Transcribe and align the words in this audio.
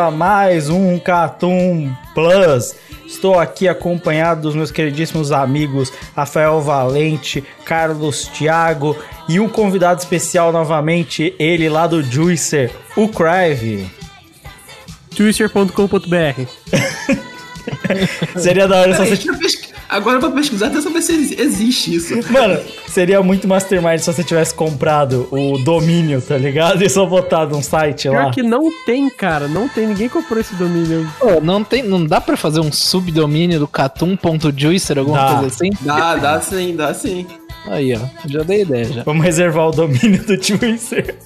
A 0.00 0.10
mais 0.10 0.68
um 0.68 0.98
Catum 0.98 1.94
Plus. 2.14 2.74
Estou 3.06 3.38
aqui 3.38 3.68
acompanhado 3.68 4.42
dos 4.42 4.54
meus 4.54 4.70
queridíssimos 4.70 5.32
amigos 5.32 5.92
Rafael 6.16 6.60
Valente, 6.60 7.44
Carlos 7.64 8.26
Thiago 8.28 8.96
e 9.28 9.38
um 9.38 9.48
convidado 9.48 10.00
especial 10.00 10.52
novamente, 10.52 11.34
ele 11.38 11.68
lá 11.68 11.86
do 11.86 12.02
Juicer, 12.02 12.70
o 12.96 13.08
Crive. 13.08 13.90
Juicer.com.br 15.14 16.46
Seria 18.40 18.66
da 18.66 18.80
hora 18.80 18.96
só 18.96 19.04
você. 19.04 19.59
Agora 19.90 20.20
pra 20.20 20.30
pesquisar 20.30 20.68
até 20.68 20.80
saber 20.80 21.02
se 21.02 21.34
existe 21.36 21.94
isso. 21.96 22.14
Mano, 22.32 22.60
seria 22.88 23.20
muito 23.22 23.48
mastermind 23.48 23.98
se 23.98 24.06
você 24.06 24.22
tivesse 24.22 24.54
comprado 24.54 25.26
o 25.32 25.58
domínio, 25.58 26.22
tá 26.22 26.38
ligado? 26.38 26.80
E 26.84 26.88
só 26.88 27.04
botado 27.04 27.56
um 27.56 27.62
site 27.62 28.08
Pior 28.08 28.26
lá. 28.26 28.30
que 28.30 28.42
não 28.42 28.70
tem, 28.86 29.10
cara. 29.10 29.48
Não 29.48 29.68
tem. 29.68 29.88
Ninguém 29.88 30.08
comprou 30.08 30.38
esse 30.40 30.54
domínio. 30.54 31.08
Pô, 31.18 31.40
não, 31.40 31.64
tem, 31.64 31.82
não 31.82 32.04
dá 32.06 32.20
pra 32.20 32.36
fazer 32.36 32.60
um 32.60 32.70
subdomínio 32.70 33.58
do 33.58 33.66
catum.juicer, 33.68 34.96
alguma 34.98 35.18
Dá. 35.18 35.34
coisa 35.34 35.46
assim? 35.48 35.70
Dá, 35.80 36.14
dá 36.16 36.40
sim, 36.40 36.76
dá 36.76 36.94
sim. 36.94 37.26
Aí, 37.66 37.94
ó. 37.94 38.00
Já 38.26 38.42
dei 38.42 38.62
ideia 38.62 38.84
já. 38.84 39.02
Vamos 39.02 39.24
reservar 39.24 39.68
o 39.68 39.72
domínio 39.72 40.24
do 40.24 40.34
Juicer. 40.40 41.16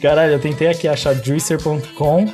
Caralho, 0.00 0.32
eu 0.32 0.38
tentei 0.38 0.68
aqui 0.68 0.88
achar 0.88 1.14
juicer.com. 1.14 2.26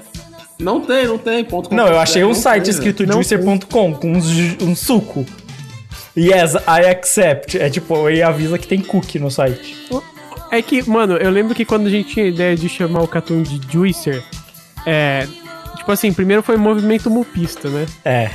Não 0.63 0.81
tem, 0.81 1.07
não 1.07 1.19
tem. 1.19 1.45
Ponto 1.45 1.69
com 1.69 1.75
Não, 1.75 1.87
eu 1.87 1.99
achei 1.99 2.25
um 2.25 2.29
não 2.29 2.35
site 2.35 2.65
tem, 2.65 2.71
escrito 2.73 3.07
Não 3.07 3.15
juicer.com 3.15 3.95
com 3.95 4.13
uns 4.13 4.27
um 4.63 4.75
suco. 4.75 5.27
Yes, 6.17 6.55
I 6.55 6.87
accept. 6.91 7.59
É 7.59 7.71
tipo, 7.71 8.09
ele 8.09 8.23
avisa 8.23 8.59
que 8.59 8.67
tem 8.67 8.81
cookie 8.81 9.19
no 9.19 9.31
site. 9.31 9.77
É 10.51 10.61
que, 10.61 10.89
mano, 10.89 11.17
eu 11.17 11.31
lembro 11.31 11.55
que 11.55 11.65
quando 11.65 11.87
a 11.87 11.91
gente 11.91 12.13
tinha 12.13 12.27
a 12.27 12.29
ideia 12.29 12.55
de 12.55 12.69
chamar 12.69 13.03
o 13.03 13.09
Catum 13.09 13.43
de 13.43 13.61
Juicer, 13.73 14.23
é. 14.87 15.27
Tipo 15.77 15.91
assim, 15.91 16.13
primeiro 16.13 16.43
foi 16.43 16.57
movimento 16.57 17.11
mupista, 17.11 17.69
né? 17.69 17.87
É. 18.05 18.31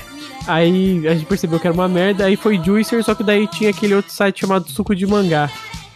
Aí 0.48 1.08
a 1.08 1.14
gente 1.14 1.26
percebeu 1.26 1.60
que 1.60 1.68
era 1.68 1.74
uma 1.74 1.88
merda, 1.88 2.26
aí 2.26 2.36
foi 2.36 2.60
Juicer, 2.64 3.04
só 3.04 3.14
que 3.14 3.24
daí 3.24 3.48
tinha 3.48 3.70
aquele 3.70 3.94
outro 3.94 4.12
site 4.12 4.42
chamado 4.42 4.70
Suco 4.70 4.96
de 4.96 5.06
Mangá. 5.06 5.50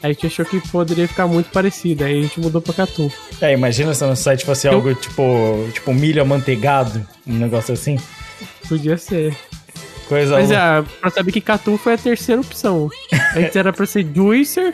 A 0.04 0.08
gente 0.08 0.26
achou 0.28 0.44
que 0.46 0.60
poderia 0.70 1.08
ficar 1.08 1.28
muito 1.28 1.52
parecido, 1.52 2.04
aí 2.04 2.20
a 2.20 2.22
gente 2.24 2.40
mudou 2.40 2.60
pra 2.62 2.74
Catum. 2.74 3.10
É, 3.40 3.54
imagina 3.54 3.94
se 3.94 4.04
no 4.04 4.16
site 4.16 4.44
fosse 4.46 4.68
Eu- 4.68 4.74
algo 4.74 4.94
tipo, 4.96 5.68
tipo 5.74 5.94
milho 5.94 6.22
amanteigado, 6.22 7.06
um 7.28 7.34
negócio 7.38 7.74
assim. 7.74 7.98
Podia 8.68 8.98
ser. 8.98 9.36
Coisa 10.08 10.34
Mas 10.36 10.50
louca. 10.50 10.64
é, 10.64 11.00
pra 11.00 11.10
saber 11.12 11.32
que 11.32 11.40
Catum 11.42 11.78
foi 11.78 11.94
a 11.94 11.98
terceira 11.98 12.42
opção. 12.42 12.90
Antes 13.36 13.56
era 13.56 13.72
pra 13.72 13.86
ser 13.86 14.06
Juicer 14.14 14.74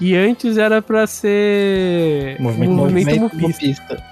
e 0.00 0.14
antes 0.16 0.56
era 0.56 0.80
pra 0.80 1.06
ser 1.06 2.36
Movimento 2.40 2.70
movimento, 2.72 3.06
Movimento 3.20 3.36
mupista. 3.42 3.82
mupista. 3.82 4.10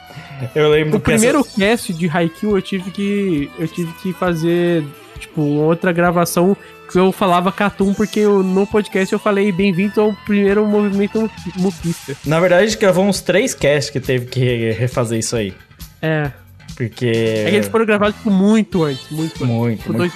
Eu 0.55 0.71
lembro 0.71 0.97
O 0.97 1.01
que 1.01 1.05
primeiro 1.11 1.41
essa- 1.41 1.57
cast 1.59 1.93
de 1.93 2.09
Haikyuu 2.09 2.57
eu 2.57 2.63
tive 2.63 2.91
que 2.91 3.51
eu 3.59 3.67
tive 3.69 3.93
que 3.95 4.13
fazer 4.13 4.85
tipo 5.19 5.41
outra 5.41 5.91
gravação 5.93 6.57
eu 6.97 7.11
falava 7.13 7.51
Catum 7.51 7.93
porque 7.93 8.21
eu- 8.21 8.43
no 8.43 8.67
podcast 8.67 9.13
eu 9.13 9.19
falei 9.19 9.51
bem-vindo 9.51 10.01
ao 10.01 10.13
primeiro 10.25 10.65
movimento 10.67 11.29
mupista. 11.57 12.17
Na 12.25 12.39
verdade, 12.39 12.63
a 12.63 12.67
gente 12.67 12.79
gravou 12.79 13.05
uns 13.05 13.21
três 13.21 13.53
casts 13.55 13.91
que 13.91 13.99
teve 14.01 14.27
que 14.27 14.71
refazer 14.73 15.19
isso 15.19 15.35
aí. 15.37 15.53
É, 16.01 16.31
Porque. 16.77 17.07
é 17.07 17.51
que 17.51 17.57
eles 17.57 17.69
foram 17.69 17.85
gravados 17.85 18.17
tipo, 18.17 18.31
muito 18.31 18.85
antes, 18.85 19.11
muito 19.11 19.43
antes. 19.45 19.49
Muito, 19.57 19.79
Tipo, 19.83 19.93
muito. 19.93 20.09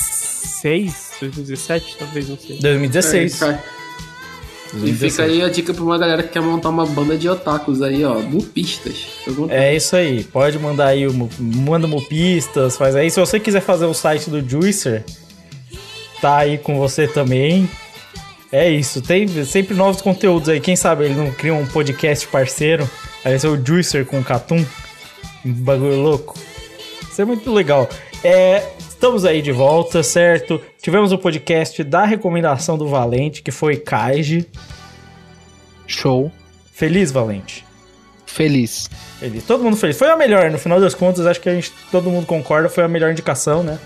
2016, 0.00 1.12
2017, 1.20 1.96
talvez, 1.98 2.28
não 2.28 2.36
sei. 2.36 2.58
2016. 2.58 3.42
É, 3.42 3.58
E 4.84 4.92
fica 4.92 5.24
aí 5.24 5.42
a 5.42 5.48
dica 5.48 5.74
pra 5.74 5.82
uma 5.82 5.98
galera 5.98 6.22
que 6.22 6.28
quer 6.28 6.40
montar 6.42 6.68
uma 6.68 6.86
banda 6.86 7.16
de 7.18 7.28
otakus 7.28 7.82
aí, 7.82 8.04
ó. 8.04 8.20
Mupistas. 8.20 9.04
É 9.48 9.74
isso 9.74 9.96
aí. 9.96 10.22
Pode 10.22 10.58
mandar 10.60 10.86
aí, 10.88 11.06
manda 11.40 11.88
mupistas, 11.88 12.76
faz 12.76 12.94
aí. 12.94 13.10
Se 13.10 13.18
você 13.18 13.40
quiser 13.40 13.60
fazer 13.62 13.86
o 13.86 13.94
site 13.94 14.30
do 14.30 14.40
Juicer, 14.48 15.04
tá 16.20 16.38
aí 16.38 16.58
com 16.58 16.78
você 16.78 17.06
também. 17.06 17.68
É 18.52 18.68
isso. 18.68 19.00
Tem 19.00 19.26
sempre 19.44 19.74
novos 19.74 20.02
conteúdos 20.02 20.48
aí. 20.48 20.60
Quem 20.60 20.76
sabe 20.76 21.04
ele 21.04 21.14
não 21.14 21.30
cria 21.30 21.54
um 21.54 21.66
podcast 21.66 22.26
parceiro. 22.28 22.88
Aí 23.24 23.38
ser 23.38 23.48
o 23.48 23.64
Juicer 23.64 24.04
com 24.04 24.18
o 24.18 24.24
Catum. 24.24 24.64
Um 25.44 25.52
bagulho 25.52 26.00
louco. 26.00 26.38
Isso 27.10 27.22
é 27.22 27.24
muito 27.24 27.52
legal. 27.52 27.88
É, 28.22 28.72
estamos 28.78 29.24
aí 29.24 29.40
de 29.40 29.52
volta, 29.52 30.02
certo? 30.02 30.60
Tivemos 30.82 31.12
o 31.12 31.18
podcast 31.18 31.82
da 31.84 32.04
recomendação 32.04 32.76
do 32.76 32.88
Valente, 32.88 33.42
que 33.42 33.50
foi 33.50 33.76
Kaiji. 33.76 34.46
Show. 35.86 36.30
Feliz, 36.72 37.10
Valente? 37.10 37.64
Feliz. 38.26 38.88
Feliz. 39.18 39.44
Todo 39.44 39.62
mundo 39.62 39.76
feliz. 39.76 39.98
Foi 39.98 40.08
a 40.08 40.16
melhor, 40.16 40.50
no 40.50 40.58
final 40.58 40.80
das 40.80 40.94
contas, 40.94 41.26
acho 41.26 41.40
que 41.40 41.48
a 41.48 41.54
gente, 41.54 41.72
todo 41.90 42.10
mundo 42.10 42.26
concorda, 42.26 42.68
foi 42.68 42.84
a 42.84 42.88
melhor 42.88 43.10
indicação, 43.10 43.62
né? 43.62 43.78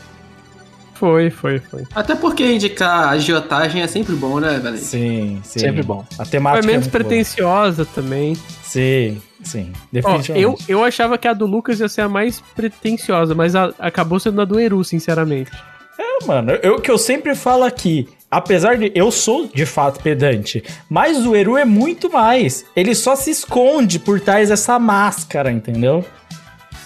Foi, 0.94 1.28
foi, 1.30 1.58
foi. 1.58 1.82
Até 1.94 2.14
porque 2.14 2.44
indicar 2.46 3.08
agiotagem 3.10 3.82
é 3.82 3.86
sempre 3.86 4.14
bom, 4.14 4.38
né, 4.38 4.58
velho? 4.58 4.76
Sim, 4.78 5.40
sim. 5.42 5.58
Sempre 5.60 5.82
bom. 5.82 6.04
A 6.18 6.24
temática 6.24 6.62
Foi 6.62 6.70
menos 6.72 6.86
é 6.86 6.90
muito 6.90 6.92
boa. 6.92 7.04
pretenciosa 7.04 7.84
também. 7.84 8.36
Sim, 8.62 9.20
sim. 9.42 9.72
Ó, 9.74 9.78
Definitivamente. 9.92 10.42
eu, 10.42 10.56
eu 10.68 10.84
achava 10.84 11.18
que 11.18 11.26
a 11.28 11.32
do 11.32 11.46
Lucas 11.46 11.80
ia 11.80 11.88
ser 11.88 12.02
a 12.02 12.08
mais 12.08 12.40
pretenciosa, 12.54 13.34
mas 13.34 13.54
a- 13.56 13.72
acabou 13.78 14.18
sendo 14.20 14.40
a 14.40 14.44
do 14.44 14.58
Eru, 14.58 14.82
sinceramente. 14.84 15.50
É, 15.98 16.24
mano, 16.26 16.52
eu, 16.62 16.76
o 16.76 16.80
que 16.80 16.90
eu 16.90 16.98
sempre 16.98 17.34
falo 17.34 17.62
aqui, 17.64 18.08
apesar 18.30 18.76
de 18.76 18.90
eu 18.94 19.10
sou 19.12 19.46
de 19.52 19.64
fato 19.66 20.02
pedante, 20.02 20.62
mas 20.88 21.24
o 21.26 21.34
Eru 21.36 21.56
é 21.56 21.64
muito 21.64 22.10
mais. 22.10 22.64
Ele 22.74 22.94
só 22.94 23.14
se 23.14 23.30
esconde 23.30 23.98
por 23.98 24.20
trás 24.20 24.48
dessa 24.48 24.78
máscara, 24.78 25.50
entendeu? 25.52 26.04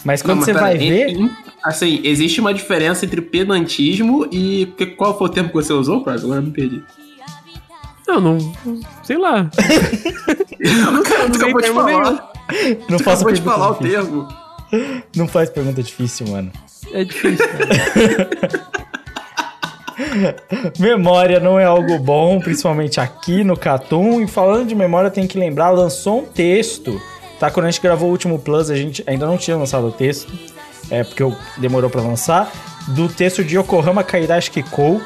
Mas 0.05 0.22
quando 0.22 0.40
Não, 0.40 0.46
mas 0.46 0.46
você 0.46 0.52
vai 0.52 0.76
em- 0.76 0.90
ver. 0.90 1.08
em- 1.10 1.31
assim, 1.69 2.00
existe 2.05 2.41
uma 2.41 2.55
diferença 2.55 3.05
entre 3.05 3.20
pedantismo 3.20 4.26
e. 4.32 4.73
que- 4.76 4.87
Qual 4.87 5.17
foi 5.17 5.29
o 5.29 5.31
termo 5.31 5.49
que 5.50 5.55
você 5.55 5.73
usou, 5.73 6.03
Crave? 6.03 6.25
Agora 6.25 6.41
eu 6.41 6.44
me 6.44 6.50
perdi. 6.50 6.82
Não, 8.06 8.20
não. 8.20 8.38
Sei 9.03 9.19
lá. 9.19 9.50
Cara, 11.05 11.31
tu 11.31 11.38
tem 11.38 11.50
acabou 11.50 11.61
de 11.61 11.73
falar. 11.73 12.32
Não 12.88 12.97
Tu 12.99 13.05
faça 13.05 13.23
acabou 13.23 13.32
de 13.32 13.43
falar 13.43 13.70
o 13.70 13.75
difícil. 13.75 14.03
termo. 14.03 14.29
Não 15.15 15.29
faz 15.29 15.50
pergunta 15.50 15.82
difícil, 15.82 16.26
mano. 16.29 16.50
É 16.93 17.05
difícil. 17.05 17.47
cara. 17.47 18.69
Memória 20.79 21.41
não 21.41 21.59
é 21.59 21.65
algo 21.65 21.99
bom, 21.99 22.38
principalmente 22.41 23.00
aqui 23.00 23.43
no 23.44 23.56
Catum. 23.56 24.20
E 24.23 24.26
falando 24.29 24.69
de 24.69 24.75
memória, 24.75 25.11
tem 25.11 25.26
que 25.26 25.38
lembrar, 25.38 25.70
lançou 25.70 26.20
um 26.20 26.25
texto. 26.25 27.00
Tá? 27.38 27.50
Quando 27.50 27.67
a 27.67 27.70
gente 27.70 27.82
gravou 27.82 28.09
o 28.09 28.12
último 28.12 28.38
Plus, 28.38 28.70
a 28.70 28.76
gente 28.76 29.03
ainda 29.06 29.26
não 29.26 29.37
tinha 29.37 29.56
lançado 29.56 29.87
o 29.88 29.93
texto. 29.93 30.32
É 30.90 31.05
porque 31.05 31.23
demorou 31.56 31.90
pra 31.90 32.00
lançar. 32.00 32.50
Do 32.88 33.08
texto 33.08 33.44
de 33.44 33.56
Yokohama 33.58 34.02
Kairashi 34.02 34.50
Kikou. 34.50 35.00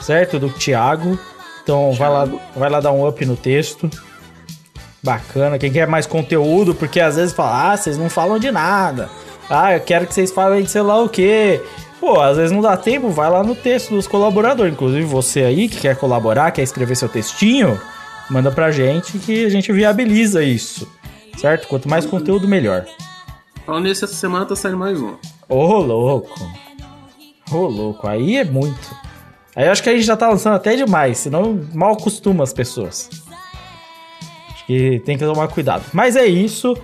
Certo? 0.00 0.38
Do 0.38 0.48
Thiago. 0.50 1.18
Então 1.62 1.92
vai 1.92 2.08
lá, 2.08 2.28
vai 2.54 2.70
lá 2.70 2.80
dar 2.80 2.92
um 2.92 3.06
up 3.06 3.24
no 3.26 3.36
texto. 3.36 3.90
bacana. 5.02 5.58
Quem 5.58 5.70
quer 5.72 5.86
mais 5.86 6.06
conteúdo, 6.06 6.74
porque 6.74 7.00
às 7.00 7.16
vezes 7.16 7.32
fala, 7.32 7.72
ah, 7.72 7.76
vocês 7.76 7.96
não 7.96 8.10
falam 8.10 8.38
de 8.38 8.50
nada. 8.50 9.08
Ah, 9.48 9.74
eu 9.74 9.80
quero 9.80 10.06
que 10.06 10.14
vocês 10.14 10.32
falem 10.32 10.64
de 10.64 10.70
sei 10.70 10.82
lá 10.82 11.00
o 11.00 11.08
quê. 11.08 11.62
Pô, 12.00 12.20
às 12.20 12.36
vezes 12.36 12.52
não 12.52 12.60
dá 12.60 12.76
tempo, 12.76 13.08
vai 13.10 13.30
lá 13.30 13.42
no 13.42 13.54
texto 13.54 13.90
dos 13.90 14.06
colaboradores. 14.06 14.72
Inclusive 14.72 15.04
você 15.04 15.42
aí 15.42 15.68
que 15.68 15.80
quer 15.80 15.96
colaborar, 15.96 16.50
quer 16.50 16.62
escrever 16.62 16.96
seu 16.96 17.08
textinho, 17.08 17.80
manda 18.28 18.50
pra 18.50 18.70
gente 18.70 19.18
que 19.18 19.44
a 19.44 19.48
gente 19.48 19.72
viabiliza 19.72 20.42
isso. 20.42 20.88
Certo? 21.38 21.68
Quanto 21.68 21.88
mais 21.88 22.04
conteúdo, 22.04 22.48
melhor. 22.48 22.84
Falando 23.66 23.86
nisso, 23.86 24.04
essa 24.04 24.14
semana 24.14 24.46
tá 24.46 24.54
saindo 24.54 24.78
mais 24.78 25.00
um. 25.00 25.14
Ô, 25.48 25.56
oh, 25.56 25.78
louco. 25.80 26.40
Ô, 27.50 27.56
oh, 27.56 27.66
louco. 27.66 28.06
Aí 28.06 28.36
é 28.36 28.44
muito. 28.44 28.94
Aí 29.56 29.66
eu 29.66 29.72
acho 29.72 29.82
que 29.82 29.90
a 29.90 29.92
gente 29.92 30.06
já 30.06 30.16
tá 30.16 30.28
lançando 30.28 30.54
até 30.54 30.76
demais, 30.76 31.18
senão 31.18 31.66
mal 31.74 31.94
acostuma 31.94 32.44
as 32.44 32.52
pessoas. 32.52 33.10
Acho 34.52 34.66
que 34.66 35.02
tem 35.04 35.18
que 35.18 35.24
tomar 35.24 35.48
cuidado. 35.48 35.84
Mas 35.92 36.14
é 36.14 36.24
isso. 36.24 36.76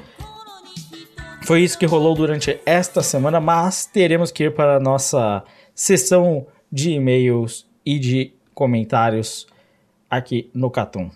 Foi 1.45 1.61
isso 1.63 1.79
que 1.79 1.87
rolou 1.87 2.17
durante 2.17 2.59
esta 2.67 3.01
semana, 3.01 3.41
mas 3.41 3.87
teremos 3.87 4.33
que 4.33 4.45
ir 4.45 4.55
para 4.55 4.79
a 4.79 4.81
nossa 4.81 5.45
sessão 5.73 6.49
de 6.71 6.91
e-mails 6.91 7.65
e 7.87 7.97
de 7.97 8.33
comentários 8.55 9.47
aqui 10.11 10.51
no 10.53 10.69
Catum. 10.69 11.11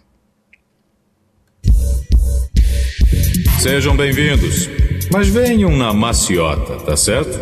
Sejam 3.58 3.96
bem-vindos, 3.96 4.68
mas 5.10 5.28
venham 5.28 5.70
na 5.76 5.92
maciota, 5.92 6.76
tá 6.76 6.96
certo? 6.96 7.38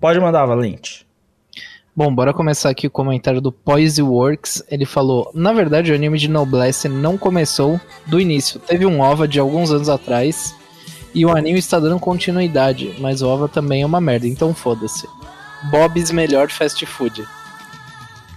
Pode 0.00 0.18
mandar, 0.20 0.46
Valente. 0.46 1.06
Bom, 1.94 2.14
bora 2.14 2.32
começar 2.32 2.70
aqui 2.70 2.86
o 2.86 2.90
comentário 2.90 3.40
do 3.40 3.52
Poise 3.52 4.00
Works. 4.00 4.62
Ele 4.70 4.86
falou: 4.86 5.30
Na 5.34 5.52
verdade, 5.52 5.92
o 5.92 5.94
anime 5.94 6.18
de 6.18 6.28
Noblesse 6.28 6.88
não 6.88 7.18
começou 7.18 7.80
do 8.06 8.20
início. 8.20 8.60
Teve 8.60 8.86
um 8.86 9.00
OVA 9.00 9.28
de 9.28 9.38
alguns 9.38 9.70
anos 9.70 9.88
atrás 9.88 10.54
e 11.14 11.26
o 11.26 11.36
anime 11.36 11.58
está 11.58 11.78
dando 11.78 11.98
continuidade, 11.98 12.94
mas 12.98 13.20
o 13.20 13.28
OVA 13.28 13.48
também 13.48 13.82
é 13.82 13.86
uma 13.86 14.00
merda, 14.00 14.26
então 14.26 14.54
foda-se. 14.54 15.06
Bob's 15.70 16.10
melhor 16.10 16.48
fast 16.48 16.86
food. 16.86 17.26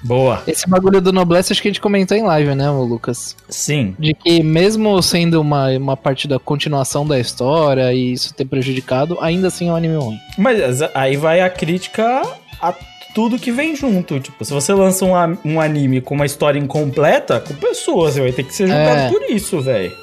Boa. 0.04 0.44
Esse 0.46 0.70
bagulho 0.70 1.00
do 1.00 1.14
Noblesse 1.14 1.54
acho 1.54 1.62
que 1.62 1.70
a 1.70 1.72
gente 1.72 1.82
comentou 1.82 2.18
em 2.18 2.24
live, 2.24 2.54
né, 2.56 2.70
Lucas? 2.70 3.36
Sim. 3.48 3.96
De 3.98 4.14
que 4.14 4.44
mesmo 4.44 5.02
sendo 5.02 5.40
uma, 5.40 5.70
uma 5.70 5.98
parte 5.98 6.28
da 6.28 6.38
continuação 6.38 7.08
da 7.08 7.20
história 7.20 7.94
e 7.94 8.14
isso 8.14 8.34
ter 8.34 8.46
prejudicado, 8.46 9.18
ainda 9.22 9.48
assim 9.48 9.70
é 9.70 9.72
um 9.72 9.76
anime 9.76 9.96
ruim. 9.96 10.18
Mas 10.38 10.82
aí 10.94 11.16
vai 11.16 11.42
a 11.42 11.50
crítica 11.50 12.22
a 12.62 12.74
tudo 13.14 13.40
que 13.40 13.52
vem 13.52 13.76
junto. 13.76 14.20
Tipo, 14.20 14.44
se 14.44 14.52
você 14.52 14.74
lança 14.74 15.06
um, 15.06 15.14
um 15.46 15.62
anime 15.62 16.02
com 16.02 16.16
uma 16.16 16.26
história 16.26 16.60
incompleta, 16.60 17.40
com 17.40 17.54
pessoas, 17.54 18.16
você 18.16 18.22
vai 18.22 18.32
ter 18.32 18.44
que 18.44 18.54
ser 18.54 18.68
julgado 18.68 19.00
é. 19.00 19.10
por 19.10 19.22
isso, 19.30 19.62
velho. 19.62 19.96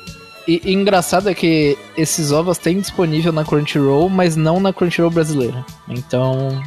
E, 0.49 0.63
e, 0.65 0.73
engraçado 0.73 1.29
é 1.29 1.35
que 1.35 1.77
esses 1.97 2.33
ovos 2.33 2.57
têm 2.59 2.81
disponível 2.81 3.33
na 3.33 3.45
Crunchyroll, 3.45 4.09
mas 4.09 4.37
não 4.37 4.59
na 4.59 4.73
Crunchyroll 4.73 5.11
brasileira. 5.11 5.65
Então. 5.89 6.63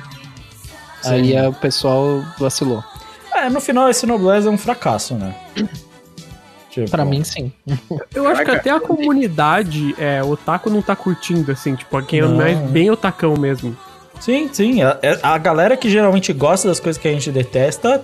Sim. 1.02 1.10
Aí 1.10 1.34
é, 1.34 1.48
o 1.48 1.54
pessoal 1.54 2.24
vacilou. 2.40 2.84
É, 3.36 3.50
no 3.50 3.60
final 3.60 3.90
esse 3.90 4.06
Noblesse 4.06 4.48
é 4.48 4.50
um 4.50 4.58
fracasso, 4.58 5.16
né? 5.16 5.36
tipo... 6.70 6.90
Pra 6.90 7.06
mim, 7.06 7.24
sim. 7.24 7.52
Eu 8.14 8.28
acho 8.28 8.44
que 8.44 8.52
até 8.52 8.70
a 8.72 8.80
comunidade, 8.80 9.96
é, 9.98 10.24
o 10.24 10.32
Otaku 10.32 10.70
não 10.70 10.82
tá 10.82 10.96
curtindo, 10.96 11.52
assim, 11.52 11.76
tipo, 11.76 12.02
quem 12.04 12.22
não. 12.22 12.42
é 12.42 12.56
bem 12.56 12.90
otacão 12.90 13.36
mesmo. 13.38 13.76
Sim, 14.20 14.50
sim. 14.52 14.82
A, 14.82 14.98
é, 15.02 15.20
a 15.22 15.38
galera 15.38 15.76
que 15.76 15.90
geralmente 15.90 16.32
gosta 16.32 16.68
das 16.68 16.80
coisas 16.80 17.02
que 17.02 17.08
a 17.08 17.12
gente 17.12 17.32
detesta, 17.32 18.04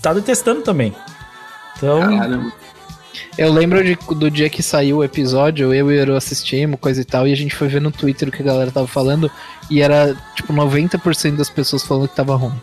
tá 0.00 0.12
detestando 0.14 0.62
também. 0.62 0.94
Então. 1.76 2.00
Caramba. 2.00 2.52
Eu 3.36 3.52
lembro 3.52 3.82
de, 3.82 3.96
do 4.14 4.30
dia 4.30 4.48
que 4.48 4.62
saiu 4.62 4.98
o 4.98 5.04
episódio, 5.04 5.72
eu 5.72 5.74
e 5.74 5.82
o 5.82 5.90
Eru 5.90 6.16
assistimos, 6.16 6.78
coisa 6.80 7.00
e 7.00 7.04
tal, 7.04 7.26
e 7.26 7.32
a 7.32 7.36
gente 7.36 7.54
foi 7.54 7.68
ver 7.68 7.80
no 7.80 7.90
Twitter 7.90 8.28
o 8.28 8.32
que 8.32 8.42
a 8.42 8.44
galera 8.44 8.70
tava 8.70 8.86
falando, 8.86 9.30
e 9.70 9.80
era, 9.80 10.16
tipo, 10.34 10.52
90% 10.52 11.36
das 11.36 11.50
pessoas 11.50 11.82
falando 11.82 12.08
que 12.08 12.16
tava 12.16 12.34
ruim. 12.36 12.60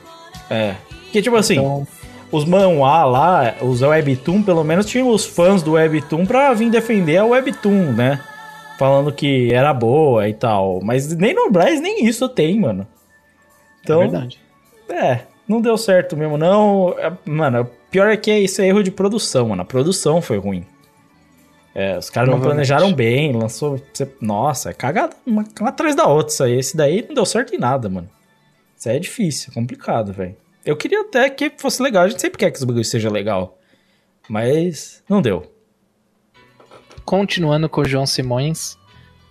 É. 0.50 0.76
Que, 1.12 1.22
tipo 1.22 1.36
assim, 1.36 1.56
então... 1.56 1.88
os 2.36 2.46
manhwa 2.46 3.04
lá, 3.06 3.56
os 3.62 3.82
Webtoon, 3.82 4.44
pelo 4.44 4.64
menos 4.64 4.86
tinham 4.86 5.10
os 5.10 5.26
fãs 5.26 5.64
do 5.64 5.74
Webtoon 5.74 6.26
pra 6.26 6.54
vir 6.54 6.70
defender 6.70 7.18
a 7.18 7.26
Webtoon, 7.26 7.94
né? 7.94 8.22
Falando 8.78 9.12
que 9.12 9.54
era 9.54 9.74
boa 9.74 10.28
e 10.28 10.34
tal. 10.34 10.80
Mas 10.84 11.16
nem 11.16 11.34
no 11.34 11.50
Blaze 11.50 11.82
nem 11.82 12.06
isso 12.06 12.28
tem, 12.28 12.60
mano. 12.60 12.86
Então, 13.82 14.02
é 14.02 14.08
verdade. 14.08 14.40
É, 14.90 15.22
não 15.48 15.62
deu 15.62 15.78
certo 15.78 16.18
mesmo, 16.18 16.38
não. 16.38 16.96
É, 16.98 17.12
mano, 17.26 17.70
pior 17.90 18.10
é 18.10 18.18
que 18.18 18.36
isso 18.36 18.62
é 18.62 18.68
erro 18.68 18.84
de 18.84 18.92
produção, 18.92 19.50
mano. 19.50 19.62
A 19.62 19.66
produção 19.66 20.22
foi 20.22 20.38
ruim. 20.38 20.66
É, 21.74 21.98
os 21.98 22.10
caras 22.10 22.30
não 22.30 22.40
planejaram 22.40 22.94
bem, 22.94 23.34
lançou. 23.34 23.82
Nossa, 24.22 24.70
é 24.70 24.74
cagada 24.74 25.16
uma, 25.26 25.44
uma 25.60 25.70
atrás 25.70 25.94
da 25.94 26.08
outra 26.08 26.34
isso 26.34 26.44
aí. 26.44 26.58
Esse 26.58 26.78
daí 26.78 27.06
não 27.06 27.16
deu 27.16 27.26
certo 27.26 27.54
em 27.54 27.58
nada, 27.58 27.90
mano. 27.90 28.10
Isso 28.78 28.90
aí 28.90 28.96
é 28.96 29.00
difícil, 29.00 29.54
complicado, 29.54 30.14
velho. 30.14 30.36
Eu 30.66 30.76
queria 30.76 31.02
até 31.02 31.30
que 31.30 31.52
fosse 31.58 31.82
legal. 31.82 32.04
A 32.04 32.08
gente 32.08 32.22
sempre 32.22 32.40
quer 32.40 32.50
que 32.50 32.58
os 32.58 32.64
bagulhos 32.64 32.90
seja 32.90 33.10
legal. 33.10 33.60
Mas 34.28 35.04
não 35.08 35.22
deu. 35.22 35.52
Continuando 37.06 37.70
com 37.70 37.82
o 37.82 37.86
João 37.86 38.08
Simões, 38.08 38.76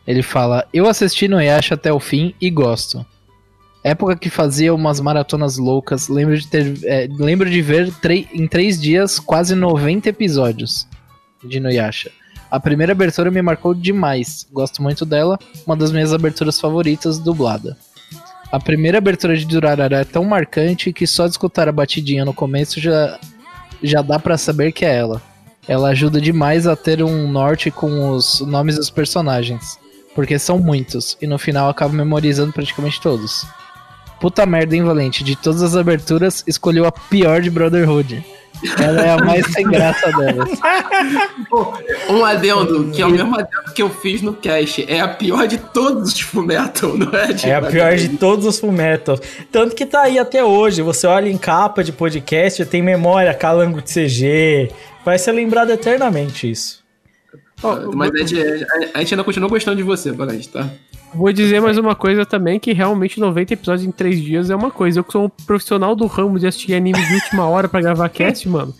ele 0.06 0.22
fala: 0.22 0.66
Eu 0.72 0.86
assisti 0.86 1.26
no 1.26 1.38
até 1.72 1.92
o 1.92 1.98
fim 1.98 2.34
e 2.40 2.48
gosto. 2.48 3.04
Época 3.82 4.16
que 4.16 4.30
fazia 4.30 4.72
umas 4.72 5.00
maratonas 5.00 5.58
loucas, 5.58 6.08
lembro 6.08 6.38
de 6.38 6.46
ter. 6.46 6.78
É, 6.84 7.08
lembro 7.10 7.50
de 7.50 7.60
ver 7.60 7.92
em 8.32 8.46
três 8.46 8.80
dias 8.80 9.18
quase 9.18 9.54
90 9.54 10.08
episódios 10.08 10.88
de 11.42 11.58
Nuyasha. 11.58 12.10
A 12.50 12.60
primeira 12.60 12.92
abertura 12.92 13.30
me 13.30 13.42
marcou 13.42 13.74
demais. 13.74 14.46
Gosto 14.52 14.80
muito 14.80 15.04
dela, 15.04 15.36
uma 15.66 15.76
das 15.76 15.90
minhas 15.90 16.12
aberturas 16.12 16.60
favoritas 16.60 17.18
dublada. 17.18 17.76
A 18.54 18.60
primeira 18.60 18.98
abertura 18.98 19.36
de 19.36 19.44
Durarara 19.44 20.02
é 20.02 20.04
tão 20.04 20.24
marcante 20.24 20.92
que 20.92 21.08
só 21.08 21.24
de 21.24 21.32
escutar 21.32 21.68
a 21.68 21.72
batidinha 21.72 22.24
no 22.24 22.32
começo 22.32 22.80
já, 22.80 23.18
já 23.82 24.00
dá 24.00 24.16
para 24.16 24.38
saber 24.38 24.70
que 24.70 24.84
é 24.84 24.94
ela. 24.94 25.20
Ela 25.66 25.88
ajuda 25.88 26.20
demais 26.20 26.64
a 26.64 26.76
ter 26.76 27.02
um 27.02 27.26
norte 27.26 27.68
com 27.72 28.10
os 28.10 28.38
nomes 28.42 28.76
dos 28.76 28.90
personagens, 28.90 29.76
porque 30.14 30.38
são 30.38 30.60
muitos, 30.60 31.18
e 31.20 31.26
no 31.26 31.36
final 31.36 31.68
acabo 31.68 31.94
memorizando 31.94 32.52
praticamente 32.52 33.00
todos. 33.00 33.44
Puta 34.20 34.46
merda, 34.46 34.76
hein, 34.76 34.84
Valente? 34.84 35.24
De 35.24 35.34
todas 35.34 35.60
as 35.60 35.74
aberturas, 35.74 36.44
escolheu 36.46 36.86
a 36.86 36.92
pior 36.92 37.42
de 37.42 37.50
Brotherhood. 37.50 38.24
Ela 38.78 39.02
é 39.02 39.10
a 39.10 39.18
mais 39.18 39.46
sem 39.52 39.64
graça 39.66 40.10
delas. 40.12 40.50
um 42.08 42.24
adendo, 42.24 42.90
que 42.90 43.02
é 43.02 43.06
o 43.06 43.10
mesmo 43.10 43.34
adendo 43.34 43.72
que 43.74 43.82
eu 43.82 43.90
fiz 43.90 44.22
no 44.22 44.32
cast. 44.34 44.84
É 44.88 45.00
a 45.00 45.08
pior 45.08 45.46
de 45.46 45.58
todos 45.58 46.12
os 46.12 46.20
Fullmetal, 46.20 46.96
não 46.96 47.10
é? 47.18 47.28
é 47.44 47.54
a 47.54 47.62
pior 47.62 47.96
de 47.96 48.10
todos 48.10 48.46
os 48.46 48.58
Fullmetal. 48.58 49.18
Tanto 49.50 49.74
que 49.74 49.84
tá 49.84 50.02
aí 50.02 50.18
até 50.18 50.44
hoje. 50.44 50.82
Você 50.82 51.06
olha 51.06 51.28
em 51.28 51.38
capa 51.38 51.82
de 51.82 51.92
podcast, 51.92 52.64
tem 52.66 52.82
memória, 52.82 53.34
calango 53.34 53.82
de 53.82 53.92
CG. 53.92 54.70
Vai 55.04 55.18
ser 55.18 55.32
lembrado 55.32 55.70
eternamente 55.70 56.50
isso. 56.50 56.83
Oh, 57.62 57.94
mas 57.94 58.10
a 58.12 58.18
gente, 58.18 58.36
a 58.94 58.98
gente, 58.98 59.14
ainda 59.14 59.24
continua 59.24 59.48
gostando 59.48 59.76
de 59.76 59.82
você, 59.82 60.12
Valente, 60.12 60.48
tá? 60.48 60.68
Vou 61.14 61.32
dizer 61.32 61.60
mais 61.60 61.78
uma 61.78 61.94
coisa 61.94 62.26
também, 62.26 62.58
que 62.58 62.72
realmente 62.72 63.20
90 63.20 63.54
episódios 63.54 63.86
em 63.86 63.92
3 63.92 64.20
dias 64.20 64.50
é 64.50 64.56
uma 64.56 64.70
coisa. 64.70 65.00
Eu 65.00 65.04
que 65.04 65.12
sou 65.12 65.26
um 65.26 65.28
profissional 65.46 65.94
do 65.94 66.06
ramo 66.06 66.38
de 66.38 66.46
assistir 66.46 66.74
anime 66.74 67.00
de 67.06 67.14
última 67.14 67.48
hora 67.48 67.68
para 67.68 67.80
gravar 67.80 68.08
cast, 68.08 68.46
mano. 68.48 68.74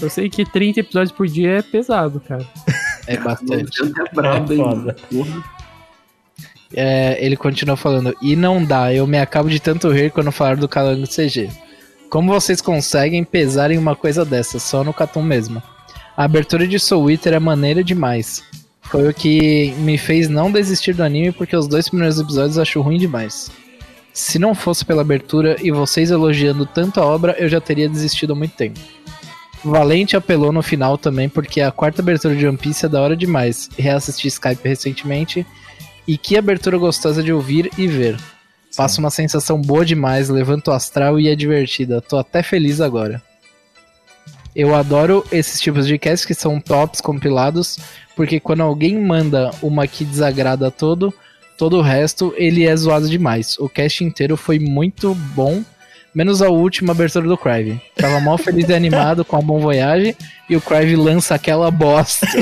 Eu 0.00 0.08
sei 0.08 0.30
que 0.30 0.44
30 0.44 0.80
episódios 0.80 1.12
por 1.12 1.26
dia 1.26 1.58
é 1.58 1.62
pesado, 1.62 2.20
cara. 2.20 2.46
É 3.06 3.18
bastante. 3.18 3.82
é 3.82 4.14
brabo, 4.14 4.94
é, 6.72 7.18
ele 7.24 7.36
continua 7.36 7.76
falando, 7.76 8.16
e 8.22 8.36
não 8.36 8.64
dá, 8.64 8.94
eu 8.94 9.06
me 9.06 9.18
acabo 9.18 9.48
de 9.48 9.58
tanto 9.58 9.90
rir 9.90 10.10
quando 10.10 10.30
falar 10.30 10.56
do 10.56 10.68
calango 10.68 11.06
CG. 11.06 11.50
Como 12.08 12.32
vocês 12.32 12.60
conseguem 12.60 13.24
pesar 13.24 13.70
em 13.70 13.78
uma 13.78 13.96
coisa 13.96 14.24
dessa, 14.24 14.58
só 14.58 14.84
no 14.84 14.94
Catum 14.94 15.22
mesmo? 15.22 15.62
A 16.20 16.24
abertura 16.24 16.68
de 16.68 16.78
Soul 16.78 17.10
Eater 17.10 17.32
é 17.32 17.38
maneira 17.38 17.82
demais. 17.82 18.44
Foi 18.82 19.08
o 19.08 19.14
que 19.14 19.72
me 19.78 19.96
fez 19.96 20.28
não 20.28 20.52
desistir 20.52 20.92
do 20.92 21.02
anime 21.02 21.32
porque 21.32 21.56
os 21.56 21.66
dois 21.66 21.88
primeiros 21.88 22.20
episódios 22.20 22.56
eu 22.56 22.62
acho 22.62 22.82
ruim 22.82 22.98
demais. 22.98 23.50
Se 24.12 24.38
não 24.38 24.54
fosse 24.54 24.84
pela 24.84 25.00
abertura 25.00 25.56
e 25.62 25.70
vocês 25.70 26.10
elogiando 26.10 26.66
tanto 26.66 27.00
a 27.00 27.06
obra, 27.06 27.34
eu 27.38 27.48
já 27.48 27.58
teria 27.58 27.88
desistido 27.88 28.34
há 28.34 28.36
muito 28.36 28.54
tempo. 28.54 28.78
Valente 29.64 30.14
apelou 30.14 30.52
no 30.52 30.62
final 30.62 30.98
também 30.98 31.26
porque 31.26 31.62
a 31.62 31.72
quarta 31.72 32.02
abertura 32.02 32.36
de 32.36 32.46
One 32.46 32.58
Piece 32.58 32.84
é 32.84 32.88
da 32.90 33.00
hora 33.00 33.16
demais. 33.16 33.70
Reassisti 33.78 34.28
Skype 34.28 34.68
recentemente 34.68 35.46
e 36.06 36.18
que 36.18 36.36
abertura 36.36 36.76
gostosa 36.76 37.22
de 37.22 37.32
ouvir 37.32 37.70
e 37.78 37.86
ver. 37.86 38.18
Sim. 38.70 38.76
Passa 38.76 39.00
uma 39.00 39.10
sensação 39.10 39.58
boa 39.58 39.86
demais, 39.86 40.28
levanta 40.28 40.70
o 40.70 40.74
astral 40.74 41.18
e 41.18 41.28
é 41.28 41.34
divertida. 41.34 42.02
Tô 42.02 42.18
até 42.18 42.42
feliz 42.42 42.78
agora. 42.78 43.22
Eu 44.54 44.74
adoro 44.74 45.24
esses 45.30 45.60
tipos 45.60 45.86
de 45.86 45.98
casts 45.98 46.26
que 46.26 46.34
são 46.34 46.60
tops 46.60 47.00
compilados, 47.00 47.78
porque 48.16 48.40
quando 48.40 48.62
alguém 48.62 48.98
manda 49.00 49.50
uma 49.62 49.86
que 49.86 50.04
desagrada 50.04 50.70
todo, 50.70 51.12
todo 51.56 51.78
o 51.78 51.82
resto 51.82 52.34
ele 52.36 52.66
é 52.66 52.74
zoado 52.74 53.08
demais. 53.08 53.56
O 53.58 53.68
cast 53.68 54.02
inteiro 54.04 54.36
foi 54.36 54.58
muito 54.58 55.14
bom, 55.34 55.62
Menos 56.12 56.42
a 56.42 56.48
última 56.48 56.92
abertura 56.92 57.28
do 57.28 57.38
Crive. 57.38 57.80
Tava 57.94 58.18
mó 58.18 58.36
feliz 58.36 58.68
e 58.68 58.74
animado 58.74 59.24
com 59.24 59.36
a 59.36 59.40
Bom 59.40 59.60
Voyage 59.60 60.16
e 60.48 60.56
o 60.56 60.60
Crive 60.60 60.96
lança 60.96 61.36
aquela 61.36 61.70
bosta. 61.70 62.26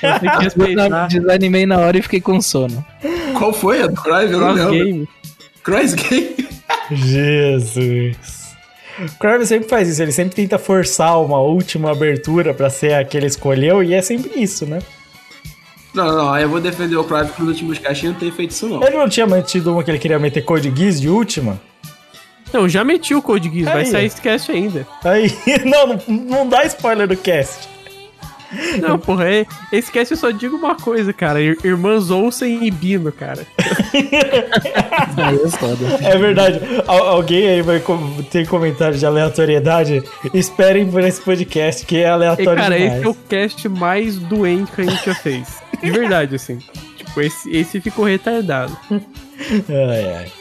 Eu 0.00 1.08
desanimei 1.08 1.66
na 1.66 1.78
hora 1.78 1.98
e 1.98 2.02
fiquei 2.02 2.20
com 2.20 2.40
sono. 2.40 2.84
Qual 3.36 3.52
foi 3.52 3.82
a 3.82 3.88
do 3.88 4.00
Crive? 4.00 4.32
Eu 4.32 4.40
não 4.40 4.54
Cross 4.54 4.70
lembro. 4.70 4.72
Game. 4.72 5.08
Cross 5.64 5.94
Game? 5.94 6.48
Jesus. 6.92 8.39
O 9.00 9.18
Kraven 9.18 9.46
sempre 9.46 9.68
faz 9.68 9.88
isso, 9.88 10.02
ele 10.02 10.12
sempre 10.12 10.34
tenta 10.34 10.58
forçar 10.58 11.20
uma 11.20 11.40
última 11.40 11.90
abertura 11.90 12.52
pra 12.52 12.68
ser 12.68 12.94
a 12.94 13.04
que 13.04 13.16
ele 13.16 13.26
escolheu 13.26 13.82
e 13.82 13.94
é 13.94 14.02
sempre 14.02 14.40
isso, 14.40 14.66
né? 14.66 14.80
Não, 15.94 16.06
não, 16.16 16.32
aí 16.32 16.42
eu 16.42 16.48
vou 16.48 16.60
defender 16.60 16.96
o 16.96 17.04
Crive 17.04 17.32
que 17.32 17.40
nos 17.40 17.48
últimos 17.50 17.78
caixinhos 17.78 18.14
não 18.14 18.20
tem 18.20 18.30
feito 18.30 18.50
isso 18.50 18.68
não. 18.68 18.82
Ele 18.82 18.96
não 18.96 19.08
tinha 19.08 19.26
mantido 19.26 19.72
uma 19.72 19.82
que 19.82 19.90
ele 19.90 19.98
queria 19.98 20.18
meter 20.18 20.42
Code 20.42 20.72
Geass 20.74 21.00
de 21.00 21.08
última? 21.08 21.60
Não, 22.52 22.68
já 22.68 22.84
meti 22.84 23.14
o 23.14 23.22
Code 23.22 23.48
Geass, 23.48 23.72
vai 23.72 23.84
sair 23.86 24.06
esse 24.06 24.20
cast 24.20 24.52
ainda. 24.52 24.86
Aí, 25.02 25.32
não, 25.64 25.86
não, 25.86 26.00
não 26.08 26.48
dá 26.48 26.64
spoiler 26.64 27.08
do 27.08 27.16
cast. 27.16 27.69
Não, 28.80 28.98
porra, 28.98 29.28
é, 29.28 29.46
esse 29.72 29.90
cast 29.92 30.12
eu 30.12 30.16
só 30.18 30.30
digo 30.30 30.56
uma 30.56 30.74
coisa, 30.74 31.12
cara. 31.12 31.40
Ir- 31.40 31.58
Irmãs 31.64 32.10
Olsen 32.10 32.64
e 32.66 32.70
Bino, 32.70 33.12
cara. 33.12 33.46
É. 36.00 36.14
É 36.14 36.18
verdade. 36.18 36.60
Al- 36.86 37.08
alguém 37.08 37.46
aí 37.48 37.62
vai 37.62 37.82
ter 38.30 38.46
comentário 38.48 38.96
de 38.96 39.04
aleatoriedade? 39.04 40.02
Esperem 40.32 40.90
por 40.90 41.02
esse 41.02 41.20
podcast, 41.20 41.84
que 41.84 41.96
é 41.96 42.00
E, 42.02 42.04
aleatório 42.06 42.60
cara, 42.62 42.78
demais. 42.78 42.96
esse 42.98 43.04
é 43.04 43.08
o 43.08 43.14
cast 43.14 43.68
mais 43.68 44.16
doente 44.16 44.70
que 44.72 44.80
a 44.82 44.84
gente 44.84 45.04
já 45.04 45.14
fez. 45.14 45.48
De 45.82 45.90
verdade, 45.90 46.34
assim. 46.36 46.58
Tipo, 46.96 47.20
esse, 47.20 47.50
esse 47.56 47.80
ficou 47.80 48.04
retardado. 48.04 48.76
Ai, 48.90 50.14
ai. 50.18 50.32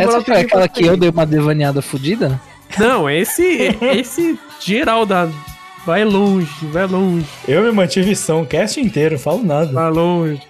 Essa 0.00 0.20
foi 0.22 0.36
aquela 0.40 0.68
que 0.68 0.84
eu 0.84 0.96
dei 0.96 1.10
uma 1.10 1.26
devaneada 1.26 1.82
fudida? 1.82 2.40
Não, 2.78 3.08
esse, 3.08 3.76
esse 3.82 4.38
geral 4.60 5.04
da. 5.04 5.28
Vai 5.86 6.02
longe, 6.04 6.66
vai 6.66 6.86
longe, 6.86 7.26
Eu 7.46 7.62
me 7.62 7.70
mantive 7.70 8.16
são 8.16 8.42
o 8.42 8.46
cast 8.46 8.80
inteiro, 8.80 9.18
falo 9.18 9.44
nada. 9.44 9.70
vai 9.70 9.90
longe. 9.90 10.40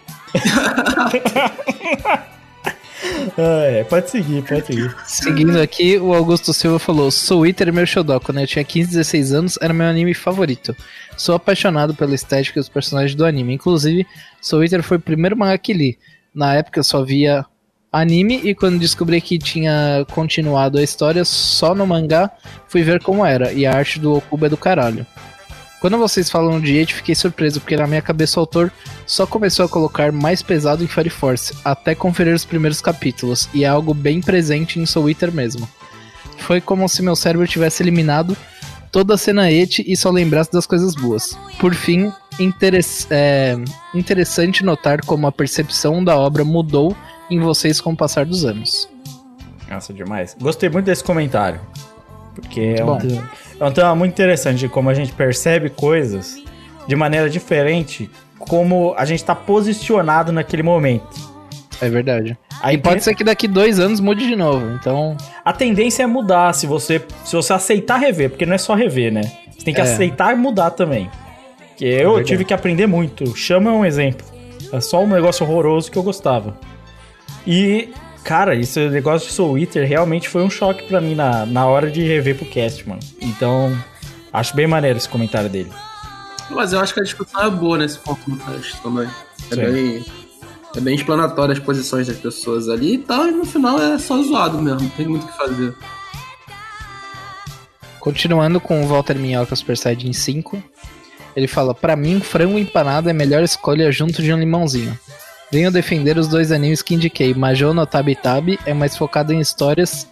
Ai, 3.36 3.78
ai, 3.78 3.84
pode 3.84 4.10
seguir, 4.10 4.44
pode 4.44 4.66
seguir. 4.66 4.96
Seguindo 5.04 5.60
aqui, 5.60 5.98
o 5.98 6.14
Augusto 6.14 6.52
Silva 6.52 6.78
falou: 6.78 7.10
Soul 7.10 7.46
Eater 7.46 7.68
é 7.68 7.72
meu 7.72 7.84
xodó. 7.86 8.20
Quando 8.20 8.40
eu 8.40 8.46
tinha 8.46 8.64
15, 8.64 8.90
16 8.90 9.32
anos, 9.32 9.58
era 9.60 9.74
meu 9.74 9.86
anime 9.86 10.14
favorito. 10.14 10.74
Sou 11.16 11.34
apaixonado 11.34 11.94
pela 11.94 12.14
estética 12.14 12.58
e 12.58 12.60
os 12.60 12.68
personagens 12.68 13.16
do 13.16 13.24
anime. 13.24 13.54
Inclusive, 13.54 14.06
Soul 14.40 14.62
Eater 14.64 14.82
foi 14.82 14.98
o 14.98 15.00
primeiro 15.00 15.36
mangá 15.36 15.58
que 15.58 15.72
li. 15.72 15.98
Na 16.32 16.54
época 16.54 16.78
eu 16.78 16.84
só 16.84 17.02
via 17.04 17.44
anime 17.94 18.40
e 18.42 18.54
quando 18.54 18.78
descobri 18.78 19.20
que 19.20 19.38
tinha 19.38 20.04
continuado 20.12 20.78
a 20.78 20.82
história 20.82 21.24
só 21.24 21.74
no 21.74 21.86
mangá, 21.86 22.30
fui 22.68 22.82
ver 22.82 23.02
como 23.02 23.24
era. 23.24 23.52
E 23.52 23.64
a 23.64 23.74
arte 23.74 23.98
do 24.00 24.14
Okuba 24.14 24.46
é 24.46 24.50
do 24.50 24.56
caralho. 24.56 25.06
Quando 25.80 25.98
vocês 25.98 26.30
falam 26.30 26.60
de 26.60 26.74
Eight, 26.76 26.94
fiquei 26.94 27.14
surpreso, 27.14 27.60
porque 27.60 27.76
na 27.76 27.86
minha 27.86 28.00
cabeça 28.00 28.38
o 28.38 28.40
autor 28.40 28.72
só 29.06 29.26
começou 29.26 29.66
a 29.66 29.68
colocar 29.68 30.10
mais 30.10 30.40
pesado 30.42 30.82
em 30.82 30.86
Fire 30.86 31.10
Force, 31.10 31.52
até 31.62 31.94
conferir 31.94 32.34
os 32.34 32.44
primeiros 32.44 32.80
capítulos, 32.80 33.50
e 33.52 33.64
é 33.64 33.68
algo 33.68 33.92
bem 33.92 34.22
presente 34.22 34.80
em 34.80 34.86
Soul 34.86 35.10
Eater 35.10 35.30
mesmo. 35.30 35.68
Foi 36.38 36.58
como 36.58 36.88
se 36.88 37.02
meu 37.02 37.14
cérebro 37.14 37.46
tivesse 37.46 37.82
eliminado 37.82 38.34
toda 38.90 39.12
a 39.14 39.18
cena 39.18 39.50
Eight 39.50 39.84
e 39.86 39.94
só 39.94 40.10
lembrasse 40.10 40.50
das 40.50 40.66
coisas 40.66 40.94
boas. 40.94 41.36
Por 41.58 41.74
fim, 41.74 42.10
interess- 42.40 43.06
é, 43.10 43.56
interessante 43.94 44.64
notar 44.64 45.04
como 45.04 45.26
a 45.26 45.32
percepção 45.32 46.02
da 46.02 46.16
obra 46.16 46.44
mudou 46.44 46.96
em 47.30 47.40
vocês 47.40 47.80
com 47.80 47.92
o 47.92 47.96
passar 47.96 48.24
dos 48.26 48.44
anos. 48.44 48.88
Nossa, 49.70 49.92
demais. 49.92 50.36
Gostei 50.40 50.68
muito 50.68 50.86
desse 50.86 51.02
comentário. 51.02 51.60
Porque 52.34 52.74
é 52.78 52.84
um, 52.84 52.98
tema- 52.98 53.30
é 53.60 53.64
um 53.64 53.72
tema 53.72 53.94
muito 53.94 54.12
interessante 54.12 54.58
de 54.58 54.68
como 54.68 54.90
a 54.90 54.94
gente 54.94 55.12
percebe 55.12 55.70
coisas 55.70 56.36
de 56.86 56.96
maneira 56.96 57.30
diferente, 57.30 58.10
como 58.38 58.92
a 58.98 59.04
gente 59.04 59.24
tá 59.24 59.34
posicionado 59.34 60.32
naquele 60.32 60.62
momento. 60.62 61.06
É 61.80 61.88
verdade. 61.88 62.36
Aí 62.62 62.76
E 62.76 62.78
pode 62.78 63.02
ser 63.02 63.14
que 63.14 63.24
daqui 63.24 63.46
dois 63.48 63.78
anos 63.78 64.00
mude 64.00 64.26
de 64.26 64.36
novo, 64.36 64.66
então. 64.80 65.16
A 65.44 65.52
tendência 65.52 66.02
é 66.02 66.06
mudar 66.06 66.52
se 66.54 66.66
você, 66.66 67.00
se 67.24 67.34
você 67.36 67.52
aceitar 67.52 67.98
rever, 67.98 68.30
porque 68.30 68.46
não 68.46 68.54
é 68.54 68.58
só 68.58 68.74
rever, 68.74 69.12
né? 69.12 69.22
Você 69.52 69.64
tem 69.64 69.74
que 69.74 69.80
É. 69.80 69.84
aceitar 69.84 70.36
mudar 70.36 70.70
também. 70.70 71.10
Que 71.76 71.84
eu 71.86 72.10
verdade. 72.10 72.28
tive 72.28 72.44
que 72.44 72.54
aprender 72.54 72.86
muito. 72.86 73.36
Chama 73.36 73.70
é 73.70 73.72
um 73.72 73.84
exemplo. 73.84 74.26
É 74.72 74.80
só 74.80 75.02
um 75.02 75.06
negócio 75.08 75.44
horroroso 75.46 75.90
que 75.90 75.98
eu 75.98 76.02
gostava. 76.02 76.56
E, 77.46 77.92
cara, 78.22 78.54
esse 78.54 78.88
negócio 78.88 79.28
de 79.28 79.34
Soul 79.34 79.58
Eater 79.58 79.86
realmente 79.86 80.28
foi 80.28 80.42
um 80.42 80.50
choque 80.50 80.86
pra 80.86 81.00
mim 81.00 81.14
na, 81.14 81.44
na 81.44 81.66
hora 81.66 81.90
de 81.90 82.02
rever 82.02 82.36
pro 82.36 82.46
cast, 82.46 82.88
mano. 82.88 83.00
Então, 83.20 83.76
acho 84.32 84.54
bem 84.56 84.66
maneiro 84.66 84.96
esse 84.96 85.08
comentário 85.08 85.50
dele. 85.50 85.70
Mas 86.50 86.72
eu 86.72 86.80
acho 86.80 86.92
que 86.92 87.00
a 87.00 87.02
discussão 87.04 87.42
é 87.42 87.50
boa 87.50 87.78
nesse 87.78 87.98
ponto 87.98 88.28
no 88.28 88.36
cast 88.36 88.80
também. 88.82 89.08
É 89.50 89.54
Sim. 89.54 89.72
bem, 89.72 90.04
é 90.76 90.80
bem 90.80 90.94
explanatória 90.94 91.52
as 91.52 91.58
posições 91.58 92.06
das 92.06 92.16
pessoas 92.16 92.68
ali 92.68 92.94
e 92.94 92.98
tal, 92.98 93.26
e 93.28 93.30
no 93.30 93.44
final 93.44 93.80
é 93.80 93.98
só 93.98 94.22
zoado 94.22 94.60
mesmo, 94.60 94.80
não 94.80 94.88
tem 94.90 95.06
muito 95.06 95.24
o 95.24 95.26
que 95.26 95.36
fazer. 95.36 95.74
Continuando 98.00 98.60
com 98.60 98.84
o 98.84 98.86
Walter 98.86 99.18
Minhoca 99.18 99.56
Super 99.56 99.78
Saiyajin 99.78 100.12
5, 100.12 100.62
ele 101.34 101.46
fala: 101.46 101.74
Pra 101.74 101.96
mim, 101.96 102.20
frango 102.20 102.58
empanado 102.58 103.08
é 103.08 103.12
a 103.12 103.14
melhor 103.14 103.42
escolha 103.42 103.90
junto 103.90 104.22
de 104.22 104.32
um 104.32 104.38
limãozinho. 104.38 104.98
Venho 105.50 105.70
defender 105.70 106.18
os 106.18 106.28
dois 106.28 106.50
animes 106.50 106.82
que 106.82 106.94
indiquei. 106.94 107.34
Majou 107.34 107.72
no 107.72 107.86
Tabi 107.86 108.16
Tabi 108.16 108.58
é 108.66 108.74
mais 108.74 108.96
focado 108.96 109.32
em 109.32 109.40
histórias 109.40 110.08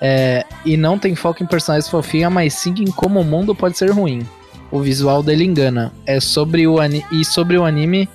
é, 0.00 0.44
e 0.64 0.76
não 0.76 0.98
tem 0.98 1.14
foco 1.14 1.42
em 1.42 1.46
personagens 1.46 1.90
fofinhos, 1.90 2.32
mas 2.32 2.54
sim 2.54 2.74
em 2.78 2.90
como 2.90 3.20
o 3.20 3.24
mundo 3.24 3.54
pode 3.54 3.76
ser 3.76 3.90
ruim. 3.90 4.26
O 4.70 4.80
visual 4.80 5.22
dele 5.22 5.44
engana. 5.44 5.92
É 6.06 6.20
sobre 6.20 6.66
o 6.66 6.76
e 7.10 7.24
sobre 7.24 7.56
o 7.56 7.64
anime 7.64 8.08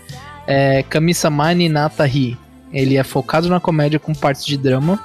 é, 0.48 0.84
Kamisama 0.84 1.54
ni 1.54 1.68
Nata 1.68 2.06
Hi. 2.06 2.38
Ele 2.72 2.98
é 2.98 3.04
focado 3.04 3.50
na 3.50 3.60
comédia 3.60 4.00
com 4.00 4.14
partes 4.14 4.46
de 4.46 4.58
drama. 4.58 5.00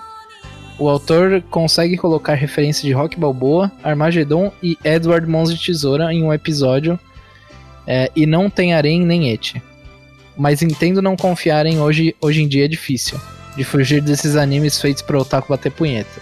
O 0.78 0.88
autor 0.88 1.42
consegue 1.50 1.96
colocar 1.96 2.34
referência 2.34 2.86
de 2.86 2.92
Rock 2.92 3.18
Balboa, 3.18 3.70
Armageddon 3.82 4.52
e 4.62 4.78
Edward 4.84 5.28
Mãos 5.28 5.52
de 5.52 5.64
Tesoura 5.64 6.12
em 6.12 6.22
um 6.22 6.32
episódio 6.32 6.98
é, 7.84 8.10
e 8.14 8.26
não 8.26 8.48
tem 8.48 8.74
harém 8.74 9.04
nem 9.04 9.30
et. 9.30 9.60
Mas 10.38 10.62
entendo 10.62 11.02
não 11.02 11.16
confiar 11.16 11.66
em 11.66 11.80
hoje, 11.80 12.14
hoje 12.20 12.42
em 12.42 12.48
dia 12.48 12.64
é 12.66 12.68
difícil, 12.68 13.20
de 13.56 13.64
fugir 13.64 14.00
desses 14.00 14.36
animes 14.36 14.80
feitos 14.80 15.02
para 15.02 15.18
otaku 15.18 15.48
bater 15.48 15.72
punheta. 15.72 16.20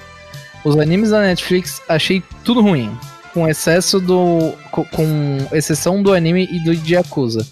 Os 0.64 0.76
animes 0.78 1.10
da 1.10 1.20
Netflix 1.20 1.80
achei 1.88 2.22
tudo 2.42 2.62
ruim, 2.62 2.90
com 3.34 3.46
excesso 3.46 4.00
do. 4.00 4.54
com, 4.70 4.84
com 4.86 5.48
exceção 5.52 6.02
do 6.02 6.12
anime 6.14 6.48
e 6.50 6.58
do 6.64 6.74
de 6.74 6.94
Yakuza. 6.94 7.46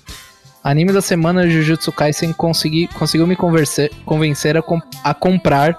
Anime 0.65 0.93
da 0.93 1.03
semana 1.03 1.49
Jujutsu 1.49 1.93
Kaisen 1.93 2.33
consegui, 2.33 2.89
conseguiu 2.89 3.27
me 3.27 3.37
convencer, 3.37 3.93
convencer 4.07 4.57
a, 4.57 4.63
com- 4.63 4.81
a 5.05 5.13
comprar. 5.13 5.79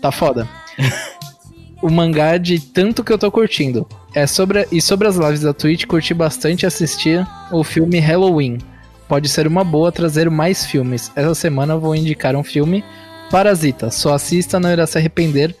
Tá 0.00 0.10
foda. 0.10 0.48
o 1.82 1.90
mangá 1.90 2.38
de 2.38 2.58
tanto 2.58 3.04
que 3.04 3.12
eu 3.12 3.18
tô 3.18 3.30
curtindo. 3.30 3.86
É 4.14 4.26
sobre, 4.26 4.66
e 4.72 4.80
sobre 4.80 5.06
as 5.08 5.16
lives 5.16 5.40
da 5.40 5.52
Twitch, 5.52 5.84
curti 5.84 6.14
bastante 6.14 6.64
assistir 6.64 7.26
o 7.52 7.62
filme 7.62 7.98
Halloween. 7.98 8.58
Pode 9.08 9.28
ser 9.28 9.46
uma 9.46 9.62
boa 9.62 9.92
trazer 9.92 10.30
mais 10.30 10.64
filmes. 10.64 11.12
Essa 11.14 11.34
semana 11.34 11.74
eu 11.74 11.80
vou 11.80 11.94
indicar 11.94 12.34
um 12.34 12.42
filme, 12.42 12.84
Parasita. 13.30 13.90
Só 13.90 14.14
assista, 14.14 14.58
não 14.58 14.70
irá 14.72 14.86
se 14.86 14.98
arrepender. 14.98 15.54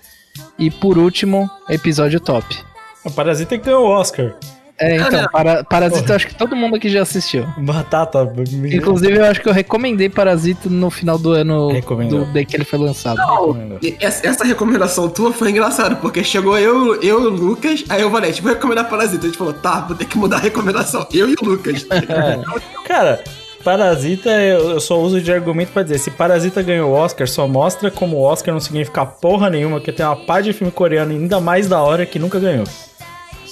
E 0.58 0.70
por 0.70 0.98
último, 0.98 1.48
episódio 1.68 2.20
top. 2.20 2.56
O 3.04 3.10
Parasita 3.10 3.58
que 3.58 3.64
ganhou 3.64 3.86
o 3.86 3.90
Oscar. 3.90 4.34
É, 4.78 4.96
então, 4.96 5.28
para, 5.30 5.62
Parasita 5.62 6.12
eu 6.12 6.16
acho 6.16 6.26
que 6.26 6.34
todo 6.34 6.56
mundo 6.56 6.74
aqui 6.74 6.88
já 6.88 7.02
assistiu. 7.02 7.46
Batata. 7.58 8.32
Inclusive, 8.72 9.18
eu 9.18 9.24
acho 9.24 9.40
que 9.40 9.48
eu 9.48 9.52
recomendei 9.52 10.08
Parasita 10.08 10.68
no 10.68 10.90
final 10.90 11.16
do 11.16 11.32
ano 11.32 11.68
do 12.08 12.24
day 12.26 12.44
que 12.44 12.56
ele 12.56 12.64
foi 12.64 12.78
lançado. 12.78 13.16
Não, 13.16 13.78
essa, 14.00 14.44
recomendação 14.44 15.08
tua 15.08 15.32
foi 15.32 15.50
engraçada, 15.50 15.94
porque 15.96 16.24
chegou 16.24 16.58
eu, 16.58 17.00
eu 17.02 17.22
e 17.22 17.26
o 17.26 17.30
Lucas, 17.30 17.84
aí 17.88 18.02
eu 18.02 18.10
falei, 18.10 18.32
tipo, 18.32 18.48
vou 18.48 18.54
recomendar 18.54 18.88
Parasita. 18.88 19.24
A 19.24 19.28
gente 19.28 19.38
falou, 19.38 19.52
tá, 19.52 19.80
vou 19.80 19.96
ter 19.96 20.06
que 20.06 20.18
mudar 20.18 20.36
a 20.36 20.40
recomendação. 20.40 21.06
Eu 21.14 21.30
e 21.30 21.34
o 21.40 21.44
Lucas. 21.44 21.86
É. 21.90 22.86
Cara, 22.86 23.22
Parasita 23.62 24.30
eu 24.30 24.70
eu 24.70 24.80
só 24.80 25.00
uso 25.00 25.20
de 25.20 25.32
argumento 25.32 25.72
pra 25.72 25.82
dizer, 25.82 25.98
se 25.98 26.10
Parasita 26.10 26.60
ganhou 26.62 26.90
o 26.90 26.94
Oscar, 26.94 27.28
só 27.28 27.46
mostra 27.46 27.90
como 27.90 28.16
o 28.16 28.22
Oscar 28.22 28.52
não 28.52 28.60
significa 28.60 29.06
porra 29.06 29.48
nenhuma, 29.48 29.80
que 29.80 29.92
tem 29.92 30.04
uma 30.04 30.16
par 30.16 30.42
de 30.42 30.52
filme 30.52 30.72
coreano 30.72 31.12
ainda 31.12 31.40
mais 31.40 31.68
da 31.68 31.80
hora 31.80 32.04
que 32.04 32.18
nunca 32.18 32.38
ganhou. 32.38 32.66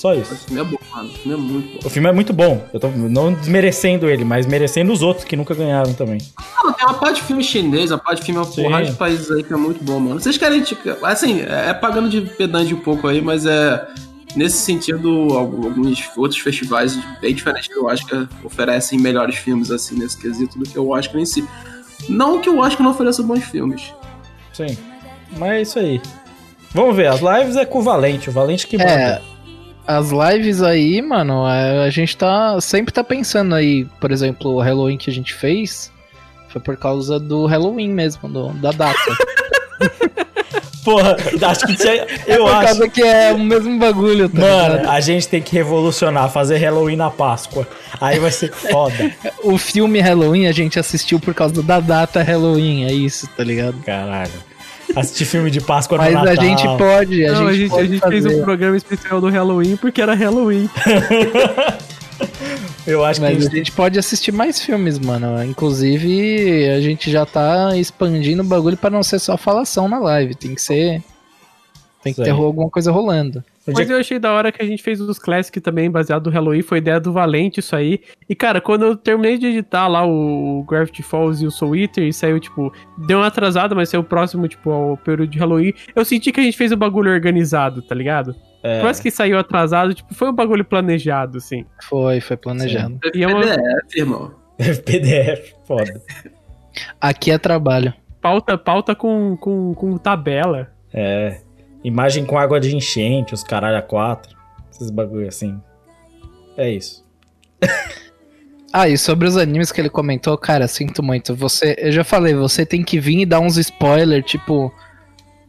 Só 0.02 0.12
isso. 0.14 0.34
Esse 0.34 0.46
filme 0.46 0.60
é 0.60 0.64
bom, 0.64 0.78
mano. 0.90 1.08
Esse 1.10 1.18
filme 1.20 1.38
é 1.38 1.40
muito 1.40 1.68
bom. 1.70 1.86
O 1.86 1.90
filme 1.90 2.08
é 2.08 2.12
muito 2.12 2.32
bom. 2.32 2.68
Eu 2.74 2.80
tô 2.80 2.88
não 2.88 3.32
desmerecendo 3.34 4.10
ele, 4.10 4.24
mas 4.24 4.46
merecendo 4.46 4.92
os 4.92 5.00
outros 5.00 5.24
que 5.24 5.36
nunca 5.36 5.54
ganharam 5.54 5.94
também. 5.94 6.18
Não, 6.56 6.72
tem 6.72 6.84
uma 6.84 6.94
parte 6.94 7.20
de 7.20 7.22
filme 7.22 7.44
chinês, 7.44 7.92
uma 7.92 7.98
parte 7.98 8.18
de 8.18 8.26
filme 8.26 8.44
Sim. 8.46 8.64
porrada 8.64 8.86
de 8.86 8.94
países 8.94 9.30
aí 9.30 9.44
que 9.44 9.52
é 9.52 9.56
muito 9.56 9.84
bom, 9.84 10.00
mano. 10.00 10.18
Vocês 10.18 10.36
querem, 10.36 10.60
tipo, 10.60 10.82
assim, 11.06 11.42
é 11.42 11.72
pagando 11.72 12.08
de 12.08 12.20
pedante 12.22 12.74
um 12.74 12.80
pouco 12.80 13.06
aí, 13.06 13.22
mas 13.22 13.46
é. 13.46 13.86
Nesse 14.34 14.56
sentido, 14.56 15.08
alguns 15.38 16.02
outros 16.16 16.40
festivais 16.40 16.98
bem 17.20 17.32
diferentes 17.32 17.68
que 17.68 17.78
eu 17.78 17.88
acho 17.88 18.04
que 18.04 18.26
oferecem 18.42 18.98
melhores 18.98 19.36
filmes, 19.36 19.70
assim, 19.70 19.96
nesse 19.96 20.18
quesito, 20.18 20.58
do 20.58 20.68
que 20.68 20.76
o 20.76 20.88
Oscar 20.88 21.20
em 21.20 21.26
si. 21.26 21.46
Não 22.08 22.40
que 22.40 22.50
o 22.50 22.58
Oscar 22.58 22.82
não 22.82 22.90
ofereça 22.90 23.22
bons 23.22 23.44
filmes. 23.44 23.94
Sim. 24.52 24.76
Mas 25.36 25.52
é 25.52 25.62
isso 25.62 25.78
aí. 25.78 26.02
Vamos 26.72 26.96
ver, 26.96 27.06
as 27.06 27.20
lives 27.20 27.54
é 27.54 27.64
com 27.64 27.80
o 27.80 27.82
Valente, 27.82 28.30
o 28.30 28.32
Valente 28.32 28.66
que 28.66 28.78
manda. 28.78 28.90
É, 28.90 29.22
as 29.86 30.10
lives 30.10 30.62
aí, 30.62 31.00
mano, 31.02 31.44
a, 31.44 31.82
a 31.84 31.90
gente 31.90 32.16
tá 32.16 32.60
sempre 32.60 32.92
tá 32.92 33.02
pensando 33.02 33.54
aí, 33.54 33.84
por 34.00 34.10
exemplo, 34.12 34.52
o 34.52 34.60
Halloween 34.60 34.96
que 34.96 35.10
a 35.10 35.12
gente 35.12 35.34
fez 35.34 35.90
foi 36.48 36.60
por 36.60 36.76
causa 36.76 37.18
do 37.18 37.46
Halloween 37.46 37.88
mesmo, 37.90 38.28
do- 38.28 38.52
da 38.54 38.70
data. 38.72 38.98
Porra, 40.84 41.16
acho 41.48 41.64
que 41.66 41.76
tinha, 41.76 42.04
eu 42.26 42.38
por 42.44 42.50
acho. 42.54 42.66
causa 42.66 42.88
que 42.88 43.02
é 43.02 43.32
o 43.32 43.38
mesmo 43.38 43.78
bagulho, 43.78 44.28
tá 44.28 44.40
Mano, 44.40 44.76
ligado? 44.78 44.90
a 44.90 45.00
gente 45.00 45.28
tem 45.28 45.40
que 45.40 45.54
revolucionar, 45.54 46.28
fazer 46.28 46.56
Halloween 46.58 46.96
na 46.96 47.08
Páscoa. 47.08 47.68
Aí 48.00 48.18
vai 48.18 48.32
ser 48.32 48.52
foda. 48.52 49.12
O 49.44 49.56
filme 49.58 50.00
Halloween 50.00 50.46
a 50.48 50.52
gente 50.52 50.78
assistiu 50.80 51.20
por 51.20 51.34
causa 51.34 51.62
da 51.62 51.78
data 51.78 52.20
Halloween, 52.22 52.84
é 52.84 52.92
isso, 52.92 53.28
tá 53.36 53.44
ligado? 53.44 53.80
Caralho. 53.84 54.32
Assistir 54.94 55.24
filme 55.24 55.50
de 55.50 55.60
Páscoa 55.60 55.98
no 55.98 56.04
Mas 56.04 56.14
Natal. 56.14 56.30
a 56.32 56.34
gente 56.36 56.62
pode, 56.78 57.26
a 57.26 57.32
Não, 57.32 57.46
a 57.46 57.52
gente, 57.52 57.60
gente, 57.62 57.70
pode 57.70 57.82
a 57.82 57.86
gente 57.86 58.00
fazer. 58.00 58.22
fez 58.22 58.38
um 58.38 58.42
programa 58.42 58.76
especial 58.76 59.20
do 59.20 59.28
Halloween 59.28 59.76
porque 59.76 60.00
era 60.00 60.14
Halloween. 60.14 60.68
Eu 62.86 63.04
acho 63.04 63.20
que 63.20 63.26
a 63.26 63.30
Mas 63.30 63.38
a 63.38 63.42
gente... 63.42 63.56
gente 63.56 63.72
pode 63.72 63.98
assistir 63.98 64.32
mais 64.32 64.60
filmes, 64.60 64.98
mano. 64.98 65.42
Inclusive, 65.44 66.68
a 66.70 66.80
gente 66.80 67.10
já 67.10 67.24
tá 67.24 67.76
expandindo 67.76 68.42
o 68.42 68.44
bagulho 68.44 68.76
pra 68.76 68.90
não 68.90 69.02
ser 69.02 69.18
só 69.20 69.36
falação 69.36 69.88
na 69.88 69.98
live. 69.98 70.34
Tem 70.34 70.54
que 70.54 70.60
ser. 70.60 71.02
Tem 72.02 72.12
que 72.12 72.20
Isso 72.20 72.24
ter 72.24 72.32
aí. 72.32 72.36
alguma 72.44 72.68
coisa 72.68 72.90
rolando. 72.90 73.42
Mas 73.66 73.88
eu 73.88 73.96
achei 73.96 74.18
da 74.18 74.32
hora 74.32 74.50
que 74.50 74.60
a 74.60 74.66
gente 74.66 74.82
fez 74.82 75.00
os 75.00 75.18
Classic 75.18 75.60
também, 75.60 75.90
baseado 75.90 76.26
no 76.26 76.32
Halloween, 76.32 76.62
foi 76.62 76.78
ideia 76.78 76.98
do 76.98 77.12
Valente 77.12 77.60
isso 77.60 77.76
aí. 77.76 78.00
E, 78.28 78.34
cara, 78.34 78.60
quando 78.60 78.84
eu 78.84 78.96
terminei 78.96 79.38
de 79.38 79.46
editar 79.46 79.86
lá 79.86 80.04
o 80.04 80.64
Gravity 80.68 81.02
Falls 81.02 81.42
e 81.42 81.46
o 81.46 81.50
Soul 81.50 81.76
Eater, 81.76 82.04
e 82.04 82.12
saiu, 82.12 82.40
tipo, 82.40 82.72
deu 82.98 83.18
uma 83.18 83.28
atrasada, 83.28 83.74
mas 83.74 83.88
saiu 83.88 84.02
próximo, 84.02 84.48
tipo, 84.48 84.70
ao 84.70 84.96
período 84.96 85.30
de 85.30 85.38
Halloween, 85.38 85.72
eu 85.94 86.04
senti 86.04 86.32
que 86.32 86.40
a 86.40 86.42
gente 86.42 86.56
fez 86.56 86.72
o 86.72 86.76
bagulho 86.76 87.12
organizado, 87.12 87.82
tá 87.82 87.94
ligado? 87.94 88.34
É. 88.62 88.82
Mais 88.82 88.98
que 88.98 89.10
saiu 89.10 89.38
atrasado, 89.38 89.94
tipo, 89.94 90.12
foi 90.14 90.28
um 90.28 90.34
bagulho 90.34 90.64
planejado, 90.64 91.38
assim. 91.38 91.64
Foi, 91.82 92.20
foi 92.20 92.36
planejado. 92.36 92.98
E 93.14 93.22
é 93.22 93.26
uma 93.26 93.40
PDF, 93.40 93.96
irmão. 93.96 94.34
PDF, 94.58 95.52
foda. 95.64 96.00
Aqui 97.00 97.30
é 97.30 97.38
trabalho. 97.38 97.92
pauta, 98.20 98.56
pauta 98.56 98.94
com, 98.94 99.36
com, 99.36 99.74
com 99.74 99.98
tabela. 99.98 100.72
É. 100.92 101.41
Imagem 101.84 102.24
com 102.24 102.38
água 102.38 102.60
de 102.60 102.74
enchente, 102.74 103.34
os 103.34 103.42
caralho 103.42 103.78
a 103.78 103.82
quatro. 103.82 104.36
Esses 104.70 104.90
bagulho 104.90 105.28
assim. 105.28 105.60
É 106.56 106.70
isso. 106.70 107.04
Ah, 108.74 108.88
e 108.88 108.96
sobre 108.96 109.28
os 109.28 109.36
animes 109.36 109.70
que 109.70 109.78
ele 109.78 109.90
comentou, 109.90 110.38
cara, 110.38 110.66
sinto 110.66 111.02
muito. 111.02 111.36
Você, 111.36 111.76
eu 111.76 111.92
já 111.92 112.02
falei, 112.02 112.34
você 112.34 112.64
tem 112.64 112.82
que 112.82 112.98
vir 112.98 113.20
e 113.20 113.26
dar 113.26 113.38
uns 113.38 113.58
spoilers, 113.58 114.24
tipo, 114.24 114.72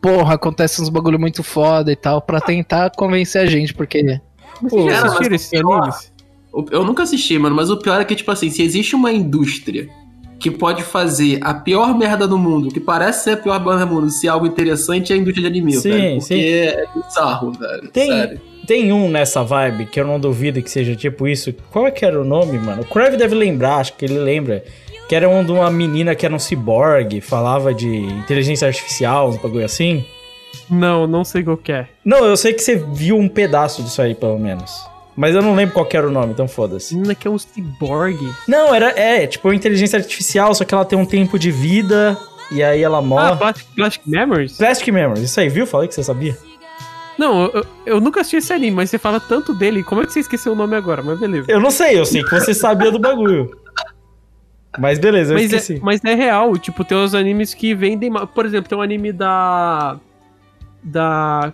porra, 0.01 0.33
acontece 0.33 0.81
uns 0.81 0.89
bagulho 0.89 1.17
muito 1.17 1.41
foda 1.41 1.89
e 1.89 1.95
tal, 1.95 2.21
pra 2.21 2.41
tentar 2.41 2.91
convencer 2.97 3.41
a 3.41 3.45
gente, 3.45 3.73
porque 3.73 4.19
Vocês 4.61 4.85
já 4.85 4.91
cara, 4.91 5.05
assistiram 5.05 5.35
esses 5.37 5.53
animes? 5.53 6.11
Eu 6.69 6.83
nunca 6.83 7.03
assisti, 7.03 7.39
mano, 7.39 7.55
mas 7.55 7.69
o 7.69 7.77
pior 7.77 8.01
é 8.01 8.03
que, 8.03 8.13
tipo 8.13 8.29
assim, 8.29 8.49
se 8.49 8.61
existe 8.61 8.93
uma 8.93 9.09
indústria 9.09 9.89
que 10.43 10.51
pode 10.51 10.83
fazer 10.83 11.39
a 11.41 11.53
pior 11.53 11.97
merda 11.97 12.27
do 12.27 12.37
mundo, 12.37 12.67
que 12.67 12.79
parece 12.81 13.23
ser 13.23 13.31
a 13.31 13.37
pior 13.37 13.65
merda 13.65 13.85
do 13.85 13.93
mundo, 13.93 14.09
se 14.09 14.27
é 14.27 14.29
algo 14.29 14.45
interessante, 14.45 15.13
é 15.13 15.15
a 15.15 15.17
indústria 15.17 15.49
de 15.49 15.57
anime, 15.57 15.71
Sim, 15.71 15.89
velho. 15.89 16.19
Porque 16.19 16.35
sim. 16.35 16.43
é 16.43 16.85
bizarro, 16.93 17.51
velho. 17.53 17.89
Tem, 17.93 18.11
Sério. 18.11 18.41
tem 18.67 18.91
um 18.91 19.09
nessa 19.09 19.41
vibe 19.41 19.85
que 19.85 20.01
eu 20.01 20.05
não 20.05 20.19
duvido 20.19 20.61
que 20.61 20.69
seja 20.69 20.97
tipo 20.97 21.29
isso. 21.29 21.53
Qual 21.71 21.87
é 21.87 21.91
que 21.91 22.03
era 22.03 22.19
o 22.19 22.25
nome, 22.25 22.59
mano? 22.59 22.81
O 22.81 22.85
Crave 22.85 23.15
deve 23.15 23.33
lembrar, 23.33 23.77
acho 23.77 23.93
que 23.93 24.03
ele 24.03 24.19
lembra. 24.19 24.65
Que 25.07 25.15
era 25.15 25.29
um 25.29 25.45
de 25.45 25.51
uma 25.53 25.71
menina 25.71 26.13
que 26.13 26.25
era 26.25 26.35
um 26.35 26.39
ciborgue, 26.39 27.21
falava 27.21 27.73
de 27.73 27.87
inteligência 27.87 28.67
artificial, 28.67 29.29
uns 29.29 29.37
bagulho 29.37 29.63
assim. 29.63 30.03
Não, 30.69 31.07
não 31.07 31.23
sei 31.23 31.41
qual 31.41 31.55
que 31.55 31.71
é. 31.71 31.87
Não, 32.03 32.25
eu 32.25 32.35
sei 32.35 32.51
que 32.51 32.61
você 32.61 32.75
viu 32.75 33.17
um 33.17 33.29
pedaço 33.29 33.81
disso 33.81 34.01
aí, 34.01 34.13
pelo 34.13 34.37
menos. 34.37 34.92
Mas 35.15 35.35
eu 35.35 35.41
não 35.41 35.53
lembro 35.55 35.73
qual 35.75 35.85
que 35.85 35.95
era 35.95 36.07
o 36.07 36.11
nome, 36.11 36.33
então 36.33 36.47
foda-se. 36.47 36.95
Menina 36.95 37.13
que 37.13 37.27
é 37.27 37.31
um 37.31 37.37
cyborg. 37.37 38.17
Não, 38.47 38.73
era, 38.73 38.89
é, 38.99 39.27
tipo, 39.27 39.53
inteligência 39.53 39.97
artificial, 39.99 40.53
só 40.55 40.63
que 40.65 40.73
ela 40.73 40.83
tem 40.85 40.97
um 40.97 41.05
tempo 41.05 41.37
de 41.37 41.51
vida 41.51 42.17
e 42.51 42.63
aí 42.63 42.81
ela 42.81 42.97
Ah, 42.97 43.01
morre. 43.01 43.35
Plastic, 43.37 43.67
Plastic 43.75 44.01
Memories? 44.07 44.57
Plastic 44.57 44.87
Memories, 44.93 45.23
isso 45.23 45.39
aí, 45.39 45.49
viu? 45.49 45.67
Falei 45.67 45.87
que 45.87 45.93
você 45.95 46.03
sabia. 46.03 46.35
Não, 47.17 47.45
eu, 47.45 47.65
eu 47.85 48.01
nunca 48.01 48.21
assisti 48.21 48.37
esse 48.37 48.51
anime, 48.51 48.75
mas 48.75 48.89
você 48.89 48.97
fala 48.97 49.19
tanto 49.19 49.53
dele, 49.53 49.83
como 49.83 50.01
é 50.01 50.05
que 50.05 50.11
você 50.13 50.19
esqueceu 50.21 50.53
o 50.53 50.55
nome 50.55 50.75
agora? 50.75 51.03
Mas 51.03 51.19
beleza. 51.19 51.45
Eu 51.47 51.59
não 51.59 51.69
sei, 51.69 51.99
eu 51.99 52.05
sei 52.05 52.23
que 52.23 52.31
você 52.31 52.53
sabia 52.55 52.91
do 52.91 52.97
bagulho. 52.97 53.55
Mas 54.79 54.97
beleza, 54.97 55.33
eu 55.33 55.35
Mas 55.37 55.45
esqueci. 55.45 55.75
é, 55.75 55.79
mas 55.79 56.03
é 56.03 56.15
real, 56.15 56.57
tipo, 56.57 56.83
tem 56.83 56.97
uns 56.97 57.13
animes 57.13 57.53
que 57.53 57.75
vendem. 57.75 58.11
Por 58.33 58.43
exemplo, 58.47 58.67
tem 58.67 58.75
um 58.75 58.81
anime 58.81 59.11
da. 59.13 59.99
Da. 60.83 61.53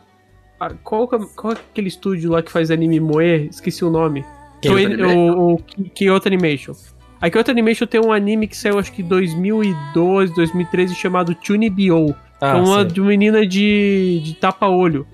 Ah, 0.59 0.71
Qual, 0.83 1.03
é- 1.13 1.25
qual 1.35 1.53
é 1.53 1.55
aquele 1.71 1.87
estúdio 1.87 2.31
lá 2.31 2.41
que 2.41 2.51
faz 2.51 2.69
anime 2.71 2.99
moe? 2.99 3.47
Esqueci 3.49 3.83
o 3.83 3.89
nome. 3.89 4.25
Kyoto 4.61 5.03
o, 5.03 5.53
o 5.53 5.57
Kyoto 5.95 6.27
Animation. 6.27 6.73
A 7.21 7.29
Kyoto 7.29 7.51
Animation 7.51 7.85
tem 7.85 7.99
um 8.01 8.11
anime 8.11 8.47
que 8.47 8.55
saiu 8.55 8.79
acho 8.79 8.91
que 8.91 9.01
em 9.01 9.05
2012, 9.05 10.33
2013, 10.33 10.95
chamado 10.95 11.35
Chunibyo. 11.41 12.15
Ah, 12.41 12.57
é 12.57 12.61
uma 12.61 12.85
de 12.85 13.01
uma 13.01 13.09
menina 13.09 13.45
de, 13.45 14.21
de 14.23 14.33
tapa-olho. 14.35 15.05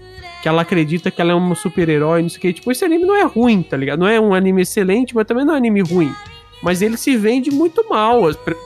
Que 0.41 0.47
ela 0.47 0.61
acredita 0.61 1.09
que 1.09 1.19
ela 1.19 1.31
é 1.31 1.35
uma 1.35 1.55
super-herói, 1.55 2.21
não 2.21 2.29
sei 2.29 2.37
o 2.37 2.41
que. 2.41 2.53
Tipo, 2.53 2.71
esse 2.71 2.85
anime 2.85 3.03
não 3.05 3.15
é 3.15 3.23
ruim, 3.23 3.63
tá 3.63 3.75
ligado? 3.75 3.99
Não 3.99 4.07
é 4.07 4.19
um 4.19 4.33
anime 4.33 4.61
excelente, 4.61 5.15
mas 5.15 5.25
também 5.25 5.43
não 5.43 5.53
é 5.53 5.55
um 5.55 5.57
anime 5.57 5.81
ruim. 5.81 6.13
Mas 6.61 6.81
ele 6.81 6.97
se 6.97 7.17
vende 7.17 7.49
muito 7.49 7.87
mal. 7.89 8.21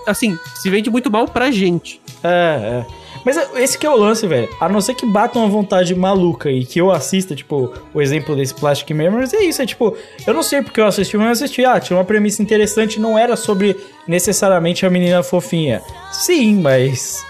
Assim, 0.05 0.37
se 0.55 0.69
vende 0.69 0.89
muito 0.89 1.09
mal 1.09 1.25
pra 1.27 1.51
gente. 1.51 2.01
É, 2.23 2.83
é. 2.85 2.98
Mas 3.25 3.38
esse 3.55 3.77
que 3.77 3.86
é 3.86 3.89
o 3.89 3.97
lance, 3.97 4.25
velho. 4.27 4.49
A 4.60 4.69
não 4.69 4.82
ser 4.82 4.93
que 4.93 5.05
bata 5.05 5.38
uma 5.38 5.47
vontade 5.47 5.93
maluca 5.95 6.49
e 6.49 6.65
que 6.65 6.79
eu 6.79 6.91
assista, 6.91 7.36
tipo, 7.36 7.73
o 7.93 8.01
exemplo 8.01 8.36
desse 8.36 8.53
Plastic 8.53 8.91
Memories, 8.91 9.34
é 9.34 9.43
isso. 9.43 9.62
É 9.62 9.65
tipo, 9.65 9.95
eu 10.25 10.34
não 10.34 10.43
sei 10.43 10.62
porque 10.62 10.79
eu 10.79 10.86
assisti, 10.86 11.17
mas 11.17 11.25
eu 11.39 11.45
assisti. 11.45 11.65
Ah, 11.65 11.79
tinha 11.79 11.97
uma 11.97 12.05
premissa 12.05 12.41
interessante, 12.41 12.99
não 12.99 13.17
era 13.17 13.36
sobre 13.36 13.75
necessariamente 14.08 14.86
a 14.86 14.89
menina 14.89 15.23
fofinha. 15.23 15.82
Sim, 16.12 16.62
mas. 16.62 17.25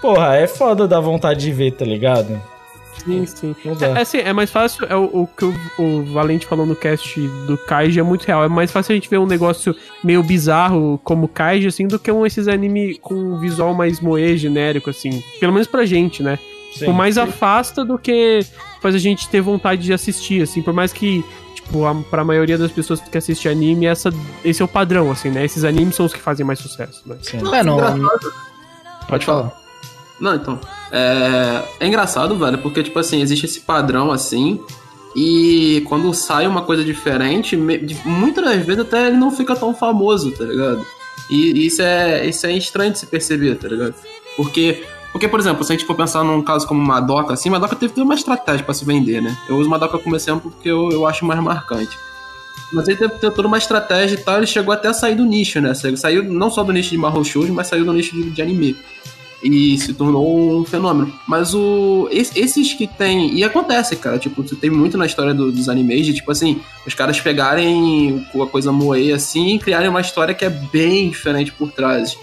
Porra, 0.00 0.36
é 0.36 0.46
foda 0.46 0.88
dar 0.88 1.00
vontade 1.00 1.40
de 1.40 1.52
ver, 1.52 1.72
tá 1.72 1.84
ligado? 1.84 2.40
Sim, 3.04 3.26
sim. 3.26 3.56
Não 3.64 3.74
dá. 3.74 3.88
É, 3.88 4.00
assim, 4.02 4.18
é 4.18 4.32
mais 4.32 4.50
fácil, 4.50 4.86
é 4.86 4.96
o, 4.96 5.22
o 5.22 5.26
que 5.26 5.44
o, 5.44 5.54
o 5.78 6.04
Valente 6.12 6.46
falou 6.46 6.66
no 6.66 6.76
cast 6.76 7.20
do 7.46 7.56
Kaiji 7.56 8.00
é 8.00 8.02
muito 8.02 8.24
real. 8.24 8.44
É 8.44 8.48
mais 8.48 8.70
fácil 8.70 8.92
a 8.92 8.94
gente 8.94 9.08
ver 9.08 9.18
um 9.18 9.26
negócio 9.26 9.74
meio 10.02 10.22
bizarro 10.22 11.00
como 11.04 11.28
Kaiji, 11.28 11.66
assim, 11.66 11.86
do 11.86 11.98
que 11.98 12.10
um 12.10 12.24
esses 12.26 12.48
anime 12.48 12.98
com 12.98 13.14
um 13.14 13.38
visual 13.40 13.74
mais 13.74 14.00
moe, 14.00 14.36
genérico, 14.36 14.90
assim. 14.90 15.22
Pelo 15.38 15.52
menos 15.52 15.66
pra 15.66 15.84
gente, 15.84 16.22
né? 16.22 16.38
Sim. 16.74 16.86
Por 16.86 16.94
mais 16.94 17.18
afasta 17.18 17.84
do 17.84 17.98
que 17.98 18.40
faz 18.80 18.94
a 18.94 18.98
gente 18.98 19.28
ter 19.28 19.40
vontade 19.40 19.82
de 19.82 19.92
assistir, 19.92 20.42
assim. 20.42 20.62
Por 20.62 20.72
mais 20.72 20.92
que, 20.92 21.24
tipo, 21.54 21.84
a, 21.84 21.94
pra 21.94 22.24
maioria 22.24 22.56
das 22.56 22.70
pessoas 22.70 23.00
que 23.00 23.18
assistem 23.18 23.50
anime, 23.50 23.86
essa, 23.86 24.10
esse 24.44 24.62
é 24.62 24.64
o 24.64 24.68
padrão, 24.68 25.10
assim, 25.10 25.30
né? 25.30 25.44
Esses 25.44 25.64
animes 25.64 25.96
são 25.96 26.06
os 26.06 26.12
que 26.12 26.20
fazem 26.20 26.46
mais 26.46 26.58
sucesso, 26.58 27.02
né? 27.06 27.16
Sim. 27.22 27.38
É, 27.52 27.62
não, 27.62 27.78
pode 29.08 29.26
falar. 29.26 29.52
Não, 30.20 30.34
então. 30.34 30.60
É, 30.92 31.62
é 31.80 31.86
engraçado, 31.86 32.36
velho, 32.36 32.58
porque, 32.58 32.82
tipo 32.82 32.98
assim, 32.98 33.20
existe 33.20 33.46
esse 33.46 33.60
padrão 33.60 34.10
assim. 34.10 34.60
E 35.14 35.84
quando 35.88 36.12
sai 36.14 36.46
uma 36.46 36.62
coisa 36.62 36.84
diferente, 36.84 37.56
muitas 37.56 38.44
das 38.44 38.64
vezes 38.64 38.82
até 38.82 39.08
ele 39.08 39.16
não 39.16 39.30
fica 39.30 39.56
tão 39.56 39.74
famoso, 39.74 40.30
tá 40.32 40.44
ligado? 40.44 40.84
E 41.28 41.66
isso 41.66 41.82
é, 41.82 42.26
isso 42.26 42.46
é 42.46 42.52
estranho 42.52 42.92
de 42.92 42.98
se 42.98 43.06
perceber, 43.06 43.56
tá 43.56 43.68
ligado? 43.68 43.94
Porque, 44.36 44.84
porque, 45.12 45.26
por 45.26 45.40
exemplo, 45.40 45.64
se 45.64 45.72
a 45.72 45.76
gente 45.76 45.86
for 45.86 45.96
pensar 45.96 46.22
num 46.22 46.42
caso 46.42 46.66
como 46.66 46.80
Madoka, 46.80 47.34
assim, 47.34 47.50
Madoka 47.50 47.74
teve 47.74 47.92
toda 47.92 48.04
uma 48.04 48.14
estratégia 48.14 48.64
pra 48.64 48.74
se 48.74 48.84
vender, 48.84 49.20
né? 49.20 49.36
Eu 49.48 49.56
uso 49.56 49.68
Madoka 49.68 49.98
como 49.98 50.14
exemplo 50.14 50.50
porque 50.50 50.68
eu, 50.70 50.90
eu 50.90 51.06
acho 51.06 51.24
mais 51.24 51.40
marcante. 51.40 51.96
Mas 52.72 52.86
ele 52.86 52.98
teve, 52.98 53.14
teve 53.14 53.34
toda 53.34 53.48
uma 53.48 53.58
estratégia 53.58 54.14
e 54.14 54.18
tal, 54.18 54.36
ele 54.36 54.46
chegou 54.46 54.72
até 54.72 54.88
a 54.88 54.94
sair 54.94 55.16
do 55.16 55.24
nicho, 55.24 55.60
né? 55.60 55.74
Saiu, 55.74 55.96
saiu 55.96 56.22
não 56.22 56.50
só 56.50 56.62
do 56.62 56.72
nicho 56.72 56.90
de 56.90 56.98
Mahou 56.98 57.24
Shoujo, 57.24 57.52
mas 57.52 57.66
saiu 57.66 57.84
do 57.84 57.92
nicho 57.92 58.14
de, 58.14 58.30
de 58.30 58.42
anime 58.42 58.76
e 59.42 59.78
se 59.78 59.94
tornou 59.94 60.60
um 60.60 60.64
fenômeno. 60.64 61.12
Mas 61.26 61.54
o 61.54 62.08
es- 62.12 62.34
esses 62.36 62.72
que 62.74 62.86
tem 62.86 63.34
e 63.34 63.42
acontece, 63.44 63.96
cara, 63.96 64.18
tipo, 64.18 64.42
tem 64.56 64.68
muito 64.70 64.98
na 64.98 65.06
história 65.06 65.32
do- 65.32 65.50
dos 65.50 65.68
animes 65.68 66.04
de 66.06 66.14
tipo 66.14 66.30
assim, 66.30 66.60
os 66.86 66.92
caras 66.94 67.20
pegarem 67.20 68.26
a 68.34 68.46
coisa 68.46 68.70
moe 68.70 69.12
assim 69.12 69.54
e 69.54 69.58
criarem 69.58 69.88
uma 69.88 70.00
história 70.00 70.34
que 70.34 70.44
é 70.44 70.50
bem 70.50 71.08
diferente 71.08 71.52
por 71.52 71.70
trás. 71.72 72.16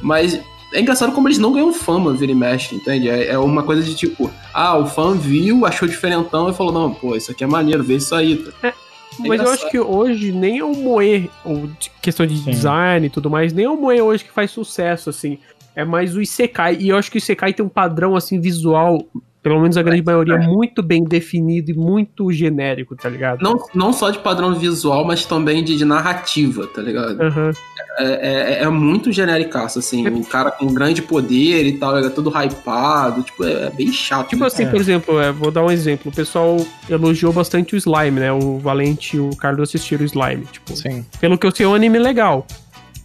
Mas 0.00 0.40
é 0.72 0.80
engraçado 0.80 1.12
como 1.12 1.28
eles 1.28 1.38
não 1.38 1.52
ganham 1.52 1.72
fama, 1.72 2.14
vira 2.14 2.32
e 2.32 2.34
mexe, 2.34 2.74
entende? 2.74 3.08
É, 3.08 3.28
é 3.32 3.38
uma 3.38 3.62
coisa 3.62 3.82
de 3.82 3.94
tipo, 3.94 4.30
ah, 4.54 4.76
o 4.78 4.86
fã 4.86 5.14
viu, 5.14 5.66
achou 5.66 5.86
diferentão 5.86 6.48
e 6.48 6.54
falou, 6.54 6.72
não, 6.72 6.94
pô, 6.94 7.14
isso 7.14 7.30
aqui 7.30 7.44
é 7.44 7.46
maneiro, 7.46 7.84
vê 7.84 7.96
isso 7.96 8.14
aí. 8.14 8.36
Tá? 8.62 8.72
Mas 9.18 9.42
eu 9.42 9.50
acho 9.50 9.70
que 9.70 9.78
hoje 9.78 10.32
nem 10.32 10.60
é 10.60 10.64
o 10.64 10.74
Moe, 10.74 11.30
ou 11.44 11.66
de 11.78 11.90
questão 12.00 12.26
de 12.26 12.38
Sim. 12.38 12.50
design 12.50 13.06
e 13.06 13.10
tudo 13.10 13.28
mais, 13.28 13.52
nem 13.52 13.66
é 13.66 13.68
o 13.68 13.76
Moe 13.76 14.00
hoje 14.00 14.24
que 14.24 14.32
faz 14.32 14.50
sucesso, 14.50 15.10
assim. 15.10 15.36
É 15.74 15.84
mais 15.84 16.14
o 16.14 16.20
Isekai. 16.20 16.76
E 16.80 16.88
eu 16.90 16.96
acho 16.96 17.10
que 17.10 17.16
o 17.16 17.18
Isekai 17.18 17.52
tem 17.52 17.64
um 17.64 17.68
padrão, 17.68 18.14
assim, 18.14 18.40
visual 18.40 19.06
pelo 19.42 19.60
menos 19.60 19.76
a 19.76 19.82
grande 19.82 20.04
maioria, 20.04 20.38
muito 20.38 20.82
bem 20.82 21.02
definido 21.02 21.72
e 21.72 21.74
muito 21.74 22.30
genérico, 22.30 22.94
tá 22.94 23.08
ligado? 23.08 23.42
Não, 23.42 23.56
não 23.74 23.92
só 23.92 24.08
de 24.08 24.18
padrão 24.18 24.54
visual, 24.54 25.04
mas 25.04 25.24
também 25.24 25.64
de, 25.64 25.76
de 25.76 25.84
narrativa, 25.84 26.66
tá 26.68 26.80
ligado? 26.80 27.20
Aham. 27.20 27.50
É, 27.98 28.60
é, 28.60 28.62
é 28.62 28.68
muito 28.68 29.10
genericaço, 29.10 29.80
assim. 29.80 30.08
Um 30.08 30.22
cara 30.22 30.50
com 30.50 30.66
grande 30.72 31.02
poder 31.02 31.66
e 31.66 31.72
tal, 31.72 31.98
é 31.98 32.08
todo 32.08 32.30
hypado. 32.30 33.22
Tipo, 33.24 33.44
é, 33.44 33.64
é 33.64 33.70
bem 33.70 33.92
chato. 33.92 34.28
Tipo 34.28 34.42
né? 34.42 34.46
assim, 34.46 34.66
por 34.66 34.80
exemplo, 34.80 35.20
é, 35.20 35.32
vou 35.32 35.50
dar 35.50 35.64
um 35.64 35.70
exemplo. 35.70 36.10
O 36.12 36.14
pessoal 36.14 36.56
elogiou 36.88 37.32
bastante 37.32 37.74
o 37.74 37.76
Slime, 37.76 38.20
né? 38.20 38.32
O 38.32 38.58
Valente 38.58 39.16
e 39.16 39.20
o 39.20 39.30
Carlos 39.36 39.68
assistiram 39.68 40.04
o 40.04 40.06
Slime. 40.06 40.44
Tipo, 40.52 40.76
Sim. 40.76 41.04
pelo 41.20 41.36
que 41.36 41.46
eu 41.46 41.50
sei, 41.50 41.66
é 41.66 41.68
um 41.68 41.74
anime 41.74 41.98
legal. 41.98 42.46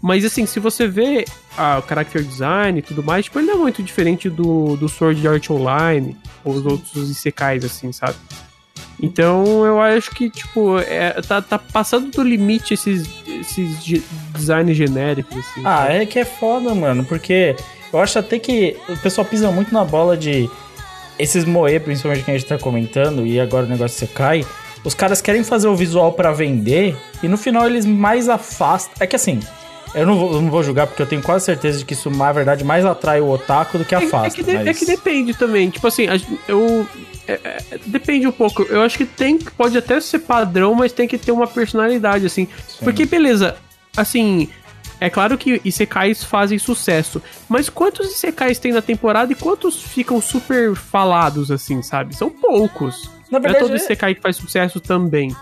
Mas 0.01 0.23
assim, 0.23 0.45
se 0.45 0.59
você 0.59 0.87
vê 0.87 1.25
ah, 1.57 1.81
o 1.83 1.87
character 1.87 2.23
design 2.23 2.79
e 2.79 2.81
tudo 2.81 3.03
mais, 3.03 3.25
tipo, 3.25 3.39
ele 3.39 3.47
não 3.47 3.55
é 3.55 3.57
muito 3.57 3.81
diferente 3.83 4.29
do, 4.29 4.77
do 4.77 4.87
Sword 4.87 5.27
Art 5.27 5.49
Online 5.49 6.15
ou 6.45 6.53
os 6.53 6.65
outros 6.65 7.09
Isekais, 7.09 7.65
assim, 7.65 7.91
sabe? 7.91 8.15
Então 9.01 9.65
eu 9.65 9.79
acho 9.79 10.11
que, 10.11 10.29
tipo, 10.29 10.79
é, 10.79 11.21
tá, 11.21 11.41
tá 11.41 11.59
passando 11.59 12.09
do 12.09 12.23
limite 12.23 12.73
esses, 12.73 13.07
esses 13.27 13.83
ge- 13.83 14.01
designs 14.33 14.75
genéricos, 14.75 15.37
assim. 15.37 15.61
Ah, 15.63 15.83
sabe? 15.83 15.93
é 15.97 16.05
que 16.05 16.17
é 16.19 16.25
foda, 16.25 16.73
mano, 16.73 17.05
porque 17.05 17.55
eu 17.93 17.99
acho 17.99 18.17
até 18.17 18.39
que 18.39 18.75
o 18.89 18.97
pessoal 18.97 19.25
pisa 19.25 19.51
muito 19.51 19.71
na 19.73 19.85
bola 19.85 20.17
de 20.17 20.49
esses 21.19 21.45
moe, 21.45 21.79
principalmente 21.79 22.23
que 22.23 22.31
a 22.31 22.33
gente 22.37 22.45
tá 22.47 22.57
comentando, 22.57 23.25
e 23.25 23.39
agora 23.39 23.65
o 23.65 23.69
negócio 23.69 23.97
você 23.97 24.07
cai. 24.07 24.45
Os 24.83 24.93
caras 24.93 25.21
querem 25.21 25.43
fazer 25.43 25.67
o 25.67 25.75
visual 25.75 26.13
pra 26.13 26.31
vender 26.31 26.95
e 27.21 27.27
no 27.27 27.37
final 27.37 27.65
eles 27.67 27.85
mais 27.85 28.29
afastam. 28.29 28.93
É 28.99 29.07
que 29.07 29.15
assim, 29.15 29.39
eu 29.93 30.05
não 30.05 30.17
vou, 30.17 30.33
eu 30.33 30.41
não 30.41 30.49
vou 30.51 30.63
julgar 30.63 30.87
porque 30.87 31.01
eu 31.01 31.05
tenho 31.07 31.21
quase 31.21 31.45
certeza 31.45 31.79
de 31.79 31.85
que 31.85 31.93
isso, 31.93 32.09
na 32.09 32.31
verdade, 32.31 32.63
mais 32.63 32.85
atrai 32.85 33.19
o 33.21 33.29
otaku 33.29 33.77
do 33.77 33.85
que 33.85 33.95
É- 33.95 33.97
afasta. 33.97 34.27
É, 34.27 34.29
que 34.31 34.43
de- 34.43 34.53
mas... 34.57 34.67
é 34.67 34.73
que 34.73 34.85
depende 34.85 35.33
também. 35.33 35.69
Tipo 35.69 35.87
assim, 35.87 36.05
eu. 36.47 36.87
é- 37.27 37.33
é- 37.71 37.79
depende 37.85 38.27
um 38.27 38.31
pouco. 38.31 38.63
Eu 38.63 38.81
acho 38.81 38.97
que 38.97 39.05
tem. 39.05 39.37
Pode 39.37 39.77
até 39.77 39.99
ser 39.99 40.19
padrão, 40.19 40.73
mas 40.75 40.91
tem 40.91 41.07
que 41.07 41.17
ter 41.17 41.31
uma 41.31 41.47
personalidade, 41.47 42.25
assim. 42.25 42.47
Porque, 42.83 43.05
beleza, 43.05 43.55
assim. 43.95 44.49
É 44.99 45.11
claro 45.11 45.37
que 45.37 45.61
Isekais 45.63 46.23
fazem 46.23 46.57
sucesso. 46.57 47.21
Mas 47.47 47.69
quantos 47.69 48.11
Isekais 48.11 48.57
tem 48.57 48.71
na 48.71 48.81
temporada 48.81 49.31
e 49.31 49.35
quantos 49.35 49.79
ficam 49.79 50.19
super 50.19 50.73
falados, 50.75 51.51
assim, 51.51 51.83
sabe? 51.83 52.15
São 52.15 52.31
poucos. 52.31 53.03
Na 53.29 53.37
Não 53.37 53.37
é 53.37 53.41
verdade, 53.41 53.65
todo 53.65 53.75
Isekai 53.75 54.15
que 54.15 54.21
faz 54.21 54.37
sucesso 54.37 54.79
também. 54.79 55.35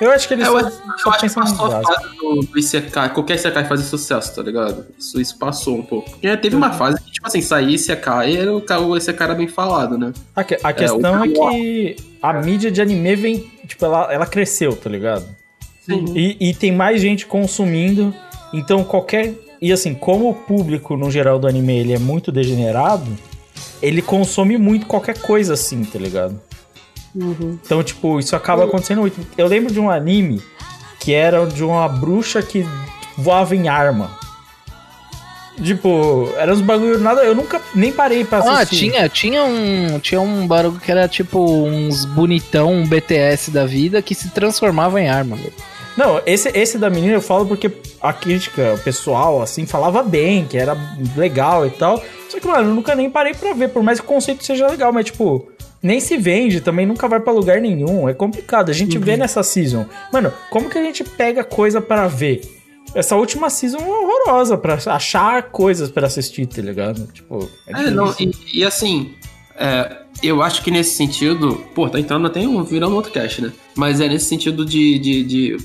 Eu 0.00 0.10
acho 0.10 0.26
que 0.26 0.34
eles 0.34 0.46
Eu, 0.46 0.52
só, 0.60 0.66
acho- 0.66 0.76
só 0.76 0.82
eu 1.10 1.12
acho 1.12 1.26
que 1.28 1.34
passou 1.34 1.66
a 1.66 1.82
fase 1.82 2.16
do, 2.16 2.40
do 2.42 2.58
Isekai. 2.58 3.12
Qualquer 3.14 3.34
Isekai 3.36 3.64
fazer 3.66 3.84
sucesso, 3.84 4.34
tá 4.34 4.42
ligado? 4.42 4.86
Isso, 4.98 5.20
isso 5.20 5.38
passou 5.38 5.76
um 5.78 5.82
pouco. 5.82 6.10
Porque 6.10 6.36
teve 6.36 6.56
uma 6.56 6.72
fase 6.72 7.00
que, 7.02 7.10
tipo 7.12 7.26
assim, 7.26 7.40
sair 7.42 7.74
Isekai, 7.74 8.36
era 8.36 8.52
o, 8.52 8.96
Isekai 8.96 9.26
era 9.28 9.34
bem 9.36 9.48
falado, 9.48 9.96
né? 9.96 10.12
A, 10.34 10.40
a 10.40 10.72
questão 10.72 11.24
é, 11.24 11.28
o- 11.28 11.32
que 11.32 11.96
a 12.22 12.32
mídia 12.34 12.70
de 12.70 12.80
anime 12.82 13.14
vem. 13.16 13.50
Tipo, 13.66 13.84
ela, 13.84 14.12
ela 14.12 14.26
cresceu, 14.26 14.74
tá 14.76 14.90
ligado? 14.90 15.24
Sim. 15.84 16.04
E, 16.16 16.50
e 16.50 16.54
tem 16.54 16.72
mais 16.72 17.00
gente 17.00 17.26
consumindo. 17.26 18.14
Então 18.52 18.82
qualquer. 18.84 19.34
E 19.60 19.72
assim, 19.72 19.94
como 19.94 20.28
o 20.28 20.34
público 20.34 20.96
no 20.96 21.10
geral 21.10 21.38
do 21.38 21.46
anime 21.46 21.78
ele 21.78 21.92
é 21.92 21.98
muito 21.98 22.32
degenerado, 22.32 23.06
ele 23.80 24.02
consome 24.02 24.58
muito 24.58 24.86
qualquer 24.86 25.18
coisa 25.20 25.54
assim, 25.54 25.84
tá 25.84 25.98
ligado? 25.98 26.40
Então, 27.14 27.82
tipo, 27.82 28.18
isso 28.18 28.34
acaba 28.34 28.64
acontecendo 28.64 29.00
muito. 29.02 29.20
Eu 29.36 29.46
lembro 29.46 29.72
de 29.72 29.78
um 29.78 29.90
anime 29.90 30.40
que 30.98 31.12
era 31.12 31.44
de 31.46 31.62
uma 31.64 31.86
bruxa 31.88 32.40
que 32.42 32.66
voava 33.18 33.54
em 33.54 33.68
arma. 33.68 34.10
Tipo, 35.62 36.30
era 36.38 36.52
uns 36.52 36.62
bagulho 36.62 36.98
nada. 36.98 37.22
Eu 37.22 37.34
nunca 37.34 37.60
nem 37.74 37.92
parei 37.92 38.24
pra 38.24 38.38
Ah, 38.38 38.60
assistir. 38.60 38.90
tinha, 38.90 39.08
tinha 39.08 39.44
um. 39.44 39.98
Tinha 40.00 40.20
um 40.20 40.46
barulho 40.46 40.80
que 40.80 40.90
era 40.90 41.06
tipo 41.06 41.38
uns 41.66 42.04
bonitão, 42.06 42.72
um 42.72 42.86
BTS 42.86 43.50
da 43.50 43.66
vida 43.66 44.00
que 44.00 44.14
se 44.14 44.30
transformava 44.30 45.00
em 45.00 45.08
arma. 45.08 45.38
Não, 45.94 46.22
esse, 46.24 46.48
esse 46.56 46.78
da 46.78 46.88
menina 46.88 47.12
eu 47.14 47.20
falo 47.20 47.44
porque 47.44 47.70
a 48.00 48.14
crítica, 48.14 48.74
o 48.74 48.78
pessoal, 48.78 49.42
assim, 49.42 49.66
falava 49.66 50.02
bem, 50.02 50.46
que 50.46 50.56
era 50.56 50.74
legal 51.14 51.66
e 51.66 51.70
tal. 51.70 52.02
Só 52.30 52.40
que, 52.40 52.46
mano, 52.46 52.70
eu 52.70 52.74
nunca 52.74 52.94
nem 52.94 53.10
parei 53.10 53.34
pra 53.34 53.52
ver, 53.52 53.68
por 53.68 53.82
mais 53.82 54.00
que 54.00 54.06
o 54.06 54.08
conceito 54.08 54.42
seja 54.42 54.66
legal, 54.66 54.90
mas, 54.90 55.04
tipo, 55.04 55.51
nem 55.82 55.98
se 56.00 56.16
vende, 56.16 56.60
também 56.60 56.86
nunca 56.86 57.08
vai 57.08 57.18
pra 57.20 57.32
lugar 57.32 57.60
nenhum. 57.60 58.08
É 58.08 58.14
complicado. 58.14 58.70
A 58.70 58.72
gente 58.74 58.98
vê 58.98 59.16
nessa 59.16 59.42
season. 59.42 59.84
Mano, 60.12 60.32
como 60.50 60.70
que 60.70 60.78
a 60.78 60.82
gente 60.82 61.02
pega 61.04 61.42
coisa 61.42 61.80
pra 61.80 62.06
ver? 62.08 62.40
Essa 62.94 63.16
última 63.16 63.48
season 63.50 63.78
é 63.78 63.82
horrorosa 63.88 64.56
pra 64.58 64.74
achar 64.86 65.42
coisas 65.44 65.90
pra 65.90 66.06
assistir, 66.06 66.46
tá 66.46 66.60
ligado? 66.60 67.06
Tipo, 67.12 67.48
é 67.66 67.72
É, 67.72 67.74
difícil. 67.74 67.94
não, 67.96 68.14
e, 68.20 68.32
e 68.60 68.64
assim, 68.64 69.14
é, 69.56 69.96
eu 70.22 70.42
acho 70.42 70.62
que 70.62 70.70
nesse 70.70 70.94
sentido, 70.94 71.64
pô, 71.74 71.88
tá 71.88 71.98
entrando 71.98 72.26
até 72.26 72.40
um, 72.40 72.62
virando 72.62 72.94
outro 72.94 73.10
cast, 73.10 73.40
né? 73.40 73.50
Mas 73.74 73.98
é 74.00 74.08
nesse 74.08 74.26
sentido 74.26 74.64
de, 74.64 74.98
de, 74.98 75.24
de, 75.24 75.56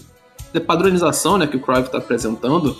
de 0.53 0.60
padronização, 0.62 1.38
né, 1.38 1.45
que 1.47 1.58
o 1.58 1.60
Crive 1.60 1.89
tá 1.89 1.97
apresentando, 1.97 2.77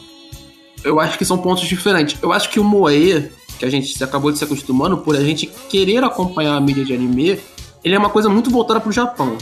eu 0.84 1.00
acho 1.00 1.18
que 1.18 1.26
são 1.26 1.38
pontos 1.38 1.68
diferentes. 1.68 2.18
Eu 2.24 2.32
acho 2.32 2.50
que 2.50 2.60
o 2.60 2.64
Moe, 2.64 3.30
que 3.58 3.66
a 3.66 3.70
gente 3.70 4.02
acabou 4.04 4.32
de 4.32 4.38
se 4.38 4.44
acostumando, 4.44 4.98
por 4.98 5.16
a 5.16 5.24
gente 5.24 5.48
querer 5.70 6.04
acompanhar 6.04 6.56
a 6.56 6.62
mídia 6.62 6.86
de 6.86 6.94
anime, 6.94 7.40
ele 7.84 7.96
é 7.96 7.98
uma 7.98 8.10
coisa 8.10 8.30
muito 8.30 8.50
voltada 8.50 8.80
pro 8.80 8.92
Japão, 8.92 9.38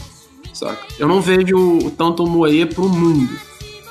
saca? 0.52 0.86
Eu 0.98 1.06
não 1.08 1.20
vejo 1.20 1.90
tanto 1.96 2.24
o 2.24 2.28
Moe 2.28 2.66
pro 2.66 2.88
mundo. 2.88 3.28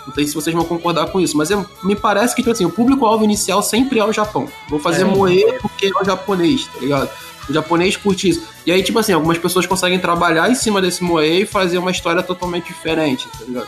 Não 0.07 0.13
sei 0.13 0.27
se 0.27 0.35
vocês 0.35 0.55
vão 0.55 0.63
concordar 0.63 1.07
com 1.07 1.19
isso, 1.19 1.35
mas 1.35 1.49
é- 1.49 1.65
me 1.83 1.95
parece 1.95 2.35
que, 2.35 2.41
tipo 2.41 2.51
assim, 2.51 2.65
o 2.65 2.69
público-alvo 2.69 3.23
inicial 3.23 3.63
sempre 3.63 3.97
é 3.99 4.05
o 4.05 4.13
Japão. 4.13 4.47
Vou 4.69 4.79
fazer 4.79 5.01
É. 5.01 5.05
Moe 5.05 5.43
porque 5.61 5.87
é 5.87 6.01
o 6.01 6.05
japonês, 6.05 6.65
tá 6.67 6.79
ligado? 6.79 7.09
O 7.49 7.53
japonês 7.53 7.95
curte 7.97 8.29
isso. 8.29 8.43
E 8.65 8.71
aí, 8.71 8.81
tipo 8.83 8.97
assim, 8.99 9.13
algumas 9.13 9.37
pessoas 9.37 9.65
conseguem 9.65 9.99
trabalhar 9.99 10.49
em 10.49 10.55
cima 10.55 10.81
desse 10.81 11.03
Moe 11.03 11.41
e 11.41 11.45
fazer 11.45 11.77
uma 11.79 11.91
história 11.91 12.21
totalmente 12.21 12.67
diferente, 12.67 13.27
tá 13.29 13.45
ligado? 13.47 13.67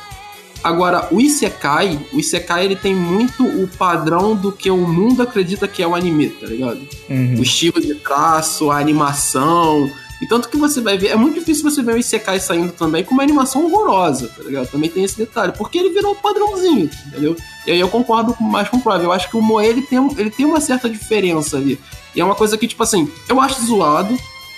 Agora, 0.67 1.07
o 1.11 1.21
Isekai, 1.21 1.97
o 2.11 2.19
Isekai 2.19 2.65
ele 2.65 2.75
tem 2.75 2.93
muito 2.93 3.45
o 3.45 3.69
padrão 3.69 4.35
do 4.35 4.51
que 4.51 4.69
o 4.69 4.85
mundo 4.85 5.21
acredita 5.21 5.65
que 5.65 5.81
é 5.81 5.87
o 5.87 5.95
anime, 5.95 6.27
tá 6.27 6.45
ligado? 6.45 6.81
Uhum. 7.09 7.35
O 7.39 7.41
estilo 7.41 7.79
de 7.79 7.95
traço, 7.95 8.69
a 8.69 8.77
animação. 8.77 9.89
E 10.21 10.27
tanto 10.27 10.49
que 10.49 10.57
você 10.57 10.81
vai 10.81 10.97
ver, 10.97 11.07
é 11.07 11.15
muito 11.15 11.35
difícil 11.35 11.63
você 11.63 11.81
ver 11.81 11.95
o 11.95 11.97
Isekai 11.97 12.41
saindo 12.41 12.73
também 12.73 13.01
com 13.01 13.13
uma 13.13 13.23
animação 13.23 13.65
horrorosa, 13.65 14.27
tá 14.27 14.43
ligado? 14.43 14.67
Também 14.67 14.89
tem 14.89 15.05
esse 15.05 15.17
detalhe, 15.17 15.53
porque 15.57 15.77
ele 15.77 15.91
virou 15.91 16.11
um 16.11 16.15
padrãozinho, 16.15 16.89
entendeu? 17.07 17.37
E 17.65 17.71
aí 17.71 17.79
eu 17.79 17.87
concordo 17.87 18.35
mais 18.41 18.67
com 18.67 18.75
o 18.75 18.81
Prove. 18.81 19.05
Eu 19.05 19.13
acho 19.13 19.29
que 19.29 19.37
o 19.37 19.41
Moe 19.41 19.65
ele 19.65 19.83
tem, 19.83 20.05
ele 20.17 20.29
tem 20.29 20.45
uma 20.45 20.59
certa 20.59 20.89
diferença 20.89 21.55
ali. 21.55 21.79
E 22.13 22.19
é 22.19 22.25
uma 22.25 22.35
coisa 22.35 22.57
que, 22.57 22.67
tipo 22.67 22.83
assim, 22.83 23.09
eu 23.29 23.39
acho 23.39 23.65
zoado, 23.65 24.13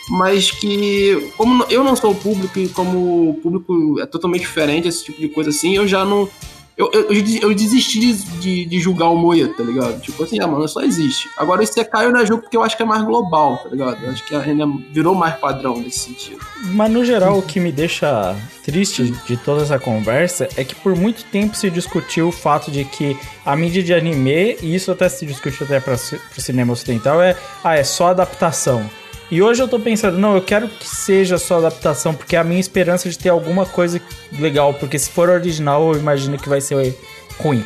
mas 0.09 0.51
que, 0.51 1.31
como 1.37 1.63
eu 1.69 1.83
não 1.83 1.95
sou 1.95 2.13
público 2.15 2.57
e 2.59 2.67
como 2.69 3.29
o 3.29 3.33
público 3.35 3.99
é 3.99 4.05
totalmente 4.05 4.41
diferente, 4.41 4.87
esse 4.87 5.05
tipo 5.05 5.19
de 5.21 5.29
coisa 5.29 5.49
assim, 5.51 5.75
eu 5.75 5.87
já 5.87 6.03
não. 6.03 6.27
Eu, 6.75 6.89
eu, 6.93 7.01
eu 7.11 7.21
des- 7.21 7.41
eu 7.41 7.53
desisti 7.53 7.99
de, 7.99 8.13
de, 8.39 8.65
de 8.65 8.79
julgar 8.79 9.09
o 9.09 9.17
Moe, 9.17 9.45
tá 9.49 9.61
ligado? 9.63 9.99
Tipo 9.99 10.23
assim, 10.23 10.39
ah, 10.39 10.47
mano, 10.47 10.65
só 10.65 10.79
existe. 10.79 11.27
Agora 11.37 11.61
esse 11.61 11.73
Isekai 11.73 12.05
eu 12.05 12.11
não 12.13 12.25
julgo 12.25 12.43
porque 12.43 12.55
eu 12.55 12.63
acho 12.63 12.77
que 12.77 12.81
é 12.83 12.85
mais 12.85 13.03
global, 13.03 13.57
tá 13.57 13.67
ligado? 13.67 14.01
Eu 14.01 14.11
acho 14.11 14.25
que 14.25 14.33
ainda 14.33 14.65
virou 14.93 15.13
mais 15.13 15.35
padrão 15.35 15.77
nesse 15.77 15.99
sentido. 15.99 16.39
Mas 16.67 16.89
no 16.89 17.03
geral, 17.03 17.37
o 17.37 17.41
que 17.41 17.59
me 17.59 17.69
deixa 17.69 18.33
triste 18.63 19.11
de 19.27 19.35
toda 19.35 19.61
essa 19.63 19.77
conversa 19.77 20.47
é 20.55 20.63
que 20.63 20.73
por 20.73 20.95
muito 20.95 21.25
tempo 21.25 21.53
se 21.53 21.69
discutiu 21.69 22.29
o 22.29 22.31
fato 22.31 22.71
de 22.71 22.85
que 22.85 23.17
a 23.45 23.57
mídia 23.57 23.83
de 23.83 23.93
anime, 23.93 24.55
e 24.61 24.73
isso 24.73 24.89
até 24.89 25.09
se 25.09 25.25
discutiu 25.25 25.65
até 25.65 25.81
para 25.81 25.95
o 25.95 26.41
cinema 26.41 26.71
ocidental, 26.71 27.21
é, 27.21 27.35
ah, 27.61 27.75
é 27.75 27.83
só 27.83 28.07
adaptação. 28.07 28.89
E 29.31 29.41
hoje 29.41 29.61
eu 29.61 29.67
tô 29.67 29.79
pensando, 29.79 30.17
não, 30.17 30.35
eu 30.35 30.41
quero 30.41 30.67
que 30.67 30.87
seja 30.87 31.37
só 31.37 31.59
adaptação, 31.59 32.13
porque 32.15 32.35
é 32.35 32.39
a 32.39 32.43
minha 32.43 32.59
esperança 32.59 33.07
de 33.09 33.17
ter 33.17 33.29
alguma 33.29 33.65
coisa 33.65 34.01
legal, 34.39 34.73
porque 34.73 34.97
se 34.97 35.09
for 35.11 35.29
original, 35.29 35.93
eu 35.93 35.99
imagino 35.99 36.37
que 36.37 36.49
vai 36.49 36.59
ser 36.61 36.95
ruim. 37.37 37.63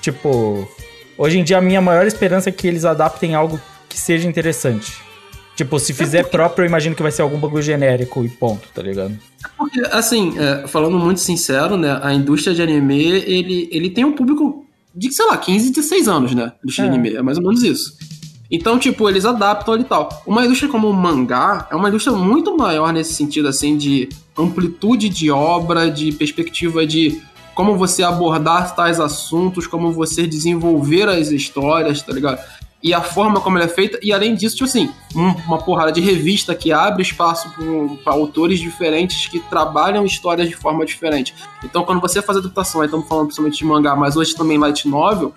Tipo, 0.00 0.66
hoje 1.18 1.38
em 1.38 1.44
dia 1.44 1.58
a 1.58 1.60
minha 1.60 1.82
maior 1.82 2.06
esperança 2.06 2.48
é 2.48 2.52
que 2.52 2.66
eles 2.66 2.84
adaptem 2.86 3.34
algo 3.34 3.60
que 3.88 3.98
seja 3.98 4.26
interessante. 4.26 4.94
Tipo, 5.54 5.78
se 5.78 5.92
fizer 5.92 6.24
próprio, 6.28 6.64
eu 6.64 6.68
imagino 6.68 6.94
que 6.94 7.02
vai 7.02 7.12
ser 7.12 7.22
algum 7.22 7.38
bagulho 7.38 7.62
genérico 7.62 8.24
e 8.24 8.28
ponto, 8.28 8.68
tá 8.74 8.82
ligado? 8.82 9.16
Porque, 9.56 9.80
assim, 9.90 10.34
é, 10.38 10.66
falando 10.66 10.98
muito 10.98 11.20
sincero, 11.20 11.76
né, 11.78 11.98
a 12.02 12.12
indústria 12.12 12.54
de 12.54 12.60
anime, 12.62 13.02
ele, 13.02 13.68
ele 13.72 13.90
tem 13.90 14.04
um 14.04 14.12
público 14.12 14.66
de, 14.94 15.10
sei 15.12 15.26
lá, 15.26 15.36
15, 15.36 15.70
16 15.72 16.08
anos, 16.08 16.34
né? 16.34 16.52
Indústria 16.62 16.86
É. 16.86 16.88
de 16.90 16.94
anime, 16.94 17.16
é 17.16 17.22
mais 17.22 17.38
ou 17.38 17.44
menos 17.44 17.62
isso. 17.62 17.96
Então, 18.50 18.78
tipo, 18.78 19.08
eles 19.08 19.24
adaptam 19.24 19.74
ali 19.74 19.82
e 19.82 19.86
tal. 19.86 20.22
Uma 20.26 20.44
indústria 20.44 20.70
como 20.70 20.88
o 20.88 20.92
mangá 20.94 21.66
é 21.70 21.74
uma 21.76 21.88
indústria 21.88 22.16
muito 22.16 22.56
maior 22.56 22.92
nesse 22.92 23.14
sentido, 23.14 23.48
assim, 23.48 23.76
de 23.76 24.08
amplitude 24.38 25.08
de 25.08 25.30
obra, 25.30 25.90
de 25.90 26.12
perspectiva 26.12 26.86
de 26.86 27.20
como 27.54 27.76
você 27.76 28.02
abordar 28.02 28.74
tais 28.74 29.00
assuntos, 29.00 29.66
como 29.66 29.90
você 29.92 30.26
desenvolver 30.26 31.08
as 31.08 31.28
histórias, 31.30 32.02
tá 32.02 32.12
ligado? 32.12 32.38
E 32.82 32.92
a 32.92 33.00
forma 33.00 33.40
como 33.40 33.56
ela 33.56 33.64
é 33.64 33.68
feita, 33.68 33.98
e 34.02 34.12
além 34.12 34.34
disso, 34.34 34.56
tipo 34.56 34.68
assim, 34.68 34.90
um- 35.14 35.30
uma 35.48 35.58
porrada 35.58 35.90
de 35.90 36.00
revista 36.00 36.54
que 36.54 36.70
abre 36.70 37.02
espaço 37.02 37.50
para 38.04 38.12
autores 38.12 38.60
diferentes 38.60 39.26
que 39.26 39.40
trabalham 39.40 40.04
histórias 40.04 40.48
de 40.48 40.54
forma 40.54 40.84
diferente. 40.84 41.34
Então, 41.64 41.82
quando 41.82 42.00
você 42.00 42.20
faz 42.22 42.38
adaptação, 42.38 42.82
aí 42.82 42.86
estamos 42.86 43.08
falando 43.08 43.24
principalmente 43.26 43.58
de 43.58 43.64
mangá, 43.64 43.96
mas 43.96 44.16
hoje 44.16 44.36
também 44.36 44.58
light 44.58 44.86
novel, 44.86 45.32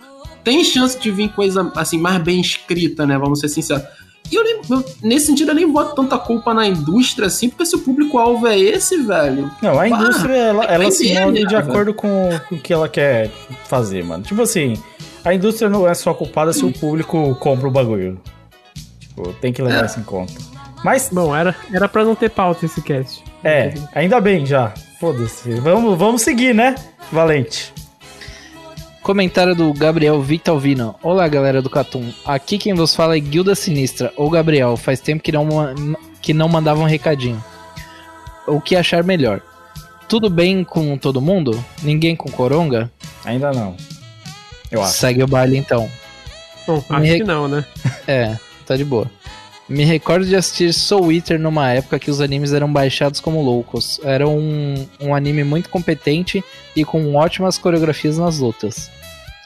tem 0.50 0.64
chance 0.64 0.98
de 1.00 1.12
vir 1.12 1.30
coisa 1.30 1.72
assim 1.76 1.98
mais 2.00 2.18
bem 2.24 2.42
escrita, 2.42 3.06
né? 3.06 3.18
Vamos 3.18 3.40
ser 3.40 3.50
sinceros. 3.50 3.84
E 4.32 4.36
eu 4.36 4.44
nem, 4.44 4.62
eu- 4.70 4.86
nesse 5.04 5.28
sentido, 5.28 5.52
eu 5.52 5.56
nem 5.56 5.72
boto 5.72 5.96
tanta 5.96 6.18
culpa 6.18 6.54
na 6.54 6.68
indústria 6.68 7.28
assim, 7.28 7.50
porque 7.50 7.66
se 7.66 7.76
o 7.76 7.80
público-alvo 7.80 8.46
é 8.48 8.58
esse, 8.60 8.98
velho. 8.98 9.50
Não, 9.62 9.80
a 9.80 9.84
Ah, 9.84 9.90
indústria, 9.90 10.34
ela, 10.36 10.66
é 10.66 10.74
ela 10.76 10.92
se 10.92 11.14
move 11.20 11.46
de 11.46 11.54
né, 11.54 11.60
acordo 11.60 11.94
com, 11.94 12.30
com 12.48 12.56
o 12.56 12.60
que 12.60 12.72
ela 12.74 12.88
quer 12.90 13.32
fazer, 13.66 14.04
mano. 14.04 14.24
Tipo 14.24 14.42
assim, 14.44 14.74
a 15.24 15.34
indústria 15.34 15.70
não 15.70 15.88
é 15.88 15.94
só 15.94 16.14
culpada 16.14 16.52
se 16.54 16.64
o 16.66 16.72
público 16.72 17.36
compra 17.40 17.68
o 17.68 17.72
bagulho. 17.72 18.20
Tipo, 19.00 19.34
tem 19.34 19.52
que 19.54 19.62
levar 19.62 19.84
É. 19.84 19.86
isso 19.86 20.00
em 20.00 20.04
conta. 20.04 20.34
Mas, 20.84 21.10
Bom, 21.12 21.36
era, 21.36 21.56
era 21.74 21.88
pra 21.90 22.04
não 22.06 22.16
ter 22.16 22.30
pauta 22.30 22.66
esse 22.66 22.82
cast. 22.82 23.24
é, 23.44 23.74
ainda 23.96 24.20
bem 24.22 24.46
já. 24.46 24.74
Foda-se. 25.00 25.54
Vamos, 25.56 25.98
vamos 25.98 26.22
seguir, 26.22 26.54
né, 26.54 26.76
Valente? 27.12 27.74
Comentário 29.02 29.56
do 29.56 29.74
Gabriel 29.74 30.22
Victalvino. 30.22 30.96
Olá, 31.02 31.28
galera 31.28 31.62
do 31.62 31.70
Catum. 31.70 32.12
Aqui 32.26 32.58
quem 32.58 32.74
vos 32.74 32.94
fala 32.94 33.16
é 33.16 33.20
Guilda 33.20 33.56
Sinistra, 33.56 34.14
ou 34.16 34.30
Gabriel. 34.30 34.76
Faz 34.78 35.00
tempo 35.00 35.24
que 35.24 35.32
não, 35.32 35.48
que 36.22 36.34
não 36.34 36.50
mandava 36.50 36.80
um 36.82 36.86
recadinho. 36.86 37.42
O 38.46 38.60
que 38.60 38.76
achar 38.76 39.04
melhor? 39.04 39.42
Tudo 40.08 40.30
bem 40.30 40.64
com 40.64 40.98
todo 40.98 41.22
mundo? 41.22 41.64
Ninguém 41.82 42.16
com 42.16 42.30
coronga? 42.30 42.92
Ainda 43.24 43.52
não. 43.52 43.76
Eu 44.70 44.84
acho. 44.84 44.94
Segue 44.94 45.24
o 45.24 45.28
baile 45.28 45.58
então. 45.58 45.90
Bom, 46.68 46.84
acho 46.90 47.02
Me- 47.02 47.18
que 47.18 47.24
não, 47.24 47.48
né? 47.48 47.66
É, 48.08 48.38
tá 48.66 48.76
de 48.76 48.84
boa. 48.84 49.10
Me 49.70 49.84
recordo 49.86 50.26
de 50.26 50.36
assistir 50.36 50.74
Soul 50.74 51.12
Eater 51.12 51.40
numa 51.40 51.72
época 51.72 52.00
que 52.00 52.10
os 52.10 52.20
animes 52.22 52.54
eram 52.54 52.72
baixados 52.72 53.20
como 53.20 53.42
loucos. 53.44 54.00
Era 54.04 54.28
um, 54.28 54.88
um 55.00 55.14
anime 55.14 55.44
muito 55.44 55.70
competente 55.70 56.44
e 56.76 56.84
com 56.84 57.14
ótimas 57.14 57.58
coreografias 57.60 58.18
nas 58.18 58.40
lutas. 58.40 58.90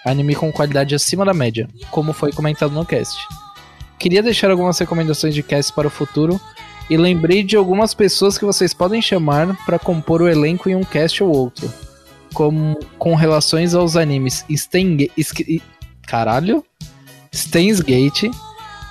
Anime 0.05 0.33
com 0.33 0.51
qualidade 0.51 0.95
acima 0.95 1.25
da 1.25 1.33
média, 1.33 1.67
como 1.91 2.13
foi 2.13 2.31
comentado 2.31 2.71
no 2.73 2.85
cast. 2.85 3.17
Queria 3.99 4.23
deixar 4.23 4.49
algumas 4.49 4.79
recomendações 4.79 5.35
de 5.35 5.43
cast 5.43 5.73
para 5.73 5.87
o 5.87 5.91
futuro 5.91 6.39
e 6.89 6.95
lembrei 6.95 7.43
de 7.43 7.57
algumas 7.57 7.93
pessoas 7.93 8.37
que 8.37 8.45
vocês 8.45 8.73
podem 8.73 9.01
chamar 9.01 9.57
para 9.65 9.79
compor 9.79 10.21
o 10.21 10.27
elenco 10.29 10.69
em 10.69 10.75
um 10.75 10.83
cast 10.83 11.21
ou 11.21 11.35
outro. 11.35 11.71
Como, 12.33 12.79
com 12.97 13.13
relações 13.13 13.73
aos 13.75 13.95
animes 13.97 14.45
Stein, 14.55 15.09
Sk- 15.17 15.61
Caralho? 16.07 16.65
Steins 17.33 17.79
Gate, 17.79 18.25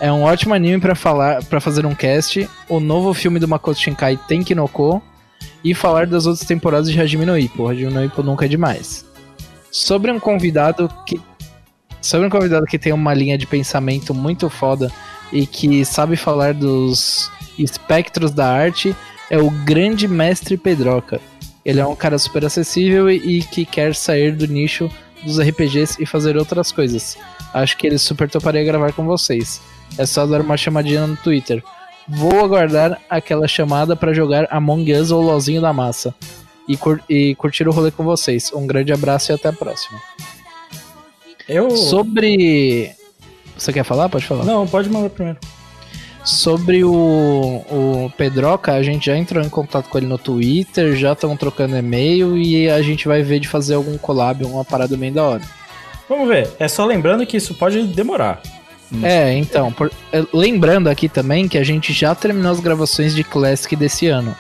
é 0.03 0.13
um 0.13 0.25
ótimo 0.25 0.53
anime 0.53 0.81
pra 0.81 0.97
falar, 0.97 1.45
para 1.45 1.61
fazer 1.61 1.87
um 1.87 1.95
cast, 1.95 2.51
o 2.69 2.81
novo 2.81 3.15
filme 3.15 3.39
do 3.39 3.47
Makoto 3.47 3.79
Shinkai 3.79 4.17
Tenki 4.27 4.53
no 4.53 4.67
Ko 4.67 5.01
e 5.63 5.75
falar 5.75 6.09
das 6.09 6.27
outras 6.27 6.45
temporadas 6.45 6.91
de 6.91 7.01
Hajime 7.01 7.25
no 7.25 7.39
Ippo. 7.39 7.69
Hajime 7.69 7.93
no 7.93 8.05
Ippo 8.05 8.21
nunca 8.21 8.47
é 8.47 8.49
demais. 8.49 9.07
Sobre 9.71 10.11
um 10.11 10.19
convidado 10.19 10.91
que 11.07 11.21
sobre 12.01 12.27
um 12.27 12.31
convidado 12.31 12.67
que 12.67 12.81
tem 12.81 12.93
uma 12.93 13.15
linha 13.15 13.39
de 13.39 13.47
pensamento 13.47 14.13
muito 14.13 14.51
foda 14.51 14.91
e 15.33 15.47
que 15.47 15.85
sabe 15.85 16.17
falar 16.17 16.53
dos 16.53 17.31
espectros 17.57 18.33
da 18.33 18.51
arte 18.53 18.97
é 19.31 19.39
o 19.39 19.51
grande 19.51 20.09
mestre 20.09 20.57
Pedroca. 20.57 21.21
Ele 21.65 21.79
é 21.79 21.87
um 21.87 21.95
cara 21.95 22.19
super 22.19 22.45
acessível 22.45 23.09
e 23.09 23.41
que 23.45 23.65
quer 23.65 23.95
sair 23.95 24.35
do 24.35 24.49
nicho 24.49 24.91
dos 25.23 25.39
RPGs 25.39 26.03
e 26.03 26.07
fazer 26.07 26.37
outras 26.37 26.73
coisas. 26.73 27.17
Acho 27.55 27.77
que 27.77 27.87
ele 27.87 27.99
super 27.99 28.29
toparia 28.29 28.65
gravar 28.65 28.93
com 28.93 29.05
vocês. 29.05 29.61
É 29.99 30.07
só 30.07 30.27
dar 30.27 30.41
uma 30.41 30.57
chamadinha 30.57 31.07
no 31.07 31.17
Twitter. 31.17 31.63
Vou 32.09 32.45
aguardar 32.45 33.01
aquela 33.09 33.47
chamada 33.47 33.95
pra 33.95 34.13
jogar 34.13 34.49
Among 34.51 34.93
Us 34.93 35.11
ou 35.11 35.23
Lozinho 35.23 35.61
da 35.61 35.73
Massa. 35.73 36.15
E, 36.69 36.77
cur- 36.77 37.01
e 37.09 37.35
curtir 37.35 37.67
o 37.69 37.73
rolê 37.73 37.91
com 37.91 38.05
vocês. 38.05 38.51
Um 38.55 38.67
grande 38.67 38.93
abraço 38.93 39.33
e 39.33 39.35
até 39.35 39.49
a 39.49 39.53
próxima. 39.53 39.99
Eu. 41.49 41.71
Sobre. 41.77 42.91
Você 43.57 43.73
quer 43.73 43.85
falar? 43.85 44.09
Pode 44.09 44.25
falar. 44.25 44.45
Não, 44.45 44.67
pode 44.67 44.89
mandar 44.89 45.11
primeiro. 45.11 45.39
Sobre 46.25 46.85
o, 46.85 46.93
o 46.93 48.13
Pedroca, 48.17 48.73
a 48.73 48.83
gente 48.83 49.07
já 49.07 49.17
entrou 49.17 49.43
em 49.45 49.49
contato 49.49 49.89
com 49.89 49.99
ele 49.99 50.07
no 50.07 50.17
Twitter, 50.17 50.95
já 50.95 51.13
estamos 51.15 51.37
trocando 51.37 51.77
e-mail 51.77 52.39
e 52.39 52.71
a 52.71 52.81
gente 52.81 53.09
vai 53.09 53.23
ver 53.25 53.41
de 53.41 53.49
fazer 53.49 53.75
algum 53.75 53.99
collab, 53.99 54.45
uma 54.45 54.65
parada 54.65 54.97
bem 54.97 55.13
da 55.13 55.25
hora. 55.25 55.43
Vamos 56.09 56.29
ver. 56.29 56.49
É 56.61 56.69
só 56.69 56.85
lembrando 56.87 57.27
que 57.27 57.37
isso 57.37 57.55
pode 57.55 57.83
demorar. 57.89 58.41
É, 59.03 59.33
então, 59.35 59.73
por- 59.73 59.91
é, 60.13 60.23
lembrando 60.33 60.89
aqui 60.89 61.09
também 61.09 61.49
que 61.49 61.57
a 61.57 61.65
gente 61.65 61.93
já 61.93 62.15
terminou 62.15 62.53
as 62.53 62.61
gravações 62.61 63.15
de 63.15 63.25
Classic 63.25 63.75
desse 63.77 64.07
ano. 64.09 64.35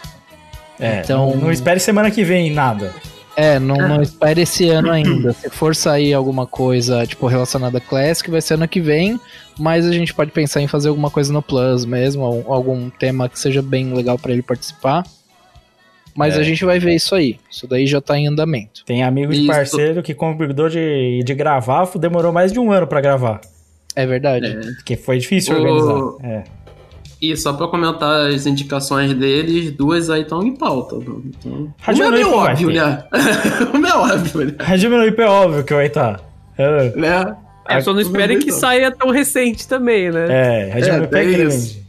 É, 0.80 1.00
Então- 1.00 1.30
não, 1.30 1.36
não 1.42 1.52
espere 1.52 1.78
semana 1.80 2.10
que 2.10 2.24
vem 2.24 2.50
nada. 2.52 2.92
É, 3.34 3.58
não, 3.58 3.76
não 3.76 4.02
espere 4.02 4.42
esse 4.42 4.68
ano 4.68 4.90
ainda. 4.92 5.32
Se 5.32 5.48
for 5.48 5.74
sair 5.74 6.12
alguma 6.12 6.46
coisa, 6.46 7.06
tipo, 7.06 7.26
relacionada 7.26 7.78
a 7.78 7.80
Classic, 7.80 8.30
vai 8.30 8.40
ser 8.42 8.54
ano 8.54 8.68
que 8.68 8.80
vem. 8.80 9.18
Mas 9.58 9.86
a 9.86 9.92
gente 9.92 10.12
pode 10.12 10.30
pensar 10.32 10.60
em 10.60 10.66
fazer 10.66 10.88
alguma 10.88 11.10
coisa 11.10 11.32
no 11.32 11.40
Plus 11.42 11.84
mesmo, 11.84 12.22
ou 12.22 12.52
algum 12.52 12.90
tema 12.90 13.28
que 13.28 13.38
seja 13.38 13.62
bem 13.62 13.92
legal 13.94 14.18
pra 14.18 14.32
ele 14.32 14.42
participar. 14.42 15.02
Mas 16.14 16.36
É. 16.36 16.40
a 16.40 16.42
gente 16.42 16.62
vai 16.64 16.78
ver 16.78 16.94
isso 16.94 17.14
aí. 17.14 17.38
Isso 17.50 17.66
daí 17.66 17.86
já 17.86 18.00
tá 18.00 18.18
em 18.18 18.26
andamento. 18.28 18.84
Tem 18.84 19.02
amigo 19.02 19.32
de 19.32 19.38
Isso. 19.40 19.46
parceiro 19.46 20.02
que 20.02 20.12
convidou 20.14 20.68
de, 20.68 21.22
de 21.24 21.34
gravar, 21.34 21.88
demorou 21.98 22.32
mais 22.32 22.52
de 22.52 22.58
um 22.58 22.70
ano 22.70 22.86
pra 22.86 23.00
gravar. 23.00 23.40
É 23.94 24.06
verdade. 24.06 24.46
É. 24.46 24.60
Porque 24.76 24.96
foi 24.96 25.18
difícil 25.18 25.54
Ô. 25.54 25.58
organizar. 25.58 26.26
É. 26.28 26.44
E 27.20 27.36
só 27.36 27.52
pra 27.52 27.68
comentar 27.68 28.26
as 28.26 28.46
indicações 28.46 29.14
deles, 29.14 29.70
duas 29.70 30.10
aí 30.10 30.22
estão 30.22 30.42
em 30.42 30.56
pauta. 30.56 30.96
Então, 30.96 31.72
Hajime 31.86 32.08
uma 32.08 32.14
é 32.16 32.18
meio 32.18 32.34
óbvio, 32.34 32.70
né? 32.70 33.04
uma 33.72 33.88
é 33.88 33.94
óbvio, 33.94 34.44
né? 34.46 34.54
Hajime 34.58 34.96
no 34.96 35.22
é 35.22 35.26
óbvio 35.28 35.62
que 35.62 35.72
vai 35.72 35.86
estar. 35.86 36.20
É, 36.58 36.90
né? 36.96 37.36
É, 37.68 37.80
só 37.80 37.92
não 37.92 38.00
espere 38.00 38.38
que 38.38 38.50
saia 38.50 38.90
tão 38.90 39.10
recente 39.10 39.68
também, 39.68 40.10
né? 40.10 40.26
é 40.28 40.72
Hajime 40.72 40.96
É, 40.96 40.98
no 40.98 41.04
Ippo 41.04 41.16
é 41.16 41.24
grande. 41.24 41.54
isso. 41.54 41.82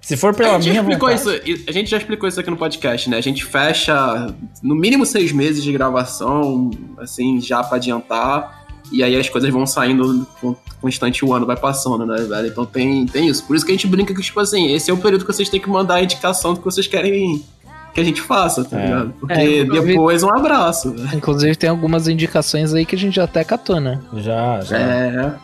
Se 0.00 0.16
for 0.16 0.30
A 0.30 0.34
pela 0.34 0.52
gente, 0.60 0.64
já 0.64 0.70
minha 0.70 0.82
explicou 0.82 1.08
vontade. 1.16 1.50
isso, 1.50 1.64
a 1.68 1.72
gente 1.72 1.90
já 1.90 1.96
explicou 1.98 2.28
isso 2.28 2.40
aqui 2.40 2.50
no 2.50 2.56
podcast, 2.56 3.10
né? 3.10 3.16
A 3.16 3.20
gente 3.20 3.44
fecha 3.44 4.32
no 4.62 4.74
mínimo 4.74 5.04
seis 5.04 5.32
meses 5.32 5.62
de 5.64 5.72
gravação, 5.72 6.70
assim, 6.98 7.40
já 7.40 7.62
pra 7.62 7.76
adiantar. 7.76 8.66
E 8.92 9.02
aí 9.04 9.14
as 9.16 9.28
coisas 9.28 9.50
vão 9.50 9.66
saindo 9.66 10.26
com 10.40 10.56
constante 10.80 11.24
o 11.24 11.32
ano 11.34 11.46
vai 11.46 11.56
passando, 11.56 12.04
né, 12.06 12.16
velho? 12.22 12.46
Então 12.48 12.64
tem, 12.64 13.06
tem 13.06 13.28
isso. 13.28 13.44
Por 13.44 13.54
isso 13.56 13.64
que 13.64 13.72
a 13.72 13.74
gente 13.74 13.86
brinca 13.86 14.14
que, 14.14 14.22
tipo 14.22 14.40
assim, 14.40 14.72
esse 14.72 14.90
é 14.90 14.94
o 14.94 14.96
período 14.96 15.24
que 15.24 15.32
vocês 15.32 15.48
têm 15.48 15.60
que 15.60 15.68
mandar 15.68 15.96
a 15.96 16.02
indicação 16.02 16.54
do 16.54 16.58
que 16.60 16.64
vocês 16.64 16.86
querem 16.86 17.44
que 17.92 18.00
a 18.00 18.04
gente 18.04 18.20
faça, 18.22 18.64
tá 18.64 18.78
É. 18.80 18.84
ligado? 18.84 19.14
Porque 19.18 19.32
É, 19.34 19.60
inclusive- 19.62 19.88
depois 19.88 20.22
um 20.22 20.30
abraço, 20.30 20.92
velho. 20.92 21.16
Inclusive 21.16 21.56
tem 21.56 21.68
algumas 21.70 22.06
indicações 22.06 22.72
aí 22.72 22.86
que 22.86 22.94
a 22.94 22.98
gente 22.98 23.14
já 23.16 23.24
até 23.24 23.42
catou, 23.42 23.80
né? 23.80 23.98
Já, 24.16 24.60
já. 24.60 24.78
É. 24.78 25.34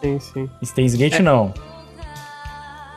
Sim, 0.00 0.18
sim. 0.20 0.48
Steins 0.64 0.94
Gate 0.94 1.20
não. 1.20 1.52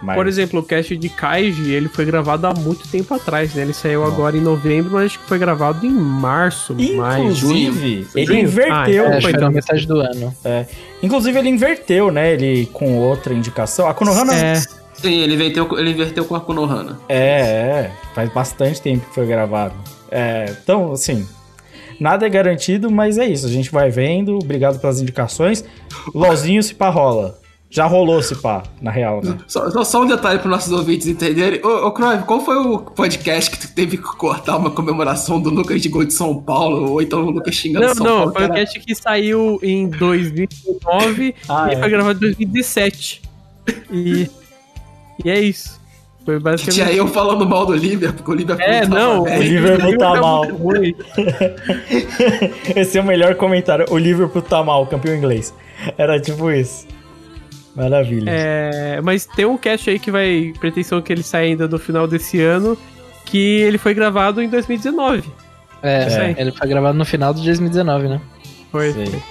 Mas- 0.03 0.17
Por 0.17 0.27
exemplo, 0.27 0.59
o 0.59 0.63
cast 0.63 0.97
de 0.97 1.07
Kaiji, 1.07 1.71
ele 1.71 1.87
foi 1.87 2.03
gravado 2.03 2.45
há 2.45 2.53
muito 2.53 2.85
tempo 2.89 3.13
atrás, 3.13 3.53
né? 3.55 3.61
Ele 3.61 3.71
saiu 3.73 4.03
agora 4.03 4.35
em 4.35 4.41
novembro, 4.41 4.91
mas 4.93 5.05
acho 5.05 5.19
que 5.19 5.25
foi 5.25 5.39
gravado 5.39 5.85
em 5.85 5.89
março, 5.91 6.75
maio. 6.75 7.23
Inclusive, 7.23 8.07
ele 8.13 8.25
Junho? 8.25 8.39
inverteu. 8.41 9.05
Ah, 9.07 9.15
É, 9.15 9.21
foi 9.21 9.31
então. 9.31 9.49
metade 9.49 9.87
do 9.87 10.01
ano. 10.01 10.35
Inclusive, 11.01 11.39
ele 11.39 11.47
inverteu, 11.49 12.11
né? 12.11 12.33
Ele 12.33 12.65
com 12.73 12.97
outra 12.97 13.33
indicação. 13.33 13.87
A 13.87 13.93
Konohana. 13.93 14.33
É, 14.35 14.55
Sim, 14.93 15.19
ele 15.21 15.35
inverteu, 15.35 15.67
ele 15.79 15.91
inverteu 15.91 16.25
com 16.25 16.35
a 16.35 16.41
Konohana. 16.41 16.99
É, 17.09 17.17
é, 17.41 17.91
faz 18.13 18.29
bastante 18.31 18.81
tempo 18.81 19.05
que 19.07 19.15
foi 19.15 19.25
gravado. 19.25 19.73
É, 20.11 20.53
então, 20.63 20.91
assim, 20.91 21.25
nada 21.99 22.25
é 22.25 22.29
garantido, 22.29 22.91
mas 22.91 23.17
é 23.17 23.25
isso. 23.25 23.45
A 23.45 23.49
gente 23.49 23.71
vai 23.71 23.89
vendo. 23.89 24.37
Obrigado 24.37 24.79
pelas 24.79 25.01
indicações. 25.01 25.63
Lozinho 26.13 26.61
se 26.61 26.75
pá 26.75 26.89
rola. 26.89 27.39
Já 27.73 27.87
rolou 27.87 28.21
se 28.21 28.35
pá, 28.35 28.61
na 28.79 28.91
real, 28.91 29.19
né? 29.23 29.35
Só, 29.47 29.67
só, 29.71 29.83
só 29.83 30.03
um 30.03 30.05
detalhe 30.05 30.37
para 30.37 30.47
nossos 30.47 30.71
ouvintes 30.71 31.07
entenderem. 31.07 31.59
Ô, 31.65 31.87
ô 31.87 31.91
Cruyff, 31.91 32.23
qual 32.23 32.39
foi 32.39 32.55
o 32.55 32.77
podcast 32.77 33.49
que 33.49 33.57
tu 33.57 33.73
teve 33.73 33.97
que 33.97 34.03
cortar 34.03 34.57
uma 34.57 34.69
comemoração 34.69 35.41
do 35.41 35.49
Lucas 35.49 35.81
de 35.81 35.89
Gol 35.89 36.05
de 36.05 36.13
São 36.13 36.39
Paulo? 36.39 36.91
Ou 36.91 37.01
então 37.01 37.25
o 37.25 37.31
Lucas 37.31 37.55
xingando 37.55 37.87
Não, 37.87 37.95
São 37.95 38.05
não, 38.05 38.15
Paulo? 38.17 38.33
foi 38.33 38.43
um 38.43 38.47
cara? 38.49 38.59
cast 38.59 38.79
que 38.79 38.93
saiu 38.93 39.59
em 39.63 39.87
2009 39.89 41.33
Ah, 41.49 41.69
e 41.71 41.73
é. 41.73 41.79
foi 41.79 41.89
gravado 41.89 42.17
em 42.17 42.21
2017. 42.21 43.23
E, 43.91 44.29
e 45.25 45.29
é 45.31 45.39
isso. 45.39 45.81
Foi 46.23 46.39
basicamente. 46.39 46.75
tinha 46.75 46.95
eu 46.95 47.07
falando 47.07 47.43
mal 47.43 47.65
do 47.65 47.73
Liverpool, 47.73 48.17
porque 48.17 48.31
o 48.31 48.35
Liverpool 48.35 48.65
É, 48.65 48.85
não. 48.85 49.23
O 49.23 49.41
Liverpool 49.41 49.97
tá 49.97 50.21
mal. 50.21 50.45
Esse 52.75 52.99
é 52.99 53.01
o 53.01 53.03
melhor 53.03 53.33
comentário. 53.33 53.85
O 53.89 53.97
Liverpool 53.97 54.43
tá 54.43 54.63
mal, 54.63 54.85
campeão 54.85 55.15
inglês. 55.15 55.53
Era 55.97 56.19
tipo 56.19 56.51
isso. 56.51 56.85
Maravilha. 57.75 58.29
É, 58.29 59.01
mas 59.01 59.25
tem 59.25 59.45
um 59.45 59.57
cast 59.57 59.89
aí 59.89 59.97
que 59.99 60.11
vai. 60.11 60.53
Pretensão 60.59 61.01
que 61.01 61.11
ele 61.11 61.23
sai 61.23 61.45
ainda 61.47 61.67
no 61.67 61.79
final 61.79 62.07
desse 62.07 62.39
ano. 62.41 62.77
Que 63.25 63.61
ele 63.61 63.77
foi 63.77 63.93
gravado 63.93 64.41
em 64.41 64.49
2019. 64.49 65.23
É, 65.81 66.33
É. 66.37 66.41
ele 66.41 66.51
foi 66.51 66.67
gravado 66.67 66.97
no 66.97 67.05
final 67.05 67.33
de 67.33 67.41
2019, 67.43 68.07
né? 68.07 68.21
Foi. 68.71 68.93
Sei. 68.93 69.23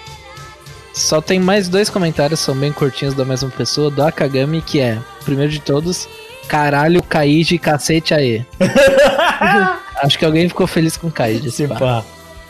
Só 0.92 1.20
tem 1.20 1.38
mais 1.40 1.68
dois 1.68 1.88
comentários, 1.88 2.40
são 2.40 2.54
bem 2.54 2.70
curtinhos 2.72 3.14
da 3.14 3.24
mesma 3.24 3.48
pessoa, 3.50 3.90
do 3.90 4.02
Akagami, 4.02 4.60
que 4.60 4.78
é, 4.80 4.98
primeiro 5.24 5.50
de 5.50 5.60
todos, 5.60 6.06
caralho, 6.48 7.02
Kaiji, 7.02 7.58
cacete 7.58 8.12
aê. 8.12 8.42
Acho 10.02 10.18
que 10.18 10.24
alguém 10.24 10.48
ficou 10.48 10.66
feliz 10.66 10.96
com 10.96 11.10
Kaiji. 11.10 11.50
Se 11.50 11.66
pá. 11.66 11.76
pá. 11.76 12.04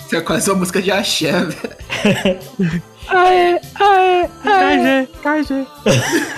Isso 0.04 0.16
é 0.16 0.20
quase 0.20 0.50
uma 0.50 0.58
música 0.58 0.82
de 0.82 0.90
axé, 0.90 1.32
velho. 1.32 2.82
Aê, 3.08 3.60
aê, 3.74 4.28
aê. 4.44 5.06
KG, 5.06 5.66
KG. 5.82 6.32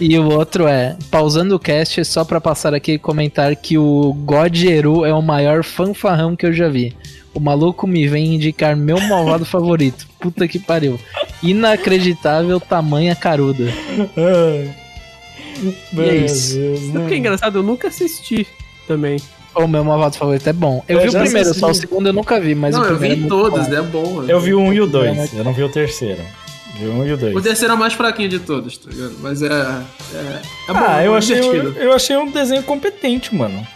E 0.00 0.18
o 0.18 0.30
outro 0.30 0.66
é, 0.66 0.96
pausando 1.10 1.54
o 1.54 1.58
cast 1.58 2.04
só 2.04 2.24
pra 2.24 2.40
passar 2.40 2.74
aqui 2.74 2.92
e 2.92 2.98
comentar 2.98 3.54
que 3.56 3.78
o 3.78 4.12
God 4.12 4.64
Eru 4.64 5.04
é 5.04 5.14
o 5.14 5.22
maior 5.22 5.62
fanfarrão 5.62 6.34
que 6.34 6.44
eu 6.44 6.52
já 6.52 6.68
vi. 6.68 6.96
O 7.32 7.40
maluco 7.40 7.86
me 7.86 8.06
vem 8.06 8.34
indicar 8.34 8.76
meu 8.76 9.00
malvado 9.00 9.44
favorito. 9.44 10.06
Puta 10.20 10.46
que 10.46 10.58
pariu. 10.58 10.98
Inacreditável 11.42 12.60
tamanha 12.60 13.14
caruda. 13.14 13.64
Ai. 14.16 14.74
Meu 15.92 16.04
é 16.04 16.16
isso. 16.16 16.56
Deus, 16.56 16.80
Sabe 16.92 17.04
o 17.04 17.08
que 17.08 17.14
é 17.14 17.18
engraçado? 17.18 17.58
Eu 17.58 17.62
nunca 17.62 17.88
assisti 17.88 18.46
também. 18.86 19.18
O 19.54 19.66
meu 19.66 19.84
malvado 19.84 20.16
favorito 20.16 20.46
é 20.48 20.52
bom. 20.52 20.82
Eu, 20.88 20.98
Eu 20.98 21.02
vi 21.02 21.08
o 21.16 21.20
primeiro, 21.20 21.40
assisti. 21.50 21.60
só 21.60 21.70
o 21.70 21.74
segundo 21.74 22.06
eu 22.08 22.12
nunca 22.12 22.40
vi, 22.40 22.54
mas 22.54 22.74
não, 22.74 22.82
o 22.82 22.84
eu 22.86 22.96
primeiro 22.96 23.16
vi 23.20 23.26
é 23.26 23.28
todos, 23.28 23.68
bom. 23.68 23.74
é 23.74 23.82
bom. 23.82 24.24
Eu 24.26 24.40
vi 24.40 24.54
o 24.54 24.60
um 24.60 24.72
e 24.72 24.80
o 24.80 24.86
dois. 24.86 25.14
mas- 25.16 25.34
Eu 25.34 25.44
não 25.44 25.52
vi 25.52 25.62
o 25.62 25.68
terceiro. 25.68 26.22
Vi 26.78 26.86
o 26.86 26.92
um 26.94 27.06
e 27.06 27.12
o 27.12 27.16
dois. 27.18 27.36
O 27.36 27.40
terceiro 27.42 27.72
é 27.74 27.76
o 27.76 27.78
mais 27.78 27.92
fraquinho 27.92 28.30
de 28.30 28.38
todos, 28.38 28.78
tá 28.78 28.90
ligado? 28.90 29.14
Mas 29.20 29.42
é. 29.42 29.46
É, 29.48 30.40
é 30.68 30.72
bom, 30.72 30.78
ah, 30.86 31.04
eu 31.04 31.14
é 31.14 31.18
achei, 31.18 31.38
divertido. 31.38 31.78
eu 31.78 31.92
achei 31.92 32.16
um 32.16 32.30
desenho 32.30 32.62
competente, 32.62 33.34
mano. 33.34 33.66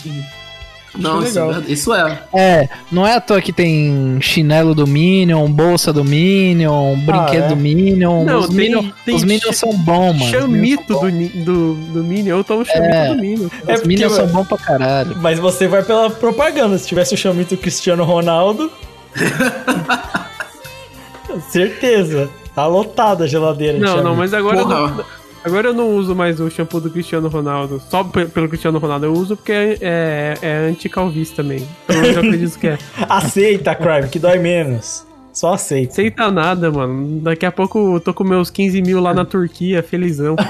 Não, 0.99 1.23
isso 1.23 1.39
é, 1.39 1.63
isso 1.69 1.95
é. 1.95 2.23
É, 2.35 2.69
não 2.91 3.07
é 3.07 3.15
à 3.17 3.21
toa 3.21 3.41
que 3.41 3.53
tem 3.53 4.19
chinelo 4.21 4.75
do 4.75 4.87
Minion, 4.87 5.49
bolsa 5.51 5.93
do 5.93 6.05
Minion, 6.05 6.97
brinquedo 7.05 7.45
é? 7.45 7.49
do 7.49 7.57
Minion. 7.57 8.25
Não, 8.25 8.41
os, 8.41 8.47
tem- 8.49 8.57
Minion 8.57 8.85
tem 9.05 9.15
os 9.15 9.25
Minions 9.25 9.57
são 9.57 9.73
bons, 9.73 10.19
mano. 10.19 10.31
Chamito 10.31 10.95
do, 10.99 11.11
do, 11.45 11.75
do 11.75 12.05
Minion. 12.05 12.39
Eu 12.39 12.45
tomo 12.45 12.65
chamito 12.65 12.95
É. 12.95 13.09
do 13.15 13.21
Minion. 13.21 13.49
É 13.67 13.75
Os 13.75 13.81
porque, 13.81 13.89
Minions 13.89 14.13
são 14.13 14.27
bons 14.29 14.47
pra 14.49 14.59
caralho. 14.59 15.17
Mas 15.21 15.39
você 15.39 15.67
vai 15.69 15.83
pela 15.83 16.11
propaganda. 16.11 16.79
Se 16.79 16.87
tivesse 16.87 17.15
o 17.15 17.17
chamito 17.17 17.57
Cristiano 17.57 18.05
Ronaldo. 18.05 18.71
Certeza. 21.51 22.31
Tá 22.55 22.67
lotada 22.67 23.25
a 23.25 23.27
geladeira. 23.27 23.75
de 23.75 23.81
Não, 23.85 24.03
não, 24.03 24.17
mas 24.17 24.33
agora 24.33 24.59
Porra. 24.63 24.75
não, 24.89 25.05
agora 25.47 25.69
eu 25.69 25.75
não 25.75 25.95
uso 25.97 26.15
mais 26.15 26.41
o 26.41 26.51
shampoo 26.51 26.81
do 26.81 26.91
Cristiano 26.91 27.29
Ronaldo. 27.29 27.81
Só 27.89 28.03
pe- 28.05 28.27
pelo 28.27 28.49
Cristiano 28.49 28.79
Ronaldo. 28.79 29.07
Eu 29.07 29.13
uso 29.13 29.37
porque 29.37 29.53
é, 29.53 29.79
é, 29.81 30.35
é 30.43 30.57
anti-calvície 30.69 31.35
também. 31.35 31.67
Então 31.85 32.05
eu 32.05 32.19
acredito 32.19 32.59
que 32.59 32.67
é. 32.69 32.79
Aceita, 33.09 33.75
Crime, 33.75 34.09
que 34.09 34.19
dói 34.19 34.39
menos. 34.39 35.05
Só 35.33 35.53
aceita. 35.53 35.93
Aceita 35.93 36.31
nada, 36.31 36.71
mano. 36.71 37.21
Daqui 37.21 37.45
a 37.45 37.53
pouco 37.53 37.97
eu 37.97 38.01
tô 38.01 38.15
com 38.15 38.25
meus 38.25 38.49
15 38.51 38.81
mil 38.81 39.01
lá 39.01 39.13
na 39.13 39.25
Turquia, 39.25 39.83
felizão. 39.83 40.35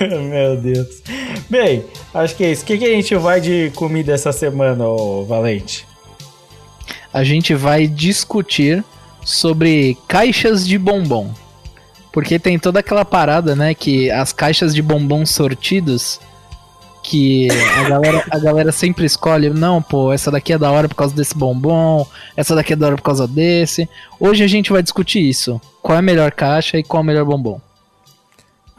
Meu 0.00 0.56
Deus. 0.56 1.02
Bem, 1.48 1.84
acho 2.14 2.34
que 2.36 2.44
é 2.44 2.50
isso. 2.52 2.62
O 2.62 2.66
que, 2.66 2.78
que 2.78 2.84
a 2.84 2.88
gente 2.88 3.14
vai 3.14 3.40
de 3.40 3.70
comida 3.74 4.12
essa 4.12 4.32
semana, 4.32 4.84
ô 4.86 5.24
Valente? 5.24 5.86
A 7.12 7.22
gente 7.22 7.54
vai 7.54 7.86
discutir 7.86 8.82
sobre 9.24 9.96
caixas 10.08 10.66
de 10.66 10.76
bombom. 10.78 11.30
Porque 12.12 12.38
tem 12.38 12.58
toda 12.58 12.80
aquela 12.80 13.04
parada, 13.04 13.54
né, 13.54 13.74
que 13.74 14.10
as 14.10 14.32
caixas 14.32 14.74
de 14.74 14.82
bombom 14.82 15.24
sortidos 15.26 16.20
que 17.02 17.48
a 17.50 17.88
galera, 17.88 18.24
a 18.30 18.38
galera 18.38 18.72
sempre 18.72 19.06
escolhe, 19.06 19.48
não, 19.48 19.80
pô, 19.80 20.12
essa 20.12 20.30
daqui 20.30 20.52
é 20.52 20.58
da 20.58 20.70
hora 20.70 20.88
por 20.88 20.94
causa 20.94 21.14
desse 21.14 21.34
bombom, 21.34 22.06
essa 22.36 22.54
daqui 22.54 22.74
é 22.74 22.76
da 22.76 22.86
hora 22.86 22.96
por 22.96 23.02
causa 23.02 23.26
desse. 23.26 23.88
Hoje 24.20 24.44
a 24.44 24.46
gente 24.46 24.70
vai 24.70 24.82
discutir 24.82 25.20
isso. 25.20 25.60
Qual 25.80 25.96
é 25.96 26.00
a 26.00 26.02
melhor 26.02 26.32
caixa 26.32 26.76
e 26.76 26.82
qual 26.82 27.00
é 27.00 27.04
o 27.04 27.06
melhor 27.06 27.24
bombom? 27.24 27.60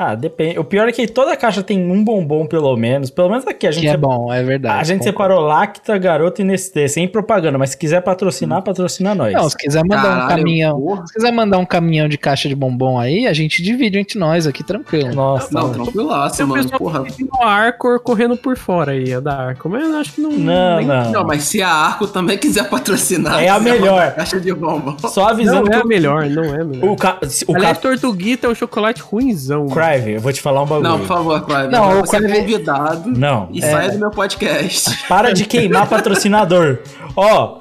Ah, 0.01 0.15
depende. 0.15 0.57
O 0.57 0.63
pior 0.63 0.87
é 0.87 0.93
que 0.93 1.05
toda 1.07 1.35
caixa 1.35 1.61
tem 1.61 1.91
um 1.91 2.01
bombom, 2.01 2.45
pelo 2.45 2.73
menos. 2.77 3.09
Pelo 3.09 3.27
menos 3.29 3.45
aqui. 3.45 3.67
A 3.67 3.71
gente, 3.71 3.81
Que 3.83 3.89
é 3.89 3.97
bom, 3.97 4.31
é 4.31 4.41
verdade. 4.41 4.79
a 4.79 4.83
gente 4.85 4.99
concordo. 4.99 5.33
separou 5.33 5.41
Lacta, 5.45 5.97
Garoto 5.97 6.39
e 6.41 6.45
Nestlé, 6.45 6.87
sem 6.87 7.05
propaganda. 7.05 7.57
Mas 7.57 7.71
se 7.71 7.77
quiser 7.77 8.01
patrocinar, 8.01 8.61
patrocina 8.63 9.13
nós. 9.13 9.33
Não, 9.33 9.49
se 9.49 9.57
quiser 9.57 9.83
mandar 9.83 9.97
um 9.99 10.03
Caralho, 10.21 10.29
caminhão, 10.37 10.79
porra. 10.79 11.05
se 11.07 11.13
quiser 11.15 11.31
mandar 11.33 11.57
um 11.57 11.65
caminhão 11.65 12.07
de 12.07 12.17
caixa 12.17 12.47
de 12.47 12.55
bombom 12.55 12.97
aí, 12.97 13.27
a 13.27 13.33
gente 13.33 13.61
divide 13.61 13.99
entre 13.99 14.17
nós 14.17 14.47
aqui 14.47 14.63
tranquilo. 14.63 15.13
Nossa, 15.13 15.49
Não, 15.53 15.67
não. 15.67 15.83
tranquilaço, 15.83 16.43
um 16.43 16.47
mano. 16.47 16.63
pessoal 16.63 16.79
Porra. 16.79 17.03
que 17.03 17.11
tem 17.17 17.27
o 17.29 17.43
Arcor 17.43 17.99
correndo 17.99 18.37
por 18.37 18.57
fora 18.57 18.93
aí, 18.93 19.13
a 19.13 19.19
da 19.19 19.35
Arcor. 19.35 19.69
Mas 19.69 19.83
eu 19.83 19.97
acho 19.97 20.13
que 20.13 20.21
não. 20.21 20.31
Não, 20.31 20.77
nem- 20.77 20.85
não. 20.87 21.11
Não, 21.11 21.23
mas 21.25 21.43
se 21.43 21.61
a 21.61 21.67
Arco 21.69 22.07
também 22.07 22.37
quiser 22.39 22.69
patrocinar, 22.69 23.43
É 23.43 23.49
a 23.49 23.59
melhor. 23.59 24.13
Caixa 24.15 24.39
de 24.39 24.53
bombom. 24.53 24.95
Só 25.09 25.23
Não 25.23 25.27
avisando 25.29 25.73
é 25.73 25.75
a 25.75 25.83
melhor, 25.83 26.25
não 26.29 26.43
é 26.45 26.61
a 26.61 26.63
melhor. 26.63 26.89
o, 26.89 26.95
ca... 26.95 27.19
o 27.49 27.55
Aliás, 27.57 27.77
ca... 27.77 27.81
Tortuguita 27.89 28.47
é 28.47 28.49
um 28.49 28.55
chocolate 28.55 29.01
ruinzão. 29.01 29.63
mano. 29.63 29.88
Crive, 29.91 30.13
eu 30.13 30.21
vou 30.21 30.31
te 30.33 30.41
falar 30.41 30.63
um 30.63 30.65
bagulho. 30.65 30.89
Não, 30.89 30.99
por 30.99 31.07
favor, 31.07 31.45
Clive. 31.45 31.67
Não, 31.69 31.99
o 31.99 32.05
você 32.05 32.15
é 32.17 32.19
Clive- 32.19 32.39
convidado 32.39 33.09
Não. 33.11 33.49
e 33.51 33.63
É. 33.63 33.71
saia 33.71 33.91
do 33.91 33.99
meu 33.99 34.11
podcast. 34.11 35.03
Para 35.07 35.33
de 35.33 35.45
queimar 35.45 35.87
patrocinador. 35.87 36.79
Ó, 37.15 37.59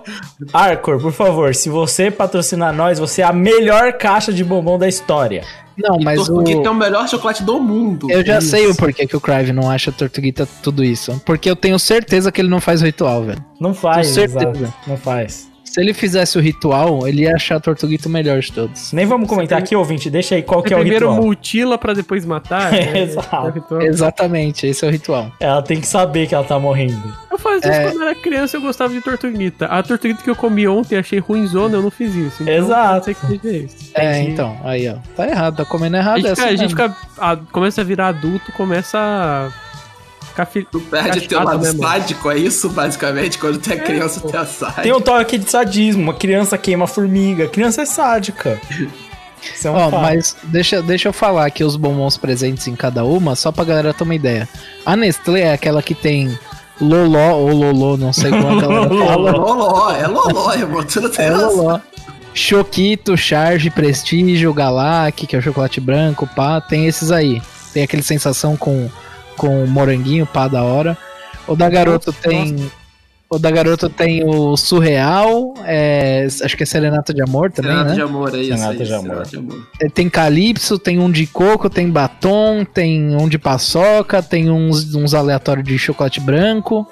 Arcor, 0.52 1.00
por 1.00 1.12
favor, 1.12 1.54
se 1.54 1.68
você 1.68 2.10
patrocinar 2.10 2.72
nós, 2.72 2.98
você 2.98 3.22
é 3.22 3.24
a 3.24 3.32
melhor 3.32 3.94
caixa 3.94 4.32
de 4.32 4.44
bombom 4.44 4.78
da 4.78 4.86
história. 4.88 5.42
Não, 5.76 5.96
mas 6.02 6.20
o... 6.28 6.34
Tortuguita 6.34 6.66
é 6.68 6.70
o 6.70 6.74
melhor 6.74 7.08
chocolate 7.08 7.42
do 7.44 7.60
mundo. 7.60 8.10
Eu 8.10 8.24
já 8.26 8.38
Isso. 8.38 8.48
sei 8.48 8.66
o 8.66 8.74
porquê 8.74 9.06
que 9.06 9.16
o 9.16 9.20
Crive 9.20 9.52
não 9.52 9.70
acha 9.70 9.92
Tortuguita 9.92 10.46
tudo 10.62 10.82
isso. 10.84 11.20
Porque 11.24 11.48
eu 11.48 11.54
tenho 11.54 11.78
certeza 11.78 12.32
que 12.32 12.40
ele 12.40 12.48
não 12.48 12.60
faz 12.60 12.82
o 12.82 12.84
ritual, 12.84 13.22
velho. 13.22 13.44
Não 13.60 13.72
faz, 13.72 14.08
Com 14.08 14.14
certeza. 14.14 14.38
exato. 14.50 14.74
Não 14.88 14.96
faz. 14.96 15.48
Se 15.78 15.82
ele 15.84 15.94
fizesse 15.94 16.36
o 16.36 16.40
ritual, 16.40 17.06
ele 17.06 17.22
ia 17.22 17.36
achar 17.36 17.54
a 17.56 17.60
Tortuguita 17.60 18.08
o 18.08 18.10
melhor 18.10 18.40
de 18.40 18.50
todos. 18.52 18.92
Nem 18.92 19.06
vamos 19.06 19.28
comentar 19.28 19.58
aqui, 19.60 19.76
ouvinte. 19.76 20.10
Deixa 20.10 20.34
aí 20.34 20.42
qual 20.42 20.60
Você 20.60 20.66
que 20.68 20.74
é 20.74 20.76
o 20.76 20.80
primeiro 20.80 21.08
ritual. 21.08 21.24
mutila 21.24 21.78
pra 21.78 21.92
depois 21.94 22.24
matar? 22.24 22.74
É, 22.74 22.98
É, 22.98 23.02
exato. 23.04 23.76
é. 23.80 23.86
Exatamente, 23.86 24.66
esse 24.66 24.84
é 24.84 24.88
o 24.88 24.90
ritual. 24.90 25.30
Ela 25.38 25.62
tem 25.62 25.80
que 25.80 25.86
saber 25.86 26.26
que 26.26 26.34
ela 26.34 26.42
tá 26.42 26.58
morrendo. 26.58 27.00
Eu 27.30 27.38
fazia 27.38 27.70
É. 27.70 27.84
isso 27.84 27.92
quando 27.92 28.02
era 28.02 28.14
criança, 28.16 28.56
eu 28.56 28.60
gostava 28.60 28.92
de 28.92 29.00
tortuguita. 29.00 29.66
A 29.66 29.80
tortuguita 29.80 30.20
que 30.22 30.28
eu 30.30 30.34
comi 30.34 30.66
ontem, 30.66 30.96
achei 30.98 31.20
ruimzona, 31.20 31.76
eu 31.76 31.82
não 31.82 31.90
fiz 31.92 32.12
isso. 32.12 32.42
Então, 32.42 32.54
Exato. 32.54 32.92
pode 32.94 33.04
ser 33.04 33.14
que 33.14 33.26
seja 33.26 33.56
isso. 33.64 33.90
É, 33.94 34.20
então, 34.22 34.56
aí 34.64 34.88
ó. 34.88 34.96
Tá 35.14 35.28
errado, 35.28 35.56
tá 35.58 35.64
comendo 35.64 35.94
A 35.96 36.00
errado 36.00 36.16
gente, 36.16 36.26
essa. 36.32 36.42
fica, 36.42 36.52
a 36.52 36.56
gente 36.56 36.70
fica- 36.70 36.96
a- 37.18 37.36
começa 37.52 37.80
a 37.82 37.84
virar 37.84 38.08
adulto, 38.08 38.50
começa 38.52 38.98
a 38.98 39.67
ficar 40.44 40.46
fi- 40.46 40.66
Tu 40.70 40.80
perde 40.80 41.26
teu 41.28 41.42
lado 41.42 41.58
né, 41.62 41.68
mano? 41.72 41.82
sádico, 41.82 42.30
é 42.30 42.38
isso, 42.38 42.68
basicamente? 42.68 43.38
Quando 43.38 43.58
tu 43.58 43.72
é 43.72 43.76
criança, 43.76 44.20
tu 44.20 44.28
é 44.28 44.30
Tem 44.32 44.46
sádico. 44.46 44.96
um 44.96 45.00
toque 45.00 45.38
de 45.38 45.50
sadismo. 45.50 46.02
Uma 46.02 46.14
criança 46.14 46.56
queima 46.58 46.86
formiga. 46.86 47.44
A 47.44 47.48
criança 47.48 47.82
é 47.82 47.86
sádica. 47.86 48.60
Isso 49.54 49.68
é 49.68 49.70
um 49.70 49.74
Ó, 49.74 49.90
fato. 49.90 50.02
mas 50.02 50.36
deixa, 50.44 50.82
deixa 50.82 51.08
eu 51.08 51.12
falar 51.12 51.46
aqui 51.46 51.62
os 51.62 51.76
bombons 51.76 52.16
presentes 52.16 52.66
em 52.66 52.74
cada 52.74 53.04
uma, 53.04 53.34
só 53.36 53.52
pra 53.52 53.64
galera 53.64 53.94
ter 53.94 54.02
uma 54.04 54.14
ideia. 54.14 54.48
A 54.84 54.96
Nestlé 54.96 55.42
é 55.42 55.52
aquela 55.52 55.80
que 55.82 55.94
tem 55.94 56.36
Loló 56.80 57.36
ou 57.38 57.50
Lolô, 57.52 57.96
não 57.96 58.12
sei 58.12 58.30
como 58.30 58.48
a 58.48 58.54
galera 58.60 58.88
fala. 58.88 59.30
Loló, 59.32 59.90
é 59.92 60.06
loló, 60.06 60.52
irmão. 60.54 60.84
Tu 60.84 61.00
não 61.00 61.08
tem 61.10 61.26
É. 61.26 61.30
Loló. 61.30 61.78
Choquito, 62.34 63.16
Charge, 63.16 63.70
Prestígio, 63.70 64.52
Galac, 64.54 65.26
que 65.26 65.34
é 65.34 65.38
o 65.38 65.42
chocolate 65.42 65.80
branco, 65.80 66.26
pá, 66.36 66.60
tem 66.60 66.86
esses 66.86 67.10
aí. 67.10 67.42
Tem 67.72 67.82
aquele 67.82 68.02
sensação 68.02 68.56
com, 68.56 68.88
com 69.38 69.64
moranguinho, 69.66 70.26
pá, 70.26 70.46
da 70.48 70.62
hora. 70.62 70.98
O 71.46 71.56
da 71.56 71.70
Garoto 71.70 72.12
tem. 72.12 72.70
O 73.30 73.38
da 73.38 73.50
Garoto 73.50 73.90
tem 73.90 74.24
o 74.24 74.56
Surreal, 74.56 75.52
é, 75.66 76.26
acho 76.42 76.56
que 76.56 76.62
é 76.62 76.66
Serenata 76.66 77.12
de 77.12 77.22
Amor 77.22 77.50
também, 77.52 77.72
Serenata 77.72 77.90
né? 77.90 77.94
de 77.96 78.00
amor, 78.02 78.34
é 78.34 78.38
isso. 78.38 78.48
Serenata 78.56 78.82
é 78.82 78.86
de 78.86 78.92
amor. 78.94 79.02
Serenata 79.26 79.30
de 79.30 79.36
amor. 79.36 79.66
É, 79.82 79.88
Tem 79.90 80.08
Calypso, 80.08 80.78
tem 80.78 80.98
um 80.98 81.10
de 81.10 81.26
coco, 81.26 81.68
tem 81.68 81.90
batom, 81.90 82.64
tem 82.64 83.14
um 83.14 83.28
de 83.28 83.38
paçoca, 83.38 84.22
tem 84.22 84.50
uns, 84.50 84.94
uns 84.94 85.12
aleatórios 85.12 85.66
de 85.66 85.78
chocolate 85.78 86.20
branco. 86.20 86.88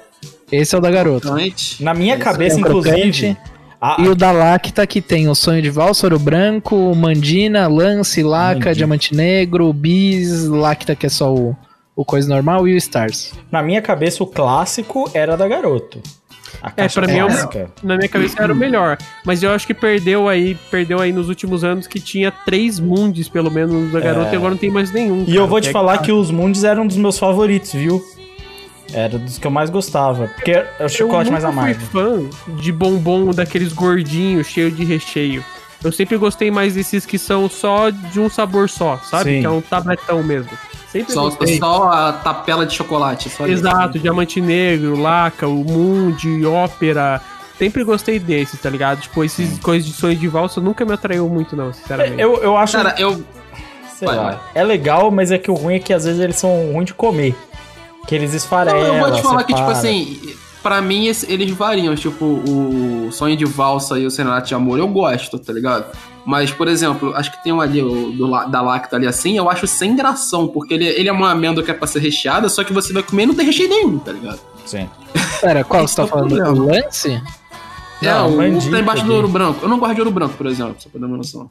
Esse 0.51 0.75
é 0.75 0.77
o 0.77 0.81
da 0.81 0.91
Garoto. 0.91 1.27
Crocante. 1.27 1.83
Na 1.83 1.95
minha 1.95 2.13
Esse 2.13 2.23
cabeça, 2.23 2.57
é 2.57 2.59
inclusive. 2.59 3.37
a- 3.81 3.97
E 3.99 4.07
o 4.07 4.13
da 4.13 4.31
Lacta 4.31 4.85
que 4.85 5.01
tem 5.01 5.27
o 5.27 5.33
Sonho 5.33 5.61
de 5.63 5.71
Valsa, 5.71 6.05
Ouro 6.05 6.19
Branco, 6.19 6.93
Mandina, 6.95 7.67
Lance, 7.67 8.21
Laca, 8.21 8.53
Mandina. 8.59 8.75
Diamante 8.75 9.15
Negro, 9.15 9.73
Bis, 9.73 10.45
Lacta 10.45 10.95
que 10.95 11.07
é 11.07 11.09
só 11.09 11.33
o, 11.33 11.55
o 11.97 12.05
coisa 12.05 12.29
normal 12.29 12.67
e 12.67 12.75
o 12.75 12.77
Stars. 12.77 13.33
Na 13.51 13.61
minha 13.63 13.81
cabeça, 13.81 14.23
o 14.23 14.27
clássico 14.27 15.09
era 15.15 15.35
da 15.35 15.47
garoto. 15.47 15.99
A 16.61 16.71
É, 16.77 16.87
pra 16.87 17.07
mim 17.07 17.17
é. 17.17 17.67
Na 17.83 17.97
minha 17.97 18.07
cabeça 18.07 18.41
era 18.41 18.53
o 18.53 18.55
melhor. 18.55 18.97
Mas 19.25 19.43
eu 19.43 19.51
acho 19.51 19.65
que 19.67 19.73
perdeu 19.73 20.29
aí, 20.29 20.55
perdeu 20.71 21.01
aí 21.01 21.11
nos 21.11 21.27
últimos 21.27 21.63
anos 21.63 21.87
que 21.87 21.99
tinha 21.99 22.31
três 22.31 22.79
mundes, 22.79 23.27
pelo 23.27 23.51
menos, 23.51 23.91
da 23.91 23.99
garota, 23.99 24.29
É. 24.29 24.33
e 24.33 24.35
agora 24.37 24.51
não 24.51 24.57
tem 24.57 24.69
mais 24.71 24.91
nenhum. 24.91 25.23
E 25.23 25.25
cara, 25.25 25.37
eu 25.39 25.47
vou 25.47 25.59
te 25.59 25.69
é 25.69 25.71
falar 25.71 25.97
que 25.97 26.11
os 26.11 26.31
Mundes 26.31 26.63
eram 26.63 26.83
um 26.83 26.87
dos 26.87 26.97
meus 26.97 27.17
favoritos, 27.19 27.73
viu? 27.73 28.01
Era 28.93 29.17
dos 29.19 29.37
que 29.37 29.45
eu 29.45 29.51
mais 29.51 29.69
gostava. 29.69 30.27
Porque 30.27 30.51
é 30.51 30.85
o 30.85 30.87
chocolate 30.87 31.27
eu 31.27 31.33
mais 31.33 31.43
amargo. 31.43 31.79
fui 31.79 32.01
fã 32.01 32.53
de 32.55 32.71
bombom 32.71 33.31
daqueles 33.31 33.73
gordinhos, 33.73 34.47
cheio 34.47 34.71
de 34.71 34.85
recheio. 34.85 35.43
Eu 35.83 35.91
sempre 35.91 36.15
gostei 36.17 36.49
mais 36.49 36.75
desses 36.75 37.05
que 37.05 37.17
são 37.19 37.49
só 37.49 37.89
de 37.89 38.19
um 38.19 38.29
sabor 38.29 38.69
só, 38.69 38.97
sabe? 39.03 39.31
Sim. 39.35 39.39
Que 39.41 39.45
é 39.45 39.49
um 39.49 39.61
tabletão 39.61 40.23
mesmo. 40.23 40.51
Sempre 40.99 41.13
Só, 41.13 41.23
gostei. 41.23 41.57
só 41.57 41.91
a 41.91 42.13
tapela 42.13 42.65
de 42.65 42.73
chocolate. 42.73 43.29
Só 43.29 43.45
isso. 43.45 43.59
Exato, 43.59 43.99
Diamante 43.99 44.41
Negro, 44.41 44.99
Laca, 44.99 45.47
o 45.47 45.63
Mundi, 45.63 46.45
Ópera. 46.45 47.21
Sempre 47.57 47.83
gostei 47.83 48.19
desses, 48.19 48.59
tá 48.61 48.69
ligado? 48.69 49.01
Tipo, 49.01 49.23
esses 49.23 49.57
coisas 49.59 49.87
de 49.87 49.93
sonho 49.93 50.15
de 50.15 50.27
valsa 50.27 50.61
nunca 50.61 50.85
me 50.85 50.93
atraiu 50.93 51.27
muito, 51.27 51.55
não, 51.55 51.73
sinceramente. 51.73 52.21
Eu, 52.21 52.37
eu 52.37 52.55
acho. 52.55 52.77
Cara, 52.77 52.95
eu. 52.99 53.23
sei 53.97 54.07
vai, 54.07 54.15
lá, 54.15 54.23
vai. 54.23 54.39
É 54.53 54.63
legal, 54.63 55.09
mas 55.09 55.31
é 55.31 55.37
que 55.39 55.49
o 55.49 55.55
ruim 55.55 55.75
é 55.75 55.79
que 55.79 55.91
às 55.91 56.05
vezes 56.05 56.19
eles 56.19 56.35
são 56.35 56.71
ruins 56.71 56.85
de 56.85 56.93
comer. 56.93 57.35
Que 58.07 58.13
eles 58.13 58.33
esfarelam. 58.33 58.79
Não, 58.79 58.95
eu 58.95 59.05
vou 59.07 59.11
te 59.11 59.21
falar 59.21 59.43
que, 59.43 59.53
tipo 59.53 59.67
separa. 59.67 59.77
assim, 59.77 60.35
pra 60.61 60.81
mim 60.81 61.07
eles 61.27 61.51
variam. 61.51 61.95
Tipo, 61.95 62.25
o 62.25 63.09
Sonho 63.11 63.35
de 63.35 63.45
Valsa 63.45 63.97
e 63.97 64.05
o 64.05 64.11
Serenata 64.11 64.45
de 64.45 64.53
Amor 64.53 64.77
eu 64.77 64.87
gosto, 64.87 65.39
tá 65.39 65.51
ligado? 65.51 65.85
Mas, 66.27 66.51
por 66.51 66.67
exemplo, 66.67 67.13
acho 67.15 67.31
que 67.31 67.41
tem 67.41 67.53
um 67.53 67.61
ali, 67.61 67.81
o 67.81 68.11
do, 68.11 68.29
da 68.49 68.61
Lacta 68.61 68.97
ali 68.97 69.07
assim, 69.07 69.37
eu 69.37 69.49
acho 69.49 69.65
sem 69.65 69.95
gração, 69.95 70.45
porque 70.45 70.73
ele, 70.73 70.85
ele 70.85 71.07
é 71.07 71.11
uma 71.11 71.31
amêndoa 71.31 71.63
que 71.63 71.71
é 71.71 71.73
pra 71.73 71.87
ser 71.87 71.99
recheada, 71.99 72.49
só 72.49 72.65
que 72.65 72.73
você 72.73 72.91
vai 72.91 73.01
comer 73.01 73.23
e 73.23 73.25
não 73.27 73.33
tem 73.33 73.45
recheio 73.45 73.69
nenhum, 73.69 73.97
tá 73.97 74.11
ligado? 74.11 74.39
Sim. 74.65 74.89
Pera, 75.39 75.63
qual 75.63 75.87
você 75.87 75.93
é 75.93 75.95
tá 75.95 76.03
o 76.03 76.07
falando? 76.07 76.35
problema. 76.35 76.51
O 76.51 76.67
lance? 76.67 77.21
é, 78.03 78.05
Não, 78.07 78.29
o, 78.31 78.57
o 78.57 78.59
que 78.59 78.69
tá 78.69 78.79
embaixo 78.81 79.05
do 79.05 79.13
ouro 79.15 79.29
branco. 79.29 79.59
Eu 79.63 79.69
não 79.69 79.79
gosto 79.79 79.95
de 79.95 80.01
ouro 80.01 80.11
branco, 80.11 80.33
por 80.33 80.47
exemplo, 80.47 80.75
só 80.79 80.89
pra 80.89 80.99
dar 80.99 81.07
uma 81.07 81.15
noção. 81.17 81.47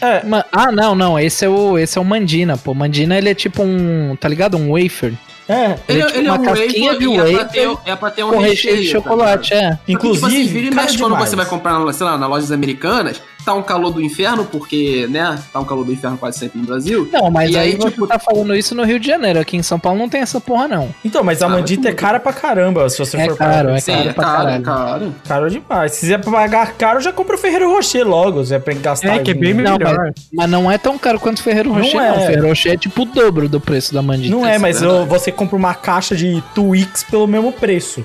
É, 0.00 0.24
Ma- 0.26 0.44
Ah, 0.50 0.72
não, 0.72 0.94
não. 0.96 1.18
Esse 1.18 1.44
é 1.44 1.48
o, 1.48 1.78
esse 1.78 1.96
é 1.96 2.00
o 2.00 2.04
Mandina, 2.04 2.56
pô. 2.56 2.74
Mandina, 2.74 3.16
ele 3.16 3.28
é 3.30 3.34
tipo 3.34 3.62
um. 3.62 4.16
Tá 4.16 4.28
ligado? 4.28 4.56
Um 4.56 4.72
wafer. 4.72 5.14
é. 5.48 5.78
Ele 5.88 6.00
é 6.02 6.06
tipo 6.06 6.20
uma 6.22 6.38
casquinha 6.40 6.98
de 6.98 7.04
e 7.06 7.14
é 7.14 7.16
pra, 7.16 7.24
wafer 7.32 7.48
ter, 7.48 7.78
é 7.92 7.96
pra 7.96 8.10
ter 8.10 8.24
um 8.24 8.30
com 8.30 8.38
recheio 8.40 8.78
de 8.82 8.86
tá 8.86 8.92
chocolate, 8.98 9.54
ligado? 9.54 9.72
é. 9.72 9.76
Porque, 9.76 9.92
tipo 9.92 10.08
assim, 10.08 10.16
Inclusive, 10.26 10.48
vira 10.48 10.66
e 10.66 10.74
mexe 10.74 10.98
quando 10.98 11.12
demais. 11.12 11.30
você 11.30 11.36
vai 11.36 11.46
comprar, 11.46 11.92
sei 11.92 12.04
lá, 12.06 12.18
nas 12.18 12.28
lojas 12.28 12.50
americanas, 12.50 13.22
tá 13.44 13.54
um 13.54 13.62
calor 13.62 13.90
do 13.90 14.00
inferno, 14.00 14.44
porque, 14.44 15.06
né, 15.10 15.38
tá 15.52 15.60
um 15.60 15.64
calor 15.64 15.84
do 15.84 15.92
inferno 15.92 16.16
quase 16.18 16.38
sempre 16.38 16.60
no 16.60 16.66
Brasil. 16.66 17.08
Não, 17.12 17.30
mas 17.30 17.50
E 17.50 17.58
aí, 17.58 17.70
aí, 17.72 17.76
você 17.76 17.90
tipo- 17.90 18.06
tá 18.06 18.18
falando 18.18 18.54
isso 18.54 18.74
no 18.74 18.84
Rio 18.84 18.98
de 19.00 19.06
Janeiro. 19.06 19.40
Aqui 19.40 19.56
em 19.56 19.62
São 19.62 19.78
Paulo 19.78 19.98
não 19.98 20.08
tem 20.08 20.20
essa 20.20 20.40
porra, 20.40 20.68
não. 20.68 20.94
Então, 21.04 21.22
mas 21.24 21.42
a 21.42 21.46
Ah, 21.46 21.48
mandita 21.48 21.88
é 21.88 21.92
mas- 21.92 22.00
cara 22.00 22.20
pra 22.20 22.32
caramba, 22.32 22.88
se 22.88 22.98
você 22.98 23.16
É 23.16 23.26
for 23.28 23.36
caro, 23.36 23.68
pra 23.68 23.76
é 23.76 23.80
Sim, 23.80 23.92
caro 23.92 24.08
é 24.08 24.12
caro, 24.14 24.48
é 24.50 24.60
caro. 24.60 25.14
Caro 25.26 25.50
demais. 25.50 25.92
Se 25.92 26.00
quiser 26.00 26.20
pagar 26.24 26.72
caro, 26.74 27.00
já 27.00 27.12
compra 27.12 27.34
o 27.36 27.38
Ferreiro 27.38 27.70
Rocher 27.72 28.06
logo, 28.06 28.44
você 28.44 28.58
vai 28.58 28.74
gastar. 28.74 29.16
É, 29.16 29.18
que 29.18 29.30
é 29.30 29.34
bem. 29.34 29.54
Não, 29.54 29.76
melhor. 29.78 30.12
Mas 30.32 30.50
não 30.50 30.70
é 30.70 30.78
tão 30.78 30.96
caro 30.98 31.18
quanto 31.20 31.38
o 31.38 31.42
Ferreiro 31.42 31.70
Não 31.70 31.76
Rocher, 31.78 32.00
é. 32.00 32.08
não. 32.10 32.16
O 32.16 32.20
Ferreiro 32.20 32.48
Rocher 32.48 32.72
é 32.72 32.76
tipo 32.76 33.02
o 33.02 33.04
dobro 33.04 33.48
do 33.48 33.60
preço 33.60 33.92
da 33.94 34.02
Mandita. 34.02 34.34
Não 34.34 34.46
é, 34.46 34.58
mas 34.58 34.80
verdade. 34.80 35.00
eu- 35.00 35.06
você 35.06 35.32
compra 35.32 35.56
uma 35.56 35.74
caixa 35.74 36.14
de 36.16 36.42
Twix 36.54 37.02
pelo 37.02 37.26
mesmo 37.26 37.52
preço. 37.52 38.04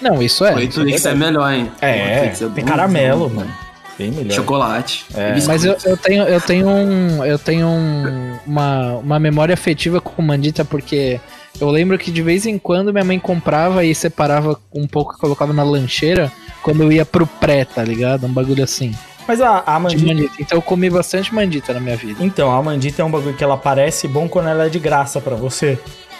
Não, 0.00 0.20
isso 0.20 0.44
é. 0.44 0.54
O 0.54 0.58
é 0.60 0.66
Twix 0.66 1.06
é 1.06 1.14
melhor, 1.14 1.52
hein? 1.52 1.70
O 1.80 1.84
É, 1.84 2.20
Twix 2.30 2.54
tem 2.54 2.64
caramelo, 2.64 3.28
bom. 3.28 3.36
mano. 3.36 3.50
Bem 3.98 4.10
melhor. 4.10 4.32
Chocolate. 4.32 5.04
É. 5.14 5.34
Mas 5.46 5.64
eu, 5.64 5.76
eu 5.84 5.96
tenho, 5.96 6.22
eu 6.24 6.40
tenho, 6.40 6.68
um, 6.68 7.24
eu 7.24 7.38
tenho 7.38 7.66
um- 7.68 8.38
uma, 8.46 8.92
uma 8.96 9.18
memória 9.18 9.52
afetiva 9.54 10.00
com 10.00 10.22
Mandita, 10.22 10.64
porque 10.64 11.20
eu 11.60 11.70
lembro 11.70 11.98
que 11.98 12.10
de 12.10 12.22
vez 12.22 12.46
em 12.46 12.58
quando 12.58 12.92
minha 12.92 13.04
mãe 13.04 13.18
comprava 13.18 13.84
e 13.84 13.94
separava 13.94 14.58
um 14.74 14.86
pouco 14.86 15.14
e 15.14 15.18
colocava 15.18 15.52
na 15.52 15.62
lancheira 15.62 16.32
quando 16.62 16.82
eu 16.82 16.90
ia 16.92 17.04
pro 17.04 17.26
pré, 17.26 17.64
tá 17.64 17.82
ligado? 17.84 18.26
Um 18.26 18.32
bagulho 18.32 18.64
assim. 18.64 18.94
Mas 19.28 19.40
a, 19.40 19.62
a 19.66 19.78
De 19.78 19.82
mandita. 19.98 20.06
Mandita. 20.06 20.34
Então 20.40 20.58
eu 20.58 20.62
comi 20.62 20.90
bastante 20.90 21.32
Mandita 21.34 21.72
na 21.72 21.78
minha 21.80 21.96
vida. 21.96 22.24
Então, 22.24 22.50
a 22.50 22.60
mandita 22.62 23.02
é 23.02 23.04
um 23.04 23.10
bagulho 23.10 23.34
que 23.36 23.44
ela 23.44 23.56
parece 23.56 24.08
bom 24.08 24.26
quando 24.28 24.48
ela 24.48 24.66
é 24.66 24.68
de 24.68 24.78
graça 24.80 25.20
pra 25.20 25.36
você. 25.36 25.78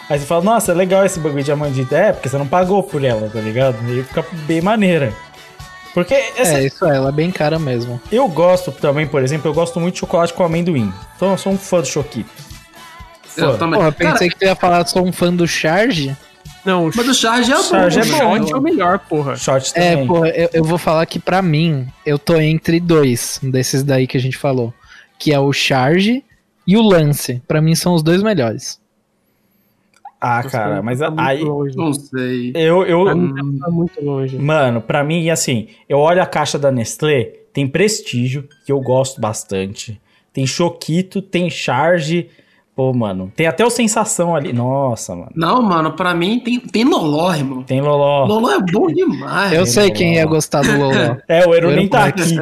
Aí 0.08 0.18
você 0.18 0.26
fala, 0.26 0.42
nossa, 0.44 0.72
é 0.72 0.74
legal 0.74 1.04
esse 1.04 1.18
bagulho 1.18 1.42
de 1.42 1.50
amandita. 1.50 1.96
É, 1.96 2.12
porque 2.12 2.28
você 2.28 2.36
não 2.38 2.46
pagou 2.46 2.82
por 2.82 3.02
ela, 3.02 3.28
tá 3.32 3.40
ligado? 3.40 3.76
E 3.90 4.02
fica 4.04 4.24
bem 4.46 4.60
maneira. 4.60 5.12
Porque 5.94 6.14
essa- 6.14 6.54
É, 6.58 6.64
isso 6.64 6.84
é, 6.86 6.96
ela 6.96 7.10
é 7.10 7.12
bem 7.12 7.30
cara 7.30 7.58
mesmo. 7.58 8.00
eu 8.10 8.26
gosto 8.28 8.72
também, 8.72 9.06
por 9.06 9.22
exemplo, 9.22 9.50
eu 9.50 9.54
gosto 9.54 9.78
muito 9.78 9.94
de 9.94 10.00
chocolate 10.00 10.32
com 10.32 10.42
amendoim. 10.44 10.92
Então 11.16 11.32
eu 11.32 11.38
sou 11.38 11.52
um 11.52 11.58
fã 11.58 11.80
do 11.80 11.86
Choquito. 11.86 12.30
Eu 13.36 13.56
também. 13.58 13.78
Pô, 13.80 13.86
eu 13.86 13.92
pensei 13.92 14.28
Cara, 14.28 14.30
que 14.30 14.36
tu 14.38 14.44
ia 14.44 14.54
falar, 14.54 14.86
sou 14.86 15.06
um 15.06 15.12
fã 15.12 15.32
do 15.34 15.46
Charge. 15.46 16.14
Não, 16.64 16.86
o 16.88 16.90
mas 16.94 17.08
o 17.08 17.14
Charge 17.14 17.50
é 17.50 17.56
bom. 17.56 17.62
Charge 17.62 17.98
é 18.00 18.04
bom. 18.04 18.36
shot 18.38 18.52
é 18.52 18.56
o 18.56 18.60
melhor, 18.60 18.98
porra. 19.00 19.36
Shot 19.36 19.72
É, 19.74 19.92
também. 19.92 20.06
pô, 20.06 20.24
eu, 20.26 20.50
eu 20.52 20.64
vou 20.64 20.78
falar 20.78 21.04
que 21.06 21.18
pra 21.18 21.40
mim, 21.42 21.86
eu 22.06 22.18
tô 22.18 22.36
entre 22.36 22.78
dois 22.78 23.40
desses 23.42 23.82
daí 23.82 24.06
que 24.06 24.16
a 24.16 24.20
gente 24.20 24.36
falou. 24.36 24.72
Que 25.18 25.32
é 25.32 25.38
o 25.40 25.52
Charge 25.52 26.22
e 26.66 26.76
o 26.76 26.82
Lance. 26.82 27.42
Pra 27.48 27.60
mim 27.62 27.74
são 27.74 27.94
os 27.94 28.02
dois 28.02 28.22
melhores. 28.22 28.78
Ah, 30.24 30.42
cara, 30.44 30.80
mas 30.82 31.00
Tá 31.00 31.12
aí. 31.16 31.42
longe. 31.42 31.76
Não 31.76 31.92
sei. 31.92 32.52
Eu, 32.54 32.84
eu, 32.86 33.04
Pra 33.04 33.14
mim 33.16 33.58
tá 33.58 33.68
muito 33.68 34.04
longe. 34.04 34.38
Mano, 34.38 34.80
pra 34.80 35.02
mim, 35.02 35.28
assim, 35.30 35.66
eu 35.88 35.98
olho 35.98 36.22
a 36.22 36.26
caixa 36.26 36.56
da 36.58 36.70
Nestlé, 36.70 37.24
tem 37.52 37.66
prestígio, 37.66 38.48
que 38.64 38.70
eu 38.70 38.80
gosto 38.80 39.20
bastante. 39.20 40.00
Tem 40.32 40.46
Choquito, 40.46 41.20
tem 41.20 41.50
Charge. 41.50 42.28
Pô, 42.74 42.90
mano, 42.94 43.30
tem 43.36 43.46
até 43.46 43.66
o 43.66 43.68
Sensação 43.68 44.34
ali. 44.34 44.50
Nossa, 44.52 45.14
mano. 45.14 45.30
Não, 45.34 45.60
mano, 45.60 45.92
pra 45.92 46.14
mim 46.14 46.38
tem, 46.40 46.58
tem 46.58 46.84
Loló, 46.84 47.34
irmão. 47.34 47.62
Tem 47.64 47.80
Loló. 47.82 48.24
Loló 48.24 48.50
é 48.52 48.60
bom 48.60 48.86
demais. 48.86 49.52
Eu 49.52 49.66
sei 49.66 49.84
Lolo. 49.88 49.94
quem 49.96 50.14
ia 50.14 50.24
gostar 50.24 50.62
do 50.62 50.78
Lolo. 50.78 51.18
É, 51.28 51.46
o 51.46 51.52
Eru 51.54 51.70
nem 51.72 51.86
tá 51.86 52.04
aqui. 52.06 52.36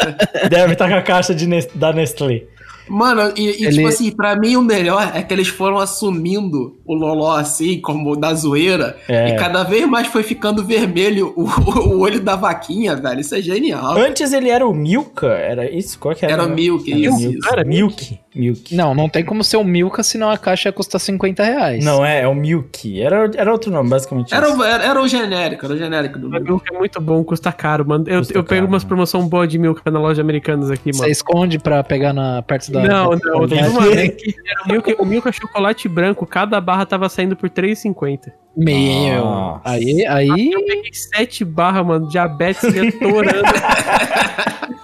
Deve 0.50 0.72
estar 0.72 0.88
com 0.88 0.94
a 0.96 1.02
caixa 1.02 1.34
de 1.34 1.46
da 1.74 1.92
Nestlé. 1.92 2.42
Mano, 2.88 3.32
e, 3.36 3.42
e, 3.62 3.64
Ele- 3.66 3.76
tipo 3.76 3.88
assim, 3.88 4.10
pra 4.10 4.36
mim 4.36 4.56
o 4.56 4.62
melhor 4.62 5.12
é 5.14 5.22
que 5.22 5.32
eles 5.34 5.48
foram 5.48 5.78
assumindo 5.78 6.78
o 6.84 6.94
Loló 6.94 7.36
assim, 7.36 7.80
como 7.80 8.16
da 8.16 8.32
zoeira, 8.34 8.96
É. 9.08 9.30
e 9.30 9.36
cada 9.36 9.62
vez 9.64 9.86
mais 9.88 10.06
foi 10.06 10.22
ficando 10.22 10.64
vermelho 10.64 11.32
o, 11.36 11.42
o 11.94 12.00
olho 12.00 12.20
da 12.20 12.36
vaquinha, 12.36 12.94
velho. 12.96 13.20
Isso 13.20 13.34
é 13.34 13.40
genial. 13.42 13.96
Antes 13.98 14.32
ele 14.32 14.48
era 14.48 14.66
o 14.66 14.72
Milka, 14.74 15.26
era 15.28 15.70
isso? 15.70 15.98
Qual 15.98 16.14
que 16.14 16.24
era? 16.24 16.34
Era 16.34 16.44
o 16.46 16.48
Milk, 16.48 16.90
Era 16.90 17.00
isso, 17.00 17.18
Milk. 17.18 17.38
Cara, 17.40 17.64
Milk. 17.64 18.18
Milk. 18.36 18.74
Não, 18.74 18.94
não 18.94 19.08
tem 19.08 19.24
como 19.24 19.42
ser 19.42 19.56
o 19.56 19.64
Milka, 19.64 20.02
senão 20.02 20.30
a 20.30 20.36
caixa 20.38 20.68
ia 20.68 20.72
custar 20.72 21.00
50 21.00 21.42
reais. 21.42 21.84
Não, 21.84 22.04
é, 22.04 22.22
é 22.22 22.28
o 22.28 22.34
Milk. 22.34 23.00
Era, 23.00 23.30
era 23.34 23.50
outro 23.52 23.70
nome, 23.70 23.88
basicamente. 23.90 24.34
Era, 24.34 24.54
o- 24.54 24.62
era, 24.62 24.84
era 24.84 25.00
o 25.00 25.08
genérico, 25.08 25.64
era 25.64 25.74
o 25.74 25.78
genérico 25.78 26.18
do 26.18 26.28
Milk. 26.28 26.44
Milk 26.46 26.74
é 26.74 26.78
muito 26.78 27.00
bom, 27.00 27.24
custa 27.24 27.50
caro, 27.52 27.86
mano. 27.86 28.04
Eu, 28.06 28.18
Custa 28.18 28.32
eu 28.36 28.44
pego 28.44 28.60
caro, 28.62 28.66
umas 28.72 28.82
né? 28.84 28.88
promoção 28.88 29.26
boa 29.26 29.46
de 29.46 29.58
Milk 29.58 29.80
na 29.90 29.98
loja 29.98 30.20
americanas 30.20 30.70
aqui, 30.70 30.92
Você 30.92 31.00
mano. 31.00 31.10
esconde 31.12 31.58
pra 31.58 31.82
pegar 31.82 32.12
na, 32.12 32.42
perto 32.42 32.70
da. 32.70 32.82
Não, 32.82 33.10
não, 33.24 33.46
da- 33.46 33.56
teve 33.56 33.68
uma 33.68 33.80
vez 33.82 34.14
que 34.14 34.34
era 34.46 34.62
o 34.66 34.68
Milk, 34.72 34.96
o 34.98 35.04
Milk 35.04 35.28
é 35.28 35.32
chocolate 35.32 35.88
branco, 35.88 36.26
cada 36.26 36.60
barra 36.60 36.84
tava 36.86 37.08
saindo 37.08 37.34
por 37.36 37.46
R$3,50. 37.48 38.32
Meu. 38.56 39.22
Nossa. 39.24 39.60
Aí, 39.64 40.06
aí. 40.06 40.50
Eu 40.52 40.64
peguei 40.64 40.90
sete 40.94 41.44
barras, 41.44 41.86
mano, 41.86 42.08
diabetes 42.08 42.62
retorando. 42.72 43.42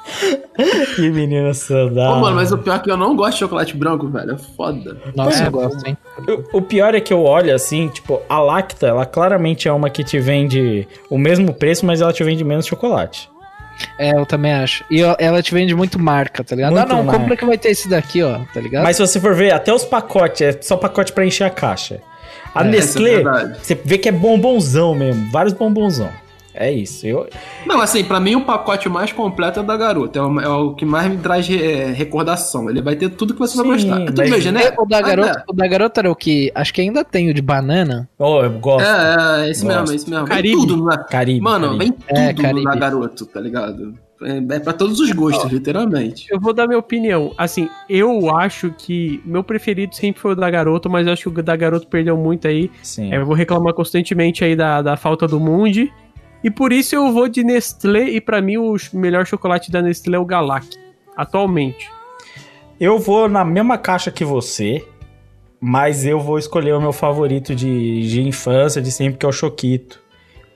Que 0.94 1.10
menino 1.10 1.52
saudável. 1.54 2.14
Pô, 2.14 2.20
mano, 2.20 2.36
mas 2.36 2.52
o 2.52 2.58
pior 2.58 2.76
é 2.76 2.78
que 2.78 2.90
eu 2.90 2.96
não 2.96 3.16
gosto 3.16 3.38
de 3.38 3.41
chocolate 3.42 3.76
branco, 3.76 4.08
velho. 4.08 4.32
É 4.32 4.38
foda. 4.38 4.96
Nossa, 5.14 5.44
É, 5.44 5.46
eu 5.46 5.50
gosto, 5.50 5.86
hein? 5.86 5.96
O, 6.52 6.58
o 6.58 6.62
pior 6.62 6.94
é 6.94 7.00
que 7.00 7.12
eu 7.12 7.22
olho 7.22 7.54
assim, 7.54 7.88
tipo, 7.88 8.20
a 8.28 8.38
Lacta, 8.38 8.86
ela 8.86 9.06
claramente 9.06 9.68
é 9.68 9.72
uma 9.72 9.90
que 9.90 10.04
te 10.04 10.18
vende 10.18 10.86
o 11.10 11.18
mesmo 11.18 11.52
preço, 11.52 11.84
mas 11.84 12.00
ela 12.00 12.12
te 12.12 12.22
vende 12.24 12.44
menos 12.44 12.66
chocolate. 12.66 13.30
É, 13.98 14.12
eu 14.16 14.26
também 14.26 14.52
acho. 14.52 14.84
E 14.90 15.00
ela 15.18 15.42
te 15.42 15.52
vende 15.52 15.74
muito 15.74 15.98
marca, 15.98 16.44
tá 16.44 16.54
ligado? 16.54 16.72
Muito 16.72 16.84
ah, 16.84 16.88
não, 16.94 17.04
marca. 17.04 17.20
compra 17.20 17.36
que 17.36 17.44
vai 17.44 17.58
ter 17.58 17.70
esse 17.70 17.88
daqui, 17.88 18.22
ó, 18.22 18.40
tá 18.52 18.60
ligado? 18.60 18.82
Mas 18.84 18.96
se 18.96 19.02
você 19.06 19.18
for 19.18 19.34
ver, 19.34 19.52
até 19.52 19.72
os 19.72 19.84
pacotes, 19.84 20.42
é 20.42 20.58
só 20.60 20.76
pacote 20.76 21.12
pra 21.12 21.24
encher 21.26 21.44
a 21.44 21.50
caixa. 21.50 22.00
A 22.54 22.62
É, 22.62 22.68
Nestlé, 22.68 23.20
isso 23.20 23.28
é 23.28 23.54
você 23.60 23.74
vê 23.74 23.98
que 23.98 24.08
é 24.08 24.12
bombonzão 24.12 24.94
mesmo, 24.94 25.30
vários 25.30 25.54
bombonzão. 25.54 26.10
É 26.54 26.70
isso. 26.70 27.06
Eu, 27.06 27.28
Não, 27.66 27.80
assim, 27.80 28.04
pra 28.04 28.20
mim 28.20 28.34
o 28.36 28.44
pacote 28.44 28.88
mais 28.88 29.12
completo 29.12 29.60
é 29.60 29.62
o 29.62 29.66
da 29.66 29.76
garota. 29.76 30.18
É 30.18 30.22
o, 30.22 30.40
é 30.40 30.48
o 30.48 30.74
que 30.74 30.84
mais 30.84 31.10
me 31.10 31.16
traz 31.16 31.48
é, 31.50 31.92
recordação. 31.92 32.68
Ele 32.68 32.82
vai 32.82 32.94
ter 32.96 33.08
tudo 33.10 33.32
que 33.32 33.40
você 33.40 33.56
Sim, 33.56 33.62
vai 33.62 33.76
gostar. 33.78 34.00
É 34.02 34.04
tudo 34.06 34.22
meio 34.22 34.40
genérico? 34.40 34.82
o 34.82 34.86
da 34.86 35.00
garota, 35.00 35.44
o 35.48 35.52
da 35.52 35.66
garota 35.66 36.00
era 36.00 36.10
o 36.10 36.16
que. 36.16 36.50
Acho 36.54 36.74
que 36.74 36.80
ainda 36.80 37.04
tem 37.04 37.30
o 37.30 37.34
de 37.34 37.42
banana. 37.42 38.08
oh, 38.18 38.40
eu 38.42 38.50
gosto. 38.58 38.86
É, 38.86 39.42
é, 39.44 39.46
é 39.46 39.50
isso 39.50 39.64
Gosto. 39.64 39.78
mesmo, 39.78 39.92
é 39.92 39.96
isso 39.96 40.10
mesmo. 40.10 40.26
Vem 40.26 40.36
Caribe. 40.36 40.56
tudo, 40.56 40.84
né? 40.84 41.04
Caribe. 41.10 41.40
Mano, 41.40 41.66
Caribe. 41.78 41.84
vem 41.84 41.92
tudo 41.92 42.60
É, 42.60 42.64
da 42.64 42.76
garoto, 42.76 43.26
tá 43.26 43.40
ligado? 43.40 43.94
É, 44.22 44.54
é 44.56 44.60
pra 44.60 44.72
todos 44.72 45.00
os 45.00 45.10
gostos, 45.10 45.50
literalmente. 45.50 46.26
Eu 46.30 46.38
vou 46.38 46.52
dar 46.52 46.66
minha 46.68 46.78
opinião. 46.78 47.32
Assim, 47.36 47.68
eu 47.88 48.34
acho 48.36 48.72
que 48.78 49.20
meu 49.24 49.42
preferido 49.42 49.94
sempre 49.94 50.20
foi 50.20 50.32
o 50.32 50.36
da 50.36 50.48
Garoto, 50.48 50.88
mas 50.88 51.06
eu 51.06 51.12
acho 51.12 51.28
que 51.30 51.40
o 51.40 51.42
da 51.42 51.56
Garoto 51.56 51.88
perdeu 51.88 52.16
muito 52.16 52.46
aí. 52.46 52.70
Sim. 52.82 53.12
É, 53.12 53.16
eu 53.16 53.26
vou 53.26 53.34
reclamar 53.34 53.74
constantemente 53.74 54.44
aí 54.44 54.54
da, 54.54 54.80
da 54.80 54.96
falta 54.96 55.26
do 55.26 55.40
Mundi. 55.40 55.92
E 56.42 56.50
por 56.50 56.72
isso 56.72 56.94
eu 56.94 57.12
vou 57.12 57.28
de 57.28 57.44
Nestlé, 57.44 58.10
e 58.10 58.20
pra 58.20 58.40
mim 58.40 58.56
o 58.56 58.76
melhor 58.92 59.26
chocolate 59.26 59.70
da 59.70 59.80
Nestlé 59.80 60.16
é 60.16 60.20
o 60.20 60.24
Galac. 60.24 60.66
Atualmente. 61.16 61.90
Eu 62.80 62.98
vou 62.98 63.28
na 63.28 63.44
mesma 63.44 63.78
caixa 63.78 64.10
que 64.10 64.24
você, 64.24 64.84
mas 65.60 66.04
eu 66.04 66.18
vou 66.18 66.38
escolher 66.38 66.72
o 66.72 66.80
meu 66.80 66.92
favorito 66.92 67.54
de, 67.54 68.08
de 68.08 68.22
infância, 68.22 68.82
de 68.82 68.90
sempre, 68.90 69.18
que 69.18 69.24
é 69.24 69.28
o 69.28 69.32
Choquito. 69.32 70.00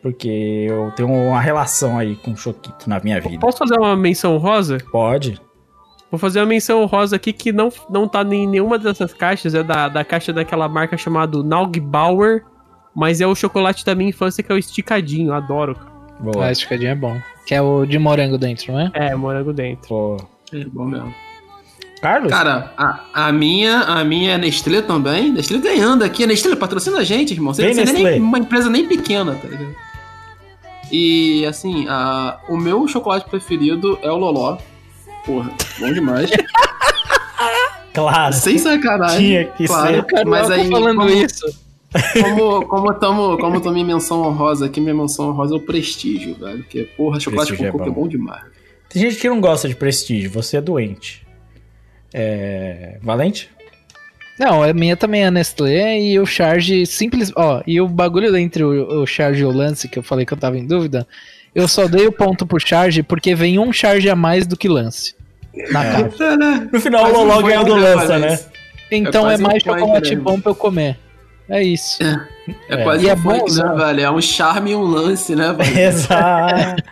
Porque 0.02 0.66
eu 0.68 0.92
tenho 0.96 1.08
uma 1.08 1.40
relação 1.40 1.98
aí 1.98 2.16
com 2.16 2.32
o 2.32 2.36
Choquito 2.36 2.88
na 2.88 2.98
minha 3.00 3.20
vida. 3.20 3.38
Posso 3.38 3.58
fazer 3.58 3.78
uma 3.78 3.96
menção 3.96 4.36
rosa? 4.38 4.78
Pode? 4.90 5.40
Vou 6.10 6.18
fazer 6.18 6.40
uma 6.40 6.46
menção 6.46 6.84
rosa 6.86 7.16
aqui 7.16 7.32
que 7.32 7.52
não, 7.52 7.68
não 7.90 8.08
tá 8.08 8.22
em 8.22 8.46
nenhuma 8.46 8.78
dessas 8.78 9.12
caixas, 9.12 9.54
é 9.54 9.62
da, 9.62 9.88
da 9.88 10.04
caixa 10.04 10.32
daquela 10.32 10.68
marca 10.68 10.96
chamada 10.96 11.42
Naugbauer, 11.42 12.44
mas 12.96 13.20
é 13.20 13.26
o 13.26 13.34
chocolate 13.34 13.84
da 13.84 13.94
minha 13.94 14.08
infância 14.08 14.42
que 14.42 14.50
é 14.50 14.54
o 14.54 14.58
esticadinho, 14.58 15.34
adoro. 15.34 15.74
cara. 15.74 15.90
Boa. 16.18 16.46
Ah, 16.46 16.50
esticadinho 16.50 16.90
é 16.90 16.94
bom. 16.94 17.20
Que 17.46 17.54
é 17.54 17.60
o 17.60 17.84
de 17.84 17.98
morango 17.98 18.38
dentro, 18.38 18.72
não 18.72 18.80
é? 18.80 18.90
É, 18.94 19.14
morango 19.14 19.52
dentro. 19.52 19.86
Pô. 19.86 20.16
É 20.50 20.64
bom 20.64 20.86
mesmo. 20.86 21.14
Carlos? 22.00 22.30
Cara, 22.32 22.72
a, 22.76 23.26
a 23.26 23.32
minha, 23.32 23.80
a 23.80 24.02
minha 24.02 24.32
é 24.32 24.38
Nestlé 24.38 24.80
também. 24.80 25.30
Nestlé 25.30 25.58
ganhando 25.58 26.04
aqui. 26.04 26.24
A 26.24 26.26
Nestlé 26.26 26.56
patrocina 26.56 26.98
a 26.98 27.04
gente, 27.04 27.34
irmão. 27.34 27.52
Você, 27.52 27.72
você 27.74 27.82
é 27.82 27.84
nem 27.92 28.20
uma 28.20 28.38
empresa 28.38 28.70
nem 28.70 28.86
pequena, 28.86 29.34
tá 29.34 29.46
ligado? 29.46 29.74
E 30.90 31.44
assim, 31.46 31.86
a, 31.88 32.38
o 32.48 32.56
meu 32.56 32.86
chocolate 32.88 33.28
preferido 33.28 33.98
é 34.02 34.10
o 34.10 34.16
Loló. 34.16 34.56
Porra, 35.26 35.50
bom 35.78 35.92
demais. 35.92 36.30
claro. 37.92 38.32
Sem 38.32 38.56
sacanagem. 38.58 39.18
Tinha 39.18 39.44
que 39.46 39.66
claro. 39.66 39.94
ser. 39.96 40.04
Cara, 40.04 40.24
Mas 40.24 40.50
aí, 40.50 40.70
falando 40.70 40.96
como- 40.98 41.10
isso. 41.10 41.65
Como, 42.20 42.66
como, 42.66 42.94
tamo, 42.94 43.38
como 43.38 43.60
tô 43.60 43.70
minha 43.70 43.84
menção 43.84 44.22
honrosa 44.22 44.66
aqui, 44.66 44.80
minha 44.80 44.94
menção 44.94 45.30
honrosa 45.30 45.54
é 45.54 45.56
o 45.56 45.60
prestígio, 45.60 46.34
velho. 46.34 46.58
Porque, 46.58 46.82
porra, 46.96 47.20
chocolate 47.20 47.48
Prestígio 47.48 47.72
com 47.72 47.78
é 47.78 47.84
coco 47.84 47.90
é 47.90 47.94
bom. 47.94 48.02
bom 48.02 48.08
demais. 48.08 48.42
Tem 48.88 49.02
gente 49.02 49.16
que 49.16 49.28
não 49.28 49.40
gosta 49.40 49.68
de 49.68 49.74
prestígio, 49.74 50.30
você 50.30 50.56
é 50.56 50.60
doente. 50.60 51.26
É. 52.12 52.98
Valente? 53.02 53.50
Não, 54.38 54.62
a 54.62 54.72
minha 54.72 54.96
também 54.96 55.22
é 55.22 55.26
a 55.26 55.30
Nestlé 55.30 56.00
e 56.00 56.20
o 56.20 56.26
Charge 56.26 56.84
simples. 56.86 57.32
Ó, 57.34 57.62
e 57.66 57.80
o 57.80 57.88
bagulho 57.88 58.36
entre 58.36 58.62
o, 58.62 59.02
o 59.02 59.06
Charge 59.06 59.42
e 59.42 59.44
o 59.44 59.50
Lance, 59.50 59.88
que 59.88 59.98
eu 59.98 60.02
falei 60.02 60.26
que 60.26 60.32
eu 60.32 60.38
tava 60.38 60.58
em 60.58 60.66
dúvida, 60.66 61.06
eu 61.54 61.66
só 61.66 61.88
dei 61.88 62.06
o 62.06 62.12
ponto 62.12 62.46
pro 62.46 62.60
Charge 62.60 63.02
porque 63.02 63.34
vem 63.34 63.58
um 63.58 63.72
Charge 63.72 64.10
a 64.10 64.16
mais 64.16 64.46
do 64.46 64.56
que 64.56 64.68
Lance. 64.68 65.14
Na. 65.70 65.84
É? 65.84 66.02
No 66.70 66.80
final, 66.80 67.04
o 67.04 67.10
Quase 67.10 67.16
um 67.16 67.26
Loló 67.26 67.42
ganhou 67.42 67.64
do 67.64 67.70
point, 67.72 67.84
né, 67.84 67.94
lança, 67.94 68.18
né? 68.18 68.28
Valente? 68.28 68.44
Então 68.90 69.30
é, 69.30 69.36
um 69.36 69.40
mais 69.40 69.62
point, 69.62 69.80
chocolate 69.80 70.16
bom 70.16 70.40
pra 70.40 70.52
eu 70.52 70.54
comer. 70.54 70.98
É 71.48 71.62
isso. 71.62 71.98
É, 72.02 72.16
É. 72.68 72.82
quase 72.84 73.04
E 73.04 73.08
um 73.08 73.10
é 73.10 73.16
bom, 73.16 73.38
funk, 73.40 73.54
né, 73.56 73.64
né? 73.64 73.74
velho? 73.84 74.00
É 74.02 74.10
um 74.10 74.20
charme 74.20 74.70
e 74.70 74.76
um 74.76 74.82
lance, 74.82 75.34
né, 75.36 75.52
velho? 75.58 75.78
Exato. 75.78 76.82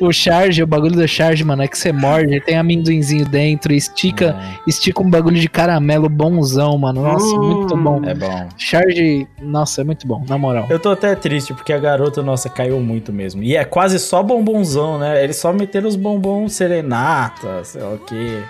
O 0.00 0.12
Charge, 0.12 0.62
o 0.62 0.66
bagulho 0.66 0.94
do 0.96 1.06
Charge, 1.06 1.44
mano, 1.44 1.62
é 1.62 1.68
que 1.68 1.76
você 1.78 1.92
morde, 1.92 2.40
tem 2.40 2.56
amendoinzinho 2.56 3.24
dentro, 3.24 3.72
estica, 3.72 4.36
estica 4.66 5.02
um 5.02 5.08
bagulho 5.10 5.38
de 5.40 5.48
caramelo 5.48 6.08
bonzão, 6.08 6.76
mano. 6.78 7.02
Nossa, 7.02 7.26
Hum. 7.26 7.54
muito 7.56 7.76
bom. 7.76 8.02
É 8.04 8.14
bom. 8.14 8.48
Charge, 8.56 9.26
nossa, 9.40 9.80
é 9.80 9.84
muito 9.84 10.06
bom, 10.06 10.24
na 10.28 10.36
moral. 10.38 10.66
Eu 10.68 10.78
tô 10.78 10.90
até 10.90 11.14
triste 11.14 11.54
porque 11.54 11.72
a 11.72 11.78
garota, 11.78 12.22
nossa, 12.22 12.48
caiu 12.48 12.80
muito 12.80 13.12
mesmo. 13.12 13.42
E 13.42 13.56
é 13.56 13.64
quase 13.64 13.98
só 13.98 14.22
bombonzão, 14.22 14.98
né? 14.98 15.22
Eles 15.22 15.36
só 15.36 15.52
meteram 15.52 15.88
os 15.88 15.96
bombons 15.96 16.52
serenata, 16.54 17.62
sei 17.64 17.82
lá 17.82 17.90
o 17.94 17.98
quê. 17.98 18.42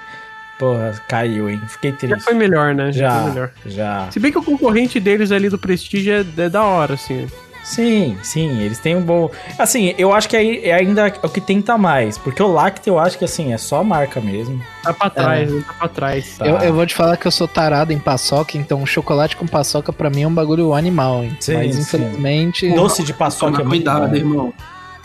Porra, 0.59 0.93
caiu, 1.09 1.51
hein? 1.51 1.61
Fiquei 1.69 1.91
Já 1.91 1.97
triste. 1.99 2.23
foi 2.25 2.35
melhor, 2.35 2.75
né? 2.75 2.93
Já, 2.93 3.11
foi 3.11 3.21
Já, 3.21 3.29
melhor. 3.31 3.51
já. 3.67 4.09
Se 4.11 4.21
bem 4.21 4.31
que 4.31 4.39
o 4.39 4.43
concorrente 4.43 5.01
deles 5.01 5.33
ali 5.33 5.49
do 5.49 5.59
Prestige 5.59 6.11
é, 6.11 6.25
é 6.37 6.49
da 6.49 6.63
hora, 6.63 6.95
assim. 6.95 7.27
Sim, 7.65 8.19
sim, 8.23 8.61
eles 8.61 8.79
têm 8.79 8.95
um 8.95 9.01
bom. 9.01 9.31
Assim, 9.59 9.95
eu 9.97 10.13
acho 10.13 10.29
que 10.29 10.37
aí 10.37 10.61
é 10.65 10.75
ainda 10.75 11.11
o 11.23 11.29
que 11.31 11.41
tenta 11.41 11.79
mais. 11.79 12.19
Porque 12.19 12.43
o 12.43 12.53
Lacta 12.53 12.91
eu 12.91 12.99
acho 12.99 13.17
que 13.19 13.25
assim, 13.25 13.55
é 13.55 13.59
só 13.59 13.81
a 13.81 13.85
marca 13.85 14.21
mesmo. 14.21 14.63
Tá 14.83 14.93
pra 14.93 15.09
trás, 15.09 15.51
né? 15.51 15.65
Tá 15.67 15.73
pra 15.73 15.89
trás. 15.89 16.37
Tá. 16.37 16.47
Eu, 16.47 16.59
eu 16.59 16.75
vou 16.75 16.85
te 16.87 16.95
falar 16.95 17.17
que 17.17 17.27
eu 17.27 17.31
sou 17.31 17.49
tarado 17.49 17.91
em 17.91 17.99
paçoca, 17.99 18.59
então 18.59 18.85
chocolate 18.85 19.35
com 19.35 19.47
paçoca 19.47 19.95
pra 19.95 20.11
mim 20.11 20.23
é 20.25 20.29
um 20.29 20.35
bagulho 20.35 20.75
animal, 20.75 21.25
hein? 21.25 21.35
Sim, 21.41 21.55
Mas 21.55 21.75
sim. 21.75 21.81
infelizmente. 21.81 22.71
Doce 22.75 23.03
de 23.03 23.15
paçoca 23.15 23.53
Tomar 23.53 23.63
é 23.63 23.65
muito 23.65 23.83
cuidado, 23.91 24.11
bom. 24.11 24.15
irmão. 24.17 24.55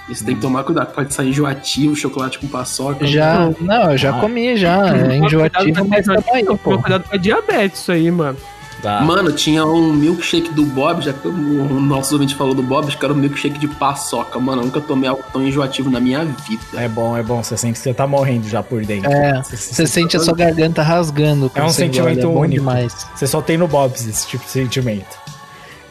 Isso 0.09 0.25
tem 0.25 0.35
que 0.35 0.41
tomar 0.41 0.63
cuidado, 0.63 0.91
pode 0.93 1.13
sair 1.13 1.29
enjoativo, 1.29 1.95
chocolate 1.95 2.39
com 2.39 2.47
paçoca. 2.47 3.05
Já, 3.05 3.49
não, 3.61 3.91
eu 3.91 3.97
já 3.97 4.09
Ah. 4.15 4.19
comi 4.19 4.57
já. 4.57 4.95
É 4.97 5.17
enjoativo, 5.17 5.87
mas 5.87 6.05
tamo 6.05 6.23
aí, 6.33 6.43
pô. 6.45 6.77
Cuidado 6.79 7.03
com 7.07 7.15
a 7.15 7.17
diabetes 7.17 7.81
isso 7.81 7.91
aí, 7.91 8.09
mano. 8.09 8.37
Tá. 8.81 9.01
Mano, 9.01 9.29
tinha 9.33 9.65
um 9.65 9.91
milkshake 9.91 10.53
do 10.53 10.63
Bob, 10.63 11.01
já 11.03 11.11
que 11.11 11.27
o 11.27 11.79
nosso 11.81 12.13
ouvinte 12.15 12.33
falou 12.33 12.55
do 12.55 12.63
Bob, 12.63 12.87
acho 12.87 12.97
que 12.97 13.03
era 13.03 13.13
um 13.13 13.17
milkshake 13.17 13.59
de 13.59 13.67
paçoca. 13.67 14.39
Mano, 14.39 14.61
eu 14.61 14.65
nunca 14.67 14.79
tomei 14.79 15.09
algo 15.09 15.21
tão 15.33 15.45
enjoativo 15.45 15.91
na 15.91 15.99
minha 15.99 16.23
vida. 16.23 16.61
É 16.75 16.87
bom, 16.87 17.17
é 17.17 17.21
bom. 17.21 17.43
Você 17.43 17.57
sente 17.57 17.73
que 17.73 17.79
você 17.79 17.93
tá 17.93 18.07
morrendo 18.07 18.47
já 18.47 18.63
por 18.63 18.85
dentro. 18.85 19.11
É, 19.11 19.43
Você- 19.43 19.57
Você 19.57 19.85
sente 19.85 20.15
a 20.15 20.19
sua 20.21 20.33
garganta 20.33 20.81
rasgando. 20.81 21.51
É 21.53 21.61
um 21.61 21.67
sentimento 21.69 22.21
é 22.21 22.25
único. 22.27 22.47
demais. 22.53 23.05
Você 23.13 23.27
só 23.27 23.41
tem 23.41 23.57
no 23.57 23.67
Bob's 23.67 24.07
esse 24.07 24.25
tipo 24.25 24.45
de 24.45 24.49
sentimento. 24.51 25.28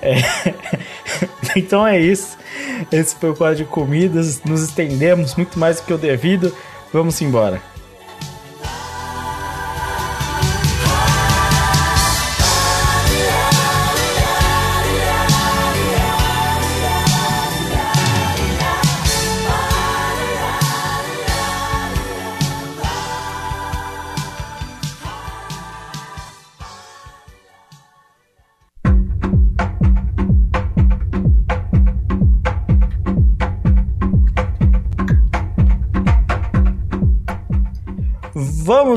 É. 0.02 0.16
então 1.56 1.86
é 1.86 2.00
isso. 2.00 2.36
Esse 2.90 3.16
foi 3.16 3.30
o 3.30 3.36
quadro 3.36 3.56
de 3.56 3.64
comidas. 3.64 4.42
Nos 4.44 4.62
estendemos 4.62 5.34
muito 5.34 5.58
mais 5.58 5.80
do 5.80 5.86
que 5.86 5.92
o 5.92 5.98
devido. 5.98 6.54
Vamos 6.92 7.20
embora. 7.20 7.60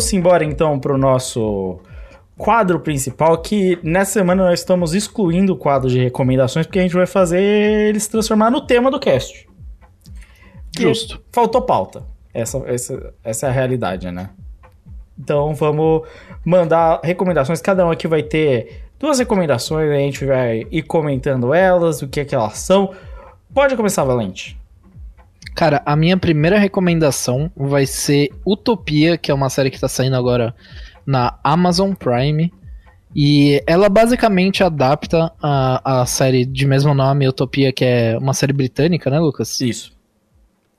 Vamos 0.01 0.13
embora 0.13 0.43
então 0.43 0.79
pro 0.79 0.97
nosso 0.97 1.79
quadro 2.35 2.79
principal, 2.79 3.37
que 3.37 3.77
nessa 3.83 4.13
semana 4.13 4.45
nós 4.45 4.59
estamos 4.59 4.95
excluindo 4.95 5.53
o 5.53 5.55
quadro 5.55 5.87
de 5.87 5.99
recomendações, 5.99 6.65
porque 6.65 6.79
a 6.79 6.81
gente 6.81 6.95
vai 6.95 7.05
fazer 7.05 7.39
ele 7.39 7.99
se 7.99 8.09
transformar 8.09 8.49
no 8.49 8.61
tema 8.61 8.89
do 8.89 8.99
cast. 8.99 9.47
Justo. 10.75 11.21
Faltou 11.31 11.61
pauta. 11.61 12.03
Essa, 12.33 12.57
essa, 12.65 13.13
essa 13.23 13.45
é 13.45 13.49
a 13.49 13.51
realidade, 13.51 14.09
né? 14.09 14.31
Então 15.19 15.53
vamos 15.53 16.07
mandar 16.43 16.99
recomendações. 17.03 17.61
Cada 17.61 17.85
um 17.85 17.91
aqui 17.91 18.07
vai 18.07 18.23
ter 18.23 18.81
duas 18.97 19.19
recomendações, 19.19 19.91
a 19.91 19.95
gente 19.95 20.25
vai 20.25 20.65
ir 20.71 20.81
comentando 20.81 21.53
elas, 21.53 22.01
o 22.01 22.07
que 22.07 22.21
é 22.21 22.25
que 22.25 22.33
elas 22.33 22.57
são. 22.57 22.91
Pode 23.53 23.75
começar, 23.75 24.03
Valente. 24.03 24.59
Cara, 25.55 25.81
a 25.85 25.95
minha 25.95 26.17
primeira 26.17 26.57
recomendação 26.57 27.51
vai 27.55 27.85
ser 27.85 28.29
Utopia, 28.45 29.17
que 29.17 29.29
é 29.29 29.33
uma 29.33 29.49
série 29.49 29.69
que 29.69 29.79
tá 29.79 29.87
saindo 29.87 30.15
agora 30.15 30.55
na 31.05 31.37
Amazon 31.43 31.93
Prime. 31.93 32.51
E 33.13 33.61
ela 33.67 33.89
basicamente 33.89 34.63
adapta 34.63 35.31
a, 35.41 36.01
a 36.01 36.05
série 36.05 36.45
de 36.45 36.65
mesmo 36.65 36.93
nome, 36.93 37.27
Utopia, 37.27 37.73
que 37.73 37.83
é 37.83 38.17
uma 38.17 38.33
série 38.33 38.53
britânica, 38.53 39.09
né, 39.09 39.19
Lucas? 39.19 39.59
Isso. 39.59 39.91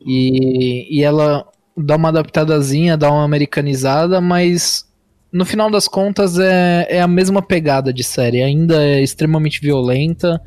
E, 0.00 0.98
e 0.98 1.02
ela 1.02 1.46
dá 1.76 1.96
uma 1.96 2.08
adaptadazinha, 2.08 2.96
dá 2.96 3.10
uma 3.10 3.24
americanizada, 3.24 4.20
mas 4.20 4.86
no 5.32 5.44
final 5.44 5.70
das 5.70 5.86
contas 5.86 6.38
é, 6.38 6.86
é 6.88 7.00
a 7.00 7.08
mesma 7.08 7.42
pegada 7.42 7.92
de 7.92 8.02
série. 8.02 8.42
Ainda 8.42 8.82
é 8.82 9.02
extremamente 9.02 9.60
violenta, 9.60 10.40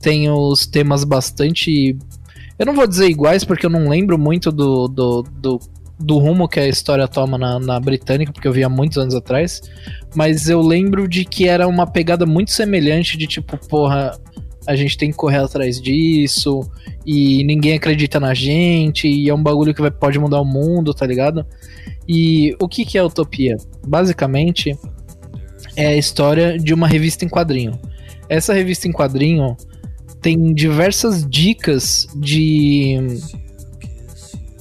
tem 0.00 0.30
os 0.30 0.66
temas 0.66 1.04
bastante. 1.04 1.96
Eu 2.58 2.66
não 2.66 2.74
vou 2.74 2.86
dizer 2.86 3.08
iguais, 3.08 3.44
porque 3.44 3.66
eu 3.66 3.70
não 3.70 3.88
lembro 3.88 4.18
muito 4.18 4.52
do, 4.52 4.86
do, 4.86 5.22
do, 5.22 5.60
do 5.98 6.18
rumo 6.18 6.48
que 6.48 6.60
a 6.60 6.68
história 6.68 7.08
toma 7.08 7.36
na, 7.36 7.58
na 7.58 7.80
britânica, 7.80 8.32
porque 8.32 8.46
eu 8.46 8.52
vi 8.52 8.62
há 8.62 8.68
muitos 8.68 8.98
anos 8.98 9.14
atrás. 9.14 9.60
Mas 10.14 10.48
eu 10.48 10.60
lembro 10.60 11.08
de 11.08 11.24
que 11.24 11.48
era 11.48 11.66
uma 11.66 11.86
pegada 11.86 12.24
muito 12.24 12.52
semelhante 12.52 13.16
de 13.16 13.26
tipo, 13.26 13.56
porra, 13.68 14.16
a 14.66 14.76
gente 14.76 14.96
tem 14.96 15.10
que 15.10 15.16
correr 15.16 15.38
atrás 15.38 15.80
disso, 15.80 16.60
e 17.04 17.44
ninguém 17.44 17.74
acredita 17.74 18.18
na 18.18 18.32
gente, 18.32 19.08
e 19.08 19.28
é 19.28 19.34
um 19.34 19.42
bagulho 19.42 19.74
que 19.74 19.80
vai, 19.80 19.90
pode 19.90 20.18
mudar 20.18 20.40
o 20.40 20.44
mundo, 20.44 20.94
tá 20.94 21.06
ligado? 21.06 21.44
E 22.08 22.56
o 22.60 22.68
que, 22.68 22.84
que 22.84 22.96
é 22.96 23.02
Utopia? 23.02 23.56
Basicamente, 23.86 24.78
é 25.76 25.88
a 25.88 25.96
história 25.96 26.58
de 26.58 26.72
uma 26.72 26.86
revista 26.86 27.24
em 27.24 27.28
quadrinho. 27.28 27.78
Essa 28.28 28.54
revista 28.54 28.88
em 28.88 28.92
quadrinho 28.92 29.56
tem 30.24 30.54
diversas 30.54 31.22
dicas 31.28 32.06
de. 32.16 32.96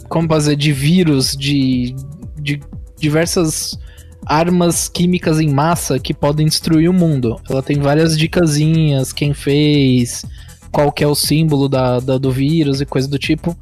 Como 0.09 0.27
fazer? 0.27 0.57
De 0.57 0.73
vírus, 0.73 1.37
de, 1.37 1.95
de 2.37 2.59
diversas 2.99 3.79
armas 4.25 4.89
químicas 4.89 5.39
em 5.39 5.47
massa 5.49 5.97
que 5.97 6.13
podem 6.13 6.47
destruir 6.47 6.89
o 6.89 6.93
mundo. 6.93 7.39
Ela 7.49 7.63
tem 7.63 7.79
várias 7.79 8.17
dicasinhas, 8.17 9.13
quem 9.13 9.33
fez, 9.33 10.25
qual 10.69 10.91
que 10.91 11.01
é 11.01 11.07
o 11.07 11.15
símbolo 11.15 11.69
da, 11.69 12.01
da- 12.01 12.17
do 12.17 12.29
vírus 12.29 12.81
e 12.81 12.85
coisa 12.85 13.07
do 13.07 13.17
tipo. 13.17 13.57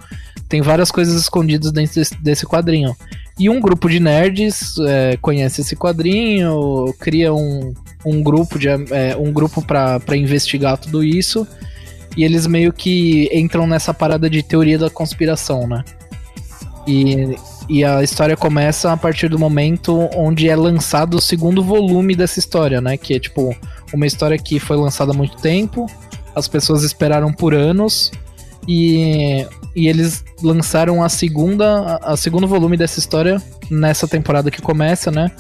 Tem 0.50 0.60
várias 0.60 0.90
coisas 0.90 1.22
escondidas 1.22 1.72
dentro 1.72 1.94
desse, 1.94 2.16
desse 2.16 2.46
quadrinho. 2.48 2.96
E 3.38 3.48
um 3.48 3.62
grupo 3.62 3.88
de 3.88 4.00
nerds 4.00 4.74
é, 4.88 5.18
conhece 5.22 5.62
esse 5.62 5.76
quadrinho, 5.76 6.92
cria 7.00 7.32
um, 7.32 7.74
um 8.04 8.24
grupo 8.24 8.58
de 8.58 8.68
é, 8.70 9.16
um 9.16 9.32
grupo 9.32 9.62
para 9.62 10.18
investigar 10.18 10.80
tudo 10.80 11.04
isso. 11.04 11.48
E 12.16 12.24
eles 12.24 12.46
meio 12.46 12.74
que 12.74 13.30
entram 13.34 13.66
nessa 13.66 13.94
parada 13.94 14.30
de 14.30 14.44
teoria 14.44 14.78
da 14.78 14.90
conspiração, 14.90 15.68
né? 15.68 15.84
E, 16.88 17.38
e 17.70 17.84
a 17.84 18.04
história 18.04 18.36
começa 18.36 18.92
a 18.92 18.98
partir 18.98 19.30
do 19.30 19.40
momento 19.40 20.10
onde 20.16 20.50
é 20.50 20.56
lançado 20.56 21.16
o 21.16 21.22
segundo 21.22 21.64
volume 21.64 22.16
dessa 22.16 22.40
história, 22.40 22.82
né? 22.82 22.98
Que 22.98 23.14
é 23.14 23.20
tipo 23.20 23.56
uma 23.94 24.06
história 24.06 24.38
que 24.38 24.60
foi 24.60 24.78
lançada 24.78 25.12
há 25.12 25.16
muito 25.16 25.38
tempo, 25.38 25.86
as 26.36 26.48
pessoas 26.48 26.84
esperaram 26.84 27.32
por 27.32 27.54
anos 27.54 28.12
e, 28.68 29.46
e 29.76 29.88
eles 29.88 30.24
lançaram 30.42 31.04
a 31.04 31.10
segunda 31.10 32.00
a, 32.02 32.14
a 32.14 32.18
segundo 32.18 32.48
volume 32.48 32.78
dessa 32.78 33.00
história 33.00 33.42
nessa 33.70 34.08
temporada 34.08 34.52
que 34.52 34.62
começa, 34.62 35.12
né? 35.12 35.32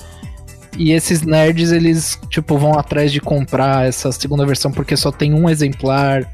E 0.78 0.92
esses 0.92 1.22
nerds 1.22 1.72
eles 1.72 2.20
tipo 2.30 2.58
vão 2.58 2.78
atrás 2.78 3.12
de 3.12 3.20
comprar 3.20 3.88
essa 3.88 4.12
segunda 4.12 4.46
versão 4.46 4.72
porque 4.72 4.96
só 4.96 5.12
tem 5.12 5.34
um 5.34 5.50
exemplar 5.50 6.26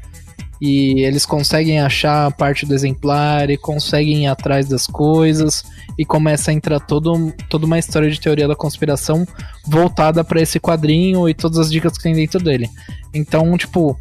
e 0.60 1.04
eles 1.04 1.24
conseguem 1.24 1.80
achar 1.80 2.32
parte 2.32 2.66
do 2.66 2.74
exemplar 2.74 3.48
e 3.50 3.56
conseguem 3.56 4.24
ir 4.24 4.26
atrás 4.26 4.68
das 4.68 4.86
coisas 4.86 5.64
e 5.96 6.04
começa 6.04 6.50
a 6.50 6.54
entrar 6.54 6.80
todo, 6.80 7.32
toda 7.48 7.66
uma 7.66 7.78
história 7.78 8.10
de 8.10 8.20
teoria 8.20 8.48
da 8.48 8.56
conspiração 8.56 9.26
voltada 9.66 10.24
para 10.24 10.40
esse 10.40 10.58
quadrinho 10.60 11.28
e 11.28 11.34
todas 11.34 11.58
as 11.58 11.70
dicas 11.70 11.96
que 11.96 12.02
tem 12.02 12.14
dentro 12.14 12.40
dele. 12.40 12.68
Então, 13.14 13.56
tipo, 13.56 13.98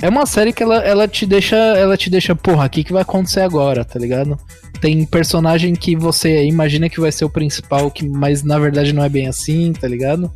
É 0.00 0.08
uma 0.08 0.26
série 0.26 0.52
que 0.52 0.62
ela, 0.62 0.76
ela 0.78 1.08
te 1.08 1.24
deixa. 1.24 1.56
Ela 1.56 1.96
te 1.96 2.10
deixa, 2.10 2.34
porra, 2.34 2.66
o 2.66 2.70
que, 2.70 2.84
que 2.84 2.92
vai 2.92 3.02
acontecer 3.02 3.40
agora, 3.40 3.84
tá 3.84 3.98
ligado? 3.98 4.38
Tem 4.80 5.04
personagem 5.06 5.74
que 5.74 5.96
você 5.96 6.44
imagina 6.44 6.90
que 6.90 7.00
vai 7.00 7.10
ser 7.10 7.24
o 7.24 7.30
principal, 7.30 7.90
que, 7.90 8.06
mas 8.06 8.42
na 8.42 8.58
verdade 8.58 8.92
não 8.92 9.02
é 9.02 9.08
bem 9.08 9.28
assim, 9.28 9.72
tá 9.72 9.88
ligado? 9.88 10.30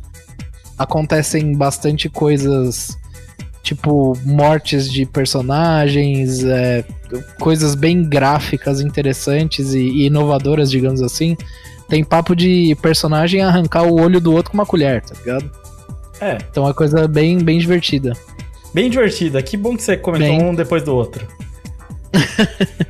Acontecem 0.77 1.55
bastante 1.55 2.09
coisas, 2.09 2.97
tipo, 3.63 4.17
mortes 4.25 4.91
de 4.91 5.05
personagens, 5.05 6.43
é, 6.43 6.83
coisas 7.39 7.75
bem 7.75 8.03
gráficas, 8.03 8.81
interessantes 8.81 9.73
e, 9.73 9.79
e 9.79 10.05
inovadoras, 10.07 10.69
digamos 10.71 11.01
assim. 11.01 11.35
Tem 11.87 12.03
papo 12.03 12.35
de 12.35 12.75
personagem 12.81 13.41
arrancar 13.41 13.83
o 13.83 13.99
olho 13.99 14.21
do 14.21 14.31
outro 14.33 14.51
com 14.51 14.57
uma 14.57 14.65
colher, 14.65 15.01
tá 15.01 15.15
ligado? 15.19 15.49
É, 16.21 16.37
Então 16.51 16.63
é 16.63 16.67
uma 16.67 16.73
coisa 16.73 17.07
bem, 17.07 17.37
bem 17.39 17.57
divertida. 17.59 18.13
bem 18.73 18.89
divertida. 18.89 19.41
Que 19.41 19.55
bom 19.57 19.75
que 19.75 19.83
você 19.83 19.97
comentou 19.97 20.37
Bem. 20.37 20.45
um 20.49 20.53
depois 20.53 20.83
do 20.83 20.95
outro. 20.95 21.25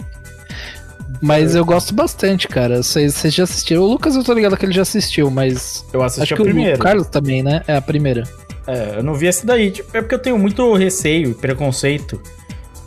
Mas 1.22 1.54
eu 1.54 1.66
gosto 1.66 1.94
bastante, 1.94 2.48
cara. 2.48 2.82
Vocês 2.82 3.22
já 3.22 3.44
assistiram? 3.44 3.82
O 3.84 3.88
Lucas 3.88 4.16
eu 4.16 4.24
tô 4.24 4.34
ligado 4.34 4.56
que 4.56 4.66
ele 4.66 4.72
já 4.72 4.84
assistiu, 4.84 5.30
mas. 5.30 5.86
Eu 5.92 6.02
assisti 6.02 6.34
acho 6.34 6.34
a 6.36 6.38
que 6.38 6.44
primeira. 6.44 6.76
o 6.78 6.80
Carlos 6.80 7.08
também, 7.08 7.44
né? 7.44 7.62
É 7.68 7.76
a 7.76 7.82
primeira. 7.82 8.24
É, 8.70 9.00
eu 9.00 9.04
não 9.04 9.16
vi 9.16 9.26
esse 9.26 9.46
daí. 9.46 9.72
Tipo, 9.72 9.98
é 9.98 10.02
porque 10.02 10.14
eu 10.14 10.20
tenho 10.20 10.38
muito 10.38 10.74
receio 10.76 11.32
e 11.32 11.34
preconceito 11.34 12.22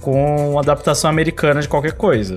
com 0.00 0.56
adaptação 0.58 1.10
americana 1.10 1.60
de 1.60 1.68
qualquer 1.68 1.92
coisa. 1.92 2.36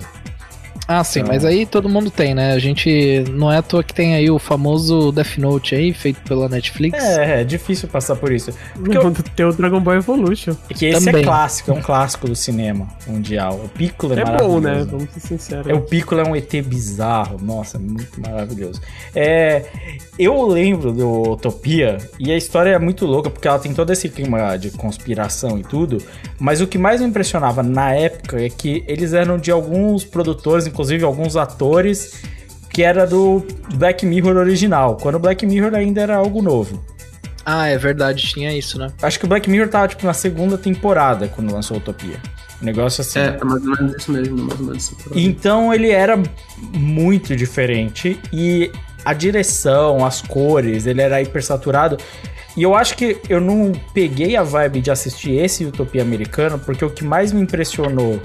Ah, 0.88 1.04
sim, 1.04 1.20
Então- 1.22 1.34
mas 1.34 1.44
aí 1.44 1.66
todo 1.66 1.90
mundo 1.90 2.12
tem, 2.12 2.36
né? 2.36 2.54
A 2.54 2.60
gente. 2.60 3.24
Não 3.32 3.52
é 3.52 3.58
à 3.58 3.62
toa 3.62 3.84
que 3.84 3.94
tem 3.94 4.14
aí 4.16 4.30
o 4.30 4.38
famoso 4.38 5.12
Death 5.12 5.38
Note 5.38 5.74
aí, 5.74 5.92
feito 5.94 6.22
pela 6.22 6.48
Netflix. 6.48 7.04
É, 7.04 7.42
é 7.42 7.44
difícil 7.44 7.88
passar 7.88 8.16
por 8.16 8.32
isso. 8.32 8.52
Porque 8.76 8.96
eu- 8.98 9.12
Tem 9.36 9.46
o 9.46 9.52
Dragon 9.52 9.80
Ball 9.82 9.96
Evolution. 9.96 10.56
é 10.70 10.74
que 10.74 10.86
esse 10.86 11.06
Também. 11.06 11.22
é 11.22 11.26
clássico, 11.26 11.72
é 11.72 11.74
um 11.74 11.82
clássico 11.82 12.28
do 12.28 12.36
cinema 12.36 12.88
mundial. 13.08 13.60
O 13.66 13.70
Piccolo 13.70 14.14
é, 14.14 14.20
É 14.20 14.24
maravilhoso. 14.26 14.54
bom, 14.54 14.60
né? 14.62 14.88
Vamos 14.90 15.10
ser 15.12 15.20
sinceros. 15.22 15.68
É, 15.68 15.74
o 15.74 15.82
Piccolo 15.82 16.22
é 16.22 16.24
um 16.24 16.36
ET 16.36 16.62
bizarro, 16.62 17.40
nossa, 17.42 17.80
muito 17.80 18.22
maravilhoso. 18.22 18.80
É, 19.16 19.66
eu 20.20 20.46
lembro 20.48 20.92
do 20.92 21.32
Utopia, 21.34 21.98
e 22.20 22.32
a 22.32 22.38
história 22.38 22.70
é 22.72 22.80
muito 22.80 23.06
louca, 23.06 23.30
porque 23.30 23.48
ela 23.48 23.58
tem 23.60 23.74
todo 23.74 23.92
esse 23.92 24.08
clima 24.10 24.56
de 24.58 24.70
conspiração 24.72 25.58
e 25.58 25.64
tudo, 25.64 25.98
mas 26.40 26.62
o 26.62 26.68
que 26.68 26.78
mais 26.78 27.02
me 27.02 27.08
impressionava 27.08 27.64
na 27.64 27.92
época 27.94 28.40
é 28.40 28.50
que 28.50 28.84
eles 28.88 29.14
eram 29.14 29.38
de 29.38 29.52
alguns 29.52 30.04
produtores, 30.04 30.68
inclusive 30.76 31.06
alguns 31.06 31.38
atores, 31.38 32.22
que 32.70 32.84
era 32.84 33.08
do 33.08 33.46
Black 33.76 34.06
Mirror 34.06 34.36
original, 34.36 34.98
quando 34.98 35.16
o 35.16 35.20
Black 35.20 35.46
Mirror 35.46 35.74
ainda 35.74 36.02
era 36.02 36.18
algo 36.18 36.42
novo. 36.42 36.84
Ah, 37.46 37.68
é 37.68 37.78
verdade, 37.78 38.22
tinha 38.28 38.56
isso, 38.56 38.78
né? 38.78 38.92
Acho 39.02 39.18
que 39.18 39.26
o 39.26 39.28
Black 39.28 39.50
Mirror 39.50 39.70
tava, 39.70 39.88
tipo, 39.88 40.06
na 40.06 40.14
segunda 40.14 40.58
temporada, 40.58 41.30
quando 41.30 41.54
lançou 41.54 41.78
Utopia. 41.78 42.20
Um 42.62 42.66
negócio 42.66 43.02
assim. 43.02 43.20
É, 43.20 43.38
é 43.40 43.44
mais 43.46 43.64
ou 43.64 43.72
menos 43.72 43.96
isso 43.96 44.12
mesmo, 44.12 44.38
mais 44.38 44.60
ou 44.60 44.66
menos 44.66 44.84
isso. 44.84 44.98
Então 45.14 45.74
ele 45.74 45.92
era 45.92 46.22
muito 46.74 47.36
diferente 47.36 48.20
e 48.34 48.70
a 49.06 49.14
direção, 49.14 50.06
as 50.06 50.22
cores, 50.22 50.86
ele 50.86 51.02
era 51.02 51.22
hipersaturado. 51.22 51.98
E 52.58 52.64
eu 52.64 52.76
acho 52.76 52.98
que 52.98 53.22
eu 53.30 53.40
não 53.40 53.72
peguei 53.94 54.36
a 54.36 54.44
vibe 54.44 54.82
de 54.82 54.92
assistir 54.92 55.34
esse 55.34 55.64
Utopia 55.66 56.02
americano, 56.02 56.60
porque 56.60 56.84
o 56.84 56.90
que 56.90 57.04
mais 57.04 57.32
me 57.32 57.42
impressionou 57.42 58.20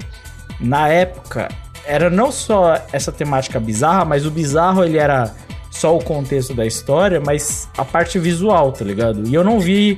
na 0.59 0.87
época 0.89 1.49
era 1.85 2.09
não 2.09 2.31
só 2.31 2.79
essa 2.91 3.11
temática 3.11 3.59
bizarra, 3.59 4.05
mas 4.05 4.25
o 4.25 4.31
bizarro 4.31 4.83
ele 4.83 4.97
era 4.97 5.33
só 5.69 5.95
o 5.95 6.03
contexto 6.03 6.53
da 6.53 6.65
história, 6.65 7.19
mas 7.19 7.67
a 7.77 7.85
parte 7.85 8.19
visual, 8.19 8.71
tá 8.71 8.83
ligado? 8.85 9.27
E 9.27 9.33
eu 9.33 9.43
não 9.43 9.59
vi, 9.59 9.97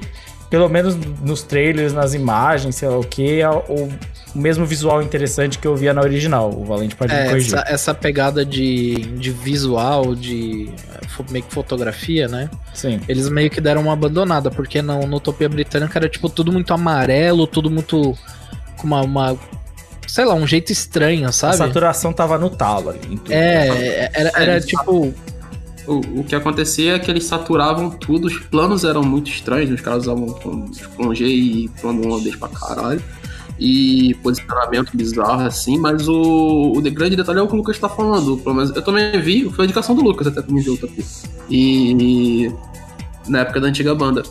pelo 0.49 0.69
menos 0.69 0.95
nos 1.21 1.41
trailers, 1.43 1.93
nas 1.93 2.13
imagens, 2.13 2.75
sei 2.75 2.87
lá 2.87 2.97
o 2.97 3.03
que, 3.03 3.41
o 3.69 3.89
mesmo 4.35 4.65
visual 4.65 5.01
interessante 5.01 5.57
que 5.59 5.67
eu 5.67 5.75
via 5.75 5.93
na 5.93 6.01
original. 6.01 6.49
O 6.51 6.63
Valente 6.63 6.95
pode 6.95 7.11
me 7.13 7.19
É, 7.19 7.27
corrigir. 7.29 7.53
essa, 7.55 7.65
essa 7.67 7.93
pegada 7.93 8.45
de, 8.45 8.95
de 9.17 9.31
visual, 9.31 10.15
de 10.15 10.69
meio 11.31 11.43
que 11.45 11.53
fotografia, 11.53 12.27
né? 12.27 12.49
Sim. 12.73 12.99
Eles 13.07 13.27
meio 13.29 13.49
que 13.49 13.59
deram 13.61 13.81
uma 13.81 13.93
abandonada, 13.93 14.49
porque 14.51 14.81
no, 14.81 15.05
no 15.07 15.17
Utopia 15.17 15.49
Britânica 15.49 15.97
era 15.99 16.07
tipo 16.09 16.29
tudo 16.29 16.51
muito 16.51 16.73
amarelo, 16.73 17.45
tudo 17.47 17.69
muito. 17.69 18.17
com 18.77 18.87
uma. 18.87 19.01
uma- 19.01 19.37
sei 20.13 20.25
lá, 20.25 20.35
um 20.35 20.45
jeito 20.45 20.71
estranho, 20.71 21.27
A 21.27 21.31
sabe? 21.31 21.57
saturação 21.57 22.13
tava 22.13 22.37
no 22.37 22.49
talo 22.49 22.89
ali. 22.89 23.19
É, 23.29 24.11
era, 24.13 24.31
era 24.35 24.61
tipo. 24.61 25.13
O, 25.85 25.95
o 26.19 26.23
que 26.23 26.33
acontecia 26.35 26.95
é 26.95 26.99
que 26.99 27.09
eles 27.11 27.25
saturavam 27.25 27.89
tudo, 27.89 28.27
os 28.27 28.37
planos 28.39 28.83
eram 28.85 29.01
muito 29.03 29.29
estranhos, 29.29 29.69
os 29.71 29.81
caras 29.81 30.03
usavam 30.03 30.27
com- 30.27 30.69
plongé 30.95 31.25
e 31.25 31.67
plano 31.81 32.05
holandês 32.07 32.35
pra 32.35 32.47
caralho. 32.47 33.01
E 33.59 34.15
posicionamento 34.23 34.91
bizarro 34.95 35.41
assim, 35.45 35.77
mas 35.77 36.07
o, 36.07 36.73
o 36.75 36.81
de- 36.81 36.89
grande 36.89 37.15
detalhe 37.15 37.39
é 37.39 37.41
o 37.41 37.47
que 37.47 37.53
o 37.53 37.57
Lucas 37.57 37.77
tá 37.79 37.89
falando. 37.89 38.37
Pelo 38.37 38.55
menos 38.55 38.73
eu 38.75 38.81
também 38.81 39.19
vi, 39.19 39.49
foi 39.49 39.63
a 39.63 39.65
indicação 39.65 39.93
do 39.95 40.01
Lucas 40.03 40.27
até 40.27 40.41
mim 40.51 40.61
ver 40.61 40.69
o 40.69 40.73
Utopia. 40.75 41.03
E. 41.49 42.51
na 43.27 43.39
época 43.39 43.59
da 43.59 43.67
antiga 43.67 43.93
banda. 43.93 44.23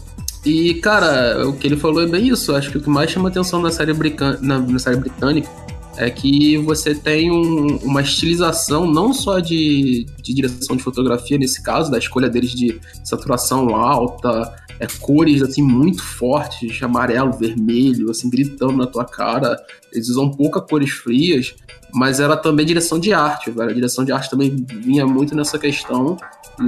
E, 0.44 0.74
cara, 0.74 1.46
o 1.48 1.52
que 1.52 1.66
ele 1.68 1.76
falou 1.76 2.02
é 2.02 2.06
bem 2.06 2.28
isso. 2.28 2.54
Acho 2.54 2.70
que 2.70 2.78
o 2.78 2.80
que 2.80 2.90
mais 2.90 3.10
chama 3.10 3.28
atenção 3.28 3.60
na 3.60 3.70
série, 3.70 3.92
brican- 3.92 4.38
na, 4.40 4.58
na 4.58 4.78
série 4.78 4.96
britânica 4.96 5.48
é 5.96 6.10
que 6.10 6.56
você 6.58 6.94
tem 6.94 7.30
um- 7.30 7.76
uma 7.82 8.00
estilização 8.00 8.86
não 8.90 9.12
só 9.12 9.38
de, 9.40 10.06
de 10.22 10.34
direção 10.34 10.74
de 10.76 10.82
fotografia, 10.82 11.36
nesse 11.38 11.62
caso, 11.62 11.90
da 11.90 11.98
escolha 11.98 12.28
deles 12.28 12.50
de 12.52 12.80
saturação 13.04 13.74
alta, 13.76 14.54
é, 14.80 14.86
cores 15.00 15.42
assim 15.42 15.62
muito 15.62 16.02
fortes, 16.02 16.82
amarelo, 16.82 17.32
vermelho, 17.32 18.10
assim, 18.10 18.28
gritando 18.30 18.72
na 18.72 18.86
tua 18.86 19.04
cara. 19.04 19.56
Eles 19.92 20.08
usam 20.08 20.30
pouca 20.30 20.60
cores 20.60 20.90
frias, 20.90 21.54
mas 21.92 22.18
era 22.18 22.36
também 22.36 22.64
direção 22.64 22.98
de 22.98 23.12
arte, 23.12 23.50
velho. 23.50 23.70
A 23.70 23.74
direção 23.74 24.04
de 24.04 24.12
arte 24.12 24.30
também 24.30 24.50
vinha 24.80 25.06
muito 25.06 25.36
nessa 25.36 25.58
questão, 25.58 26.16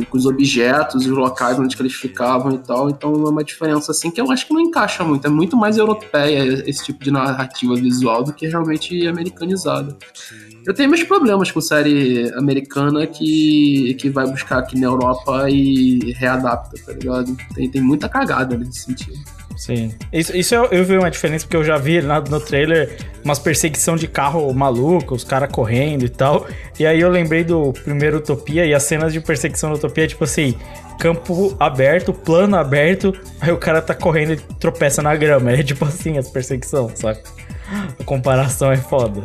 com 0.02 0.16
os 0.16 0.26
objetos, 0.26 1.06
os 1.06 1.06
locais 1.06 1.58
onde 1.58 1.76
eles 1.78 1.94
ficavam 1.94 2.52
e 2.52 2.58
tal. 2.58 2.90
Então 2.90 3.12
é 3.12 3.30
uma 3.30 3.44
diferença 3.44 3.92
assim 3.92 4.10
que 4.10 4.20
eu 4.20 4.30
acho 4.30 4.46
que 4.46 4.54
não 4.54 4.60
encaixa 4.60 5.04
muito. 5.04 5.26
É 5.26 5.30
muito 5.30 5.56
mais 5.56 5.76
europeia 5.76 6.68
esse 6.68 6.84
tipo 6.84 7.02
de 7.02 7.10
narrativa 7.10 7.74
visual 7.74 8.24
do 8.24 8.32
que 8.32 8.46
realmente 8.46 9.06
americanizada. 9.06 9.96
Eu 10.66 10.72
tenho 10.72 10.88
meus 10.88 11.02
problemas 11.02 11.50
com 11.50 11.60
série 11.60 12.32
americana 12.36 13.06
que, 13.06 13.94
que 13.98 14.08
vai 14.08 14.26
buscar 14.26 14.58
aqui 14.58 14.78
na 14.78 14.86
Europa 14.86 15.46
e 15.50 16.12
readapta, 16.12 16.76
tá 16.84 16.92
ligado? 16.92 17.36
Tem, 17.54 17.70
tem 17.70 17.82
muita 17.82 18.08
cagada 18.08 18.56
nesse 18.56 18.80
sentido. 18.80 19.18
Sim. 19.56 19.92
Isso, 20.12 20.36
isso 20.36 20.54
eu, 20.54 20.64
eu 20.66 20.84
vi 20.84 20.98
uma 20.98 21.10
diferença, 21.10 21.44
porque 21.44 21.56
eu 21.56 21.64
já 21.64 21.76
vi 21.76 22.00
no 22.02 22.40
trailer 22.40 22.96
umas 23.24 23.38
perseguição 23.38 23.94
de 23.94 24.08
carro 24.08 24.52
maluco, 24.52 25.14
os 25.14 25.22
caras 25.22 25.50
correndo 25.50 26.04
e 26.04 26.08
tal. 26.08 26.46
E 26.78 26.86
aí 26.86 27.00
eu 27.00 27.08
lembrei 27.08 27.44
do 27.44 27.72
primeiro 27.72 28.18
Utopia 28.18 28.66
e 28.66 28.74
as 28.74 28.82
cenas 28.82 29.12
de 29.12 29.20
perseguição 29.20 29.70
do 29.70 29.76
Utopia, 29.76 30.06
tipo 30.06 30.24
assim, 30.24 30.56
campo 30.98 31.54
aberto, 31.60 32.12
plano 32.12 32.56
aberto, 32.56 33.12
aí 33.40 33.52
o 33.52 33.58
cara 33.58 33.80
tá 33.80 33.94
correndo 33.94 34.32
e 34.32 34.36
tropeça 34.36 35.02
na 35.02 35.14
grama. 35.14 35.52
É 35.52 35.62
tipo 35.62 35.84
assim 35.84 36.18
as 36.18 36.28
perseguições, 36.28 36.98
saca? 36.98 37.22
A 37.98 38.04
comparação 38.04 38.72
é 38.72 38.76
foda. 38.76 39.22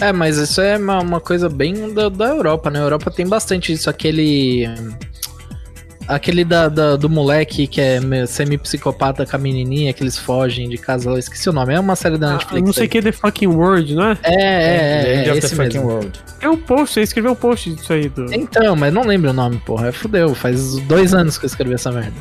É, 0.00 0.12
mas 0.12 0.36
isso 0.36 0.60
é 0.60 0.76
uma, 0.76 1.00
uma 1.00 1.20
coisa 1.20 1.48
bem 1.48 1.92
da, 1.94 2.08
da 2.08 2.26
Europa, 2.28 2.68
né? 2.70 2.80
A 2.80 2.82
Europa 2.82 3.10
tem 3.10 3.26
bastante 3.26 3.72
isso, 3.72 3.88
aquele. 3.88 4.66
Aquele 6.06 6.44
da, 6.44 6.68
da- 6.68 6.96
do 6.96 7.08
moleque 7.08 7.66
que 7.66 7.80
é 7.80 7.98
semi-psicopata 8.26 9.24
com 9.24 9.36
a 9.36 9.38
menininha, 9.38 9.90
que 9.94 10.02
eles 10.02 10.18
fogem 10.18 10.68
de 10.68 10.76
casal. 10.76 11.16
Esqueci 11.16 11.48
o 11.48 11.52
nome, 11.52 11.72
é 11.72 11.80
uma 11.80 11.96
série 11.96 12.18
da 12.18 12.28
Ah, 12.28 12.32
Netflix. 12.34 12.66
não 12.66 12.72
sei 12.74 12.84
o 12.84 12.88
que, 12.90 13.00
The 13.00 13.12
Fucking 13.12 13.46
World, 13.46 13.94
não 13.94 14.10
é? 14.10 14.18
É, 14.22 14.34
é, 14.34 14.36
é, 14.36 15.20
é 15.20 15.32
the 15.32 15.38
esse 15.38 15.54
mesmo. 15.56 15.82
world. 15.84 16.12
É 16.42 16.48
um 16.50 16.58
post, 16.58 16.92
você 16.92 17.00
escreveu 17.00 17.32
um 17.32 17.34
post 17.34 17.70
disso 17.70 17.90
aí. 17.94 18.10
Do... 18.10 18.26
Então, 18.34 18.76
mas 18.76 18.92
não 18.92 19.00
lembro 19.06 19.30
o 19.30 19.32
nome, 19.32 19.56
porra. 19.64 19.88
É 19.88 19.92
fudeu, 19.92 20.34
faz 20.34 20.76
dois 20.80 21.14
anos 21.14 21.38
que 21.38 21.46
eu 21.46 21.48
escrevi 21.48 21.72
essa 21.72 21.90
merda. 21.90 22.12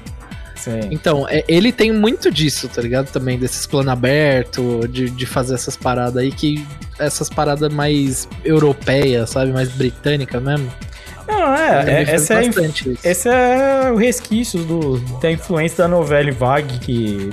Sim. 0.63 0.79
Então, 0.91 1.27
é- 1.27 1.43
ele 1.45 1.73
tem 1.73 1.91
muito 1.91 2.31
disso, 2.31 2.69
tá 2.69 2.81
ligado? 2.81 3.11
Também, 3.11 3.37
desses 3.37 3.67
plano 3.67 3.91
aberto, 3.91 4.87
de, 4.87 5.09
de 5.09 5.25
fazer 5.25 5.55
essas 5.55 5.75
paradas 5.75 6.15
aí, 6.15 6.31
que 6.31 6.65
essas 6.97 7.29
paradas 7.29 7.73
mais 7.73 8.29
europeias, 8.45 9.31
sabe? 9.31 9.51
Mais 9.51 9.69
britânicas 9.69 10.41
mesmo. 10.41 10.71
Não, 11.27 11.53
é, 11.53 12.03
é 12.05 12.11
essa 12.13 12.35
é, 12.35 12.49
esse 13.03 13.29
é 13.29 13.91
o 13.91 13.97
resquício 13.97 14.63
do, 14.63 14.99
da 15.19 15.29
influência 15.29 15.79
da 15.79 15.87
novela 15.87 16.31
Vague 16.31 16.79
que 16.79 17.29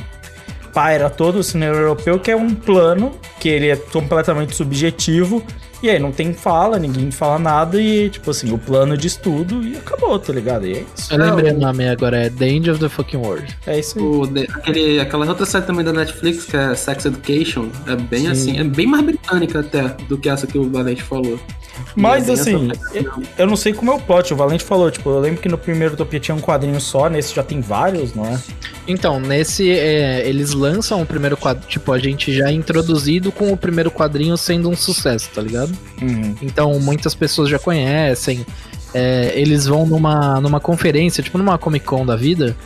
paira 0.73 1.09
todo 1.09 1.37
o 1.37 1.43
cinema 1.45 1.77
europeu, 1.77 2.19
que 2.19 2.33
é 2.33 2.37
um 2.37 2.53
plano 2.53 3.13
que 3.39 3.49
ele 3.49 3.69
é 3.69 3.77
completamente 3.77 4.57
subjetivo. 4.57 5.45
E 5.83 5.89
aí 5.89 5.99
não 5.99 6.13
tem 6.13 6.33
fala, 6.35 6.79
ninguém 6.79 7.11
fala 7.11 7.39
nada 7.39 7.81
e, 7.81 8.11
tipo 8.11 8.31
assim, 8.31 8.53
o 8.53 8.59
plano 8.59 8.97
de 8.97 9.07
estudo 9.07 9.65
e 9.65 9.77
acabou, 9.77 10.19
tá 10.19 10.33
ligado? 10.33 10.67
E 10.67 10.75
é 10.75 10.85
isso. 10.97 11.13
Eu 11.13 11.19
lembrei 11.19 11.53
o 11.53 11.59
nome 11.59 11.89
agora, 11.89 12.19
é 12.27 12.29
The 12.31 12.49
End 12.49 12.71
of 12.71 12.81
the 12.81 12.89
Fucking 12.89 13.17
World. 13.17 13.57
É 13.67 13.79
isso 13.79 13.99
aí. 13.99 14.05
O, 14.05 14.27
de- 14.27 14.49
aquele, 14.53 15.01
aquela 15.01 15.27
outra 15.27 15.47
série 15.47 15.65
também 15.65 15.85
da 15.85 15.93
Netflix, 15.93 16.45
que 16.45 16.57
é 16.57 16.75
Sex 16.75 17.07
Education, 17.07 17.69
é 17.87 17.97
bem 17.97 18.29
assim, 18.29 18.59
é 18.59 18.65
bem 18.65 18.87
mais 18.87 19.03
britânica 19.05 19.61
até 19.61 19.89
do 20.09 20.19
que 20.19 20.29
essa 20.29 20.47
que 20.47 20.59
o 20.59 20.69
Valente 20.71 21.03
falou. 21.03 21.39
Mas 21.97 22.29
é 22.29 22.33
assim, 22.33 22.71
essa 22.71 22.99
eu, 22.99 23.23
eu 23.39 23.47
não 23.47 23.57
sei 23.57 23.73
como 23.73 23.91
é 23.91 23.95
o 23.95 23.99
plot. 23.99 24.35
O 24.35 24.37
Valente 24.37 24.63
falou, 24.63 24.91
tipo, 24.91 25.09
eu 25.09 25.19
lembro 25.19 25.41
que 25.41 25.49
no 25.49 25.57
primeiro 25.57 25.95
Utopia 25.95 26.21
tinha 26.21 26.35
um 26.35 26.41
quadrinho 26.41 26.79
só, 26.81 27.09
nesse 27.09 27.35
já 27.35 27.43
tem 27.43 27.61
vários, 27.61 28.15
não 28.15 28.27
é? 28.27 28.39
Então, 28.87 29.19
nesse, 29.21 29.71
é, 29.71 30.29
eles 30.29 30.53
lançam 30.53 31.01
o 31.01 31.07
primeiro 31.07 31.37
quadro, 31.37 31.67
tipo, 31.67 31.91
a 31.93 31.99
gente 31.99 32.33
já 32.33 32.49
é 32.49 32.53
introduzido 32.53 33.33
com 33.33 33.53
o 33.53 33.57
primeiro 33.57 33.91
quadrinho 33.91 34.37
sendo 34.37 34.69
um 34.69 34.77
sucesso, 34.77 35.31
tá 35.35 35.41
ligado? 35.41 35.70
Uhum. 36.01 36.35
Então, 36.43 36.79
muitas 36.81 37.15
pessoas 37.15 37.49
já 37.49 37.59
conhecem. 37.59 38.45
é, 38.93 39.33
eles 39.39 39.67
vão 39.67 39.87
numa, 39.87 40.41
numa 40.41 40.59
conferência, 40.61 41.23
tipo 41.23 41.39
numa 41.39 41.57
Comic 41.57 41.87
Con 41.87 42.05
da 42.05 42.17
vida, 42.17 42.57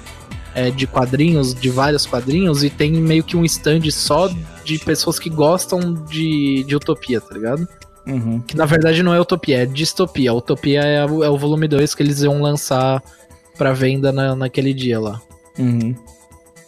é, 0.55 0.71
de 0.71 0.87
quadrinhos, 0.87 1.55
de 1.55 1.69
vários 1.69 2.07
quadrinhos, 2.07 2.65
e 2.65 2.71
tem 2.71 2.93
meio 2.93 3.23
que 3.23 3.37
um 3.37 3.45
stand 3.45 3.81
só 3.91 4.31
de 4.65 4.79
pessoas 4.79 5.19
que 5.19 5.29
gostam 5.29 5.93
de, 6.09 6.65
de 6.65 6.75
Utopia, 6.77 7.21
tá 7.21 7.35
ligado? 7.35 7.69
Uhum. 8.07 8.41
Que 8.41 8.57
na 8.57 8.65
verdade 8.67 9.03
não 9.03 9.13
é 9.15 9.21
Utopia, 9.21 9.63
é 9.63 9.67
Distopia. 9.67 10.33
Utopia 10.33 10.81
é, 10.81 11.05
o- 11.07 11.23
é 11.25 11.29
o 11.29 11.37
volume 11.39 11.67
2 11.69 11.95
que 11.95 12.03
eles 12.03 12.23
iam 12.23 12.41
lançar 12.41 13.03
pra 13.59 13.73
venda 13.73 14.11
na, 14.13 14.35
naquele 14.37 14.73
dia 14.75 14.99
lá. 15.01 15.21
Uhum. 15.59 15.95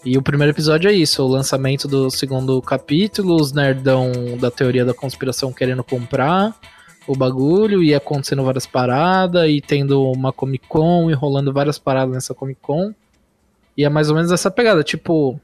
E 0.06 0.16
o 0.16 0.22
primeiro 0.22 0.52
episódio 0.52 0.88
é 0.88 0.92
isso, 0.92 1.20
o 1.20 1.26
lançamento 1.26 1.88
do 1.88 2.08
segundo 2.12 2.62
capítulo, 2.62 3.34
os 3.34 3.50
nerdão 3.50 4.12
da 4.40 4.52
teoria 4.52 4.84
da 4.84 4.94
conspiração 4.94 5.52
querendo 5.52 5.82
comprar 5.82 6.54
o 7.08 7.16
bagulho 7.16 7.82
e 7.82 7.92
acontecendo 7.92 8.44
várias 8.44 8.68
paradas 8.68 9.50
e 9.50 9.60
tendo 9.60 10.08
uma 10.12 10.32
Comic 10.32 10.68
Con 10.68 11.10
e 11.10 11.12
rolando 11.12 11.52
várias 11.52 11.76
paradas 11.76 12.14
nessa 12.14 12.32
Comic 12.32 12.60
Con. 12.62 12.94
E 13.76 13.84
é 13.84 13.88
mais 13.88 14.08
ou 14.08 14.14
menos 14.14 14.30
essa 14.30 14.48
pegada, 14.48 14.84
tipo, 14.84 15.40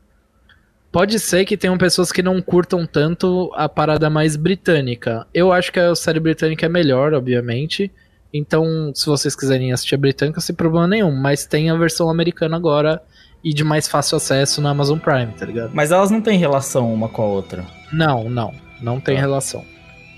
pode 0.93 1.19
ser 1.19 1.45
que 1.45 1.57
tenham 1.57 1.77
pessoas 1.77 2.13
que 2.13 2.23
não 2.23 2.41
curtam 2.41 2.87
tanto 2.87 3.51
a 3.57 3.69
parada 3.69 4.09
mais 4.09 4.37
britânica. 4.37 5.27
Eu 5.35 5.51
acho 5.51 5.73
que 5.73 5.81
a 5.81 5.93
série 5.97 6.21
britânica 6.21 6.67
é 6.67 6.69
melhor, 6.69 7.15
obviamente. 7.15 7.91
Então, 8.33 8.93
se 8.95 9.07
vocês 9.07 9.35
quiserem 9.35 9.73
assistir 9.73 9.97
a 9.97 9.99
britânica, 9.99 10.41
sem 10.41 10.55
problema 10.55 10.87
nenhum, 10.87 11.11
mas 11.11 11.47
tem 11.47 11.69
a 11.69 11.75
versão 11.75 12.09
americana 12.09 12.57
agora 12.57 13.03
e 13.45 13.53
de 13.53 13.65
mais 13.65 13.89
fácil 13.89 14.17
acesso 14.17 14.61
na 14.61 14.71
Amazon 14.71 14.99
Prime, 14.99 15.33
tá 15.39 15.45
ligado? 15.47 15.71
Mas 15.75 15.91
elas 15.91 16.11
não 16.11 16.21
têm 16.21 16.39
relação 16.39 16.93
uma 16.93 17.09
com 17.09 17.23
a 17.23 17.27
outra. 17.27 17.65
Não, 17.93 18.29
não, 18.31 18.53
não 18.81 19.01
tem 19.01 19.15
Tá. 19.17 19.21
relação. 19.21 19.65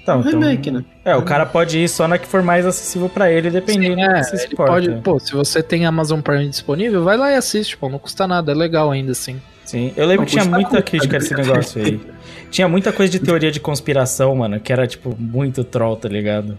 Então, 0.02 0.18
um 0.18 0.20
então- 0.20 0.32
remake, 0.40 0.70
né? 0.70 0.84
É, 1.02 1.16
o 1.16 1.22
cara 1.22 1.46
pode 1.46 1.78
ir 1.78 1.88
só 1.88 2.06
na 2.06 2.18
que 2.18 2.26
for 2.26 2.42
mais 2.42 2.66
acessível 2.66 3.08
pra 3.08 3.30
ele, 3.32 3.48
dependendo 3.50 4.00
É, 4.02 4.08
do 4.08 4.14
que 4.16 4.24
se 4.24 4.36
ele 4.36 4.42
exporta. 4.44 4.72
pode, 4.72 4.90
pô, 5.00 5.18
se 5.18 5.32
você 5.32 5.62
tem 5.62 5.86
Amazon 5.86 6.20
Prime 6.20 6.46
disponível, 6.48 7.02
vai 7.02 7.16
lá 7.16 7.30
e 7.30 7.34
assiste, 7.36 7.74
pô, 7.76 7.88
não 7.88 7.98
custa 7.98 8.26
nada, 8.28 8.52
é 8.52 8.54
legal 8.54 8.90
ainda 8.90 9.12
assim. 9.12 9.40
Sim, 9.64 9.94
eu 9.96 10.06
lembro 10.06 10.20
Não, 10.22 10.26
que 10.26 10.32
tinha 10.32 10.44
muita 10.44 10.82
crítica 10.82 11.18
desse 11.18 11.34
negócio 11.34 11.82
aí. 11.82 11.98
Tinha 12.50 12.68
muita 12.68 12.92
coisa 12.92 13.10
de 13.10 13.18
teoria 13.18 13.50
de 13.50 13.58
conspiração, 13.58 14.32
mano, 14.36 14.60
que 14.60 14.72
era, 14.72 14.86
tipo, 14.86 15.16
muito 15.18 15.64
troll, 15.64 15.96
tá 15.96 16.08
ligado? 16.08 16.56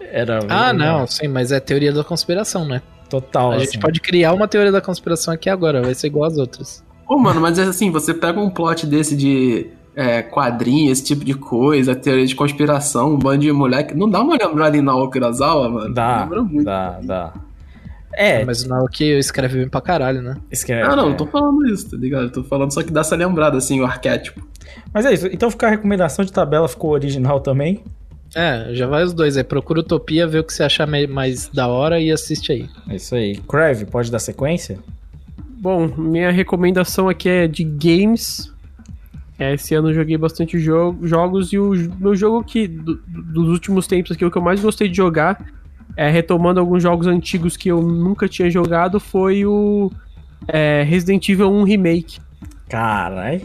Era. 0.00 0.38
Ah, 0.48 0.72
não, 0.72 1.06
sim, 1.06 1.28
mas 1.28 1.52
é 1.52 1.60
teoria 1.60 1.92
da 1.92 2.02
conspiração, 2.02 2.64
né? 2.64 2.80
Total, 3.20 3.52
A 3.52 3.56
assim. 3.56 3.64
gente 3.66 3.78
pode 3.78 4.00
criar 4.00 4.32
uma 4.32 4.48
teoria 4.48 4.72
da 4.72 4.80
conspiração 4.80 5.32
aqui 5.32 5.48
agora, 5.48 5.82
vai 5.82 5.94
ser 5.94 6.08
igual 6.08 6.24
às 6.24 6.36
outras. 6.36 6.82
Pô, 7.06 7.16
mano, 7.18 7.40
mas 7.40 7.58
é 7.58 7.62
assim, 7.62 7.90
você 7.90 8.12
pega 8.12 8.40
um 8.40 8.50
plot 8.50 8.86
desse 8.86 9.14
de 9.16 9.68
é, 9.94 10.22
quadrinho, 10.22 10.90
esse 10.90 11.04
tipo 11.04 11.24
de 11.24 11.34
coisa, 11.34 11.94
teoria 11.94 12.26
de 12.26 12.34
conspiração, 12.34 13.14
um 13.14 13.18
bando 13.18 13.42
de 13.42 13.52
moleque. 13.52 13.94
Não 13.94 14.08
dá 14.10 14.20
uma 14.20 14.36
lembrada 14.36 14.76
em 14.76 14.80
Naoki 14.80 15.18
Urasawa, 15.18 15.68
mano? 15.68 15.94
Dá, 15.94 16.22
Lembra 16.22 16.42
muito. 16.42 16.64
dá, 16.64 16.98
dá. 17.02 17.32
É, 18.16 18.44
Mas 18.44 18.62
o 18.64 18.68
Naoki 18.68 19.04
escreve 19.18 19.58
bem 19.58 19.68
pra 19.68 19.80
caralho, 19.80 20.22
né? 20.22 20.36
escreve. 20.50 20.82
Ah, 20.82 20.94
não, 20.96 21.06
é. 21.06 21.08
não 21.10 21.16
tô 21.16 21.26
falando 21.26 21.66
isso, 21.66 21.90
tá 21.90 21.96
ligado? 21.96 22.30
Tô 22.30 22.44
falando 22.44 22.72
só 22.72 22.82
que 22.82 22.92
dá 22.92 23.00
essa 23.00 23.16
lembrada, 23.16 23.58
assim, 23.58 23.80
o 23.80 23.84
arquétipo. 23.84 24.40
Mas 24.92 25.04
é 25.04 25.12
isso. 25.12 25.26
Então 25.26 25.50
fica 25.50 25.66
a 25.66 25.70
recomendação 25.70 26.24
de 26.24 26.32
tabela, 26.32 26.68
ficou 26.68 26.90
original 26.92 27.40
também. 27.40 27.82
É, 28.34 28.74
já 28.74 28.86
vai 28.86 29.04
os 29.04 29.12
dois 29.12 29.36
aí. 29.36 29.44
Procura 29.44 29.80
Utopia, 29.80 30.26
vê 30.26 30.38
o 30.38 30.44
que 30.44 30.52
você 30.52 30.62
achar 30.64 30.86
mais 31.08 31.48
da 31.48 31.68
hora 31.68 32.00
e 32.00 32.10
assiste 32.10 32.50
aí. 32.52 32.68
É 32.88 32.96
isso 32.96 33.14
aí. 33.14 33.36
Crave, 33.36 33.84
pode 33.86 34.10
dar 34.10 34.18
sequência? 34.18 34.78
Bom, 35.60 35.86
minha 35.96 36.30
recomendação 36.30 37.08
aqui 37.08 37.28
é 37.28 37.46
de 37.48 37.62
games. 37.64 38.52
É, 39.38 39.54
Esse 39.54 39.74
ano 39.74 39.90
eu 39.90 39.94
joguei 39.94 40.16
bastante 40.16 40.58
jo 40.58 40.96
jogos 41.02 41.52
e 41.52 41.58
o 41.58 41.72
meu 41.98 42.14
jogo 42.14 42.44
que 42.44 42.68
do- 42.68 43.00
dos 43.06 43.48
últimos 43.48 43.86
tempos 43.86 44.12
aqui, 44.12 44.24
o 44.24 44.30
que 44.30 44.38
eu 44.38 44.42
mais 44.42 44.60
gostei 44.60 44.88
de 44.88 44.96
jogar, 44.96 45.44
é, 45.96 46.08
retomando 46.10 46.60
alguns 46.60 46.82
jogos 46.82 47.06
antigos 47.06 47.56
que 47.56 47.68
eu 47.68 47.80
nunca 47.82 48.28
tinha 48.28 48.50
jogado, 48.50 49.00
foi 49.00 49.44
o 49.46 49.90
é, 50.46 50.82
Resident 50.82 51.28
Evil 51.28 51.50
1 51.50 51.62
Remake. 51.64 52.18
Carai. 52.68 53.42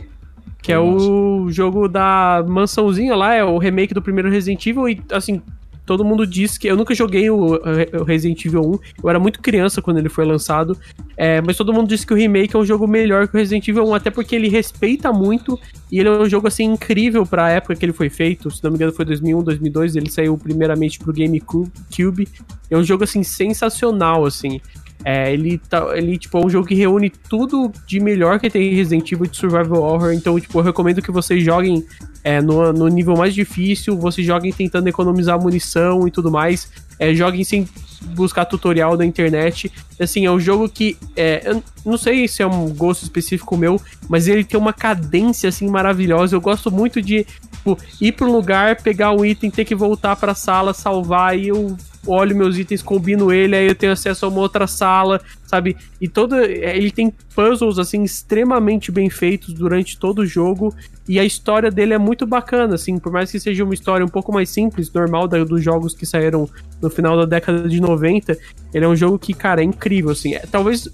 Que 0.61 0.73
é 0.73 0.79
o 0.79 1.49
jogo 1.49 1.87
da 1.87 2.43
mansãozinha 2.47 3.15
lá, 3.15 3.33
é 3.33 3.43
o 3.43 3.57
remake 3.57 3.93
do 3.93 4.01
primeiro 4.01 4.29
Resident 4.29 4.65
Evil 4.65 4.89
e, 4.89 5.01
assim, 5.11 5.41
todo 5.85 6.05
mundo 6.05 6.27
diz 6.27 6.57
que... 6.57 6.67
Eu 6.67 6.75
nunca 6.75 6.93
joguei 6.93 7.29
o, 7.31 7.59
Resident 8.05 8.45
Evil 8.45 8.61
1, 8.61 8.79
eu 9.03 9.09
era 9.09 9.19
muito 9.19 9.41
criança 9.41 9.81
quando 9.81 9.97
ele 9.97 10.09
foi 10.09 10.25
lançado, 10.25 10.77
é, 11.17 11.41
mas 11.41 11.57
todo 11.57 11.73
mundo 11.73 11.87
disse 11.87 12.05
que 12.05 12.13
o 12.13 12.15
remake 12.15 12.55
é 12.55 12.59
um 12.59 12.65
jogo 12.65 12.87
melhor 12.87 13.27
que 13.27 13.35
o 13.35 13.37
Resident 13.37 13.67
Evil 13.67 13.87
1, 13.87 13.95
até 13.95 14.11
porque 14.11 14.35
ele 14.35 14.49
respeita 14.49 15.11
muito 15.11 15.59
e 15.91 15.99
ele 15.99 16.09
é 16.09 16.11
um 16.11 16.29
jogo, 16.29 16.47
assim, 16.47 16.65
incrível 16.65 17.25
pra 17.25 17.49
época 17.49 17.75
que 17.75 17.83
ele 17.83 17.93
foi 17.93 18.09
feito, 18.09 18.51
se 18.51 18.63
não 18.63 18.69
me 18.69 18.75
engano 18.75 18.91
foi 18.91 19.05
2001, 19.05 19.41
2002, 19.41 19.95
ele 19.95 20.11
saiu 20.11 20.37
primeiramente 20.37 20.99
pro 20.99 21.11
GameCube, 21.11 22.27
é 22.69 22.77
um 22.77 22.83
jogo, 22.83 23.05
assim, 23.05 23.23
sensacional, 23.23 24.25
assim... 24.25 24.61
É, 25.03 25.31
ele, 25.31 25.57
tá, 25.57 25.97
ele, 25.97 26.17
tipo, 26.17 26.37
é 26.37 26.45
um 26.45 26.49
jogo 26.49 26.67
que 26.67 26.75
reúne 26.75 27.09
tudo 27.09 27.71
de 27.87 27.99
melhor 27.99 28.39
que 28.39 28.49
tem 28.49 28.73
em 28.73 28.75
Resident 28.75 29.09
Evil 29.11 29.27
de 29.27 29.37
Survival 29.37 29.81
Horror. 29.81 30.13
Então, 30.13 30.39
tipo, 30.39 30.59
eu 30.59 30.63
recomendo 30.63 31.01
que 31.01 31.11
vocês 31.11 31.43
joguem 31.43 31.85
é, 32.23 32.41
no, 32.41 32.73
no 32.73 32.87
nível 32.87 33.15
mais 33.15 33.33
difícil, 33.33 33.97
vocês 33.97 34.27
joguem 34.27 34.51
tentando 34.51 34.87
economizar 34.87 35.39
munição 35.39 36.07
e 36.07 36.11
tudo 36.11 36.29
mais. 36.29 36.69
É, 36.99 37.13
joguem 37.13 37.45
sem 37.45 37.65
buscar 38.13 38.43
tutorial 38.43 38.97
na 38.97 39.05
internet. 39.05 39.71
Assim, 39.97 40.25
é 40.25 40.31
um 40.31 40.39
jogo 40.39 40.67
que. 40.67 40.97
É, 41.15 41.43
eu 41.45 41.63
não 41.85 41.97
sei 41.97 42.27
se 42.27 42.41
é 42.41 42.47
um 42.47 42.69
gosto 42.69 43.03
específico 43.03 43.55
meu, 43.55 43.81
mas 44.09 44.27
ele 44.27 44.43
tem 44.43 44.59
uma 44.59 44.73
cadência 44.73 45.47
assim 45.47 45.69
maravilhosa. 45.69 46.35
Eu 46.35 46.41
gosto 46.41 46.69
muito 46.69 47.01
de 47.01 47.25
tipo, 47.53 47.77
ir 48.01 48.11
para 48.11 48.27
um 48.27 48.31
lugar, 48.31 48.81
pegar 48.81 49.11
um 49.11 49.23
item, 49.23 49.49
ter 49.49 49.65
que 49.65 49.75
voltar 49.75 50.15
para 50.15 50.33
a 50.33 50.35
sala, 50.35 50.73
salvar 50.73 51.37
e 51.37 51.47
eu 51.47 51.77
olho 52.05 52.35
meus 52.35 52.57
itens, 52.57 52.81
combino 52.81 53.31
ele, 53.31 53.55
aí 53.55 53.67
eu 53.67 53.75
tenho 53.75 53.91
acesso 53.91 54.25
a 54.25 54.29
uma 54.29 54.39
outra 54.39 54.67
sala, 54.67 55.21
sabe? 55.45 55.75
E 55.99 56.07
todo 56.07 56.35
ele 56.35 56.91
tem 56.91 57.13
puzzles 57.35 57.77
assim 57.77 58.03
extremamente 58.03 58.91
bem 58.91 59.09
feitos 59.09 59.53
durante 59.53 59.97
todo 59.97 60.19
o 60.19 60.25
jogo 60.25 60.73
e 61.07 61.19
a 61.19 61.25
história 61.25 61.71
dele 61.71 61.93
é 61.93 61.97
muito 61.97 62.25
bacana, 62.27 62.75
assim, 62.75 62.99
por 62.99 63.11
mais 63.11 63.31
que 63.31 63.39
seja 63.39 63.63
uma 63.63 63.73
história 63.73 64.05
um 64.05 64.09
pouco 64.09 64.31
mais 64.31 64.49
simples, 64.49 64.91
normal 64.93 65.27
da, 65.27 65.43
dos 65.43 65.63
jogos 65.63 65.95
que 65.95 66.05
saíram 66.05 66.47
no 66.81 66.89
final 66.89 67.17
da 67.17 67.25
década 67.25 67.67
de 67.67 67.81
90, 67.81 68.37
ele 68.73 68.85
é 68.85 68.87
um 68.87 68.95
jogo 68.95 69.17
que, 69.17 69.33
cara, 69.33 69.61
é 69.61 69.63
incrível, 69.63 70.11
assim. 70.11 70.35
É, 70.35 70.39
talvez 70.39 70.87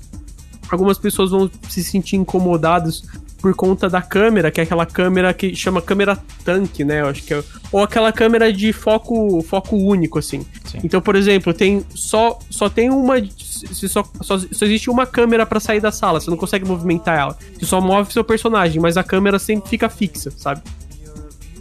algumas 0.71 0.97
pessoas 0.97 1.31
vão 1.31 1.51
se 1.69 1.83
sentir 1.83 2.15
incomodadas 2.15 3.03
por 3.45 3.53
conta 3.53 3.87
da 3.87 4.01
câmera, 4.01 4.49
que 4.49 4.59
é 4.59 4.63
aquela 4.63 4.87
câmera 4.87 5.31
que 5.31 5.55
chama 5.55 5.79
câmera 5.79 6.17
tanque, 6.43 6.83
né? 6.83 7.01
Eu 7.01 7.09
acho 7.09 7.21
que 7.21 7.31
é, 7.31 7.43
ou 7.71 7.83
aquela 7.83 8.11
câmera 8.11 8.51
de 8.51 8.73
foco 8.73 9.39
foco 9.43 9.75
único, 9.77 10.17
assim. 10.17 10.43
Sim. 10.65 10.79
Então, 10.83 10.99
por 10.99 11.15
exemplo, 11.15 11.53
tem 11.53 11.85
só 11.93 12.39
só 12.49 12.67
tem 12.67 12.89
uma 12.89 13.23
se 13.37 13.87
só, 13.87 14.03
só, 14.19 14.39
só 14.39 14.65
existe 14.65 14.89
uma 14.89 15.05
câmera 15.05 15.45
pra 15.45 15.59
sair 15.59 15.79
da 15.79 15.91
sala, 15.91 16.19
você 16.19 16.31
não 16.31 16.37
consegue 16.37 16.67
movimentar 16.67 17.19
ela. 17.19 17.37
Você 17.53 17.67
só 17.67 17.79
move 17.79 18.11
seu 18.11 18.23
personagem, 18.23 18.81
mas 18.81 18.97
a 18.97 19.03
câmera 19.03 19.37
sempre 19.37 19.69
fica 19.69 19.87
fixa, 19.89 20.31
sabe? 20.31 20.63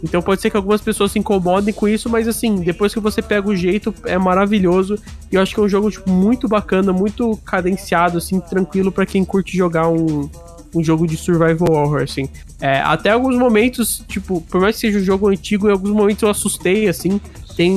Então 0.03 0.23
pode 0.23 0.41
ser 0.41 0.49
que 0.49 0.57
algumas 0.57 0.81
pessoas 0.81 1.11
se 1.11 1.19
incomodem 1.19 1.71
com 1.71 1.87
isso, 1.87 2.09
mas 2.09 2.27
assim, 2.27 2.55
depois 2.55 2.95
que 2.95 2.99
você 2.99 3.21
pega 3.21 3.47
o 3.47 3.55
jeito, 3.55 3.93
é 4.05 4.17
maravilhoso. 4.17 4.97
E 5.31 5.35
eu 5.35 5.41
acho 5.41 5.53
que 5.53 5.59
é 5.59 5.63
um 5.63 5.69
jogo 5.69 5.91
tipo, 5.91 6.09
muito 6.09 6.47
bacana, 6.47 6.91
muito 6.91 7.37
cadenciado, 7.45 8.17
assim, 8.17 8.39
tranquilo 8.39 8.91
pra 8.91 9.05
quem 9.05 9.23
curte 9.23 9.55
jogar 9.55 9.87
um, 9.87 10.29
um 10.75 10.83
jogo 10.83 11.07
de 11.07 11.17
survival 11.17 11.71
horror, 11.71 12.03
assim. 12.03 12.29
É, 12.59 12.79
até 12.79 13.11
alguns 13.11 13.37
momentos, 13.37 14.03
tipo, 14.07 14.41
por 14.41 14.61
mais 14.61 14.75
que 14.75 14.81
seja 14.81 14.99
um 14.99 15.03
jogo 15.03 15.27
antigo, 15.27 15.67
em 15.67 15.71
alguns 15.71 15.91
momentos 15.91 16.23
eu 16.23 16.29
assustei, 16.29 16.87
assim. 16.87 17.19
Tem 17.55 17.73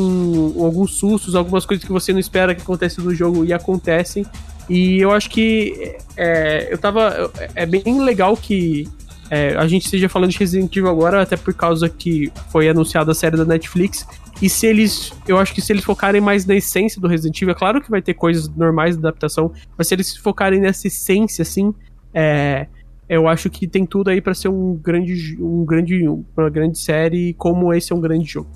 alguns 0.59 0.95
sustos, 0.95 1.35
algumas 1.35 1.65
coisas 1.65 1.85
que 1.85 1.93
você 1.93 2.13
não 2.13 2.19
espera 2.19 2.55
que 2.55 2.63
aconteçam 2.63 3.05
no 3.05 3.15
jogo 3.15 3.45
e 3.45 3.53
acontecem. 3.53 4.27
E 4.69 4.99
eu 4.99 5.13
acho 5.13 5.31
que 5.31 5.97
é, 6.17 6.69
eu 6.73 6.79
tava. 6.79 7.31
É 7.55 7.65
bem 7.65 8.01
legal 8.03 8.37
que 8.37 8.89
é, 9.31 9.57
a 9.57 9.67
gente 9.67 9.85
esteja 9.85 10.09
falando 10.09 10.31
de 10.31 10.39
Resident 10.39 10.75
Evil 10.75 10.91
agora, 10.91 11.23
até 11.23 11.37
por 11.37 11.55
causa 11.55 11.89
que 11.89 12.33
foi 12.51 12.69
anunciada 12.69 13.13
a 13.13 13.15
série 13.15 13.37
da 13.37 13.45
Netflix. 13.45 14.07
E 14.41 14.49
se 14.49 14.67
eles. 14.67 15.13
Eu 15.27 15.39
acho 15.39 15.55
que 15.55 15.61
se 15.61 15.73
eles 15.73 15.85
focarem 15.85 16.21
mais 16.21 16.47
na 16.47 16.55
essência 16.55 17.01
do 17.01 17.09
Resident 17.09 17.41
Evil, 17.41 17.55
é 17.55 17.59
claro 17.59 17.81
que 17.81 17.91
vai 17.91 18.01
ter 18.01 18.15
coisas 18.15 18.49
normais 18.49 18.97
de 18.97 19.01
adaptação, 19.01 19.53
mas 19.77 19.89
se 19.89 19.95
eles 19.95 20.17
focarem 20.17 20.61
nessa 20.61 20.87
essência, 20.87 21.43
assim, 21.43 21.75
é, 22.15 22.67
eu 23.09 23.27
acho 23.29 23.49
que 23.49 23.67
tem 23.67 23.87
tudo 23.87 24.11
aí 24.11 24.21
pra 24.21 24.35
ser 24.35 24.49
um 24.49 24.75
grande, 24.75 25.37
um 25.41 25.65
grande, 25.65 26.07
uma 26.07 26.51
grande 26.51 26.79
série, 26.79 27.35
como 27.35 27.73
esse 27.73 27.93
é 27.93 27.97
um 27.97 28.01
grande 28.01 28.25
jogo. 28.31 28.51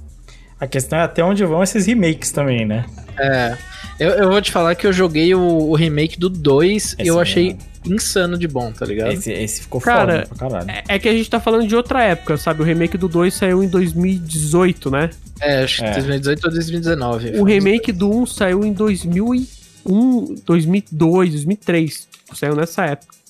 A 0.61 0.67
questão 0.67 0.99
é 0.99 1.03
até 1.03 1.25
onde 1.25 1.45
vão 1.45 1.63
esses 1.63 1.87
remakes 1.87 2.31
também, 2.31 2.65
né? 2.65 2.85
É. 3.19 3.57
Eu, 3.99 4.11
eu 4.11 4.31
vou 4.31 4.41
te 4.41 4.53
falar 4.53 4.75
que 4.77 4.87
eu 4.87 4.93
joguei 4.93 5.35
o, 5.35 5.41
o 5.41 5.75
remake 5.75 6.19
do 6.19 6.29
2 6.29 6.97
e 7.01 7.07
eu 7.09 7.19
achei 7.19 7.55
mesmo. 7.55 7.97
insano 7.97 8.39
de 8.39 8.47
bom, 8.47 8.71
tá 8.71 8.87
ligado? 8.87 9.13
Esse, 9.13 9.33
esse 9.33 9.63
ficou 9.63 9.81
Cara, 9.81 10.23
foda 10.23 10.29
pra 10.29 10.49
caralho. 10.49 10.71
É, 10.71 10.85
é 10.95 10.99
que 11.01 11.09
a 11.09 11.13
gente 11.13 11.29
tá 11.29 11.41
falando 11.41 11.67
de 11.67 11.75
outra 11.75 12.05
época, 12.05 12.37
sabe? 12.37 12.63
O 12.63 12.65
remake 12.65 12.97
do 12.97 13.09
2 13.09 13.35
saiu 13.35 13.65
em 13.65 13.69
2018, 13.69 14.91
né? 14.91 15.11
É, 15.41 15.65
acho 15.65 15.83
que 15.83 15.89
É. 15.89 15.93
2018 15.95 16.45
ou 16.45 16.51
2019. 16.53 17.41
O 17.41 17.45
remake 17.45 17.91
do 17.91 18.09
1 18.09 18.27
saiu 18.27 18.65
em 18.65 18.73
2001, 18.73 20.35
2002, 20.47 21.31
2003. 21.31 22.09
Saiu 22.35 22.55
nessa 22.55 22.85
época. 22.87 23.22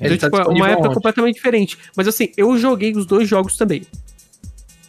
Ele 0.00 0.14
Então, 0.14 0.30
tá 0.30 0.38
tipo, 0.38 0.50
é 0.50 0.54
uma 0.54 0.68
época 0.70 0.86
onde? 0.86 0.94
completamente 0.94 1.34
diferente. 1.34 1.78
Mas 1.96 2.06
assim, 2.08 2.28
eu 2.36 2.56
joguei 2.58 2.92
os 2.96 3.04
dois 3.06 3.28
jogos 3.28 3.56
também. 3.56 3.82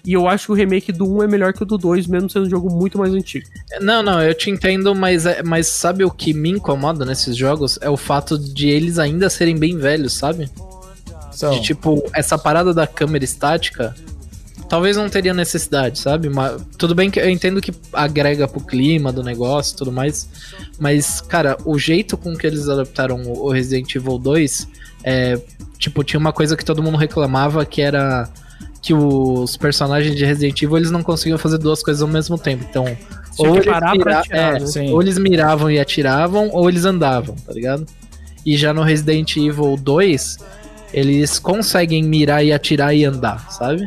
E 0.06 0.14
eu 0.14 0.28
acho 0.28 0.46
que 0.48 0.52
o 0.54 0.56
remake 0.56 0.92
do 0.92 1.06
1 1.06 1.24
é 1.24 1.28
melhor 1.28 1.52
que 1.54 1.62
o 1.62 1.66
do 1.66 1.78
2, 1.78 2.08
mesmo 2.08 2.30
sendo 2.30 2.46
um 2.46 2.50
jogo 2.50 2.70
muito 2.74 2.98
mais 2.98 3.14
antigo. 3.14 3.46
Não, 3.82 4.02
não, 4.02 4.22
eu 4.24 4.34
te 4.34 4.50
entendo, 4.50 4.96
mas, 4.96 5.26
é- 5.26 5.44
mas 5.44 5.68
sabe 5.68 6.04
o 6.06 6.10
que 6.10 6.34
me 6.34 6.50
incomoda 6.52 7.04
nesses 7.06 7.36
jogos? 7.36 7.78
É 7.82 7.90
o 7.90 7.98
fato 7.98 8.38
de 8.40 8.70
eles 8.70 8.98
ainda 8.98 9.30
serem 9.30 9.58
bem 9.58 9.78
velhos, 9.78 10.14
sabe? 10.14 10.50
De 11.52 11.62
tipo, 11.62 12.04
essa 12.14 12.38
parada 12.38 12.74
da 12.74 12.88
câmera 12.88 13.24
estática, 13.24 13.94
talvez 14.70 14.96
não 14.96 15.10
teria 15.10 15.34
necessidade, 15.34 16.00
sabe? 16.00 16.30
Mas, 16.30 16.62
tudo 16.78 16.94
bem 16.94 17.10
que 17.10 17.20
eu 17.20 17.30
entendo 17.30 17.60
que 17.60 17.74
agrega 17.92 18.48
pro 18.48 18.62
clima 18.62 19.12
do 19.12 19.24
negócio 19.24 19.74
e 19.74 19.78
tudo 19.78 19.92
mais, 19.92 20.30
mas, 20.80 21.20
cara, 21.20 21.58
o 21.66 21.78
jeito 21.78 22.16
com 22.16 22.36
que 22.38 22.46
eles 22.46 22.70
adaptaram 22.70 23.22
o 23.24 23.50
Resident 23.52 23.94
Evil 23.96 24.18
2, 24.20 24.68
é, 25.04 25.42
tipo, 25.78 26.04
tinha 26.04 26.20
uma 26.20 26.32
coisa 26.32 26.56
que 26.56 26.64
todo 26.64 26.84
mundo 26.84 26.98
reclamava 26.98 27.66
que 27.66 27.82
era 27.82 28.30
que 28.82 28.94
os 28.94 29.58
personagens 29.58 30.16
de 30.16 30.24
Resident 30.24 30.62
Evil 30.62 30.78
eles 30.78 30.92
não 30.92 31.04
conseguiam 31.04 31.38
fazer 31.38 31.58
duas 31.58 31.84
coisas 31.84 32.02
ao 32.02 32.08
mesmo 32.08 32.38
tempo. 32.38 32.66
Então, 32.70 32.86
ou 33.38 33.56
eles, 33.56 33.66
mira- 33.66 34.20
atirar, 34.20 34.24
é, 34.30 34.60
né? 34.60 34.92
Ou 34.92 35.02
eles 35.02 35.18
miravam 35.18 35.70
e 35.70 35.80
atiravam, 35.80 36.50
ou 36.54 36.70
eles 36.70 36.86
andavam, 36.86 37.36
tá 37.36 37.52
ligado? 37.52 37.86
E 38.46 38.56
já 38.56 38.74
no 38.74 38.82
Resident 38.82 39.36
Evil 39.36 39.76
2, 39.76 40.38
eles 40.94 41.40
conseguem 41.40 42.04
mirar 42.04 42.44
e 42.44 42.54
atirar 42.54 42.96
e 42.96 43.04
andar, 43.04 43.52
sabe? 43.52 43.86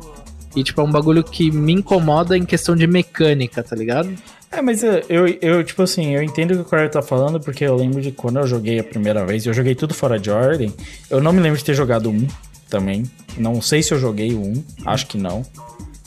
E 0.54 0.62
tipo, 0.62 0.80
é 0.80 0.84
um 0.84 0.90
bagulho 0.90 1.24
que 1.24 1.50
me 1.50 1.72
incomoda 1.72 2.36
em 2.36 2.44
questão 2.44 2.76
de 2.76 2.86
mecânica, 2.86 3.62
tá 3.62 3.74
ligado? 3.74 4.14
É, 4.50 4.60
mas 4.60 4.82
eu, 4.82 5.26
eu, 5.40 5.64
tipo 5.64 5.82
assim, 5.82 6.14
eu 6.14 6.22
entendo 6.22 6.50
o 6.50 6.56
que 6.56 6.60
o 6.60 6.64
Corey 6.64 6.88
tá 6.90 7.00
falando, 7.00 7.40
porque 7.40 7.64
eu 7.64 7.74
lembro 7.74 8.02
de 8.02 8.12
quando 8.12 8.38
eu 8.38 8.46
joguei 8.46 8.78
a 8.78 8.84
primeira 8.84 9.24
vez, 9.24 9.46
eu 9.46 9.54
joguei 9.54 9.74
tudo 9.74 9.94
fora 9.94 10.18
de 10.18 10.30
ordem. 10.30 10.74
Eu 11.08 11.22
não 11.22 11.32
me 11.32 11.40
lembro 11.40 11.58
de 11.58 11.64
ter 11.64 11.74
jogado 11.74 12.10
um 12.10 12.26
também. 12.68 13.04
Não 13.38 13.62
sei 13.62 13.82
se 13.82 13.94
eu 13.94 13.98
joguei 13.98 14.34
um, 14.34 14.62
acho 14.84 15.06
que 15.06 15.16
não. 15.16 15.42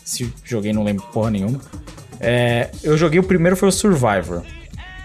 Se 0.04 0.32
joguei, 0.43 0.72
não 0.72 0.84
lembro 0.84 1.04
porra 1.12 1.32
nenhuma. 1.32 1.60
É, 2.20 2.70
eu 2.84 2.96
joguei 2.96 3.20
o 3.20 3.24
primeiro 3.24 3.58
foi 3.58 3.70
o 3.70 3.72
Survivor. 3.72 4.43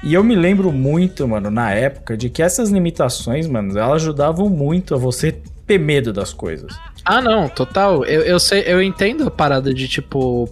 E 0.02 0.14
eu 0.14 0.22
me 0.22 0.34
lembro 0.34 0.72
muito, 0.72 1.26
mano, 1.26 1.50
na 1.50 1.72
época, 1.72 2.16
de 2.16 2.28
que 2.28 2.42
essas 2.42 2.70
limitações, 2.70 3.46
mano, 3.46 3.78
elas 3.78 4.02
ajudavam 4.02 4.48
muito 4.48 4.94
a 4.94 4.98
você 4.98 5.32
ter 5.66 5.78
medo 5.78 6.12
das 6.12 6.32
coisas. 6.32 6.74
Ah, 7.04 7.20
não, 7.20 7.48
total. 7.48 8.04
Eu, 8.04 8.22
eu 8.22 8.38
sei, 8.38 8.62
eu 8.66 8.82
entendo 8.82 9.26
a 9.26 9.30
parada 9.30 9.72
de 9.72 9.88
tipo, 9.88 10.48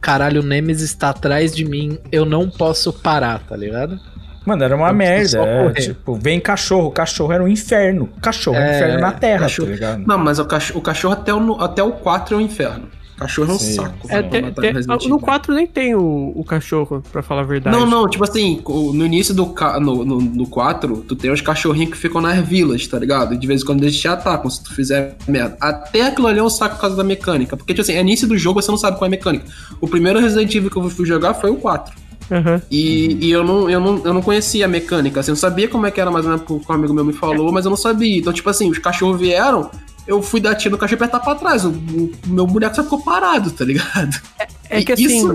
caralho, 0.00 0.40
o 0.40 0.44
Nemesis 0.44 0.94
tá 0.94 1.10
atrás 1.10 1.54
de 1.54 1.64
mim, 1.64 1.98
eu 2.10 2.24
não 2.24 2.48
posso 2.50 2.92
parar, 2.92 3.40
tá 3.40 3.56
ligado? 3.56 3.98
Mano, 4.44 4.62
era 4.62 4.76
uma 4.76 4.88
Eu 4.90 4.94
merda. 4.94 5.38
é, 5.38 5.72
tipo, 5.72 6.14
vem 6.16 6.38
cachorro. 6.38 6.90
Cachorro 6.90 7.32
era 7.32 7.42
um 7.42 7.48
inferno. 7.48 8.10
Cachorro 8.20 8.56
era 8.56 8.66
um 8.66 8.68
É, 8.72 8.76
inferno 8.76 9.00
na 9.00 9.12
terra, 9.12 9.40
cachorro- 9.40 9.68
tá 9.68 9.74
ligado? 9.74 10.04
Não, 10.06 10.18
mas 10.18 10.38
o 10.38 10.44
cachorro, 10.44 10.80
o 10.80 10.82
cachorro 10.82 11.14
até, 11.14 11.32
o, 11.32 11.60
até 11.62 11.82
o 11.82 11.92
4 11.92 12.34
é 12.34 12.38
um 12.38 12.40
inferno. 12.42 12.88
Cachorro 13.18 13.52
é 13.52 13.54
um 13.54 13.58
Sim. 13.58 13.74
saco. 13.74 13.94
É, 14.08 14.22
te- 14.22 14.28
te- 14.30 14.40
no 14.42 14.60
Resident 14.60 14.86
no 14.88 14.94
Evil. 15.06 15.18
4 15.20 15.54
nem 15.54 15.66
tem 15.66 15.94
o, 15.94 16.32
o 16.34 16.44
cachorro, 16.44 17.02
pra 17.12 17.22
falar 17.22 17.42
a 17.42 17.44
verdade. 17.44 17.76
Não, 17.76 17.86
não, 17.86 18.08
tipo 18.08 18.24
assim, 18.24 18.60
o- 18.64 18.92
no 18.92 19.06
início 19.06 19.32
do 19.32 19.46
ca- 19.46 19.78
no, 19.78 20.04
no, 20.04 20.20
no 20.20 20.46
4, 20.48 21.04
tu 21.06 21.14
tem 21.14 21.30
os 21.30 21.40
cachorrinhos 21.40 21.90
que 21.92 21.96
ficam 21.96 22.20
nas 22.20 22.36
vilas, 22.46 22.86
tá 22.88 22.98
ligado? 22.98 23.34
E 23.34 23.36
de 23.38 23.46
vez 23.46 23.62
em 23.62 23.64
quando 23.64 23.82
eles 23.84 23.96
te 23.96 24.08
atacam 24.08 24.50
se 24.50 24.62
tu 24.64 24.74
fizer 24.74 25.16
merda. 25.28 25.56
Até 25.60 26.02
aquilo 26.08 26.26
ali 26.26 26.38
é 26.40 26.42
um 26.42 26.50
saco 26.50 26.74
por 26.74 26.80
causa 26.80 26.96
da 26.96 27.04
mecânica. 27.04 27.56
Porque, 27.56 27.72
tipo 27.72 27.82
assim, 27.82 27.92
é 27.94 28.00
início 28.00 28.26
do 28.26 28.36
jogo 28.36 28.60
você 28.60 28.70
não 28.70 28.78
sabe 28.78 28.98
qual 28.98 29.06
é 29.06 29.08
a 29.08 29.10
mecânica. 29.10 29.44
O 29.80 29.86
primeiro 29.86 30.18
Resident 30.18 30.52
Evil 30.54 30.70
que 30.70 30.76
eu 30.76 30.90
fui 30.90 31.06
jogar 31.06 31.34
foi 31.34 31.50
o 31.50 31.56
4. 31.56 31.94
Aham. 32.32 32.60
E, 32.70 33.18
e 33.26 33.30
eu, 33.30 33.44
não, 33.44 33.68
eu, 33.68 33.78
não, 33.78 34.02
eu 34.04 34.14
não 34.14 34.22
conhecia 34.22 34.64
a 34.64 34.68
mecânica, 34.68 35.20
assim, 35.20 35.30
eu 35.30 35.36
sabia 35.36 35.68
como 35.68 35.84
é 35.86 35.90
que 35.90 36.00
era 36.00 36.10
mais 36.10 36.24
ou 36.24 36.30
menos 36.32 36.44
o 36.50 36.58
que 36.58 36.72
um 36.72 36.74
amigo 36.74 36.94
meu 36.94 37.04
me 37.04 37.12
falou, 37.12 37.52
mas 37.52 37.66
eu 37.66 37.70
não 37.70 37.76
sabia. 37.76 38.18
Então, 38.18 38.32
tipo 38.32 38.48
assim, 38.48 38.70
os 38.70 38.78
cachorros 38.78 39.20
vieram, 39.20 39.70
eu 40.06 40.22
fui 40.22 40.40
dar 40.40 40.54
tiro 40.54 40.72
no 40.72 40.78
cachorro 40.78 40.96
e 41.00 41.04
apertar 41.04 41.20
pra 41.20 41.34
trás. 41.34 41.64
O, 41.64 41.70
o 41.70 42.12
meu 42.26 42.46
boneco 42.46 42.74
só 42.76 42.82
ficou 42.84 43.00
parado, 43.02 43.50
tá 43.50 43.64
ligado? 43.64 44.20
É 44.68 44.82
que 44.82 44.92
E 44.92 44.94
assim. 44.94 45.06
Isso, 45.06 45.34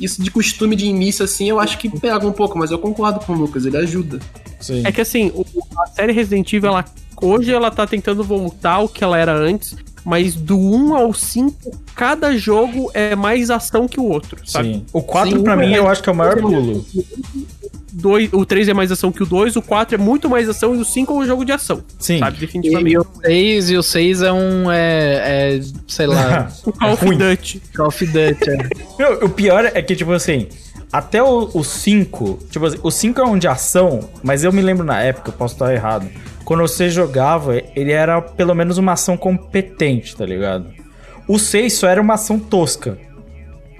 isso 0.00 0.22
de 0.22 0.30
costume 0.30 0.74
de 0.76 0.86
início, 0.86 1.24
assim, 1.24 1.48
eu 1.50 1.60
acho 1.60 1.76
que 1.78 1.88
pega 1.88 2.26
um 2.26 2.32
pouco, 2.32 2.58
mas 2.58 2.70
eu 2.70 2.78
concordo 2.78 3.20
com 3.20 3.32
o 3.34 3.36
Lucas, 3.36 3.66
ele 3.66 3.76
ajuda. 3.76 4.18
Sim. 4.60 4.82
É 4.84 4.90
que 4.92 5.00
assim, 5.00 5.30
o- 5.34 5.44
a 5.82 5.86
série 5.88 6.12
Resident 6.12 6.50
Evil, 6.52 6.70
ela, 6.70 6.84
hoje 7.20 7.52
ela 7.52 7.70
tá 7.70 7.86
tentando 7.86 8.24
voltar 8.24 8.72
ao 8.74 8.88
que 8.88 9.04
ela 9.04 9.18
era 9.18 9.34
antes, 9.34 9.76
mas 10.02 10.34
do 10.34 10.56
1 10.58 10.94
ao 10.94 11.12
5, 11.12 11.70
cada 11.94 12.34
jogo 12.34 12.90
é 12.94 13.14
mais 13.14 13.50
ação 13.50 13.86
que 13.86 14.00
o 14.00 14.04
outro, 14.04 14.38
sabe? 14.46 14.72
Sim. 14.74 14.86
O 14.92 15.02
4 15.02 15.36
Sim, 15.36 15.42
pra 15.44 15.54
mim 15.56 15.74
é- 15.74 15.78
eu 15.78 15.86
acho 15.88 16.02
que 16.02 16.08
é 16.08 16.12
o 16.12 16.16
maior 16.16 16.40
pulo. 16.40 16.86
Dois, 17.92 18.28
o 18.32 18.44
3 18.46 18.68
é 18.68 18.74
mais 18.74 18.90
ação 18.92 19.10
que 19.12 19.22
o 19.22 19.26
2, 19.26 19.56
o 19.56 19.62
4 19.62 19.94
é 19.94 19.98
muito 19.98 20.28
mais 20.28 20.48
ação 20.48 20.74
e 20.74 20.78
o 20.78 20.84
5 20.84 21.12
é 21.12 21.16
um 21.16 21.26
jogo 21.26 21.44
de 21.44 21.52
ação. 21.52 21.82
Sim. 21.98 22.18
Sabe, 22.18 22.36
E, 22.36 22.40
definitivamente. 22.40 22.92
e 22.94 22.98
o 22.98 23.06
6, 23.22 23.70
e 23.70 23.76
o 23.76 23.82
6 23.82 24.22
é 24.22 24.32
um. 24.32 24.70
É, 24.70 25.56
é, 25.56 25.60
sei 25.88 26.06
lá, 26.06 26.50
O 26.64 26.72
Call 26.72 26.92
of 26.92 27.04
ruim. 27.04 27.18
Duty. 27.18 27.62
Call 27.76 27.86
of 27.88 28.06
Duty. 28.06 28.50
É. 28.98 29.24
O 29.24 29.28
pior 29.28 29.64
é 29.64 29.82
que, 29.82 29.94
tipo 29.96 30.12
assim, 30.12 30.48
até 30.92 31.22
o 31.22 31.62
5, 31.64 32.38
tipo 32.50 32.66
assim, 32.66 32.78
o 32.82 32.90
5 32.90 33.20
é 33.20 33.24
um 33.24 33.38
de 33.38 33.46
ação, 33.48 34.00
mas 34.22 34.42
eu 34.44 34.52
me 34.52 34.60
lembro 34.62 34.84
na 34.84 35.00
época, 35.02 35.30
eu 35.30 35.34
posso 35.34 35.54
estar 35.54 35.72
errado. 35.72 36.08
Quando 36.44 36.60
você 36.62 36.88
jogava, 36.90 37.56
ele 37.76 37.92
era 37.92 38.20
pelo 38.20 38.54
menos 38.54 38.76
uma 38.78 38.92
ação 38.92 39.16
competente, 39.16 40.16
tá 40.16 40.26
ligado? 40.26 40.66
O 41.28 41.38
6 41.38 41.72
só 41.74 41.86
era 41.88 42.00
uma 42.00 42.14
ação 42.14 42.38
tosca. 42.40 42.98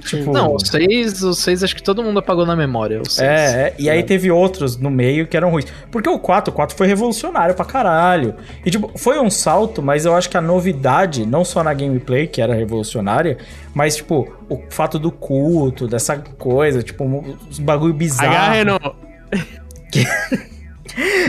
Tipo, 0.01 0.33
Não, 0.33 0.55
o 0.55 0.59
6, 0.59 1.23
o 1.23 1.35
6 1.35 1.65
acho 1.65 1.77
que 1.77 1.83
todo 1.83 2.03
mundo 2.03 2.19
apagou 2.19 2.47
na 2.47 2.57
memória. 2.57 3.01
O 3.01 3.09
6. 3.09 3.29
É, 3.29 3.35
é, 3.35 3.75
e 3.79 3.89
aí 3.91 4.03
teve 4.03 4.31
outros 4.31 4.77
no 4.77 4.91
meio 4.91 5.27
que 5.27 5.37
eram 5.37 5.51
ruins. 5.51 5.67
Porque 5.91 6.09
o 6.09 6.19
4, 6.19 6.53
o 6.53 6.57
4 6.57 6.77
foi 6.77 6.87
revolucionário 6.87 7.55
pra 7.55 7.65
caralho. 7.65 8.35
E 8.65 8.71
tipo, 8.71 8.91
foi 8.97 9.19
um 9.19 9.31
salto, 9.31 9.83
mas 9.83 10.05
eu 10.05 10.15
acho 10.15 10.29
que 10.29 10.37
a 10.37 10.41
novidade, 10.41 11.27
não 11.27 11.45
só 11.45 11.63
na 11.63 11.75
gameplay, 11.75 12.27
que 12.27 12.41
era 12.41 12.55
revolucionária, 12.55 13.39
mas 13.75 13.97
tipo, 13.97 14.33
o 14.49 14.63
fato 14.71 14.99
do 14.99 15.11
culto, 15.11 15.87
dessa 15.87 16.17
coisa, 16.17 16.83
tipo, 16.83 17.05
uns 17.05 17.59
bagulho 17.59 17.95
bizarro. 17.95 18.35
H, 18.35 18.51
Renault. 18.53 18.97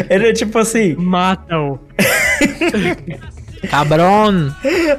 Era 0.09 0.33
tipo 0.33 0.57
assim, 0.57 0.95
Matam. 0.95 1.79
Cabrón! 3.69 4.51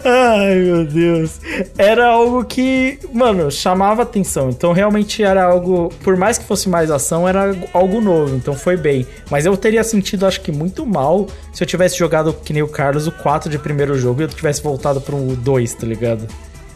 ai 0.05 0.55
meu 0.57 0.85
Deus. 0.85 1.41
Era 1.77 2.07
algo 2.09 2.45
que, 2.45 2.99
mano, 3.13 3.51
chamava 3.51 4.03
atenção. 4.03 4.51
Então 4.51 4.73
realmente 4.73 5.23
era 5.23 5.45
algo, 5.45 5.89
por 6.03 6.17
mais 6.17 6.39
que 6.39 6.45
fosse 6.45 6.69
mais 6.69 6.91
ação, 6.91 7.29
era 7.29 7.55
algo 7.73 8.01
novo. 8.01 8.37
Então 8.37 8.55
foi 8.55 8.77
bem. 8.77 9.07
Mas 9.31 9.47
eu 9.47 9.57
teria 9.57 9.83
sentido, 9.83 10.27
acho 10.27 10.41
que 10.41 10.53
muito 10.53 10.87
mal 10.87 11.27
se 11.53 11.63
eu 11.63 11.67
tivesse 11.67 11.99
jogado, 11.99 12.33
que 12.33 12.53
nem 12.53 12.63
o 12.63 12.69
Carlos, 12.69 13.07
o 13.07 13.13
4 13.13 13.51
de 13.51 13.59
primeiro 13.59 13.99
jogo 13.99 14.21
e 14.23 14.25
eu 14.25 14.29
tivesse 14.29 14.63
voltado 14.63 15.01
pro 15.01 15.19
2, 15.37 15.75
tá 15.75 15.87
ligado? 15.87 16.27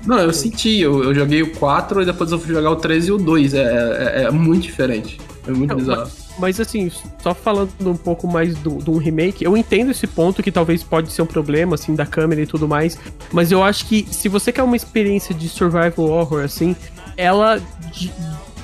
Não, 0.05 0.19
eu 0.19 0.33
senti, 0.33 0.81
eu, 0.81 1.03
eu 1.03 1.15
joguei 1.15 1.43
o 1.43 1.53
4 1.53 2.03
e 2.03 2.05
depois 2.05 2.31
eu 2.31 2.39
fui 2.39 2.55
jogar 2.55 2.71
o 2.71 2.77
3 2.77 3.09
e 3.09 3.13
o 3.13 3.19
2. 3.19 3.55
É, 3.55 3.61
é, 3.61 4.23
é 4.25 4.31
muito 4.31 4.63
diferente. 4.63 5.19
É 5.47 5.51
muito 5.51 5.71
Não, 5.71 5.77
bizarro. 5.77 6.03
Mas 6.03 6.26
assim, 6.61 6.91
só 7.23 7.35
falando 7.35 7.71
um 7.81 7.97
pouco 7.97 8.27
mais 8.27 8.55
do, 8.57 8.77
do 8.77 8.97
remake, 8.99 9.45
eu 9.45 9.57
entendo 9.57 9.91
esse 9.91 10.07
ponto 10.07 10.43
que 10.43 10.53
talvez 10.53 10.83
pode 10.83 11.13
ser 11.13 11.23
um 11.23 11.27
problema, 11.27 11.75
assim, 11.75 11.95
da 11.95 12.07
câmera 12.07 12.43
e 12.43 12.47
tudo 12.47 12.69
mais. 12.69 12.99
Mas 13.33 13.51
eu 13.51 13.63
acho 13.63 13.87
que 13.87 14.07
se 14.11 14.29
você 14.29 14.53
quer 14.53 14.63
uma 14.63 14.77
experiência 14.77 15.35
de 15.35 15.49
survival 15.49 16.07
horror, 16.07 16.45
assim, 16.45 16.77
ela. 17.17 17.61
De, 17.93 18.13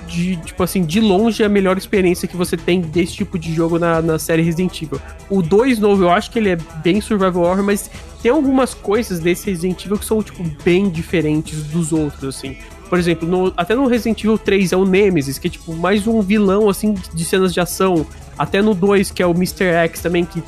de, 0.06 0.36
tipo 0.36 0.62
assim, 0.62 0.84
de 0.84 1.00
longe 1.00 1.42
é 1.42 1.46
a 1.46 1.48
melhor 1.48 1.78
experiência 1.78 2.28
que 2.28 2.36
você 2.36 2.54
tem 2.54 2.82
desse 2.82 3.14
tipo 3.14 3.38
de 3.38 3.54
jogo 3.54 3.78
na, 3.78 4.02
na 4.02 4.18
série 4.18 4.42
Resident 4.42 4.82
Evil. 4.82 5.00
O 5.30 5.40
2 5.40 5.78
novo, 5.78 6.02
eu 6.02 6.10
acho 6.10 6.30
que 6.30 6.38
ele 6.38 6.50
é 6.50 6.58
bem 6.82 7.00
survival 7.00 7.44
horror, 7.44 7.62
mas 7.62 7.90
tem 8.22 8.30
algumas 8.30 8.74
coisas 8.74 9.20
desse 9.20 9.50
Resident 9.50 9.86
Evil 9.86 9.98
que 9.98 10.04
são, 10.04 10.22
tipo, 10.22 10.44
bem 10.62 10.90
diferentes 10.90 11.62
dos 11.64 11.92
outros, 11.92 12.36
assim. 12.36 12.58
Por 12.92 12.98
exemplo, 12.98 13.26
no- 13.26 13.50
até 13.56 13.74
no 13.74 13.86
Resident 13.86 14.20
Evil 14.22 14.36
3 14.36 14.70
é 14.70 14.76
o 14.76 14.84
Nemesis, 14.84 15.38
que 15.38 15.46
é 15.46 15.50
tipo 15.50 15.74
mais 15.74 16.06
um 16.06 16.20
vilão 16.20 16.68
assim 16.68 16.92
de 17.14 17.24
cenas 17.24 17.54
de 17.54 17.58
ação. 17.58 18.06
Até 18.36 18.60
no 18.60 18.74
2, 18.74 19.10
que 19.10 19.22
é 19.22 19.26
o 19.26 19.30
Mr. 19.30 19.64
X 19.64 20.00
também, 20.00 20.26
que 20.26 20.42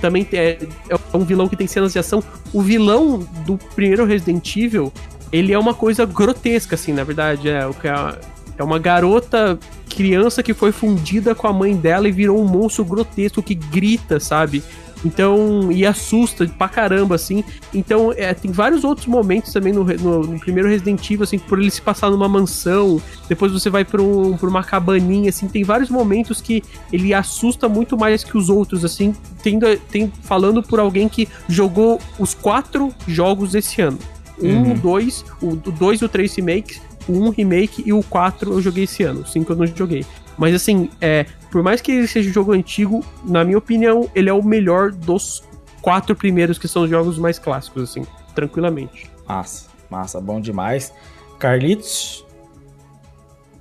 também 0.00 0.24
é, 0.32 0.56
é 0.88 0.96
um 1.16 1.24
vilão 1.24 1.48
que 1.48 1.56
tem 1.56 1.66
cenas 1.66 1.92
de 1.92 1.98
ação. 1.98 2.22
O 2.52 2.62
vilão 2.62 3.26
do 3.44 3.58
primeiro 3.74 4.04
Resident 4.04 4.54
Evil, 4.56 4.92
ele 5.32 5.52
é 5.52 5.58
uma 5.58 5.74
coisa 5.74 6.06
grotesca, 6.06 6.76
assim, 6.76 6.92
na 6.92 7.02
verdade. 7.02 7.48
É, 7.48 7.66
o 7.66 7.74
que 7.74 7.88
é, 7.88 8.20
é 8.56 8.62
uma 8.62 8.78
garota 8.78 9.58
criança 9.88 10.44
que 10.44 10.54
foi 10.54 10.70
fundida 10.70 11.34
com 11.34 11.48
a 11.48 11.52
mãe 11.52 11.74
dela 11.74 12.06
e 12.06 12.12
virou 12.12 12.40
um 12.40 12.46
monstro 12.46 12.84
grotesco 12.84 13.42
que 13.42 13.56
grita, 13.56 14.20
sabe? 14.20 14.62
Então, 15.04 15.72
e 15.72 15.86
assusta 15.86 16.46
pra 16.46 16.68
caramba, 16.68 17.14
assim. 17.14 17.42
Então, 17.72 18.12
é, 18.16 18.34
tem 18.34 18.50
vários 18.50 18.84
outros 18.84 19.06
momentos 19.06 19.52
também 19.52 19.72
no, 19.72 19.84
no, 19.84 20.22
no, 20.22 20.40
primeiro 20.40 20.68
Resident 20.68 21.04
Evil, 21.10 21.24
assim, 21.24 21.38
por 21.38 21.58
ele 21.58 21.70
se 21.70 21.80
passar 21.80 22.10
numa 22.10 22.28
mansão, 22.28 23.00
depois 23.28 23.52
você 23.52 23.70
vai 23.70 23.84
pra, 23.84 24.02
um, 24.02 24.36
pra 24.36 24.48
uma 24.48 24.62
cabaninha, 24.62 25.30
assim, 25.30 25.48
tem 25.48 25.64
vários 25.64 25.88
momentos 25.88 26.40
que 26.40 26.62
ele 26.92 27.14
assusta 27.14 27.68
muito 27.68 27.96
mais 27.96 28.22
que 28.22 28.36
os 28.36 28.48
outros, 28.48 28.84
assim, 28.84 29.14
tendo, 29.42 29.66
tendo, 29.90 30.12
falando 30.22 30.62
por 30.62 30.78
alguém 30.78 31.08
que 31.08 31.28
jogou 31.48 31.98
os 32.18 32.34
quatro 32.34 32.92
jogos 33.06 33.52
desse 33.52 33.80
ano. 33.80 33.98
Um, 34.42 34.72
o 34.72 34.74
dois, 34.74 35.24
o 35.42 35.54
dois 35.54 36.00
e 36.00 36.04
o 36.04 36.08
três 36.08 36.34
remakes, 36.34 36.80
o 37.06 37.12
um 37.12 37.30
remake 37.30 37.82
e 37.84 37.92
o 37.92 38.02
quatro 38.02 38.52
eu 38.52 38.62
joguei 38.62 38.84
esse 38.84 39.02
ano, 39.02 39.20
o 39.20 39.26
cinco 39.26 39.52
eu 39.52 39.56
não 39.56 39.66
joguei. 39.66 40.04
Mas 40.40 40.54
assim, 40.54 40.88
é, 41.02 41.26
por 41.50 41.62
mais 41.62 41.82
que 41.82 41.92
ele 41.92 42.06
seja 42.06 42.30
um 42.30 42.32
jogo 42.32 42.52
antigo, 42.52 43.04
na 43.22 43.44
minha 43.44 43.58
opinião, 43.58 44.10
ele 44.14 44.30
é 44.30 44.32
o 44.32 44.42
melhor 44.42 44.90
dos 44.90 45.44
quatro 45.82 46.16
primeiros 46.16 46.58
que 46.58 46.66
são 46.66 46.84
os 46.84 46.90
jogos 46.90 47.18
mais 47.18 47.38
clássicos, 47.38 47.82
assim, 47.82 48.06
tranquilamente. 48.34 49.10
Massa, 49.28 49.68
massa, 49.90 50.18
bom 50.18 50.40
demais. 50.40 50.94
Carlitos? 51.38 52.24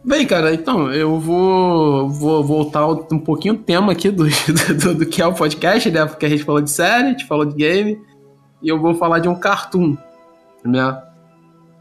Bem, 0.05 0.25
cara, 0.25 0.53
então, 0.53 0.89
eu 0.93 1.19
vou, 1.19 2.07
vou 2.07 2.41
voltar 2.45 2.87
um 2.87 3.19
pouquinho 3.19 3.55
o 3.55 3.57
tema 3.57 3.91
aqui 3.91 4.09
do, 4.09 4.23
do, 4.81 4.95
do, 4.95 5.05
que 5.05 5.21
é 5.21 5.27
o 5.27 5.33
podcast, 5.33 5.91
né? 5.91 6.05
Porque 6.05 6.25
a 6.25 6.29
gente 6.29 6.45
falou 6.45 6.61
de 6.61 6.71
série, 6.71 7.07
a 7.07 7.11
gente 7.11 7.27
falou 7.27 7.43
de 7.43 7.55
game, 7.55 7.99
e 8.61 8.69
eu 8.69 8.79
vou 8.79 8.95
falar 8.95 9.19
de 9.19 9.27
um 9.27 9.35
cartoon, 9.35 9.97
né? 10.63 10.97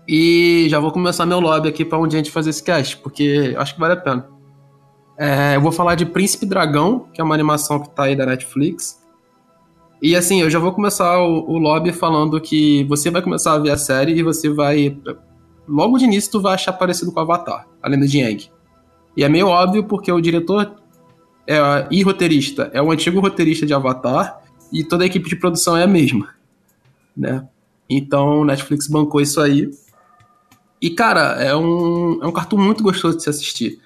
E 0.09 0.67
já 0.69 0.81
vou 0.81 0.91
começar 0.91 1.25
meu 1.25 1.39
lobby 1.39 1.69
aqui 1.69 1.85
para 1.85 1.99
onde 1.99 2.17
a 2.17 2.19
gente 2.19 2.33
fazer 2.33 2.51
esse 2.51 2.65
cast, 2.65 2.97
porque 2.97 3.55
acho 3.57 3.75
que 3.75 3.81
vale 3.81 3.93
a 3.93 3.97
pena. 3.97 4.38
É, 5.19 5.57
eu 5.57 5.61
vou 5.61 5.73
falar 5.73 5.97
de 5.97 6.07
Príncipe 6.07 6.47
Dragão, 6.47 7.09
que 7.13 7.21
é 7.21 7.25
uma 7.25 7.35
animação 7.35 7.81
que 7.81 7.91
tá 7.91 8.05
aí 8.05 8.15
da 8.15 8.25
Netflix. 8.25 9.03
E 10.01 10.15
assim, 10.15 10.41
eu 10.41 10.49
já 10.49 10.61
vou 10.61 10.73
começar 10.73 11.21
o, 11.21 11.51
o 11.51 11.59
lobby 11.59 11.93
falando 11.93 12.41
que 12.41 12.85
você 12.85 13.11
vai 13.11 13.21
começar 13.21 13.55
a 13.55 13.59
ver 13.59 13.71
a 13.71 13.77
série 13.77 14.13
e 14.13 14.23
você 14.23 14.49
vai. 14.49 14.97
Logo 15.67 15.99
de 15.99 16.05
início, 16.05 16.31
tu 16.31 16.41
vai 16.41 16.55
achar 16.55 16.73
parecido 16.73 17.11
com 17.11 17.19
Avatar, 17.19 17.67
além 17.83 17.99
do 17.99 18.07
Jiang. 18.07 18.49
E 19.17 19.25
é 19.25 19.29
meio 19.29 19.49
óbvio 19.49 19.83
porque 19.83 20.11
o 20.13 20.21
diretor 20.21 20.77
é, 21.47 21.59
e 21.91 22.01
roteirista 22.03 22.71
é 22.73 22.81
o 22.81 22.93
antigo 22.93 23.21
roteirista 23.21 23.67
de 23.67 23.75
Avatar 23.75 24.41
e 24.73 24.85
toda 24.85 25.03
a 25.03 25.07
equipe 25.07 25.29
de 25.29 25.35
produção 25.35 25.77
é 25.77 25.83
a 25.83 25.87
mesma, 25.89 26.29
né? 27.17 27.49
Então, 27.91 28.45
Netflix 28.45 28.87
bancou 28.87 29.21
isso 29.21 29.41
aí. 29.41 29.69
E, 30.81 30.91
cara, 30.91 31.43
é 31.43 31.57
um, 31.57 32.23
é 32.23 32.27
um 32.27 32.33
cartoon 32.33 32.59
muito 32.59 32.85
gostoso 32.85 33.17
de 33.17 33.25
se 33.25 33.31
assistir. 33.31 33.81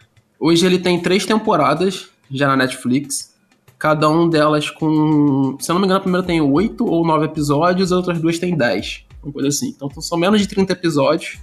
Hoje 0.45 0.66
ele 0.66 0.80
tem 0.80 0.99
três 0.99 1.24
temporadas 1.24 2.09
já 2.28 2.49
na 2.49 2.57
Netflix. 2.57 3.32
Cada 3.78 4.11
um 4.11 4.28
delas 4.28 4.68
com. 4.68 5.57
Se 5.61 5.70
eu 5.70 5.74
não 5.74 5.80
me 5.80 5.86
engano, 5.86 6.01
a 6.01 6.03
primeira 6.03 6.26
tem 6.26 6.40
oito 6.40 6.84
ou 6.84 7.07
nove 7.07 7.26
episódios, 7.26 7.93
as 7.93 7.97
outras 7.97 8.20
duas 8.20 8.40
tem 8.40 8.57
dez. 8.57 9.05
Uma 9.22 9.32
coisa 9.32 9.51
assim. 9.51 9.68
Então 9.68 9.88
são 10.01 10.18
menos 10.18 10.40
de 10.40 10.49
30 10.49 10.72
episódios. 10.72 11.38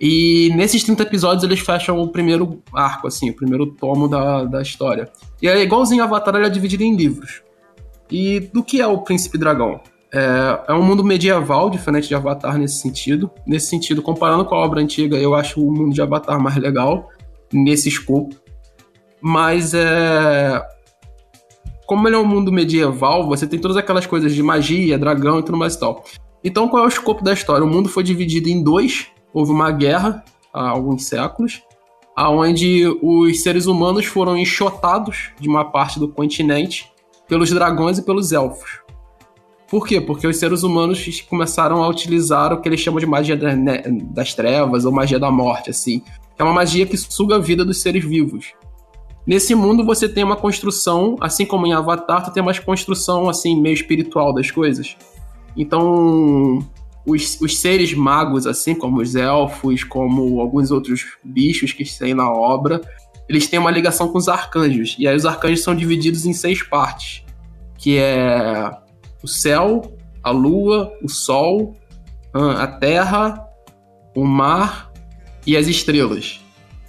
E 0.00 0.50
nesses 0.56 0.82
30 0.84 1.02
episódios 1.02 1.44
eles 1.44 1.60
fecham 1.60 2.00
o 2.00 2.08
primeiro 2.08 2.62
arco, 2.72 3.06
assim, 3.06 3.28
o 3.28 3.36
primeiro 3.36 3.66
tomo 3.66 4.08
da, 4.08 4.44
da 4.44 4.62
história. 4.62 5.10
E 5.42 5.46
é 5.46 5.62
igualzinho 5.62 6.02
Avatar, 6.02 6.34
ele 6.34 6.46
é 6.46 6.50
dividido 6.50 6.84
em 6.84 6.96
livros. 6.96 7.42
E 8.10 8.40
do 8.40 8.62
que 8.62 8.80
é 8.80 8.86
o 8.86 9.02
Príncipe 9.02 9.36
Dragão? 9.36 9.82
É, 10.10 10.60
é 10.68 10.72
um 10.72 10.82
mundo 10.82 11.04
medieval, 11.04 11.68
diferente 11.68 12.08
de 12.08 12.14
Avatar 12.14 12.56
nesse 12.56 12.80
sentido. 12.80 13.30
Nesse 13.46 13.66
sentido, 13.66 14.00
comparando 14.00 14.46
com 14.46 14.54
a 14.54 14.64
obra 14.64 14.80
antiga, 14.80 15.18
eu 15.18 15.34
acho 15.34 15.62
o 15.62 15.70
mundo 15.70 15.92
de 15.92 16.00
Avatar 16.00 16.40
mais 16.40 16.56
legal 16.56 17.10
nesse 17.52 17.88
escopo. 17.88 18.34
Mas 19.20 19.74
é. 19.74 20.62
Como 21.86 22.06
ele 22.06 22.16
é 22.16 22.18
um 22.18 22.26
mundo 22.26 22.52
medieval, 22.52 23.26
você 23.26 23.46
tem 23.46 23.58
todas 23.58 23.76
aquelas 23.76 24.06
coisas 24.06 24.34
de 24.34 24.42
magia, 24.42 24.98
dragão 24.98 25.38
e 25.38 25.42
tudo 25.42 25.56
mais 25.56 25.74
e 25.74 25.80
tal. 25.80 26.04
Então, 26.44 26.68
qual 26.68 26.82
é 26.82 26.86
o 26.86 26.88
escopo 26.88 27.24
da 27.24 27.32
história? 27.32 27.64
O 27.64 27.68
mundo 27.68 27.88
foi 27.88 28.02
dividido 28.02 28.48
em 28.48 28.62
dois. 28.62 29.06
Houve 29.32 29.52
uma 29.52 29.70
guerra 29.70 30.24
há 30.52 30.68
alguns 30.68 31.06
séculos, 31.06 31.62
aonde 32.14 32.86
os 33.02 33.42
seres 33.42 33.66
humanos 33.66 34.04
foram 34.04 34.36
enxotados 34.36 35.30
de 35.40 35.48
uma 35.48 35.64
parte 35.64 35.98
do 35.98 36.08
continente 36.08 36.90
pelos 37.26 37.50
dragões 37.50 37.98
e 37.98 38.02
pelos 38.02 38.32
elfos. 38.32 38.80
Por 39.68 39.86
quê? 39.86 40.00
Porque 40.00 40.26
os 40.26 40.38
seres 40.38 40.62
humanos 40.62 41.20
começaram 41.28 41.82
a 41.82 41.88
utilizar 41.88 42.52
o 42.52 42.60
que 42.60 42.68
eles 42.68 42.80
chamam 42.80 43.00
de 43.00 43.06
magia 43.06 43.38
das 44.14 44.32
trevas 44.32 44.86
ou 44.86 44.92
magia 44.92 45.18
da 45.18 45.30
morte, 45.30 45.70
assim. 45.70 46.02
É 46.38 46.44
uma 46.44 46.52
magia 46.52 46.86
que 46.86 46.96
suga 46.96 47.36
a 47.36 47.38
vida 47.38 47.64
dos 47.64 47.80
seres 47.80 48.04
vivos. 48.04 48.52
Nesse 49.26 49.54
mundo 49.54 49.84
você 49.84 50.08
tem 50.08 50.24
uma 50.24 50.36
construção, 50.36 51.16
assim 51.20 51.44
como 51.44 51.66
em 51.66 51.72
Avatar, 51.72 52.24
tu 52.24 52.32
tem 52.32 52.42
uma 52.42 52.54
construção 52.54 53.28
assim 53.28 53.60
meio 53.60 53.74
espiritual 53.74 54.32
das 54.32 54.50
coisas. 54.50 54.96
Então, 55.56 56.58
os, 57.04 57.40
os 57.40 57.58
seres 57.58 57.92
magos, 57.92 58.46
assim 58.46 58.74
como 58.74 59.00
os 59.00 59.14
elfos, 59.14 59.82
como 59.84 60.40
alguns 60.40 60.70
outros 60.70 61.18
bichos 61.24 61.72
que 61.72 61.84
tem 61.98 62.14
na 62.14 62.30
obra, 62.30 62.80
eles 63.28 63.46
têm 63.46 63.58
uma 63.58 63.70
ligação 63.70 64.08
com 64.08 64.16
os 64.16 64.28
arcanjos. 64.28 64.96
E 64.98 65.06
aí 65.06 65.14
os 65.14 65.26
arcanjos 65.26 65.62
são 65.62 65.74
divididos 65.74 66.24
em 66.24 66.32
seis 66.32 66.62
partes, 66.62 67.24
que 67.76 67.98
é 67.98 68.70
o 69.22 69.26
céu, 69.26 69.82
a 70.22 70.30
lua, 70.30 70.92
o 71.02 71.08
sol, 71.08 71.76
a 72.32 72.66
terra, 72.66 73.46
o 74.16 74.24
mar 74.24 74.87
e 75.48 75.56
as 75.56 75.66
estrelas. 75.66 76.40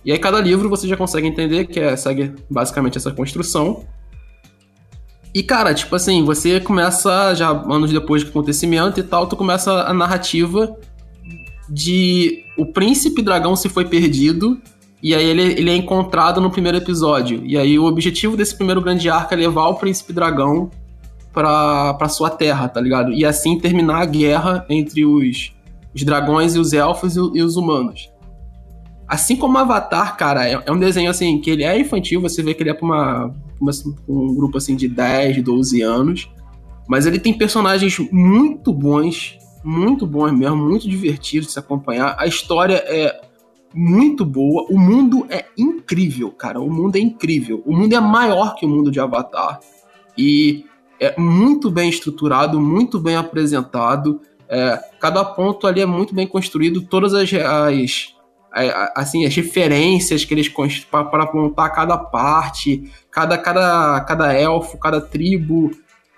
E 0.03 0.11
aí 0.11 0.19
cada 0.19 0.41
livro 0.41 0.69
você 0.69 0.85
já 0.85 0.97
consegue 0.97 1.25
entender 1.25 1.65
que 1.65 1.79
é, 1.79 1.95
segue 1.95 2.33
basicamente 2.49 2.97
essa 2.97 3.09
construção. 3.09 3.85
E 5.33 5.41
cara, 5.41 5.73
tipo 5.73 5.95
assim, 5.95 6.25
você 6.25 6.59
começa 6.59 7.33
já 7.35 7.49
anos 7.49 7.89
depois 7.89 8.21
do 8.21 8.29
acontecimento 8.29 8.99
e 8.99 9.03
tal, 9.03 9.27
tu 9.27 9.37
começa 9.37 9.83
a 9.83 9.93
narrativa 9.93 10.77
de 11.69 12.43
o 12.57 12.65
príncipe 12.65 13.21
dragão 13.21 13.55
se 13.55 13.69
foi 13.69 13.85
perdido 13.85 14.59
e 15.01 15.15
aí 15.15 15.23
ele, 15.23 15.43
ele 15.43 15.69
é 15.69 15.75
encontrado 15.75 16.41
no 16.41 16.51
primeiro 16.51 16.77
episódio. 16.77 17.41
E 17.45 17.57
aí 17.57 17.79
o 17.79 17.85
objetivo 17.85 18.35
desse 18.35 18.57
primeiro 18.57 18.81
grande 18.81 19.09
arco 19.09 19.33
é 19.33 19.37
levar 19.37 19.69
o 19.69 19.75
príncipe 19.75 20.11
dragão 20.11 20.69
pra, 21.31 21.93
pra 21.93 22.09
sua 22.09 22.29
terra, 22.29 22.67
tá 22.67 22.81
ligado? 22.81 23.13
E 23.13 23.23
assim 23.23 23.57
terminar 23.57 24.01
a 24.01 24.05
guerra 24.05 24.65
entre 24.69 25.05
os, 25.05 25.53
os 25.95 26.03
dragões 26.03 26.55
e 26.55 26.59
os 26.59 26.73
elfos 26.73 27.15
e, 27.15 27.19
e 27.35 27.41
os 27.41 27.55
humanos. 27.55 28.09
Assim 29.09 29.35
como 29.35 29.57
Avatar, 29.57 30.15
cara, 30.15 30.47
é, 30.47 30.61
é, 30.63 30.71
um 30.71 30.77
desenho 30.77 31.09
assim 31.09 31.41
que 31.41 31.49
ele 31.49 31.63
é 31.63 31.79
infantil, 31.79 32.21
você 32.21 32.43
vê 32.43 32.53
que 32.53 32.61
ele 32.61 32.69
é 32.69 32.75
pra, 32.75 32.85
uma, 32.85 33.35
uma, 33.59 33.71
um 34.07 34.35
grupo 34.35 34.59
assim 34.59 34.75
de 34.75 34.87
10, 34.87 35.43
12 35.43 35.81
anos. 35.81 36.31
Mas 36.87 37.07
ele 37.07 37.19
tem 37.19 37.35
personagens 37.35 37.97
muito 38.11 38.71
bons, 38.71 39.35
muito 39.63 40.05
bons 40.05 40.31
mesmo, 40.31 40.57
muito 40.57 40.87
divertidos 40.87 41.47
de 41.47 41.53
se 41.53 41.59
acompanhar. 41.59 42.15
A 42.19 42.27
história 42.27 42.75
é 42.85 43.19
muito 43.73 44.23
boa, 44.23 44.67
o 44.69 44.77
mundo 44.77 45.25
é 45.27 45.45
incrível, 45.57 46.29
cara. 46.29 46.61
O 46.61 46.71
mundo 46.71 46.95
é 46.95 46.99
incrível. 46.99 47.63
O 47.65 47.75
mundo 47.75 47.95
é 47.95 47.99
maior 47.99 48.53
que 48.53 48.63
o 48.63 48.69
mundo 48.69 48.91
de 48.91 48.99
Avatar. 48.99 49.59
E 50.15 50.65
é 50.99 51.19
muito 51.19 51.71
bem 51.71 51.89
estruturado, 51.89 52.61
muito 52.61 52.99
bem 52.99 53.15
apresentado. 53.15 54.21
É, 54.47 54.79
cada 54.99 55.25
ponto 55.25 55.65
ali 55.65 55.81
é 55.81 55.85
muito 55.85 56.13
bem 56.13 56.27
construído, 56.27 56.81
todas 56.81 57.15
as, 57.15 57.31
as 57.33 58.18
assim 58.95 59.25
as 59.25 59.35
referências 59.35 60.25
que 60.25 60.33
eles 60.33 60.49
para 60.49 61.31
montar 61.33 61.69
cada 61.69 61.97
parte, 61.97 62.91
cada, 63.11 63.37
cada, 63.37 64.01
cada 64.01 64.33
elfo, 64.33 64.77
cada 64.77 64.99
tribo, 64.99 65.71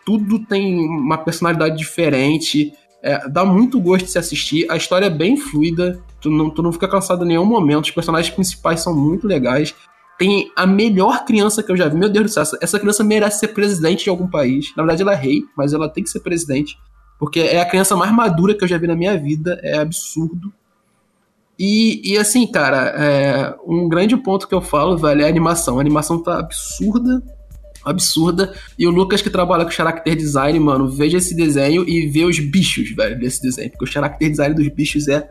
tudo 0.05 0.39
tem 0.39 0.79
uma 0.79 1.17
personalidade 1.17 1.77
diferente. 1.77 2.73
É, 3.03 3.27
dá 3.27 3.43
muito 3.43 3.79
gosto 3.79 4.05
de 4.05 4.11
se 4.11 4.19
assistir. 4.19 4.69
A 4.69 4.77
história 4.77 5.07
é 5.07 5.09
bem 5.09 5.35
fluida, 5.35 6.03
tu 6.19 6.29
não, 6.29 6.49
tu 6.49 6.61
não 6.61 6.71
fica 6.71 6.87
cansado 6.87 7.25
em 7.25 7.29
nenhum 7.29 7.45
momento. 7.45 7.85
Os 7.85 7.91
personagens 7.91 8.33
principais 8.33 8.81
são 8.81 8.95
muito 8.95 9.27
legais. 9.27 9.75
Tem 10.17 10.51
a 10.55 10.67
melhor 10.67 11.25
criança 11.25 11.63
que 11.63 11.71
eu 11.71 11.77
já 11.77 11.87
vi. 11.87 11.97
Meu 11.97 12.09
Deus 12.09 12.25
do 12.25 12.31
céu, 12.31 12.59
essa 12.61 12.79
criança 12.79 13.03
merece 13.03 13.39
ser 13.39 13.49
presidente 13.49 14.03
de 14.03 14.09
algum 14.09 14.27
país. 14.27 14.71
Na 14.77 14.83
verdade, 14.83 15.01
ela 15.01 15.13
é 15.13 15.15
rei, 15.15 15.43
mas 15.57 15.73
ela 15.73 15.89
tem 15.89 16.03
que 16.03 16.09
ser 16.11 16.19
presidente. 16.19 16.77
Porque 17.17 17.39
é 17.39 17.59
a 17.59 17.65
criança 17.65 17.95
mais 17.95 18.11
madura 18.11 18.53
que 18.53 18.63
eu 18.63 18.67
já 18.67 18.77
vi 18.77 18.87
na 18.87 18.95
minha 18.95 19.17
vida. 19.17 19.59
É 19.63 19.79
absurdo. 19.79 20.53
E, 21.63 22.01
e 22.03 22.17
assim, 22.17 22.47
cara, 22.47 22.91
é, 22.97 23.55
um 23.67 23.87
grande 23.87 24.17
ponto 24.17 24.47
que 24.47 24.55
eu 24.55 24.63
falo, 24.63 24.97
velho, 24.97 25.21
é 25.21 25.25
a 25.25 25.29
animação. 25.29 25.77
A 25.77 25.81
animação 25.81 26.17
tá 26.17 26.39
absurda, 26.39 27.21
absurda. 27.85 28.51
E 28.79 28.87
o 28.87 28.89
Lucas 28.89 29.21
que 29.21 29.29
trabalha 29.29 29.63
com 29.63 29.69
character 29.69 30.15
design, 30.15 30.59
mano, 30.59 30.89
veja 30.89 31.19
esse 31.19 31.35
desenho 31.35 31.87
e 31.87 32.07
vê 32.07 32.25
os 32.25 32.39
bichos, 32.39 32.89
velho, 32.95 33.19
desse 33.19 33.43
desenho. 33.43 33.69
Porque 33.69 33.85
o 33.85 33.87
character 33.87 34.31
design 34.31 34.55
dos 34.55 34.67
bichos 34.69 35.07
é 35.07 35.29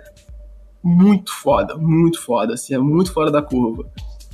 muito 0.81 1.33
foda, 1.35 1.76
muito 1.76 2.22
foda, 2.22 2.55
assim, 2.55 2.74
é 2.74 2.78
muito 2.78 3.12
fora 3.12 3.28
da 3.28 3.43
curva. 3.43 3.91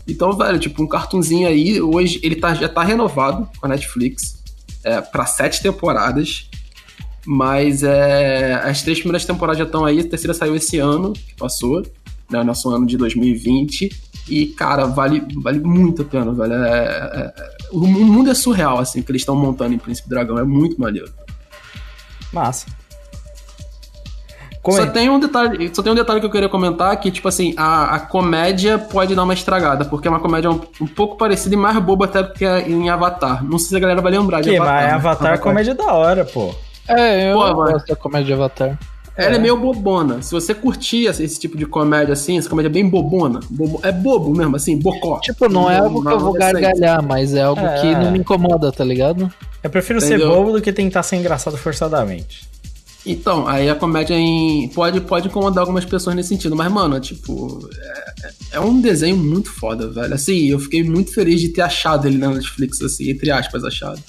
Então, 0.07 0.35
velho, 0.35 0.59
tipo, 0.59 0.83
um 0.83 0.87
cartunzinho 0.87 1.49
aí, 1.49 1.81
hoje 1.81 2.21
ele 2.23 2.37
tá, 2.37 2.53
já 2.53 2.69
tá 2.69 2.85
renovado 2.85 3.49
com 3.59 3.65
a 3.65 3.71
Netflix 3.71 4.45
é, 4.85 5.01
para 5.01 5.25
sete 5.25 5.63
temporadas. 5.63 6.46
Mas 7.27 7.83
é, 7.83 8.55
as 8.65 8.83
três 8.83 8.99
primeiras 8.99 9.25
temporadas 9.25 9.59
já 9.59 9.65
estão 9.65 9.85
aí, 9.85 9.99
a 10.01 10.05
terceira 10.09 10.33
saiu 10.33 10.55
esse 10.55 10.79
ano, 10.79 11.13
que 11.13 11.35
passou, 11.37 11.83
né, 12.31 12.43
nosso 12.45 12.71
ano 12.71 12.87
de 12.87 12.97
2020. 12.97 13.91
E, 14.29 14.47
cara, 14.47 14.87
vale, 14.87 15.23
vale 15.43 15.59
muito 15.61 16.03
a 16.03 16.05
pena, 16.05 16.33
velho. 16.33 16.53
É, 16.55 16.69
é- 16.69 17.33
é- 17.43 17.57
o 17.73 17.87
mundo 17.87 18.31
é 18.31 18.35
surreal, 18.35 18.79
assim, 18.79 19.03
que 19.03 19.11
eles 19.11 19.23
estão 19.23 19.35
montando 19.37 19.75
em 19.75 19.79
Príncipe 19.79 20.09
Dragão. 20.09 20.39
É 20.39 20.45
muito 20.45 20.81
maneiro. 20.81 21.11
Massa. 22.33 22.67
Só 24.65 24.73
Comenta. 24.73 24.91
tem, 24.93 25.09
um 25.09 25.21
detalhe, 25.21 25.71
só 25.73 25.81
tem 25.81 25.93
um 25.93 25.95
detalhe 25.95 26.19
que 26.19 26.27
eu 26.27 26.31
queria 26.31 26.49
comentar, 26.49 26.97
que, 26.99 27.09
tipo 27.09 27.29
assim, 27.29 27.55
a, 27.57 27.95
a 27.95 28.01
comédia 28.01 28.77
pode 28.81 29.15
dar 29.15 29.23
uma 29.23 29.33
estragada, 29.33 29.85
porque 29.85 30.09
é 30.09 30.11
uma 30.11 30.19
comédia 30.19 30.51
um, 30.51 30.61
um 30.81 30.87
pouco 30.89 31.17
parecida 31.17 31.55
e 31.55 31.59
mais 31.59 31.79
boba 31.79 32.07
até 32.07 32.21
do 32.25 32.33
que 32.33 32.45
a- 32.45 32.61
em 32.69 32.89
Avatar. 32.91 33.45
Não 33.45 33.61
sei 33.61 33.69
se 33.69 33.77
a 33.77 33.79
galera 33.81 34.01
vai 34.01 34.11
lembrar 34.11 34.41
de 34.41 34.51
Que, 34.51 34.57
Avatar. 34.57 34.75
mas 34.75 34.87
né? 34.87 34.93
Avatar 34.95 35.35
é 35.35 35.39
comédia 35.39 35.73
da 35.73 35.93
hora, 35.93 36.25
pô. 36.25 36.53
É, 36.89 37.31
eu 37.31 37.35
Pô, 37.35 37.41
mano. 37.41 37.73
gosto 37.73 37.87
da 37.87 37.97
comédia 37.97 38.27
de 38.27 38.33
Avatar. 38.35 38.79
Ela 39.19 39.37
é 39.37 39.39
meio 39.39 39.57
bobona. 39.57 40.21
Se 40.21 40.31
você 40.31 40.55
curtir 40.55 41.07
esse, 41.07 41.41
tipo 41.41 41.57
de 41.57 41.65
comédia 41.65 42.13
assim, 42.13 42.37
essa 42.37 42.51
comédia 42.51 42.69
é 42.69 42.73
bem 42.73 42.87
bobona. 42.87 43.41
bobo- 43.49 43.81
é 43.83 43.91
bobo 43.91 44.31
mesmo, 44.37 44.57
assim, 44.57 44.79
bocó. 44.79 45.19
Tipo, 45.21 45.49
não 45.49 45.71
é 45.71 45.79
algo 45.79 46.03
que 46.03 46.09
eu 46.09 46.19
vou 46.21 46.37
adolescente. 46.37 46.61
gargalhar, 46.61 47.03
mas 47.03 47.33
é 47.35 47.43
algo 47.43 47.61
É. 47.65 47.81
que 47.81 47.95
não 47.95 48.11
me 48.11 48.19
incomoda, 48.19 48.71
tá 48.71 48.85
ligado? 48.85 49.33
Eu 49.63 49.71
prefiro 49.71 50.03
ser 50.03 50.17
Entendeu? 50.17 50.29
bobo 50.35 50.53
do 50.53 50.61
que 50.61 50.71
tentar 50.71 51.03
ser 51.03 51.17
engraçado 51.17 51.57
forçadamente. 51.57 52.47
Então, 53.07 53.47
aí 53.49 53.71
a 53.71 53.75
comédia 53.75 54.15
em... 54.19 54.69
pode, 54.75 55.01
pode 55.01 55.29
incomodar 55.29 55.61
algumas 55.63 55.85
pessoas 55.87 56.15
nesse 56.15 56.29
sentido, 56.29 56.55
mas, 56.55 56.71
mano, 56.71 57.01
tipo, 57.01 57.67
é, 58.53 58.57
é 58.57 58.61
um 58.61 58.81
desenho 58.81 59.17
muito 59.17 59.51
foda, 59.51 59.89
velho. 59.89 60.13
Assim, 60.13 60.49
eu 60.51 60.59
fiquei 60.59 60.83
muito 60.83 61.15
feliz 61.15 61.41
de 61.41 61.49
ter 61.51 61.63
achado 61.63 62.07
ele 62.07 62.19
na 62.19 62.29
Netflix, 62.31 62.83
assim, 62.83 63.09
entre 63.11 63.31
aspas, 63.31 63.65
achado. 63.65 64.01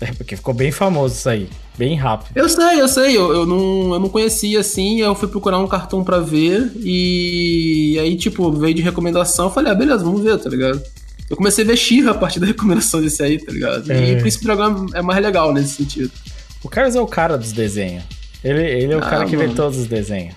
É, 0.00 0.06
porque 0.12 0.34
ficou 0.34 0.54
bem 0.54 0.72
famoso 0.72 1.14
isso 1.14 1.28
aí. 1.28 1.48
Bem 1.78 1.94
rápido. 1.94 2.30
Eu 2.34 2.48
sei, 2.48 2.80
eu 2.80 2.88
sei, 2.88 3.16
eu, 3.16 3.32
eu, 3.32 3.46
não, 3.46 3.94
eu 3.94 4.00
não 4.00 4.08
conhecia 4.08 4.58
assim, 4.60 5.00
eu 5.00 5.14
fui 5.14 5.28
procurar 5.28 5.58
um 5.58 5.68
cartão 5.68 6.02
pra 6.02 6.18
ver 6.18 6.72
e 6.76 7.96
aí, 8.00 8.16
tipo, 8.16 8.50
veio 8.52 8.74
de 8.74 8.82
recomendação, 8.82 9.44
eu 9.46 9.50
falei, 9.52 9.70
ah, 9.70 9.74
beleza, 9.76 10.02
vamos 10.02 10.22
ver, 10.22 10.36
tá 10.38 10.50
ligado? 10.50 10.82
Eu 11.30 11.36
comecei 11.36 11.62
a 11.64 11.66
ver 11.68 11.76
She-Ra 11.76 12.10
a 12.10 12.14
partir 12.14 12.40
da 12.40 12.46
recomendação 12.46 13.00
desse 13.00 13.22
aí, 13.22 13.38
tá 13.38 13.52
ligado? 13.52 13.90
É. 13.92 14.12
E 14.12 14.16
Príncipe 14.16 14.44
Dragão 14.44 14.86
é 14.94 15.00
mais 15.02 15.22
legal 15.22 15.52
nesse 15.52 15.74
sentido. 15.74 16.10
O 16.64 16.68
Carlos 16.68 16.96
é 16.96 17.00
o 17.00 17.06
cara 17.06 17.38
dos 17.38 17.52
desenhos. 17.52 18.02
Ele, 18.42 18.60
ele 18.62 18.92
é 18.92 18.96
o 18.96 18.98
Ah, 18.98 19.02
cara 19.08 19.24
que 19.26 19.36
vê 19.36 19.44
mano. 19.44 19.54
todos 19.54 19.78
os 19.78 19.86
desenhos. 19.86 20.34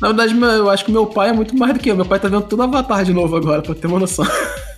Na 0.00 0.08
verdade, 0.08 0.34
meu- 0.34 0.48
eu 0.50 0.70
acho 0.70 0.84
que 0.84 0.92
meu 0.92 1.06
pai 1.06 1.30
é 1.30 1.32
muito 1.32 1.56
mais 1.56 1.72
do 1.72 1.80
que 1.80 1.90
eu. 1.90 1.96
Meu 1.96 2.04
pai 2.04 2.20
tá 2.20 2.28
vendo 2.28 2.42
todo 2.42 2.62
Avatar 2.62 3.02
de 3.04 3.12
novo 3.12 3.34
agora, 3.34 3.62
pra 3.62 3.74
ter 3.74 3.86
uma 3.86 3.98
noção. 3.98 4.26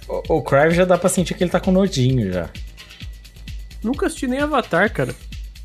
O, 0.09 0.37
o 0.37 0.43
Crave 0.43 0.75
já 0.75 0.85
dá 0.87 0.97
pra 0.97 1.09
sentir 1.11 1.35
que 1.35 1.43
ele 1.45 1.51
tá 1.51 1.61
com 1.61 1.71
nojinho 1.73 2.33
já. 2.33 2.49
Nunca 3.83 4.07
assisti 4.07 4.27
nem 4.27 4.39
Avatar, 4.41 4.91
cara. 4.93 5.15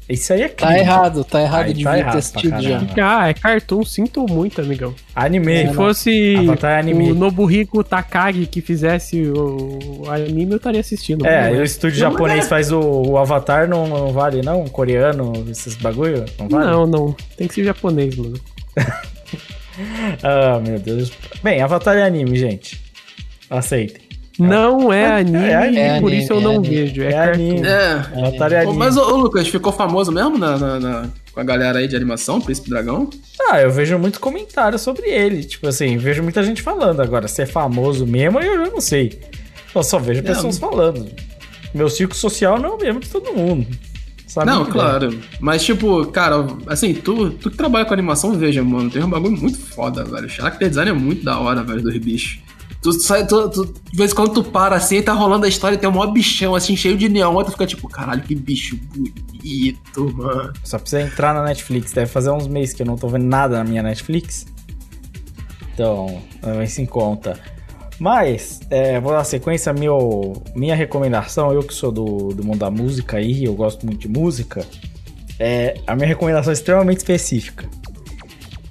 Isso 0.09 0.33
aí 0.33 0.41
é 0.41 0.49
Tá 0.49 0.67
crime. 0.67 0.79
errado, 0.81 1.23
tá 1.23 1.41
errado, 1.41 1.65
Aí 1.67 1.73
de 1.73 1.83
tá 1.83 1.91
devia 1.91 2.07
errado 2.07 2.31
ter 2.41 2.61
já. 2.61 3.19
Ah, 3.19 3.29
é 3.29 3.33
cartoon, 3.33 3.83
sinto 3.85 4.25
muito, 4.29 4.59
amigão. 4.61 4.93
Anime. 5.15 5.67
Se 5.69 5.73
fosse 5.73 6.35
Avatar 6.37 6.71
é 6.73 6.79
anime. 6.79 7.11
o 7.11 7.15
Nobuhiko 7.15 7.83
Takagi 7.83 8.45
que 8.45 8.61
fizesse 8.61 9.21
o 9.29 10.03
anime, 10.09 10.51
eu 10.51 10.57
estaria 10.57 10.81
assistindo. 10.81 11.25
É, 11.25 11.49
Não 11.49 11.55
e 11.55 11.59
o 11.59 11.63
estúdio 11.63 11.97
japonês 11.99 12.47
faz 12.47 12.71
o, 12.71 12.79
o 12.79 13.17
Avatar, 13.17 13.67
não, 13.67 13.87
não 13.87 14.11
vale 14.11 14.41
não? 14.41 14.65
Coreano, 14.65 15.31
esses 15.49 15.75
bagulho? 15.75 16.25
Não 16.37 16.49
vale? 16.49 16.65
Não, 16.71 16.85
não. 16.85 17.15
Tem 17.37 17.47
que 17.47 17.53
ser 17.53 17.63
japonês, 17.63 18.15
mano. 18.15 18.39
Ah, 20.21 20.59
meu 20.59 20.77
Deus. 20.77 21.11
Bem, 21.43 21.59
Avatar 21.59 21.97
é 21.97 22.03
anime, 22.03 22.37
gente. 22.37 22.79
Aceitem. 23.49 24.02
Não 24.39 24.91
é 24.91 25.19
anime, 25.19 25.37
é 25.45 25.55
anime, 25.55 25.97
e 25.97 26.01
por 26.01 26.11
é 26.11 26.15
isso 26.15 26.33
eu 26.33 26.37
anime, 26.37 26.53
não 26.53 26.63
é 26.63 26.67
vejo. 26.67 27.01
É, 27.03 27.11
É 27.11 27.31
anime. 27.33 27.67
É. 27.67 28.01
É 28.53 28.59
anime. 28.61 28.77
Mas, 28.77 28.97
ô, 28.97 29.15
Lucas, 29.15 29.47
ficou 29.47 29.71
famoso 29.71 30.11
mesmo 30.11 30.37
na, 30.37 30.57
na- 30.57 30.79
na- 30.79 31.09
com 31.33 31.39
a 31.39 31.43
galera 31.43 31.79
aí 31.79 31.87
de 31.87 31.95
animação, 31.95 32.39
Príncipe 32.41 32.69
Dragão? 32.69 33.09
Ah, 33.49 33.59
eu 33.61 33.71
vejo 33.71 33.97
muito 33.99 34.19
comentário 34.19 34.77
sobre 34.79 35.07
ele. 35.09 35.43
Tipo 35.43 35.67
assim, 35.67 35.97
vejo 35.97 36.21
muita 36.23 36.41
gente 36.43 36.61
falando. 36.61 36.99
Agora, 37.01 37.27
se 37.27 37.41
é 37.41 37.45
famoso 37.45 38.05
mesmo, 38.07 38.39
eu 38.39 38.65
já 38.65 38.71
não 38.71 38.81
sei. 38.81 39.19
Eu 39.73 39.83
só 39.83 39.97
vejo 39.99 40.21
pessoas 40.23 40.57
falando. 40.57 41.07
Meu 41.73 41.89
círculo 41.89 42.19
social 42.19 42.59
não 42.59 42.69
é 42.69 42.73
o 42.73 42.77
mesmo 42.77 42.99
de 42.99 43.09
todo 43.09 43.33
mundo. 43.33 43.65
Sabe 44.27 44.47
Não, 44.47 44.65
claro. 44.65 45.19
Mas, 45.39 45.63
tipo, 45.63 46.05
cara, 46.07 46.47
assim, 46.67 46.93
tu, 46.93 47.29
tu 47.31 47.51
que 47.51 47.57
trabalha 47.57 47.85
com 47.85 47.93
animação, 47.93 48.33
veja, 48.33 48.63
mano, 48.63 48.89
tem 48.89 49.03
um 49.03 49.09
bagulho 49.09 49.37
muito 49.37 49.59
foda, 49.59 50.03
velho. 50.03 50.25
O 50.25 50.29
character 50.29 50.69
design 50.69 50.89
é 50.91 50.93
muito 50.93 51.23
da 51.23 51.39
hora, 51.39 51.63
velho, 51.63 51.81
dos 51.83 51.97
bichos. 51.97 52.39
Tu 52.83 52.91
sai, 52.99 53.25
tu, 53.25 53.49
tu- 53.49 53.65
de 53.91 53.97
vez 53.97 54.11
em 54.11 54.15
quando 54.15 54.33
tu 54.33 54.43
para 54.43 54.75
assim, 54.75 55.01
tá 55.01 55.13
rolando 55.13 55.45
a 55.45 55.49
história 55.49 55.77
tem 55.77 55.87
um 55.87 55.93
maior 55.93 56.11
bichão, 56.11 56.53
assim, 56.53 56.75
cheio 56.75 56.97
de 56.97 57.07
neon, 57.07 57.41
tu 57.43 57.51
fica 57.51 57.65
tipo, 57.65 57.87
caralho, 57.87 58.21
que 58.21 58.35
bicho 58.35 58.77
bonito, 58.93 60.13
mano. 60.17 60.51
Só 60.65 60.77
precisa 60.77 61.01
entrar 61.01 61.33
na 61.33 61.43
Netflix. 61.45 61.93
Deve 61.93 62.07
fazer 62.11 62.29
uns 62.31 62.45
meses 62.45 62.75
que 62.75 62.81
eu 62.81 62.85
não 62.85 62.97
tô 62.97 63.07
vendo 63.07 63.23
nada 63.25 63.57
na 63.57 63.63
minha 63.63 63.81
Netflix. 63.81 64.45
Então, 65.73 66.21
leva 66.43 66.63
isso 66.63 66.81
em 66.81 66.85
conta. 66.85 67.39
Mas, 67.99 68.59
é, 68.69 68.99
vou 68.99 69.13
dar 69.13 69.23
sequência. 69.23 69.71
Meu, 69.71 70.33
minha 70.53 70.75
recomendação, 70.75 71.53
eu 71.53 71.63
que 71.63 71.73
sou 71.73 71.91
do, 71.91 72.29
do 72.33 72.43
mundo 72.43 72.59
da 72.59 72.69
música 72.69 73.17
aí, 73.17 73.45
eu 73.45 73.53
gosto 73.53 73.85
muito 73.85 74.01
de 74.01 74.07
música. 74.09 74.65
É, 75.39 75.75
a 75.87 75.95
minha 75.95 76.07
recomendação 76.07 76.51
é 76.51 76.53
extremamente 76.53 76.97
específica. 76.97 77.67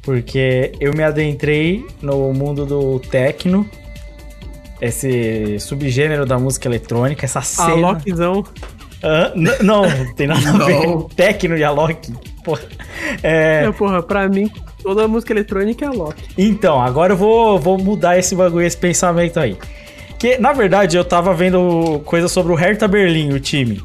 Porque 0.03 0.73
eu 0.81 0.93
me 0.93 1.03
adentrei 1.03 1.87
no 2.03 2.33
mundo 2.35 2.67
do 2.67 2.99
techno. 3.01 3.67
Esse 4.83 5.61
subgênero 5.61 6.27
da 6.27 6.39
música 6.39 6.67
eletrônica, 6.69 7.25
essa 7.25 7.41
cena. 7.41 7.75
Lockzão. 7.77 8.45
Hã? 9.03 9.33
N- 9.37 9.51
não, 9.63 9.83
não 9.89 10.15
tem 10.15 10.27
nada 10.27 10.41
a 10.49 10.53
ver. 10.67 10.87
Não. 10.87 11.03
Tecno 11.09 11.57
e 11.57 11.63
Alok. 11.65 12.13
Porra. 12.45 12.63
É, 13.23 13.65
É, 13.67 13.73
porra, 13.73 14.03
pra 14.03 14.29
mim, 14.29 14.51
toda 14.83 15.07
música 15.07 15.33
eletrônica 15.33 15.85
é 15.85 15.89
a 15.89 15.93
Loki. 15.93 16.23
então, 16.37 16.81
agora 16.81 17.13
eu 17.13 17.17
vou, 17.17 17.59
vou 17.59 17.79
mudar 17.79 18.19
esse 18.19 18.35
bagulho, 18.35 18.67
esse 18.67 18.77
pensamento 18.77 19.39
aí. 19.39 19.57
Que, 20.19 20.37
na 20.39 20.53
verdade, 20.53 20.97
eu 20.97 21.05
tava 21.05 21.33
vendo 21.35 22.01
coisa 22.05 22.27
sobre 22.29 22.53
o 22.53 22.57
Hertha 22.57 22.87
Berlim, 22.89 23.33
o 23.33 23.39
time. 23.41 23.81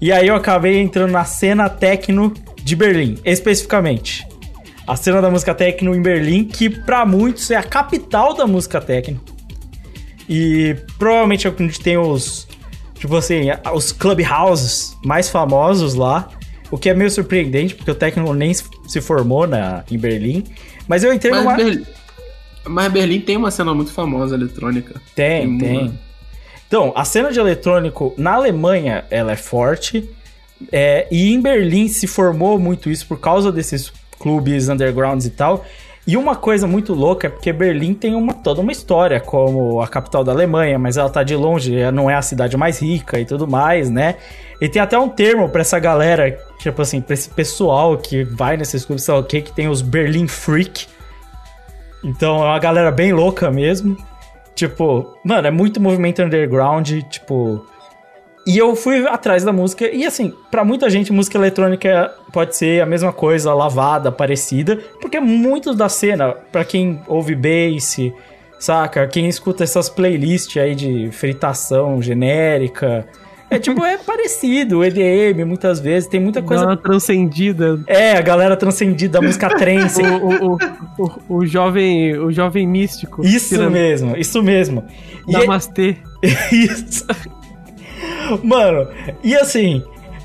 E 0.00 0.10
aí 0.10 0.26
eu 0.26 0.34
acabei 0.34 0.78
entrando 0.80 1.10
na 1.10 1.24
cena 1.24 1.68
techno 1.68 2.32
de 2.62 2.74
Berlim, 2.76 3.18
especificamente. 3.24 4.26
A 4.86 4.96
cena 4.96 5.20
da 5.20 5.30
música 5.30 5.54
techno 5.54 5.94
em 5.94 6.00
Berlim, 6.02 6.44
que 6.44 6.68
pra 6.70 7.04
muitos 7.04 7.50
é 7.50 7.56
a 7.56 7.62
capital 7.62 8.34
da 8.34 8.46
música 8.46 8.80
techno. 8.80 9.20
E 10.32 10.76
provavelmente 10.96 11.48
é 11.48 11.50
onde 11.50 11.80
tem 11.80 11.98
os, 11.98 12.46
tipo 12.94 13.16
assim, 13.16 13.48
os 13.74 13.90
clubhouses 13.90 14.96
mais 15.04 15.28
famosos 15.28 15.94
lá. 15.94 16.28
O 16.70 16.78
que 16.78 16.88
é 16.88 16.94
meio 16.94 17.10
surpreendente, 17.10 17.74
porque 17.74 17.90
o 17.90 17.94
techno 17.96 18.32
nem 18.32 18.54
se 18.54 19.00
formou 19.00 19.44
na, 19.44 19.82
em 19.90 19.98
Berlim. 19.98 20.44
Mas 20.86 21.02
eu 21.02 21.12
entrei 21.12 21.32
Mas, 21.32 21.42
numa... 21.42 21.56
Berlim, 21.56 21.84
mas 22.64 22.92
Berlim 22.92 23.20
tem 23.20 23.36
uma 23.36 23.50
cena 23.50 23.74
muito 23.74 23.92
famosa 23.92 24.36
eletrônica. 24.36 25.02
Tem, 25.16 25.58
Tem 25.58 25.58
tem. 25.58 25.98
Então, 26.68 26.92
a 26.94 27.04
cena 27.04 27.32
de 27.32 27.40
eletrônico 27.40 28.14
na 28.16 28.34
Alemanha, 28.34 29.04
ela 29.10 29.32
é 29.32 29.36
forte. 29.36 30.08
é, 30.70 31.08
e 31.10 31.32
em 31.32 31.40
Berlim 31.40 31.88
se 31.88 32.06
formou 32.06 32.56
muito 32.56 32.88
isso 32.88 33.04
por 33.08 33.18
causa 33.18 33.50
desses 33.50 33.92
clubes 34.20 34.68
undergrounds 34.68 35.26
e 35.26 35.30
tal. 35.30 35.66
E 36.06 36.16
uma 36.16 36.34
coisa 36.34 36.66
muito 36.66 36.94
louca 36.94 37.26
é 37.26 37.30
porque 37.30 37.52
Berlim 37.52 37.94
tem 37.94 38.14
uma, 38.14 38.32
toda 38.32 38.60
uma 38.60 38.72
história 38.72 39.20
como 39.20 39.80
a 39.80 39.86
capital 39.86 40.24
da 40.24 40.32
Alemanha, 40.32 40.78
mas 40.78 40.96
ela 40.96 41.10
tá 41.10 41.22
de 41.22 41.36
longe, 41.36 41.78
não 41.92 42.10
é 42.10 42.14
a 42.14 42.22
cidade 42.22 42.56
mais 42.56 42.80
rica 42.80 43.20
e 43.20 43.24
tudo 43.24 43.46
mais, 43.46 43.90
né? 43.90 44.16
E 44.60 44.68
tem 44.68 44.80
até 44.80 44.98
um 44.98 45.08
termo 45.08 45.48
pra 45.48 45.60
essa 45.60 45.78
galera, 45.78 46.38
tipo 46.58 46.80
assim, 46.82 47.00
pra 47.00 47.14
esse 47.14 47.28
pessoal 47.30 47.96
que 47.96 48.24
vai 48.24 48.56
nesses 48.56 48.84
clubes, 48.84 49.04
sei 49.04 49.14
lá 49.14 49.20
o 49.20 49.24
que, 49.24 49.42
que 49.42 49.52
tem 49.52 49.68
os 49.68 49.82
Berlin 49.82 50.26
Freak. 50.26 50.86
Então 52.02 52.42
é 52.42 52.48
uma 52.48 52.58
galera 52.58 52.90
bem 52.90 53.12
louca 53.12 53.50
mesmo. 53.50 53.96
Tipo, 54.54 55.16
mano, 55.24 55.48
é 55.48 55.50
muito 55.50 55.80
movimento 55.80 56.22
underground, 56.22 56.90
tipo. 57.08 57.66
E 58.46 58.56
eu 58.56 58.74
fui 58.74 59.06
atrás 59.06 59.44
da 59.44 59.52
música, 59.52 59.88
e 59.88 60.04
assim, 60.06 60.32
pra 60.50 60.64
muita 60.64 60.88
gente, 60.88 61.12
música 61.12 61.36
eletrônica 61.36 62.10
pode 62.32 62.56
ser 62.56 62.82
a 62.82 62.86
mesma 62.86 63.12
coisa, 63.12 63.52
lavada, 63.52 64.10
parecida, 64.10 64.78
porque 65.00 65.20
muitos 65.20 65.76
da 65.76 65.88
cena, 65.88 66.34
pra 66.50 66.64
quem 66.64 67.00
ouve 67.06 67.34
bass, 67.34 67.96
saca? 68.58 69.06
Quem 69.06 69.28
escuta 69.28 69.62
essas 69.62 69.88
playlists 69.90 70.56
aí 70.60 70.74
de 70.74 71.10
fritação 71.12 72.00
genérica, 72.00 73.06
é 73.50 73.58
tipo, 73.58 73.84
é 73.84 73.98
parecido, 74.06 74.82
EDM, 74.84 75.44
muitas 75.44 75.80
vezes, 75.80 76.08
tem 76.08 76.20
muita 76.20 76.40
coisa. 76.40 76.64
uma 76.64 76.76
transcendida. 76.76 77.78
É, 77.86 78.12
a 78.16 78.20
galera 78.22 78.56
transcendida 78.56 79.20
da 79.20 79.26
música 79.26 79.48
trance. 79.50 80.00
O, 80.20 80.52
o, 80.52 80.58
o, 80.98 81.36
o, 81.38 81.46
jovem, 81.46 82.16
o 82.18 82.30
jovem 82.32 82.66
místico. 82.66 83.24
Isso 83.24 83.68
mesmo, 83.70 84.16
isso 84.16 84.42
mesmo. 84.42 84.84
E 85.26 85.34
é- 85.34 85.38
Namastê. 85.40 85.96
Isso. 86.52 87.06
Mano, 88.42 88.88
e 89.22 89.34
assim, 89.34 89.82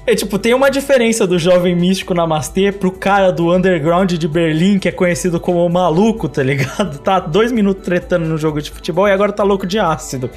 é 0.07 0.13
tipo, 0.13 0.37
tem 0.37 0.53
uma 0.53 0.69
diferença 0.69 1.25
do 1.25 1.39
jovem 1.39 1.75
místico 1.75 2.13
Namastê 2.13 2.71
pro 2.71 2.91
cara 2.91 3.31
do 3.31 3.51
underground 3.51 4.11
de 4.13 4.27
Berlim, 4.27 4.77
que 4.77 4.87
é 4.87 4.91
conhecido 4.91 5.39
como 5.39 5.67
maluco, 5.67 6.29
tá 6.29 6.43
ligado? 6.43 6.99
Tá 6.99 7.19
dois 7.19 7.51
minutos 7.51 7.83
tretando 7.83 8.25
no 8.25 8.37
jogo 8.37 8.61
de 8.61 8.69
futebol 8.69 9.07
e 9.07 9.11
agora 9.11 9.31
tá 9.31 9.43
louco 9.43 9.65
de 9.65 9.79
ácido. 9.79 10.29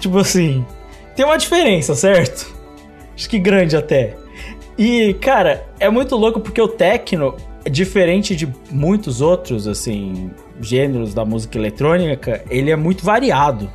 Tipo 0.00 0.18
assim, 0.18 0.64
tem 1.14 1.24
uma 1.24 1.36
diferença, 1.36 1.94
certo? 1.94 2.54
Acho 3.14 3.28
que 3.28 3.38
grande 3.38 3.76
até. 3.76 4.16
E, 4.76 5.14
cara, 5.20 5.66
é 5.78 5.88
muito 5.90 6.16
louco 6.16 6.40
porque 6.40 6.60
o 6.60 6.66
techno, 6.66 7.36
diferente 7.70 8.34
de 8.34 8.48
muitos 8.70 9.20
outros, 9.20 9.68
assim, 9.68 10.30
gêneros 10.60 11.14
da 11.14 11.24
música 11.24 11.58
eletrônica, 11.58 12.42
ele 12.50 12.70
é 12.70 12.76
muito 12.76 13.04
variado. 13.04 13.70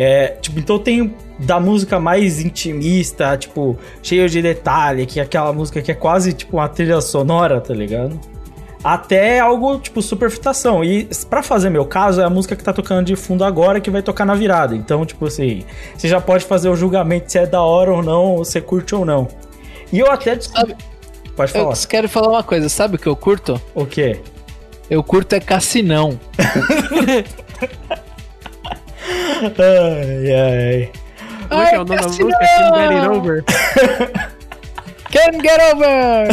É, 0.00 0.28
tipo, 0.40 0.60
então 0.60 0.78
tem 0.78 1.12
da 1.40 1.58
música 1.58 1.98
mais 1.98 2.38
intimista, 2.38 3.36
tipo, 3.36 3.76
cheio 4.00 4.28
de 4.28 4.40
detalhe, 4.40 5.04
que 5.04 5.18
é 5.18 5.24
aquela 5.24 5.52
música 5.52 5.82
que 5.82 5.90
é 5.90 5.94
quase 5.94 6.32
tipo 6.32 6.56
uma 6.56 6.68
trilha 6.68 7.00
sonora, 7.00 7.60
tá 7.60 7.74
ligado? 7.74 8.16
Até 8.84 9.40
algo 9.40 9.76
tipo 9.80 10.00
superfitação. 10.00 10.84
E 10.84 11.08
pra 11.28 11.42
fazer 11.42 11.68
meu 11.68 11.84
caso, 11.84 12.20
é 12.20 12.24
a 12.24 12.30
música 12.30 12.54
que 12.54 12.62
tá 12.62 12.72
tocando 12.72 13.06
de 13.06 13.16
fundo 13.16 13.42
agora 13.42 13.80
que 13.80 13.90
vai 13.90 14.00
tocar 14.00 14.24
na 14.24 14.36
virada. 14.36 14.76
Então, 14.76 15.04
tipo 15.04 15.26
assim, 15.26 15.64
você 15.96 16.06
já 16.06 16.20
pode 16.20 16.44
fazer 16.44 16.68
o 16.68 16.76
julgamento 16.76 17.32
se 17.32 17.36
é 17.36 17.44
da 17.44 17.60
hora 17.60 17.92
ou 17.92 18.00
não, 18.00 18.36
ou 18.36 18.44
se 18.44 18.60
curte 18.60 18.94
ou 18.94 19.04
não. 19.04 19.26
E 19.92 19.98
eu 19.98 20.08
até. 20.12 20.40
Sabe, 20.40 20.76
Pode 21.34 21.50
falar. 21.50 21.74
eu 21.74 21.88
quero 21.88 22.08
falar 22.08 22.28
uma 22.28 22.44
coisa, 22.44 22.68
sabe 22.68 22.94
o 22.94 22.98
que 23.00 23.08
eu 23.08 23.16
curto? 23.16 23.60
O 23.74 23.84
quê? 23.84 24.20
Eu 24.88 25.02
curto 25.02 25.32
é 25.32 25.40
Cassinão. 25.40 26.20
Ai, 29.58 30.34
ai. 30.34 30.90
Como 31.48 31.62
é 31.62 31.66
que 31.68 31.74
é 31.74 31.80
o 31.80 31.84
nome 31.84 31.96
da 31.96 32.06
música? 32.06 32.38
Can 32.38 32.74
Get 32.76 32.92
It 32.92 33.08
Over. 33.08 33.44
Can't 35.10 35.40
get 35.42 35.58
over! 35.72 36.28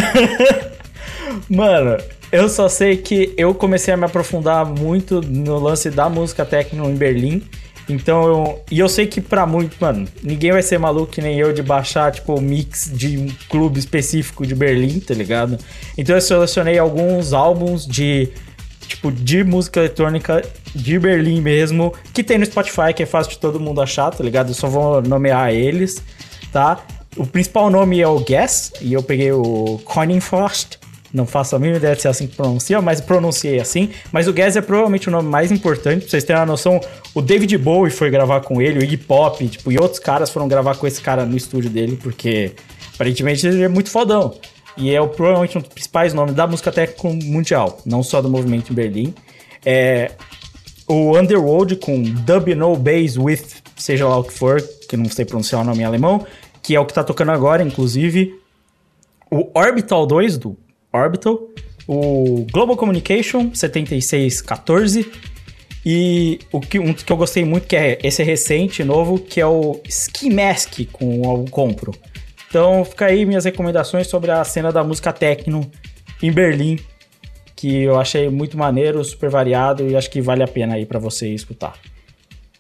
Mano, 1.50 1.98
eu 2.32 2.50
só 2.50 2.68
sei 2.68 2.98
que 2.98 3.34
eu 3.38 3.54
comecei 3.54 3.94
a 3.94 3.98
me 3.98 4.06
aprofundar 4.06 4.66
muito 4.66 5.22
no 5.22 5.58
lance 5.60 5.90
da 5.90 6.10
música 6.10 6.46
techno 6.46 6.90
em 6.90 6.96
Berlim. 6.96 7.42
Então 7.88 8.28
eu. 8.28 8.64
E 8.70 8.80
eu 8.80 8.90
sei 8.90 9.06
que 9.06 9.22
pra 9.22 9.46
muito, 9.46 9.78
mano, 9.80 10.08
ninguém 10.24 10.52
vai 10.52 10.62
ser 10.62 10.78
maluco 10.80 11.12
que 11.12 11.22
nem 11.22 11.40
eu 11.40 11.54
de 11.54 11.62
baixar, 11.62 12.12
tipo, 12.12 12.34
o 12.34 12.42
mix 12.42 12.92
de 12.92 13.18
um 13.18 13.28
clube 13.48 13.80
específico 13.80 14.46
de 14.46 14.56
Berlim, 14.56 15.00
tá 15.00 15.14
ligado? 15.14 15.58
Então 15.98 16.16
eu 16.16 16.22
selecionei 16.22 16.78
alguns 16.78 17.32
álbuns 17.32 17.86
de. 17.86 18.30
Tipo, 18.88 19.12
de 19.12 19.44
música 19.44 19.80
eletrônica 19.80 20.44
de 20.74 21.00
Berlim 21.00 21.42
mesmo, 21.42 21.94
que 22.14 22.24
tem 22.24 22.38
no 22.38 22.46
Spotify, 22.46 22.94
que 22.96 23.04
é 23.04 23.06
fácil 23.06 23.32
de 23.32 23.40
todo 23.40 23.60
mundo 23.60 23.82
achar, 23.82 24.12
tá 24.12 24.24
ligado? 24.24 24.50
Eu 24.50 24.54
só 24.54 24.68
vou 24.68 25.02
nomear 25.02 25.54
eles, 25.54 26.02
tá? 26.52 26.86
O 27.18 27.26
principal 27.26 27.70
nome 27.70 28.00
é 28.00 28.08
o 28.08 28.20
Guess, 28.20 28.74
e 28.82 28.94
eu 28.94 29.02
peguei 29.02 29.32
o 29.32 29.80
Koningforst. 29.86 30.78
Não 31.14 31.26
faço 31.26 31.56
a 31.56 31.60
mínima 31.60 31.78
ideia 31.78 31.96
de 31.96 32.02
se 32.02 32.08
é 32.08 32.12
assim 32.12 32.28
que 32.28 32.36
pronuncia, 32.36 32.82
mas 32.82 33.00
pronunciei 33.00 33.58
assim. 33.60 33.90
Mas 34.12 34.28
o 34.28 34.34
Guess 34.34 34.58
é 34.58 34.62
provavelmente 34.62 35.08
o 35.08 35.12
nome 35.12 35.30
mais 35.30 35.50
importante, 35.50 36.02
pra 36.02 36.10
vocês 36.10 36.26
terem 36.26 36.42
uma 36.42 36.46
noção. 36.46 36.82
O 37.14 37.22
David 37.22 37.58
Bowie 37.58 37.90
foi 37.90 38.10
gravar 38.10 38.42
com 38.42 38.62
ele, 38.62 38.80
o 38.80 38.84
Iggy 38.84 38.98
Pop, 38.98 39.48
tipo, 39.48 39.72
e 39.72 39.78
outros 39.78 40.00
caras 40.00 40.30
foram 40.30 40.46
gravar 40.48 40.76
com 40.76 40.86
esse 40.86 41.00
cara 41.02 41.26
no 41.26 41.38
estúdio 41.38 41.70
dele, 41.70 41.98
porque 42.04 42.52
aparentemente 42.94 43.48
ele 43.48 43.64
é 43.64 43.70
muito 43.70 43.90
fodão. 43.90 44.36
E 44.78 44.94
é 44.94 45.00
o, 45.00 45.08
provavelmente 45.08 45.58
um 45.58 45.62
dos 45.62 45.70
principais 45.70 46.14
nomes 46.14 46.36
da 46.36 46.46
música 46.46 46.72
técnica 46.72 47.08
mundial, 47.26 47.80
não 47.86 48.04
só 48.04 48.22
do 48.22 48.30
movimento 48.30 48.72
em 48.72 48.76
Berlim. 48.76 49.14
É, 49.66 50.12
o 50.88 51.18
Underworld 51.18 51.78
com 51.78 52.02
Dub 52.04 52.54
No 52.56 52.76
Bass 52.76 53.18
with, 53.18 53.42
seja 53.76 54.08
lá 54.08 54.18
o 54.18 54.24
que 54.24 54.34
for, 54.34 54.62
que 54.88 54.96
não 54.96 55.06
sei 55.06 55.26
pronunciar 55.26 55.62
o 55.62 55.64
nome 55.64 55.80
em 55.80 55.86
alemão, 55.86 56.26
que 56.62 56.76
é 56.76 56.80
o 56.80 56.86
que 56.86 56.94
tá 56.94 57.04
tocando 57.04 57.32
agora, 57.32 57.64
inclusive. 57.64 58.40
O 59.32 59.50
Orbital 59.54 60.06
2 60.06 60.38
do 60.38 60.58
Orbital, 60.94 61.40
o 61.88 62.46
Global 62.52 62.76
Communication 62.76 63.52
7614 63.54 65.12
e 65.86 66.40
o 66.52 66.60
que, 66.60 66.80
um 66.80 66.94
que 66.94 67.12
eu 67.12 67.18
gostei 67.18 67.46
muito, 67.46 67.68
que 67.68 67.76
é 67.76 68.00
esse 68.04 68.24
recente, 68.24 68.84
novo, 68.84 69.20
que 69.20 69.40
é 69.40 69.46
o 69.46 69.80
Ski 69.88 70.30
Mask 70.32 70.80
com 70.92 71.22
o 71.22 71.50
Compro. 71.50 71.94
Então 72.56 72.86
fica 72.86 73.08
aí 73.08 73.26
minhas 73.26 73.44
recomendações 73.44 74.08
sobre 74.08 74.32
a 74.32 74.42
cena 74.46 74.72
da 74.72 74.82
música 74.82 75.12
techno 75.12 75.70
em 76.24 76.32
Berlim, 76.32 76.80
que 77.54 77.84
eu 77.84 78.00
achei 78.00 78.30
muito 78.30 78.58
maneiro, 78.58 79.04
super 79.04 79.30
variado 79.30 79.86
e 79.86 79.94
acho 79.94 80.10
que 80.10 80.22
vale 80.22 80.42
a 80.42 80.48
pena 80.48 80.76
aí 80.76 80.86
pra 80.86 80.98
você 80.98 81.34
escutar. 81.34 81.74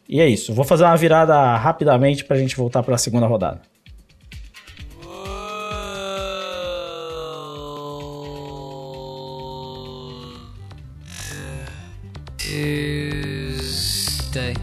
E 0.09 0.19
é 0.19 0.27
isso, 0.27 0.53
vou 0.53 0.65
fazer 0.65 0.83
uma 0.83 0.97
virada 0.97 1.55
rapidamente 1.55 2.25
pra 2.25 2.35
gente 2.35 2.57
voltar 2.57 2.83
pra 2.83 2.97
segunda 2.97 3.25
rodada. 3.25 3.61
Tuesday. 12.37 14.55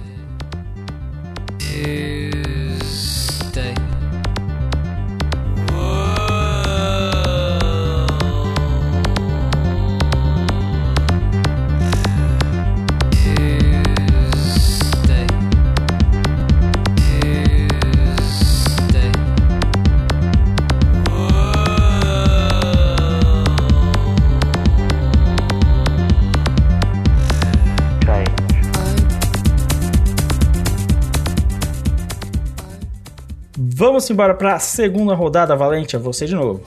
Vamos 34.02 34.10
embora 34.10 34.34
pra 34.34 34.58
segunda 34.58 35.14
rodada, 35.14 35.54
Valente, 35.54 35.94
é 35.94 35.98
você 35.98 36.26
de 36.26 36.34
novo. 36.34 36.60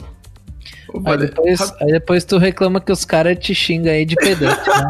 Aí 1.04 1.18
depois, 1.18 1.60
aí 1.82 1.92
depois 1.92 2.24
tu 2.24 2.38
reclama 2.38 2.80
que 2.80 2.90
os 2.90 3.04
caras 3.04 3.38
te 3.38 3.54
xingam 3.54 3.92
aí 3.92 4.06
de 4.06 4.16
pedante, 4.16 4.66
né? 4.66 4.88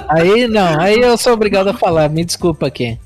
Aí 0.08 0.48
não, 0.48 0.80
aí 0.80 0.98
eu 1.00 1.16
sou 1.16 1.34
obrigado 1.34 1.68
a 1.68 1.74
falar, 1.74 2.08
me 2.08 2.24
desculpa 2.24 2.66
aqui. 2.66 2.98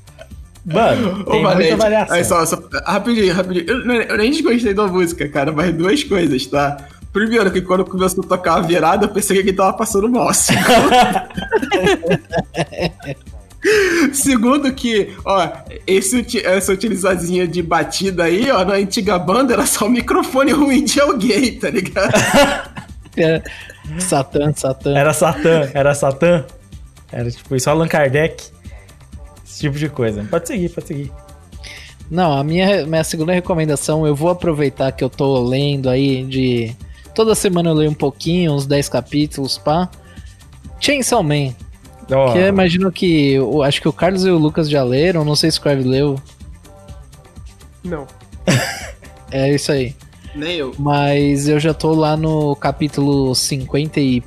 Mano, 0.65 1.21
Ô, 1.21 1.31
tem 1.31 1.43
Valente, 1.43 1.69
muita 1.69 1.77
variação. 1.83 2.15
aí 2.15 2.23
só, 2.25 2.43
só- 2.45 2.63
rapidinho, 2.85 3.31
rapidinho. 3.33 3.65
Eu, 3.67 3.91
eu 4.01 4.17
nem 4.17 4.31
desgostei 4.31 4.73
da 4.73 4.87
música, 4.87 5.27
cara, 5.29 5.51
mas 5.51 5.71
duas 5.75 6.03
coisas, 6.03 6.47
tá? 6.47 6.77
Primeiro, 7.13 7.51
que 7.51 7.61
quando 7.61 7.85
começou 7.85 8.23
a 8.23 8.27
tocar 8.27 8.55
a 8.55 8.61
virada, 8.61 9.05
eu 9.05 9.09
pensei 9.09 9.35
que 9.37 9.49
ele 9.49 9.53
tava 9.57 9.73
passando 9.77 10.09
mal. 10.09 10.31
Segundo 14.13 14.71
que, 14.73 15.13
ó, 15.25 15.49
esse, 15.87 16.25
essa 16.45 16.73
utilizazinha 16.73 17.47
de 17.47 17.61
batida 17.61 18.25
aí, 18.25 18.51
ó, 18.51 18.63
na 18.63 18.75
antiga 18.75 19.17
banda 19.17 19.53
era 19.53 19.65
só 19.65 19.85
o 19.85 19.89
microfone 19.89 20.51
ruim 20.51 20.83
de 20.83 20.99
alguém, 20.99 21.57
tá 21.59 21.69
ligado? 21.69 22.13
É, 23.17 23.41
Satã, 23.97 24.51
Satã. 24.53 24.93
Era 24.93 25.13
Satã, 25.13 25.69
era 25.73 25.95
Satã. 25.95 26.45
Era 27.09 27.31
tipo 27.31 27.55
isso, 27.55 27.69
Allan 27.69 27.87
Kardec. 27.87 28.43
Esse 29.45 29.61
tipo 29.61 29.77
de 29.77 29.87
coisa. 29.87 30.25
Pode 30.29 30.45
seguir, 30.49 30.67
pode 30.67 30.87
seguir. 30.87 31.13
Não, 32.11 32.37
a 32.37 32.43
minha, 32.43 32.85
minha 32.85 33.05
segunda 33.05 33.31
recomendação, 33.31 34.05
eu 34.05 34.13
vou 34.13 34.29
aproveitar 34.29 34.91
que 34.91 35.01
eu 35.01 35.09
tô 35.09 35.41
lendo 35.41 35.89
aí 35.89 36.25
de. 36.25 36.75
Toda 37.13 37.33
semana 37.35 37.69
eu 37.69 37.73
leio 37.73 37.91
um 37.91 37.95
pouquinho, 37.95 38.51
uns 38.51 38.65
10 38.65 38.89
capítulos, 38.89 39.57
pá. 39.57 39.89
Chainsaw 40.81 41.23
Man. 41.23 41.53
Ó, 42.11 42.33
Que 42.33 42.39
eu 42.39 42.47
imagino 42.47 42.91
que. 42.91 43.33
eu 43.33 43.63
acho 43.63 43.81
que 43.81 43.87
o 43.87 43.93
Carlos 43.93 44.25
e 44.25 44.29
o 44.29 44.37
Lucas 44.37 44.69
já 44.69 44.83
leram, 44.83 45.25
não 45.25 45.35
sei 45.35 45.49
se 45.51 45.59
o 45.59 45.61
Crave 45.61 45.83
leu. 45.83 46.19
Não. 47.83 48.05
É 49.31 49.53
isso 49.53 49.71
aí. 49.71 49.93
Nem 50.35 50.55
eu. 50.55 50.73
Mas 50.77 51.47
eu 51.49 51.59
já 51.59 51.73
tô 51.73 51.93
lá 51.93 52.15
no 52.15 52.55
capítulo 52.55 53.33
50 53.33 53.99
e. 53.99 54.23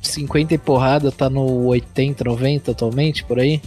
50 0.00 0.54
e 0.54 0.58
porrada, 0.58 1.12
tá 1.12 1.28
no 1.28 1.66
80, 1.66 2.24
90 2.24 2.70
atualmente, 2.70 3.24
por 3.24 3.38
aí. 3.38 3.60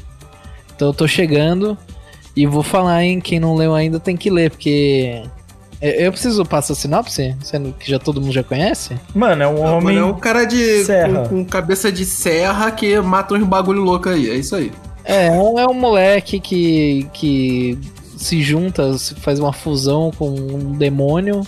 Então 0.75 0.87
eu 0.89 0.93
tô 0.93 1.07
chegando 1.07 1.77
e 2.35 2.47
vou 2.47 2.63
falar, 2.63 3.03
hein? 3.05 3.21
Quem 3.21 3.39
não 3.39 3.55
leu 3.55 3.75
ainda 3.75 3.99
tem 3.99 4.17
que 4.17 4.29
ler, 4.29 4.49
porque. 4.49 5.21
Eu 5.81 5.91
eu 5.91 6.11
preciso 6.11 6.45
passar 6.45 6.73
a 6.73 6.75
sinopse? 6.75 7.35
Sendo 7.41 7.73
que 7.73 7.89
já 7.89 7.97
todo 7.97 8.21
mundo 8.21 8.31
já 8.31 8.43
conhece? 8.43 8.95
Mano, 9.15 9.43
é 9.43 9.47
um 9.47 9.63
Mano, 9.63 9.77
homem. 9.77 9.97
é 9.97 10.03
um 10.03 10.13
cara 10.13 10.45
de. 10.45 10.83
serra. 10.85 11.23
Com, 11.23 11.43
com 11.43 11.45
cabeça 11.45 11.91
de 11.91 12.05
serra 12.05 12.69
que 12.71 12.99
mata 13.01 13.33
uns 13.33 13.43
bagulho 13.43 13.81
louco 13.81 14.09
aí. 14.09 14.29
É 14.29 14.35
isso 14.35 14.55
aí. 14.55 14.71
É, 15.03 15.27
é 15.27 15.31
um, 15.31 15.59
é 15.59 15.67
um 15.67 15.73
moleque 15.73 16.39
que, 16.39 17.07
que 17.13 17.77
se 18.15 18.41
junta, 18.41 18.97
se 18.97 19.15
faz 19.15 19.39
uma 19.39 19.51
fusão 19.51 20.11
com 20.11 20.29
um 20.29 20.73
demônio 20.77 21.41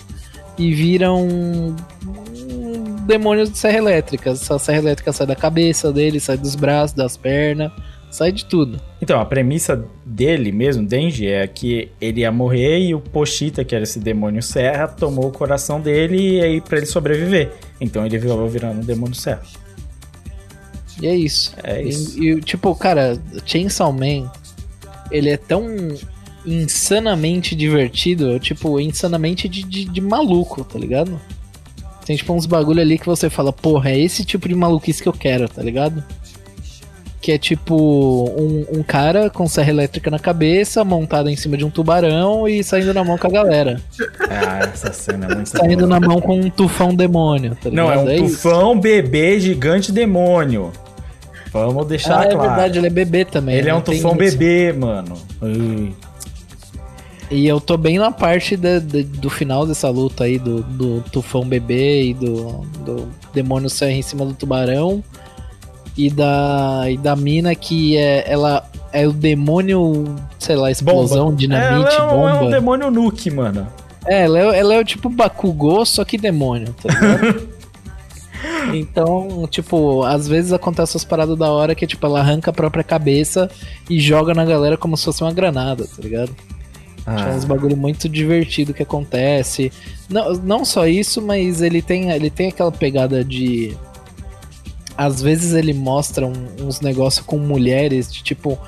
e 0.58 0.72
vira 0.72 1.12
um, 1.12 1.74
um 2.04 2.96
demônio 3.06 3.46
de 3.48 3.56
serra 3.56 3.78
elétrica. 3.78 4.30
Essa 4.30 4.58
serra 4.58 4.78
elétrica 4.78 5.12
sai 5.12 5.26
da 5.26 5.36
cabeça 5.36 5.92
dele, 5.92 6.18
sai 6.18 6.36
dos 6.36 6.56
braços, 6.56 6.96
das 6.96 7.16
pernas, 7.16 7.70
sai 8.14 8.30
de 8.30 8.44
tudo. 8.44 8.80
Então, 9.02 9.20
a 9.20 9.24
premissa 9.24 9.84
dele 10.06 10.52
mesmo, 10.52 10.86
Denji, 10.86 11.26
é 11.26 11.44
que 11.48 11.90
ele 12.00 12.20
ia 12.20 12.30
morrer 12.30 12.78
e 12.78 12.94
o 12.94 13.00
Pochita, 13.00 13.64
que 13.64 13.74
era 13.74 13.82
esse 13.82 13.98
demônio 13.98 14.40
serra, 14.40 14.86
tomou 14.86 15.26
o 15.26 15.32
coração 15.32 15.80
dele 15.80 16.36
e 16.36 16.40
aí 16.40 16.60
pra 16.60 16.76
ele 16.76 16.86
sobreviver. 16.86 17.52
Então 17.80 18.06
ele 18.06 18.16
acabou 18.16 18.48
virando 18.48 18.82
um 18.82 18.84
demônio 18.84 19.16
serra. 19.16 19.42
E 21.02 21.08
é 21.08 21.16
isso. 21.16 21.56
É 21.64 21.82
isso. 21.82 22.22
E, 22.22 22.30
e, 22.30 22.40
tipo, 22.40 22.72
cara, 22.76 23.20
Chainsaw 23.44 23.92
Man, 23.92 24.30
ele 25.10 25.30
é 25.30 25.36
tão 25.36 25.66
insanamente 26.46 27.56
divertido, 27.56 28.38
tipo, 28.38 28.78
insanamente 28.78 29.48
de, 29.48 29.64
de, 29.64 29.86
de 29.86 30.00
maluco, 30.00 30.62
tá 30.62 30.78
ligado? 30.78 31.20
Tem 32.06 32.14
tipo 32.14 32.32
uns 32.32 32.46
bagulho 32.46 32.80
ali 32.80 32.96
que 32.96 33.06
você 33.06 33.28
fala, 33.28 33.52
porra, 33.52 33.90
é 33.90 33.98
esse 33.98 34.24
tipo 34.24 34.48
de 34.48 34.54
maluquice 34.54 35.02
que 35.02 35.08
eu 35.08 35.12
quero, 35.12 35.48
tá 35.48 35.62
ligado? 35.62 36.04
Que 37.24 37.32
é 37.32 37.38
tipo 37.38 37.74
um, 38.38 38.66
um 38.80 38.82
cara 38.82 39.30
com 39.30 39.46
serra 39.48 39.70
elétrica 39.70 40.10
na 40.10 40.18
cabeça, 40.18 40.84
montado 40.84 41.30
em 41.30 41.36
cima 41.36 41.56
de 41.56 41.64
um 41.64 41.70
tubarão 41.70 42.46
e 42.46 42.62
saindo 42.62 42.92
na 42.92 43.02
mão 43.02 43.16
com 43.16 43.26
a 43.26 43.30
galera. 43.30 43.80
Ah, 44.28 44.58
essa 44.70 44.92
cena 44.92 45.28
é 45.30 45.34
muito 45.34 45.48
Saindo 45.48 45.86
boa. 45.86 45.98
na 45.98 46.06
mão 46.06 46.20
com 46.20 46.38
um 46.38 46.50
tufão 46.50 46.94
demônio, 46.94 47.56
tá 47.62 47.70
Não, 47.70 47.90
é 47.90 47.96
um 47.96 48.10
isso. 48.26 48.34
tufão 48.42 48.78
bebê 48.78 49.40
gigante 49.40 49.90
demônio. 49.90 50.70
Vamos 51.50 51.86
deixar 51.86 52.20
Ah, 52.20 52.24
é 52.24 52.32
claro. 52.34 52.40
verdade, 52.50 52.76
ele 52.78 52.88
é 52.88 52.90
bebê 52.90 53.24
também. 53.24 53.56
Ele 53.56 53.70
é 53.70 53.74
um 53.74 53.80
tufão 53.80 54.10
isso. 54.20 54.36
bebê, 54.36 54.74
mano. 54.74 55.14
Ui. 55.40 55.94
E 57.30 57.46
eu 57.46 57.58
tô 57.58 57.78
bem 57.78 57.96
na 57.98 58.10
parte 58.10 58.54
da- 58.54 58.80
da- 58.80 58.98
do 59.02 59.30
final 59.30 59.66
dessa 59.66 59.88
luta 59.88 60.24
aí, 60.24 60.38
do, 60.38 60.62
do 60.62 61.00
tufão 61.10 61.42
bebê 61.42 62.02
e 62.08 62.12
do, 62.12 62.66
do 62.84 63.08
demônio 63.32 63.70
serra 63.70 63.92
em 63.92 64.02
cima 64.02 64.26
do 64.26 64.34
tubarão. 64.34 65.02
E 65.96 66.10
da, 66.10 66.84
e 66.90 66.96
da 66.96 67.14
mina 67.14 67.54
que 67.54 67.96
é, 67.96 68.24
ela 68.30 68.64
é 68.92 69.06
o 69.06 69.12
demônio, 69.12 70.04
sei 70.38 70.56
lá, 70.56 70.70
explosão, 70.70 71.26
Bomba. 71.26 71.36
dinamite, 71.36 71.92
é, 71.94 71.96
é 71.98 72.02
um- 72.02 72.28
É 72.28 72.34
um 72.34 72.38
bomba. 72.40 72.50
demônio 72.50 72.90
nuke, 72.90 73.30
mano. 73.30 73.66
É, 74.06 74.24
ela 74.24 74.38
é, 74.38 74.58
ela 74.58 74.74
é 74.74 74.80
o 74.80 74.84
tipo 74.84 75.08
Bakugou, 75.08 75.84
só 75.86 76.04
que 76.04 76.18
demônio, 76.18 76.74
tá 76.82 76.92
ligado? 76.92 77.48
então, 78.74 79.46
tipo, 79.50 80.02
às 80.02 80.26
vezes 80.28 80.52
acontece 80.52 80.92
essas 80.92 81.04
paradas 81.04 81.38
da 81.38 81.50
hora 81.50 81.74
que, 81.74 81.86
tipo, 81.86 82.04
ela 82.06 82.20
arranca 82.20 82.50
a 82.50 82.54
própria 82.54 82.84
cabeça 82.84 83.50
e 83.88 83.98
joga 84.00 84.34
na 84.34 84.44
galera 84.44 84.76
como 84.76 84.96
se 84.96 85.04
fosse 85.04 85.22
uma 85.22 85.32
granada, 85.32 85.84
tá 85.84 86.02
ligado? 86.02 86.34
Tinha 87.04 87.32
Ah. 87.32 87.36
uns 87.36 87.44
bagulho 87.44 87.76
muito 87.76 88.08
divertido 88.08 88.72
que 88.72 88.82
acontece. 88.82 89.70
Não, 90.08 90.32
não 90.34 90.64
só 90.64 90.86
isso, 90.86 91.20
mas 91.20 91.60
ele 91.60 91.82
tem, 91.82 92.10
ele 92.10 92.30
tem 92.30 92.48
aquela 92.48 92.72
pegada 92.72 93.22
de. 93.22 93.76
Às 94.96 95.20
vezes 95.20 95.52
ele 95.54 95.72
mostra 95.74 96.26
um- 96.26 96.46
uns 96.60 96.80
negócios 96.80 97.24
com 97.26 97.36
mulheres, 97.38 98.12
de 98.12 98.22
tipo, 98.22 98.58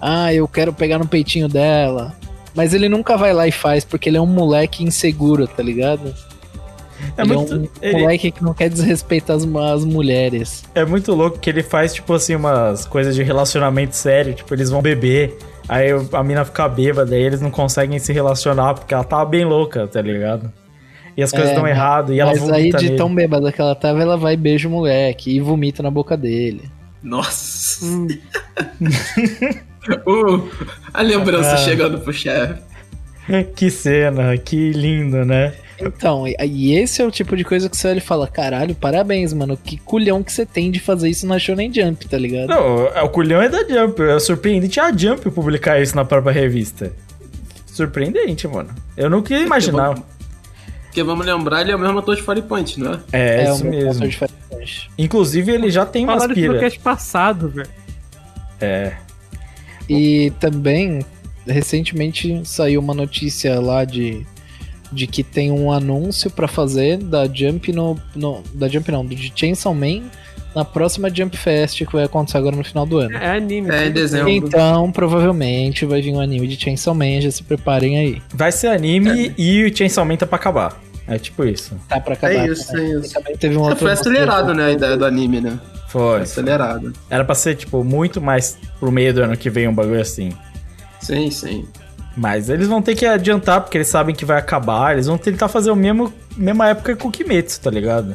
ah, 0.00 0.32
eu 0.34 0.46
quero 0.48 0.72
pegar 0.72 0.98
no 0.98 1.06
peitinho 1.06 1.48
dela. 1.48 2.12
Mas 2.54 2.74
ele 2.74 2.88
nunca 2.88 3.16
vai 3.16 3.32
lá 3.32 3.46
e 3.46 3.52
faz, 3.52 3.84
porque 3.84 4.08
ele 4.08 4.16
é 4.16 4.20
um 4.20 4.26
moleque 4.26 4.82
inseguro, 4.82 5.46
tá 5.46 5.62
ligado? 5.62 6.12
É 7.16 7.22
ele 7.22 7.36
muito- 7.36 7.54
é 7.54 7.56
um 7.56 7.68
ele- 7.80 8.00
moleque 8.00 8.30
que 8.32 8.42
não 8.42 8.52
quer 8.52 8.68
desrespeitar 8.68 9.36
as, 9.36 9.44
as 9.44 9.84
mulheres. 9.84 10.64
É 10.74 10.84
muito 10.84 11.14
louco 11.14 11.38
que 11.38 11.48
ele 11.48 11.62
faz, 11.62 11.94
tipo 11.94 12.12
assim, 12.12 12.34
umas 12.34 12.84
coisas 12.84 13.14
de 13.14 13.22
relacionamento 13.22 13.94
sério. 13.94 14.34
Tipo, 14.34 14.52
eles 14.54 14.68
vão 14.70 14.82
beber, 14.82 15.38
aí 15.68 15.90
a 16.12 16.24
mina 16.24 16.44
fica 16.44 16.68
bêbada, 16.68 17.14
aí 17.14 17.22
eles 17.22 17.40
não 17.40 17.52
conseguem 17.52 18.00
se 18.00 18.12
relacionar 18.12 18.74
porque 18.74 18.92
ela 18.92 19.04
tava 19.04 19.24
bem 19.26 19.44
louca, 19.44 19.86
tá 19.86 20.02
ligado? 20.02 20.52
E 21.18 21.22
as 21.24 21.32
coisas 21.32 21.50
É, 21.50 21.54
dão 21.56 21.66
errado, 21.66 22.14
e 22.14 22.20
ela 22.20 22.30
Mas 22.30 22.42
aí, 22.44 22.48
vomita 22.62 22.78
de 22.78 22.84
nele. 22.84 22.96
tão 22.96 23.12
bêbada 23.12 23.50
que 23.50 23.60
ela 23.60 23.74
tava, 23.74 24.00
ela 24.00 24.16
vai 24.16 24.34
e 24.34 24.36
beija 24.36 24.68
o 24.68 24.70
moleque 24.70 25.32
e 25.34 25.40
vomita 25.40 25.82
na 25.82 25.90
boca 25.90 26.16
dele. 26.16 26.62
Nossa. 27.02 27.84
Uh, 30.06 30.46
a 30.92 31.00
lembrança 31.02 31.54
Ah. 31.54 31.56
chegando 31.56 31.98
pro 32.00 32.12
chefe. 32.12 32.60
Que 33.56 33.70
cena, 33.70 34.36
que 34.36 34.70
lindo, 34.72 35.24
né? 35.24 35.54
Então, 35.80 36.24
e, 36.26 36.74
esse 36.74 37.00
é 37.00 37.06
o 37.06 37.10
tipo 37.10 37.36
de 37.36 37.42
coisa 37.44 37.68
que 37.70 37.76
você 37.76 37.88
olha 37.88 37.98
e 37.98 38.00
fala, 38.02 38.26
caralho, 38.26 38.74
parabéns, 38.74 39.32
mano, 39.32 39.56
que 39.56 39.78
culhão 39.78 40.22
que 40.22 40.30
você 40.32 40.44
tem 40.44 40.70
de 40.70 40.78
fazer 40.80 41.08
isso 41.08 41.26
na 41.26 41.38
Shonen 41.38 41.72
Jump, 41.72 42.06
tá 42.08 42.18
ligado? 42.18 42.48
Não, 42.48 42.84
o 43.04 43.08
culhão 43.08 43.40
é 43.40 43.48
da 43.48 43.66
Jump. 43.66 44.02
É 44.02 44.18
surpreendente 44.18 44.78
a 44.80 44.92
Jump 44.94 45.30
publicar 45.30 45.80
isso 45.80 45.96
na 45.96 46.04
própria 46.04 46.32
revista. 46.32 46.92
Surpreendente, 47.66 48.46
mano. 48.48 48.70
Eu 48.96 49.08
não 49.08 49.22
queria 49.22 49.44
imaginar. 49.44 49.94
Porque 50.98 51.06
vamos 51.06 51.24
lembrar, 51.24 51.60
ele 51.60 51.70
é 51.70 51.76
o 51.76 51.78
mesmo 51.78 51.96
ator 52.00 52.16
de 52.16 52.22
Fire 52.22 52.42
Point, 52.42 52.80
não 52.80 52.94
é? 52.94 52.98
É, 53.12 53.44
É, 53.44 53.52
isso 53.52 53.64
mesmo. 53.64 53.90
autor 53.90 54.08
de 54.08 54.16
Fire 54.16 54.30
Punch. 54.50 54.90
Inclusive, 54.98 55.52
ele 55.52 55.70
já 55.70 55.86
tem 55.86 56.02
umas 56.04 56.14
Falaram 56.16 56.32
isso 56.32 56.46
no 56.48 56.54
pira. 56.54 56.64
cast 56.64 56.78
passado, 56.80 57.48
velho. 57.48 57.68
É. 58.60 58.94
E 59.88 60.32
também, 60.40 61.04
recentemente 61.46 62.40
saiu 62.44 62.80
uma 62.80 62.94
notícia 62.94 63.60
lá 63.60 63.84
de, 63.84 64.26
de 64.90 65.06
que 65.06 65.22
tem 65.22 65.52
um 65.52 65.70
anúncio 65.70 66.32
pra 66.32 66.48
fazer 66.48 66.96
da 66.96 67.28
Jump 67.32 67.72
no, 67.72 67.96
no. 68.16 68.42
Da 68.52 68.66
Jump 68.66 68.90
não, 68.90 69.06
de 69.06 69.32
Chainsaw 69.32 69.72
Man 69.72 70.02
na 70.52 70.64
próxima 70.64 71.14
Jump 71.14 71.36
Fest 71.36 71.84
que 71.84 71.92
vai 71.92 72.04
acontecer 72.04 72.38
agora 72.38 72.56
no 72.56 72.64
final 72.64 72.84
do 72.84 72.98
ano. 72.98 73.16
É 73.16 73.36
anime. 73.36 73.70
É, 73.70 73.86
em 73.86 73.92
dezembro. 73.92 74.28
Então, 74.30 74.90
provavelmente 74.90 75.86
vai 75.86 76.02
vir 76.02 76.12
um 76.12 76.20
anime 76.20 76.48
de 76.48 76.60
Chainsaw 76.60 76.92
Man, 76.92 77.20
já 77.20 77.30
se 77.30 77.44
preparem 77.44 77.96
aí. 77.96 78.22
Vai 78.34 78.50
ser 78.50 78.66
anime 78.66 79.32
e 79.38 79.64
o 79.64 79.76
Chainsaw 79.76 80.04
Man 80.04 80.16
tá 80.16 80.26
pra 80.26 80.36
acabar. 80.36 80.87
É 81.08 81.18
tipo 81.18 81.44
isso. 81.44 81.74
Tá 81.88 81.98
pra 81.98 82.14
acabar. 82.14 82.34
É 82.34 82.46
isso, 82.46 82.72
né? 82.72 82.84
é 82.84 82.98
isso. 83.00 83.14
Também 83.14 83.36
teve 83.36 83.56
um 83.56 83.60
outro 83.62 83.78
foi 83.78 83.92
acelerado, 83.92 84.52
né, 84.54 84.66
a 84.66 84.70
ideia 84.72 84.96
do 84.96 85.06
anime, 85.06 85.40
né? 85.40 85.58
Foi. 85.88 86.20
Acelerado. 86.20 86.92
Era 87.08 87.24
pra 87.24 87.34
ser, 87.34 87.54
tipo, 87.56 87.82
muito 87.82 88.20
mais 88.20 88.58
pro 88.78 88.92
meio 88.92 89.14
do 89.14 89.22
ano 89.22 89.36
que 89.36 89.48
vem 89.48 89.66
um 89.66 89.74
bagulho 89.74 90.00
assim. 90.00 90.32
Sim, 91.00 91.30
sim. 91.30 91.66
Mas 92.14 92.50
eles 92.50 92.68
vão 92.68 92.82
ter 92.82 92.94
que 92.94 93.06
adiantar, 93.06 93.60
porque 93.62 93.78
eles 93.78 93.88
sabem 93.88 94.14
que 94.14 94.24
vai 94.24 94.38
acabar. 94.38 94.92
Eles 94.92 95.06
vão 95.06 95.16
tentar 95.16 95.48
fazer 95.48 95.70
o 95.70 95.76
mesmo 95.76 96.12
mesma 96.36 96.68
época 96.68 96.94
que 96.94 97.06
o 97.06 97.10
Kimetsu, 97.10 97.60
tá 97.60 97.70
ligado? 97.70 98.14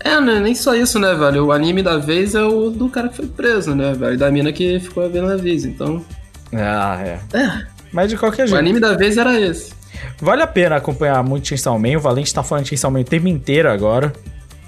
É, 0.00 0.20
né, 0.20 0.38
nem 0.40 0.54
só 0.54 0.74
isso, 0.74 0.98
né, 0.98 1.14
velho? 1.14 1.46
O 1.46 1.52
anime 1.52 1.82
da 1.82 1.98
vez 1.98 2.34
é 2.34 2.42
o 2.42 2.70
do 2.70 2.88
cara 2.88 3.08
que 3.08 3.16
foi 3.16 3.26
preso, 3.26 3.74
né, 3.74 3.92
velho? 3.92 4.14
E 4.14 4.16
da 4.16 4.30
mina 4.30 4.52
que 4.52 4.78
ficou 4.78 5.08
vendo 5.10 5.30
a 5.30 5.36
vez, 5.36 5.64
então... 5.64 6.04
Ah, 6.52 6.98
é. 7.02 7.18
É, 7.36 7.66
Mas 7.92 8.10
de 8.10 8.16
qualquer 8.16 8.44
o 8.44 8.46
jeito. 8.46 8.58
anime 8.58 8.80
da 8.80 8.94
vez 8.94 9.16
era 9.16 9.38
esse. 9.40 9.72
Vale 10.20 10.42
a 10.42 10.46
pena 10.46 10.76
acompanhar 10.76 11.22
muito 11.22 11.48
Chainsaw 11.48 11.78
Man. 11.78 11.96
O 11.96 12.00
Valente 12.00 12.32
tá 12.32 12.42
falando 12.42 12.64
de 12.64 12.70
Chainsaw 12.70 12.90
Man 12.90 13.00
o 13.00 13.04
tempo 13.04 13.28
inteiro 13.28 13.70
agora. 13.70 14.12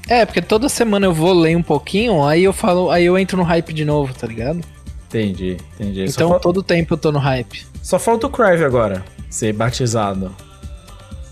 É, 0.08 0.24
porque 0.24 0.40
toda 0.40 0.68
semana 0.68 1.06
eu 1.06 1.12
vou 1.12 1.32
ler 1.32 1.56
um 1.56 1.62
pouquinho, 1.62 2.24
aí 2.24 2.44
eu 2.44 2.52
falo, 2.52 2.90
aí 2.90 3.04
eu 3.04 3.18
entro 3.18 3.36
no 3.36 3.42
hype 3.42 3.72
de 3.72 3.84
novo, 3.84 4.14
tá 4.14 4.26
ligado? 4.26 4.60
Entendi, 5.08 5.56
entendi. 5.74 6.04
Então 6.04 6.38
todo 6.38 6.62
tempo 6.62 6.94
eu 6.94 6.98
tô 6.98 7.10
no 7.10 7.18
hype. 7.18 7.66
só 7.82 7.98
falta 7.98 8.26
o 8.26 8.30
Crive 8.30 8.64
agora. 8.64 9.04
Ser 9.28 9.52
batizado. 9.52 10.34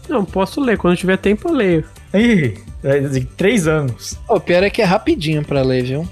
Não, 0.08 0.24
posso 0.24 0.60
ler. 0.60 0.76
Quando 0.76 0.96
tiver 0.96 1.16
tempo, 1.16 1.48
eu 1.48 1.54
leio. 1.54 1.84
Ih, 2.12 2.54
é 2.82 3.00
de 3.00 3.24
três 3.24 3.66
anos. 3.66 4.18
O 4.28 4.38
pior 4.38 4.62
é 4.62 4.70
que 4.70 4.82
é 4.82 4.84
rapidinho 4.84 5.44
pra 5.44 5.62
ler, 5.62 5.84
viu? 5.84 6.08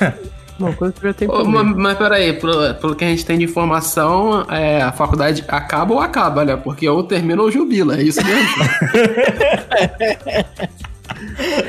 Não, 0.58 0.72
quando 0.72 0.92
tiver 0.92 1.14
tempo, 1.14 1.32
Ô, 1.32 1.40
eu 1.40 1.44
mas, 1.44 1.76
mas 1.76 1.98
peraí, 1.98 2.32
pelo, 2.32 2.74
pelo 2.74 2.96
que 2.96 3.04
a 3.04 3.08
gente 3.08 3.24
tem 3.24 3.38
de 3.38 3.44
informação, 3.44 4.44
é, 4.50 4.82
a 4.82 4.90
faculdade 4.92 5.44
acaba 5.46 5.94
ou 5.94 6.00
acaba, 6.00 6.44
né? 6.44 6.56
Porque 6.56 6.88
ou 6.88 7.02
termina 7.04 7.40
ou 7.42 7.50
jubila, 7.50 7.96
é 7.96 8.02
isso 8.02 8.20
mesmo? 8.24 8.48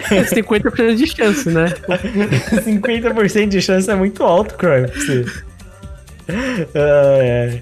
Tem 0.10 0.24
50% 0.24 0.95
de 0.95 1.07
chance, 1.07 1.49
né? 1.49 1.68
50% 2.64 3.48
de 3.48 3.61
chance 3.61 3.90
é 3.90 3.95
muito 3.95 4.24
alto. 4.24 4.56
Ah, 6.28 7.18
é. 7.20 7.61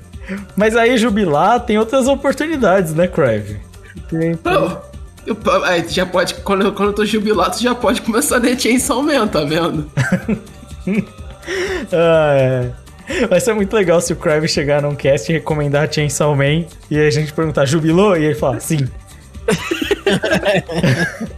Mas 0.56 0.76
aí, 0.76 0.98
jubilar, 0.98 1.62
tem 1.62 1.78
outras 1.78 2.08
oportunidades, 2.08 2.94
né, 2.94 3.08
eu- 5.26 5.64
aí, 5.64 5.84
tu 5.84 5.94
já 5.94 6.06
pode, 6.06 6.34
quando, 6.36 6.72
quando 6.74 6.90
eu 6.90 6.94
tô 6.94 7.06
jubilado, 7.06 7.56
tu 7.58 7.64
já 7.64 7.74
pode 7.76 8.02
começar 8.02 8.38
a 8.38 8.58
Chainsaw 8.58 9.02
Man, 9.02 9.28
tá 9.28 9.44
vendo? 9.44 9.90
Ah, 11.92 12.34
é. 12.36 12.72
Vai 13.28 13.40
ser 13.40 13.54
muito 13.54 13.74
legal 13.74 14.02
se 14.02 14.12
o 14.12 14.16
Crive 14.16 14.48
chegar 14.48 14.82
num 14.82 14.94
cast 14.94 15.32
e 15.32 15.36
recomendar 15.36 15.92
Chainsaw 15.92 16.36
Man 16.36 16.66
e 16.92 17.00
a 17.00 17.10
gente 17.10 17.32
perguntar, 17.32 17.66
jubilou? 17.66 18.18
E 18.18 18.26
ele 18.26 18.36
fala, 18.36 18.60
sim. 18.60 18.86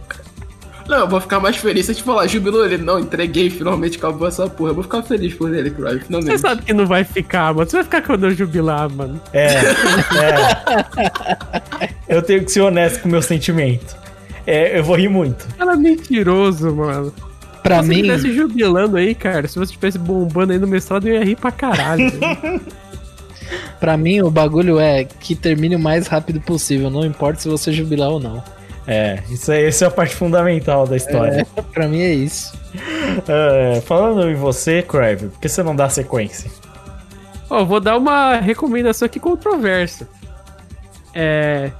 Não, 0.88 0.98
eu 0.98 1.08
vou 1.08 1.20
ficar 1.20 1.38
mais 1.38 1.56
feliz 1.56 1.86
se 1.86 1.92
a 1.92 1.94
gente 1.94 2.02
falar, 2.02 2.26
jubilou 2.26 2.66
ele. 2.66 2.76
Não, 2.76 2.98
entreguei, 2.98 3.48
finalmente 3.48 3.96
acabou 3.96 4.26
essa 4.26 4.48
porra. 4.50 4.70
Eu 4.70 4.74
vou 4.74 4.82
ficar 4.82 5.04
feliz 5.04 5.32
por 5.34 5.54
ele, 5.54 5.70
Cry, 5.70 5.84
Você 5.84 6.00
finalmente. 6.00 6.38
sabe 6.40 6.62
que 6.62 6.72
não 6.72 6.84
vai 6.84 7.04
ficar, 7.04 7.54
mano. 7.54 7.70
Você 7.70 7.76
vai 7.76 7.84
ficar 7.84 8.02
quando 8.02 8.26
eu 8.26 8.32
jubilar, 8.32 8.90
mano. 8.90 9.20
É, 9.32 9.46
é. 9.46 11.90
Eu 12.08 12.20
tenho 12.22 12.44
que 12.44 12.50
ser 12.50 12.62
honesto 12.62 13.02
com 13.02 13.08
o 13.08 13.12
meu 13.12 13.22
sentimento. 13.22 13.96
É, 14.44 14.76
eu 14.76 14.82
vou 14.82 14.96
rir 14.96 15.08
muito. 15.08 15.46
Ela 15.60 15.74
é 15.74 15.76
mentiroso, 15.76 16.74
mano. 16.74 17.14
Pra 17.62 17.82
se 17.82 17.88
mim, 17.88 17.96
você 17.96 18.00
estivesse 18.00 18.32
jubilando 18.32 18.96
aí, 18.96 19.14
cara, 19.14 19.46
se 19.46 19.58
você 19.58 19.72
estivesse 19.72 19.98
bombando 19.98 20.52
aí 20.52 20.58
no 20.58 20.66
mestrado, 20.66 21.06
eu 21.06 21.14
ia 21.14 21.24
rir 21.24 21.36
pra 21.36 21.52
caralho. 21.52 22.10
pra 23.78 23.96
mim 23.96 24.20
o 24.22 24.30
bagulho 24.30 24.78
é 24.78 25.04
que 25.04 25.34
termine 25.34 25.76
o 25.76 25.78
mais 25.78 26.06
rápido 26.06 26.40
possível, 26.40 26.90
não 26.90 27.04
importa 27.04 27.40
se 27.40 27.48
você 27.48 27.72
jubilar 27.72 28.10
ou 28.10 28.20
não. 28.20 28.42
É, 28.86 29.22
isso 29.30 29.52
é, 29.52 29.66
essa 29.66 29.84
é 29.84 29.88
a 29.88 29.90
parte 29.90 30.16
fundamental 30.16 30.86
da 30.86 30.96
história. 30.96 31.46
É, 31.56 31.62
pra 31.72 31.86
mim 31.86 32.00
é 32.00 32.12
isso. 32.12 32.58
É, 33.28 33.80
falando 33.82 34.28
em 34.28 34.34
você, 34.34 34.82
Crive, 34.82 35.28
por 35.28 35.40
que 35.40 35.48
você 35.48 35.62
não 35.62 35.76
dá 35.76 35.88
sequência? 35.88 36.50
Ó, 37.48 37.64
vou 37.64 37.80
dar 37.80 37.96
uma 37.96 38.36
recomendação 38.36 39.06
aqui 39.06 39.20
controversa. 39.20 40.08
É. 41.14 41.70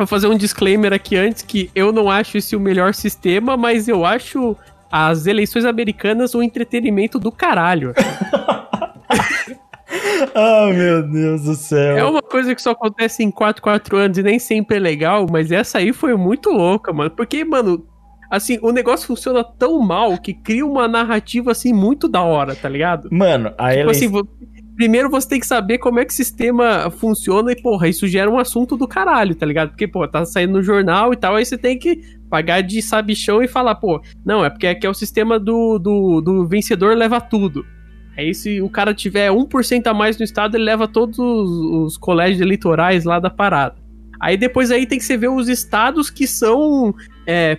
Vou 0.00 0.06
fazer 0.06 0.28
um 0.28 0.34
disclaimer 0.38 0.94
aqui 0.94 1.14
antes 1.14 1.42
que 1.42 1.70
eu 1.74 1.92
não 1.92 2.10
acho 2.10 2.38
esse 2.38 2.56
o 2.56 2.60
melhor 2.60 2.94
sistema, 2.94 3.54
mas 3.54 3.86
eu 3.86 4.06
acho 4.06 4.56
as 4.90 5.26
eleições 5.26 5.66
americanas 5.66 6.34
um 6.34 6.42
entretenimento 6.42 7.18
do 7.18 7.30
caralho. 7.30 7.92
Ah, 10.34 10.68
meu 10.72 11.02
Deus 11.02 11.42
do 11.42 11.54
céu. 11.54 11.96
É 11.98 12.04
uma 12.04 12.22
coisa 12.22 12.54
que 12.54 12.62
só 12.62 12.70
acontece 12.70 13.24
em 13.24 13.30
4, 13.30 13.60
4 13.60 13.96
anos 13.96 14.18
e 14.18 14.22
nem 14.22 14.38
sempre 14.38 14.76
é 14.76 14.78
legal, 14.78 15.26
mas 15.28 15.50
essa 15.50 15.78
aí 15.78 15.92
foi 15.92 16.14
muito 16.14 16.50
louca, 16.50 16.92
mano. 16.92 17.10
Porque, 17.10 17.44
mano, 17.44 17.84
assim, 18.30 18.58
o 18.62 18.70
negócio 18.70 19.06
funciona 19.06 19.42
tão 19.42 19.80
mal 19.80 20.16
que 20.18 20.32
cria 20.32 20.64
uma 20.64 20.86
narrativa, 20.86 21.50
assim, 21.50 21.72
muito 21.72 22.06
da 22.06 22.22
hora, 22.22 22.54
tá 22.54 22.68
ligado? 22.68 23.08
Mano, 23.10 23.52
a 23.58 23.70
Tipo 23.70 23.80
eleição. 23.80 24.20
assim, 24.20 24.28
primeiro 24.76 25.10
você 25.10 25.28
tem 25.28 25.40
que 25.40 25.46
saber 25.46 25.78
como 25.78 26.00
é 26.00 26.04
que 26.04 26.12
o 26.12 26.16
sistema 26.16 26.90
funciona 26.90 27.52
e, 27.52 27.60
porra, 27.60 27.88
isso 27.88 28.06
gera 28.06 28.30
um 28.30 28.38
assunto 28.38 28.76
do 28.76 28.88
caralho, 28.88 29.34
tá 29.34 29.44
ligado? 29.46 29.70
Porque, 29.70 29.86
pô, 29.86 30.06
tá 30.06 30.24
saindo 30.24 30.54
no 30.54 30.62
jornal 30.62 31.12
e 31.12 31.16
tal, 31.16 31.36
aí 31.36 31.44
você 31.44 31.58
tem 31.58 31.78
que 31.78 32.00
pagar 32.28 32.62
de 32.62 32.80
sabichão 32.80 33.42
e 33.42 33.48
falar, 33.48 33.74
pô, 33.74 34.00
não, 34.24 34.44
é 34.44 34.50
porque 34.50 34.66
aqui 34.66 34.86
é 34.86 34.90
o 34.90 34.94
sistema 34.94 35.38
do, 35.38 35.78
do, 35.78 36.20
do 36.20 36.46
vencedor 36.46 36.96
leva 36.96 37.20
tudo. 37.20 37.64
Aí 38.16 38.34
se 38.34 38.60
o 38.60 38.68
cara 38.68 38.92
tiver 38.92 39.30
1% 39.30 39.86
a 39.86 39.94
mais 39.94 40.18
no 40.18 40.24
estado, 40.24 40.56
ele 40.56 40.64
leva 40.64 40.86
todos 40.86 41.18
os, 41.18 41.50
os 41.50 41.96
colégios 41.96 42.40
eleitorais 42.40 43.04
lá 43.04 43.18
da 43.18 43.30
parada. 43.30 43.76
Aí 44.20 44.36
depois 44.36 44.70
aí 44.70 44.86
tem 44.86 44.98
que 44.98 45.04
você 45.04 45.16
ver 45.16 45.28
os 45.28 45.48
estados 45.48 46.10
que 46.10 46.26
são 46.26 46.94
é, 47.26 47.56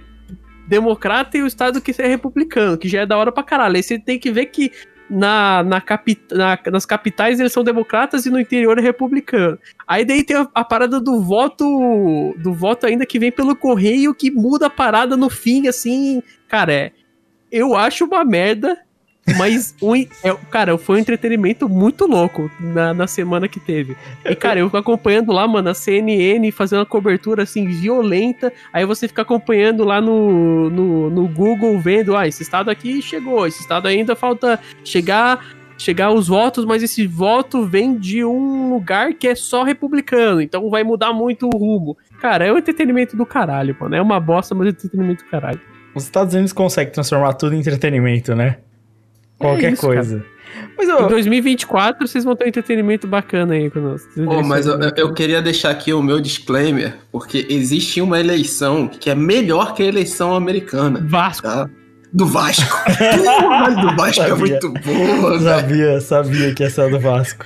democrata 0.67 1.37
e 1.37 1.41
o 1.41 1.47
estado 1.47 1.81
que 1.81 1.93
é 1.99 2.07
republicano, 2.07 2.77
que 2.77 2.87
já 2.87 3.01
é 3.01 3.05
da 3.05 3.17
hora 3.17 3.31
pra 3.31 3.43
caralho. 3.43 3.75
Aí 3.75 3.83
você 3.83 3.97
tem 3.97 4.19
que 4.19 4.31
ver 4.31 4.45
que 4.47 4.71
na, 5.11 5.61
na, 5.61 5.81
capi, 5.81 6.17
na- 6.31 6.57
nas 6.71 6.85
capitais 6.85 7.37
eles 7.39 7.51
são 7.51 7.63
democratas 7.65 8.25
e 8.25 8.29
no 8.29 8.39
interior 8.39 8.79
é 8.79 8.81
republicano. 8.81 9.59
Aí 9.85 10.05
daí 10.05 10.23
tem 10.23 10.37
a, 10.37 10.47
a 10.55 10.63
parada 10.63 11.01
do 11.01 11.19
voto 11.21 12.33
do 12.37 12.53
voto 12.53 12.85
ainda 12.85 13.05
que 13.05 13.19
vem 13.19 13.31
pelo 13.31 13.55
correio 13.55 14.15
que 14.15 14.31
muda 14.31 14.67
a 14.67 14.69
parada 14.69 15.17
no 15.17 15.29
fim, 15.29 15.67
assim, 15.67 16.23
cara, 16.47 16.73
é, 16.73 16.91
eu 17.51 17.75
acho 17.75 18.05
uma 18.05 18.23
merda, 18.23 18.79
mas 19.37 19.75
um, 19.81 19.95
é, 19.95 20.35
cara, 20.49 20.77
foi 20.77 20.97
um 20.97 20.99
entretenimento 20.99 21.67
muito 21.67 22.05
louco 22.05 22.49
na, 22.59 22.93
na 22.93 23.07
semana 23.07 23.47
que 23.47 23.59
teve. 23.59 23.95
E 24.25 24.35
cara, 24.35 24.59
eu 24.59 24.69
acompanhando 24.73 25.31
lá, 25.31 25.47
mano, 25.47 25.69
a 25.69 25.73
CNN 25.73 26.51
fazendo 26.51 26.79
uma 26.79 26.85
cobertura 26.85 27.43
assim 27.43 27.67
violenta. 27.67 28.51
Aí 28.71 28.85
você 28.85 29.07
fica 29.07 29.21
acompanhando 29.21 29.83
lá 29.83 30.01
no, 30.01 30.69
no, 30.69 31.09
no 31.09 31.27
Google 31.27 31.79
vendo, 31.79 32.15
ah, 32.15 32.27
esse 32.27 32.43
estado 32.43 32.69
aqui 32.69 33.01
chegou, 33.01 33.47
esse 33.47 33.61
estado 33.61 33.87
ainda 33.87 34.15
falta 34.15 34.59
chegar 34.83 35.39
chegar 35.77 36.11
os 36.11 36.27
votos, 36.27 36.63
mas 36.63 36.83
esse 36.83 37.07
voto 37.07 37.65
vem 37.65 37.97
de 37.97 38.23
um 38.23 38.69
lugar 38.71 39.15
que 39.15 39.27
é 39.27 39.33
só 39.33 39.63
republicano, 39.63 40.39
então 40.39 40.69
vai 40.69 40.83
mudar 40.83 41.11
muito 41.11 41.49
o 41.51 41.57
rumo. 41.57 41.97
Cara, 42.19 42.45
é 42.45 42.53
um 42.53 42.57
entretenimento 42.57 43.17
do 43.17 43.25
caralho, 43.25 43.75
mano. 43.79 43.95
É 43.95 44.01
uma 44.01 44.19
bosta, 44.19 44.53
mas 44.53 44.67
é 44.67 44.69
um 44.69 44.73
entretenimento 44.73 45.23
do 45.23 45.29
caralho. 45.29 45.59
Os 45.93 46.03
Estados 46.03 46.33
Unidos 46.33 46.53
conseguem 46.53 46.93
transformar 46.93 47.33
tudo 47.33 47.55
em 47.55 47.59
entretenimento, 47.59 48.35
né? 48.35 48.57
Qualquer 49.41 49.69
É 49.69 49.73
isso, 49.73 49.81
coisa. 49.81 50.25
Mas 50.77 50.87
Em 50.87 50.91
eu, 50.91 51.07
2024 51.07 52.07
vocês 52.07 52.23
vão 52.23 52.35
ter 52.35 52.45
um 52.45 52.47
entretenimento 52.47 53.07
bacana 53.07 53.53
aí 53.53 53.71
nós. 53.75 54.07
Pô, 54.15 54.43
mas 54.43 54.65
eu, 54.65 54.79
eu 54.97 55.13
queria 55.13 55.41
deixar 55.41 55.69
aqui 55.69 55.93
o 55.93 56.01
meu 56.01 56.19
disclaimer, 56.19 56.95
porque 57.11 57.45
existe 57.49 58.01
uma 58.01 58.19
eleição 58.19 58.87
que 58.87 59.09
é 59.09 59.15
melhor 59.15 59.73
que 59.73 59.83
a 59.83 59.85
eleição 59.85 60.35
americana. 60.35 61.03
Vasco. 61.07 61.47
Tá? 61.47 61.69
Do 62.13 62.25
Vasco. 62.25 62.63
Porra, 62.97 63.81
do 63.81 63.95
Vasco 63.95 64.21
é 64.21 64.27
Sabia. 64.27 64.35
muito 64.35 64.73
boa, 64.73 65.39
sabia, 65.39 66.01
sabia 66.01 66.53
que 66.53 66.63
essa 66.63 66.83
é 66.83 66.89
do 66.89 66.99
Vasco. 66.99 67.45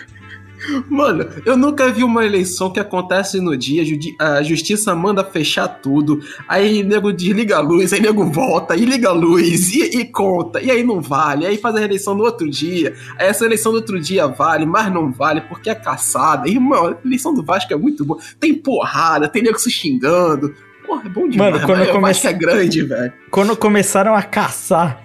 Mano, 0.90 1.28
eu 1.46 1.56
nunca 1.58 1.92
vi 1.92 2.04
uma 2.04 2.26
eleição 2.26 2.72
que 2.72 2.80
acontece 2.80 3.40
no 3.40 3.56
dia, 3.56 3.84
a 4.20 4.42
justiça 4.44 4.96
manda 4.96 5.24
fechar 5.24 5.68
tudo, 5.68 6.20
aí 6.48 6.84
nego 6.84 7.12
desliga 7.14 7.58
a 7.58 7.60
luz, 7.62 7.94
aí 7.94 8.00
nego 8.02 8.26
volta, 8.26 8.74
aí 8.74 8.86
liga 8.86 9.10
a 9.10 9.14
luz, 9.14 9.74
e, 9.74 9.82
e 10.00 10.06
conta, 10.06 10.62
e 10.62 10.70
aí 10.72 10.84
não 10.84 11.02
vale, 11.02 11.46
aí 11.46 11.58
faz 11.58 11.76
a 11.76 11.82
eleição 11.82 12.16
no 12.16 12.24
outro 12.24 12.50
dia, 12.50 12.94
aí 13.18 13.28
essa 13.28 13.46
eleição 13.46 13.72
do 13.72 13.76
outro 13.78 14.00
dia 14.00 14.28
vale, 14.28 14.66
mas 14.66 14.92
não 14.92 15.12
vale 15.12 15.42
porque 15.42 15.70
é 15.70 15.76
caçada. 15.76 16.48
Irmão, 16.50 16.88
a 16.88 16.98
eleição 17.06 17.34
do 17.34 17.44
Vasco 17.44 17.72
é 17.74 17.78
muito 17.78 18.04
boa. 18.06 18.20
Tem 18.40 18.54
porrada, 18.54 19.28
tem 19.28 19.44
nego 19.44 19.60
se 19.60 19.70
xingando. 19.70 20.54
Porra, 20.86 21.04
é 21.06 21.10
bom 21.10 21.28
demais. 21.28 21.54
Mano, 21.54 21.66
quando 21.66 21.80
velho. 21.80 21.90
eu 21.92 21.98
O 21.98 22.02
Vasco 22.02 22.22
comecei- 22.24 22.30
é 22.30 22.34
grande, 22.34 22.84
velho. 22.84 23.14
Quando 23.32 23.56
começaram 23.58 24.16
a 24.16 24.22
caçar 24.22 25.05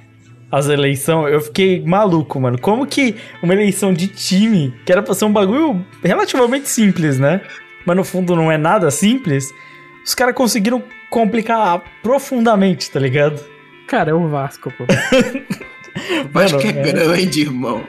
as 0.50 0.68
eleições, 0.68 1.32
eu 1.32 1.40
fiquei 1.40 1.80
maluco, 1.84 2.40
mano. 2.40 2.58
Como 2.60 2.86
que 2.86 3.14
uma 3.42 3.52
eleição 3.54 3.92
de 3.92 4.08
time, 4.08 4.74
que 4.84 4.90
era 4.92 5.02
pra 5.02 5.14
ser 5.14 5.24
um 5.24 5.32
bagulho 5.32 5.84
relativamente 6.02 6.68
simples, 6.68 7.18
né? 7.18 7.40
Mas 7.86 7.96
no 7.96 8.04
fundo 8.04 8.34
não 8.34 8.50
é 8.50 8.58
nada 8.58 8.90
simples, 8.90 9.48
os 10.04 10.14
caras 10.14 10.34
conseguiram 10.34 10.82
complicar 11.08 11.82
profundamente, 12.02 12.90
tá 12.90 12.98
ligado? 13.00 13.40
Cara, 13.86 14.10
é 14.10 14.14
o 14.14 14.28
Vasco, 14.28 14.72
pô. 14.76 14.84
O 14.84 16.28
Vasco 16.32 16.58
Mano, 16.58 16.78
é, 16.78 16.80
é- 16.80 16.92
grande, 16.92 17.40
irmão. 17.40 17.82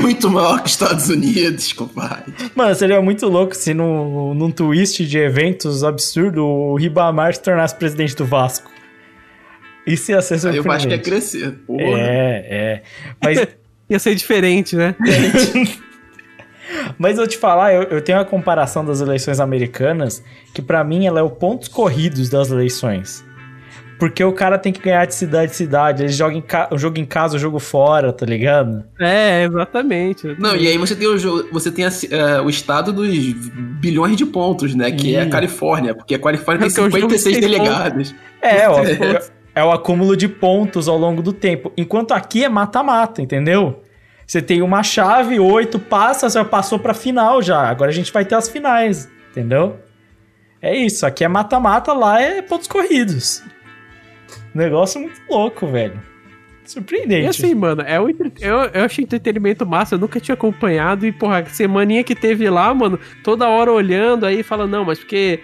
Muito 0.00 0.30
maior 0.30 0.60
que 0.60 0.66
os 0.66 0.72
Estados 0.72 1.08
Unidos, 1.10 1.72
compadre. 1.74 2.32
Mano, 2.54 2.74
seria 2.74 3.02
muito 3.02 3.28
louco 3.28 3.54
se 3.54 3.74
num, 3.74 4.32
num 4.32 4.50
twist 4.50 5.04
de 5.06 5.18
eventos 5.18 5.84
absurdo 5.84 6.42
o 6.44 6.74
Ribamar 6.76 7.34
se 7.34 7.42
tornasse 7.42 7.74
presidente 7.76 8.16
do 8.16 8.24
Vasco. 8.24 8.70
Isso 9.92 10.10
ia 10.12 10.20
ser 10.22 10.34
Aí 10.34 10.38
o 10.38 10.40
surpreendente. 10.40 10.68
Vasco 10.68 10.88
ia 10.90 10.98
crescer. 10.98 11.52
Porra. 11.66 11.82
É, 11.82 12.46
é. 12.50 12.82
Mas 13.22 13.46
Ia 13.90 13.98
ser 13.98 14.14
diferente, 14.14 14.76
né? 14.76 14.94
Mas 16.98 17.16
eu 17.16 17.26
te 17.26 17.38
falar, 17.38 17.72
eu, 17.72 17.84
eu 17.84 18.02
tenho 18.02 18.20
a 18.20 18.24
comparação 18.24 18.84
das 18.84 19.00
eleições 19.00 19.40
americanas, 19.40 20.22
que 20.52 20.60
pra 20.60 20.84
mim 20.84 21.06
ela 21.06 21.20
é 21.20 21.22
o 21.22 21.30
pontos 21.30 21.68
corridos 21.68 22.28
das 22.28 22.50
eleições. 22.50 23.24
Porque 23.98 24.22
o 24.22 24.32
cara 24.32 24.58
tem 24.58 24.72
que 24.72 24.80
ganhar 24.80 25.06
de 25.06 25.14
cidade 25.14 25.50
em 25.50 25.54
cidade, 25.54 26.02
ele 26.04 26.12
joga 26.12 26.34
em 26.34 26.42
ca... 26.42 26.68
o 26.70 26.78
jogo 26.78 26.98
em 27.00 27.04
casa, 27.06 27.36
o 27.36 27.38
jogo 27.38 27.58
fora, 27.58 28.12
tá 28.12 28.24
ligado? 28.26 28.84
É, 29.00 29.44
exatamente. 29.44 30.36
Não, 30.38 30.54
e 30.54 30.68
aí 30.68 30.76
você 30.78 30.94
tem 30.94 31.08
o, 31.08 31.18
jo- 31.18 31.48
você 31.50 31.72
tem 31.72 31.84
a 31.86 31.90
é, 32.10 32.40
o 32.40 32.48
estado 32.50 32.92
dos 32.92 33.08
bilhões 33.80 34.16
de 34.16 34.26
pontos, 34.26 34.74
né? 34.74 34.92
Que 34.92 35.16
é 35.16 35.22
a. 35.22 35.28
Califórnia, 35.28 35.94
porque 35.94 36.14
a 36.14 36.18
Califórnia 36.18 36.66
tem 36.66 36.76
jogo 36.76 36.90
56 36.92 37.38
tem 37.38 37.40
delegados. 37.40 38.14
É, 38.40 38.68
ó. 38.68 38.82
É, 39.58 39.64
o 39.64 39.72
acúmulo 39.72 40.16
de 40.16 40.28
pontos 40.28 40.88
ao 40.88 40.96
longo 40.96 41.20
do 41.20 41.32
tempo. 41.32 41.72
Enquanto 41.76 42.12
aqui 42.12 42.44
é 42.44 42.48
mata-mata, 42.48 43.20
entendeu? 43.20 43.82
Você 44.24 44.40
tem 44.40 44.62
uma 44.62 44.82
chave, 44.82 45.40
oito 45.40 45.78
passa, 45.78 46.30
você 46.30 46.44
passou 46.44 46.78
pra 46.78 46.94
final 46.94 47.42
já. 47.42 47.68
Agora 47.68 47.90
a 47.90 47.94
gente 47.94 48.12
vai 48.12 48.24
ter 48.24 48.36
as 48.36 48.48
finais, 48.48 49.10
entendeu? 49.30 49.80
É 50.62 50.76
isso, 50.76 51.04
aqui 51.04 51.24
é 51.24 51.28
mata-mata, 51.28 51.92
lá 51.92 52.20
é 52.20 52.40
pontos 52.40 52.68
corridos. 52.68 53.42
Negócio 54.54 55.00
muito 55.00 55.20
louco, 55.28 55.66
velho. 55.66 56.00
Surpreendente. 56.64 57.24
E 57.24 57.26
assim, 57.26 57.54
mano, 57.54 57.82
é 57.82 57.98
um 57.98 58.10
eu, 58.40 58.58
eu 58.74 58.84
achei 58.84 59.02
entretenimento 59.02 59.66
massa, 59.66 59.94
eu 59.94 59.98
nunca 59.98 60.20
tinha 60.20 60.34
acompanhado 60.34 61.06
e, 61.06 61.10
porra, 61.10 61.38
a 61.38 61.46
semaninha 61.46 62.04
que 62.04 62.14
teve 62.14 62.48
lá, 62.50 62.72
mano, 62.74 63.00
toda 63.24 63.48
hora 63.48 63.72
olhando 63.72 64.26
aí 64.26 64.42
fala, 64.42 64.66
não, 64.66 64.84
mas 64.84 64.98
porque. 64.98 65.40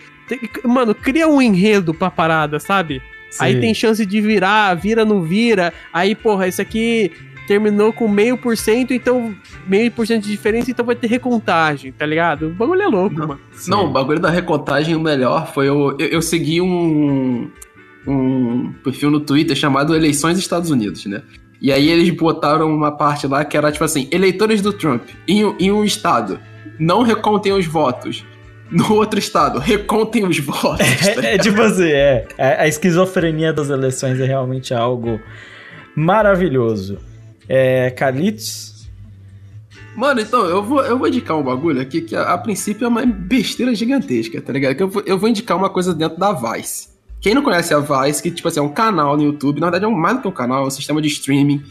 mano, 0.64 0.94
cria 0.94 1.26
um 1.26 1.40
enredo 1.40 1.94
pra 1.94 2.10
parada, 2.10 2.60
sabe? 2.60 3.02
Aí 3.38 3.54
Sim. 3.54 3.60
tem 3.60 3.74
chance 3.74 4.04
de 4.04 4.20
virar, 4.20 4.74
vira, 4.74 5.04
não 5.04 5.22
vira. 5.22 5.72
Aí, 5.92 6.14
porra, 6.14 6.46
esse 6.46 6.60
aqui 6.62 7.10
terminou 7.46 7.92
com 7.92 8.08
meio 8.08 8.36
por 8.36 8.56
cento, 8.56 8.92
então 8.92 9.34
meio 9.66 9.90
por 9.90 10.06
cento 10.06 10.24
de 10.24 10.30
diferença, 10.30 10.70
então 10.70 10.84
vai 10.84 10.96
ter 10.96 11.06
recontagem, 11.06 11.92
tá 11.92 12.06
ligado? 12.06 12.48
O 12.48 12.54
bagulho 12.54 12.82
é 12.82 12.86
louco, 12.86 13.16
mano. 13.16 13.40
Não, 13.68 13.86
o 13.86 13.90
bagulho 13.90 14.20
da 14.20 14.30
recontagem, 14.30 14.94
o 14.94 15.00
melhor 15.00 15.52
foi 15.52 15.68
eu, 15.68 15.96
eu, 15.98 16.08
eu 16.08 16.22
segui 16.22 16.60
um, 16.60 17.50
um 18.06 18.72
perfil 18.82 19.10
no 19.10 19.20
Twitter 19.20 19.56
chamado 19.56 19.94
Eleições 19.94 20.38
Estados 20.38 20.70
Unidos, 20.70 21.04
né? 21.06 21.22
E 21.60 21.72
aí 21.72 21.88
eles 21.88 22.10
botaram 22.10 22.68
uma 22.74 22.92
parte 22.92 23.26
lá 23.26 23.44
que 23.44 23.56
era 23.56 23.72
tipo 23.72 23.84
assim: 23.84 24.08
eleitores 24.10 24.60
do 24.60 24.72
Trump 24.72 25.02
em, 25.26 25.42
em 25.58 25.72
um 25.72 25.84
estado, 25.84 26.38
não 26.78 27.02
recontem 27.02 27.52
os 27.52 27.66
votos. 27.66 28.24
No 28.70 28.94
outro 28.94 29.18
estado, 29.18 29.58
recontem 29.58 30.26
os 30.26 30.38
votos. 30.38 30.78
tá 31.14 31.26
É, 31.26 31.34
é 31.34 31.38
tipo 31.38 31.60
assim, 31.60 31.90
é. 31.90 32.26
é- 32.38 32.62
A 32.62 32.68
esquizofrenia 32.68 33.52
das 33.52 33.68
eleições 33.70 34.18
é 34.18 34.24
realmente 34.24 34.72
algo 34.72 35.20
maravilhoso. 35.94 36.98
É, 37.48 37.90
Carlitos? 37.90 38.88
Mano, 39.96 40.20
então, 40.20 40.44
eu 40.46 40.62
vou, 40.62 40.82
eu 40.84 40.98
vou 40.98 41.06
indicar 41.06 41.36
um 41.36 41.42
bagulho 41.42 41.80
aqui 41.80 42.00
que 42.00 42.16
a, 42.16 42.32
a 42.34 42.38
princípio 42.38 42.84
é 42.84 42.88
uma 42.88 43.06
besteira 43.06 43.72
gigantesca, 43.74 44.40
tá 44.40 44.52
ligado? 44.52 44.74
Que 44.74 44.82
eu, 44.82 44.88
vou, 44.88 45.02
eu 45.06 45.18
vou 45.18 45.28
indicar 45.28 45.56
uma 45.56 45.70
coisa 45.70 45.94
dentro 45.94 46.18
da 46.18 46.32
Vice. 46.32 46.88
Quem 47.20 47.32
não 47.32 47.42
conhece 47.42 47.72
a 47.72 47.78
Vice, 47.78 48.20
que, 48.22 48.30
tipo 48.30 48.48
assim, 48.48 48.58
é 48.58 48.62
um 48.62 48.68
canal 48.68 49.16
no 49.16 49.22
YouTube, 49.22 49.60
na 49.60 49.66
verdade 49.66 49.84
é 49.84 49.88
um, 49.88 49.96
mais 49.96 50.16
do 50.16 50.22
que 50.22 50.28
um 50.28 50.32
canal, 50.32 50.64
é 50.64 50.66
um 50.66 50.70
sistema 50.70 51.00
de 51.00 51.08
streaming. 51.08 51.62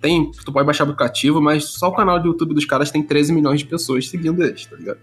Tem, 0.00 0.30
tu 0.44 0.52
pode 0.52 0.64
baixar 0.64 0.84
aplicativo, 0.84 1.40
mas 1.40 1.64
só 1.64 1.88
o 1.88 1.92
canal 1.94 2.18
do 2.18 2.28
YouTube 2.28 2.54
dos 2.54 2.64
caras 2.64 2.90
tem 2.90 3.02
13 3.02 3.32
milhões 3.32 3.60
de 3.60 3.66
pessoas 3.66 4.08
seguindo 4.08 4.42
eles, 4.42 4.64
tá 4.64 4.74
ligado? 4.76 4.98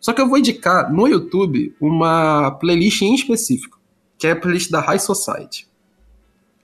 Só 0.00 0.12
que 0.12 0.20
eu 0.20 0.28
vou 0.28 0.38
indicar 0.38 0.92
no 0.92 1.06
YouTube 1.06 1.74
uma 1.80 2.50
playlist 2.52 3.02
em 3.02 3.14
específico, 3.14 3.78
que 4.16 4.26
é 4.26 4.32
a 4.32 4.36
playlist 4.36 4.70
da 4.70 4.80
High 4.80 5.00
Society. 5.00 5.68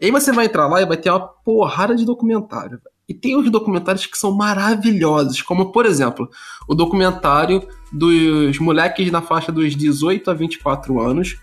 E 0.01 0.07
aí 0.07 0.11
você 0.11 0.33
vai 0.33 0.47
entrar 0.47 0.67
lá 0.67 0.81
e 0.81 0.87
vai 0.87 0.97
ter 0.97 1.11
uma 1.11 1.21
porrada 1.21 1.95
de 1.95 2.05
documentário. 2.05 2.81
E 3.09 3.13
tem 3.13 3.37
uns 3.37 3.51
documentários 3.51 4.07
que 4.07 4.17
são 4.17 4.33
maravilhosos, 4.33 5.43
como, 5.43 5.73
por 5.73 5.85
exemplo, 5.85 6.29
o 6.67 6.75
documentário 6.75 7.67
dos 7.93 8.59
moleques 8.59 9.11
na 9.11 9.21
faixa 9.21 9.53
dos 9.53 9.77
18 9.77 10.31
a 10.31 10.35
24 10.35 11.01
anos 11.01 11.37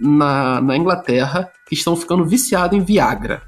na, 0.00 0.60
na 0.60 0.76
Inglaterra 0.76 1.50
que 1.68 1.74
estão 1.74 1.96
ficando 1.96 2.24
viciados 2.24 2.76
em 2.76 2.82
Viagra. 2.82 3.42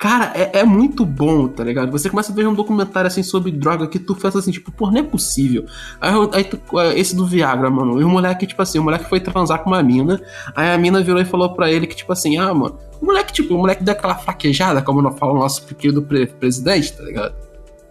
Cara, 0.00 0.32
é, 0.34 0.60
é 0.60 0.64
muito 0.64 1.04
bom, 1.04 1.46
tá 1.46 1.62
ligado? 1.62 1.92
Você 1.92 2.08
começa 2.08 2.32
a 2.32 2.34
ver 2.34 2.48
um 2.48 2.54
documentário 2.54 3.06
assim 3.06 3.22
sobre 3.22 3.52
droga 3.52 3.86
que 3.86 3.98
tu 3.98 4.14
faz 4.14 4.34
assim, 4.34 4.50
tipo, 4.50 4.72
pô, 4.72 4.90
não 4.90 4.98
é 4.98 5.02
possível. 5.02 5.66
Aí, 6.00 6.14
aí 6.32 6.44
tu, 6.44 6.58
esse 6.96 7.14
do 7.14 7.26
Viagra, 7.26 7.68
mano, 7.68 8.00
e 8.00 8.04
o 8.04 8.08
moleque, 8.08 8.46
tipo 8.46 8.62
assim, 8.62 8.78
o 8.78 8.82
moleque 8.82 9.06
foi 9.10 9.20
transar 9.20 9.62
com 9.62 9.68
uma 9.68 9.82
mina, 9.82 10.18
aí 10.56 10.70
a 10.70 10.78
mina 10.78 11.02
virou 11.02 11.20
e 11.20 11.26
falou 11.26 11.52
pra 11.52 11.70
ele 11.70 11.86
que, 11.86 11.94
tipo 11.94 12.10
assim, 12.10 12.38
ah, 12.38 12.54
mano, 12.54 12.78
o 12.98 13.04
moleque, 13.04 13.30
tipo, 13.30 13.54
o 13.54 13.58
moleque 13.58 13.84
deu 13.84 13.92
aquela 13.92 14.14
fraquejada, 14.14 14.80
como 14.80 15.02
não 15.02 15.12
fala 15.12 15.32
o 15.32 15.38
nosso 15.38 15.66
querido 15.66 16.00
pre 16.00 16.26
presidente, 16.28 16.96
tá 16.96 17.02
ligado? 17.02 17.34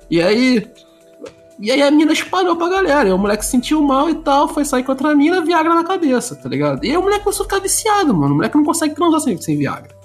E 0.09 0.19
aí. 0.19 0.67
E 1.59 1.69
aí 1.69 1.83
a 1.83 1.91
mina 1.91 2.13
espalhou 2.13 2.55
pra 2.55 2.69
galera. 2.69 3.07
E 3.07 3.11
o 3.11 3.19
moleque 3.19 3.45
se 3.45 3.51
sentiu 3.51 3.83
mal 3.83 4.09
e 4.09 4.15
tal, 4.15 4.47
foi 4.47 4.65
sair 4.65 4.81
com 4.81 4.93
outra 4.93 5.13
mina, 5.13 5.41
Viagra 5.41 5.75
na 5.75 5.83
cabeça, 5.83 6.35
tá 6.35 6.49
ligado? 6.49 6.83
E 6.83 6.89
aí 6.89 6.97
o 6.97 7.03
moleque 7.03 7.23
começou 7.23 7.43
a 7.43 7.49
ficar 7.49 7.59
viciado, 7.59 8.15
mano. 8.15 8.33
O 8.33 8.37
moleque 8.37 8.57
não 8.57 8.63
consegue 8.63 8.95
transar 8.95 9.19
sem, 9.19 9.39
sem 9.39 9.57
Viagra. 9.57 9.98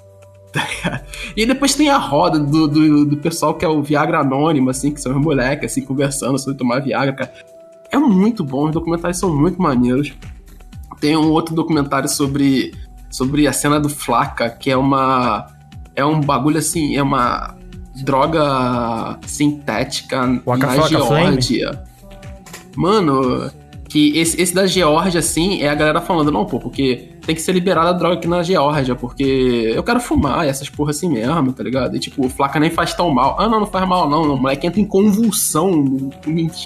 Tá 0.55 0.65
ligado? 0.69 1.05
E 1.37 1.45
depois 1.45 1.75
tem 1.75 1.91
a 1.91 1.99
roda 1.99 2.39
do, 2.39 2.69
do, 2.69 3.05
do, 3.05 3.17
pessoal 3.17 3.55
que 3.55 3.65
é 3.65 3.69
o 3.69 3.83
Viagra 3.83 4.21
Anônimo, 4.21 4.71
assim, 4.71 4.93
que 4.93 5.01
são 5.01 5.11
os 5.11 5.21
moleques, 5.21 5.73
assim, 5.73 5.83
conversando 5.83 6.39
sobre 6.39 6.57
tomar 6.57 6.79
Viagra, 6.79 7.13
cara. 7.13 7.35
É 7.91 7.99
muito 7.99 8.45
bom, 8.45 8.67
os 8.67 8.73
documentários 8.73 9.19
são 9.19 9.35
muito 9.35 9.61
maneiros. 9.61 10.13
Tem 11.01 11.17
um 11.17 11.31
outro 11.31 11.57
documentário 11.57 12.09
sobre, 12.09 12.73
sobre 13.11 13.49
a 13.49 13.53
cena 13.53 13.81
do 13.81 13.89
Flaca, 13.89 14.49
que 14.49 14.71
é 14.71 14.77
uma. 14.77 15.49
É 15.97 16.05
um 16.05 16.21
bagulho 16.21 16.59
assim, 16.59 16.97
é 16.97 17.03
uma 17.03 17.57
droga 18.05 19.19
sintética 19.27 20.41
Waka 20.47 20.67
na 20.67 20.87
Geórgia. 20.87 21.85
Mano, 22.77 23.51
que 23.89 24.17
esse, 24.17 24.41
esse 24.41 24.55
da 24.55 24.67
Geórgia, 24.67 25.19
assim, 25.19 25.63
é 25.63 25.69
a 25.69 25.75
galera 25.75 26.01
falando, 26.01 26.31
não, 26.31 26.45
pô, 26.45 26.61
porque 26.61 27.14
tem 27.25 27.35
que 27.35 27.41
ser 27.41 27.53
liberada 27.53 27.91
a 27.91 27.93
droga 27.93 28.17
aqui 28.17 28.29
na 28.29 28.43
Geórgia, 28.43 28.95
porque 28.95 29.73
eu 29.75 29.83
quero 29.83 29.99
fumar 30.01 30.47
essas 30.47 30.69
porra 30.69 30.91
assim 30.91 31.09
mesmo, 31.09 31.53
tá 31.53 31.63
ligado? 31.63 31.97
E 31.97 32.01
tipo, 32.01 32.29
flaca 32.29 32.61
nem 32.61 32.71
faz 32.71 32.93
tão 32.95 33.11
mal. 33.11 33.37
Ah, 33.39 33.49
não, 33.49 33.61
não 33.61 33.67
faz 33.67 33.89
mal 33.89 34.09
não, 34.09 34.35
o 34.35 34.37
moleque 34.37 34.67
entra 34.67 34.81
em 34.81 34.85
convulsão, 34.85 36.11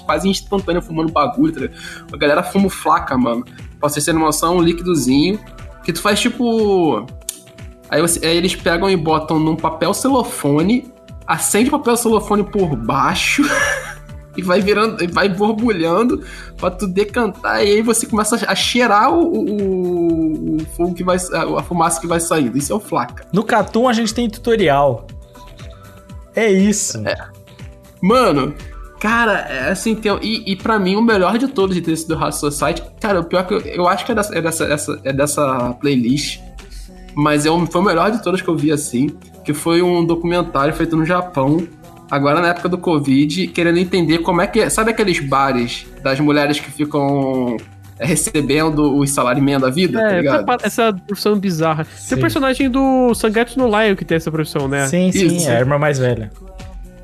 quase 0.05 0.27
instantâneo 0.27 0.81
fumando 0.81 1.11
bagulho, 1.11 1.53
tá 1.53 1.61
ligado? 1.61 1.79
A 2.11 2.17
galera 2.17 2.43
fuma 2.43 2.69
flaca, 2.69 3.17
mano. 3.17 3.45
Pra 3.79 3.89
vocês 3.89 4.03
terem 4.03 4.19
noção, 4.19 4.57
um 4.57 4.61
líquidozinho, 4.61 5.39
que 5.83 5.93
tu 5.93 6.01
faz 6.01 6.19
tipo... 6.19 7.05
Aí, 7.89 8.01
você, 8.01 8.23
aí 8.25 8.37
eles 8.37 8.55
pegam 8.55 8.89
e 8.89 8.97
botam 8.97 9.39
num 9.39 9.55
papel 9.55 9.93
celofone, 9.93 10.91
acende 11.25 11.69
o 11.69 11.71
papel 11.71 11.95
celofone 11.95 12.43
por 12.43 12.75
baixo... 12.75 13.43
e 14.39 14.41
vai 14.41 14.61
virando, 14.61 14.97
vai 15.11 15.29
borbulhando 15.29 16.23
pra 16.57 16.71
tu 16.71 16.87
decantar, 16.87 17.63
e 17.63 17.71
aí 17.73 17.81
você 17.81 18.05
começa 18.05 18.35
a 18.47 18.55
cheirar 18.55 19.13
o, 19.13 19.21
o, 19.21 20.55
o 20.55 20.65
fogo 20.75 20.93
que 20.93 21.03
vai. 21.03 21.17
a 21.17 21.63
fumaça 21.63 21.99
que 21.99 22.07
vai 22.07 22.19
saindo. 22.19 22.57
Isso 22.57 22.71
é 22.73 22.75
o 22.75 22.79
flaca. 22.79 23.27
No 23.31 23.43
Catum 23.43 23.87
a 23.87 23.93
gente 23.93 24.13
tem 24.13 24.29
tutorial. 24.29 25.05
É 26.35 26.49
isso. 26.49 26.97
É. 27.07 27.15
Mano, 28.01 28.53
cara, 28.99 29.39
é 29.39 29.71
assim, 29.71 29.93
tem, 29.93 30.17
e, 30.21 30.51
e 30.51 30.55
pra 30.55 30.79
mim 30.79 30.95
o 30.95 31.01
melhor 31.01 31.37
de 31.37 31.49
todos 31.49 31.75
de 31.75 31.81
ter 31.81 31.95
sido 31.97 32.15
Hard 32.15 32.33
Society, 32.33 32.81
cara, 33.01 33.19
o 33.19 33.23
pior 33.25 33.45
que 33.45 33.53
eu, 33.53 33.59
eu 33.59 33.87
acho 33.87 34.05
que 34.05 34.11
é 34.11 34.15
dessa, 34.15 34.37
é 34.37 34.41
dessa, 34.41 34.63
essa, 34.65 34.99
é 35.03 35.13
dessa 35.13 35.73
playlist, 35.81 36.39
mas 37.13 37.45
é 37.45 37.51
um, 37.51 37.65
foi 37.65 37.81
o 37.81 37.83
melhor 37.83 38.09
de 38.11 38.23
todos 38.23 38.41
que 38.41 38.47
eu 38.47 38.55
vi 38.55 38.71
assim, 38.71 39.09
que 39.43 39.53
foi 39.53 39.81
um 39.81 40.05
documentário 40.05 40.73
feito 40.73 40.95
no 40.95 41.05
Japão 41.05 41.67
agora 42.09 42.41
na 42.41 42.49
época 42.49 42.69
do 42.69 42.77
Covid, 42.77 43.47
querendo 43.47 43.77
entender 43.77 44.19
como 44.19 44.41
é 44.41 44.47
que. 44.47 44.69
Sabe 44.69 44.91
aqueles 44.91 45.19
bares 45.19 45.85
das 46.03 46.19
mulheres 46.19 46.59
que 46.59 46.71
ficam 46.71 47.57
é, 47.99 48.05
recebendo 48.05 48.95
o 48.97 49.05
salário 49.05 49.43
meio 49.43 49.59
da 49.59 49.69
vida, 49.69 49.99
É, 50.01 50.09
tá 50.09 50.15
ligado? 50.17 50.51
essa- 50.63 50.67
essa 50.87 50.93
profissão 51.05 51.35
bizarra. 51.37 51.83
Tem 51.85 51.93
Sim. 51.97 52.15
o 52.15 52.19
personagem 52.19 52.69
do 52.69 53.13
Sangatsu 53.13 53.59
no 53.59 53.67
Lion 53.67 53.95
que 53.95 54.05
tem 54.05 54.15
essa 54.15 54.31
profissão, 54.31 54.67
né? 54.67 54.87
Sim, 54.87 55.11
sim, 55.11 55.25
Isso. 55.35 55.49
é 55.49 55.57
a 55.57 55.59
irmã 55.59 55.77
mais 55.77 55.99
velha. 55.99 56.31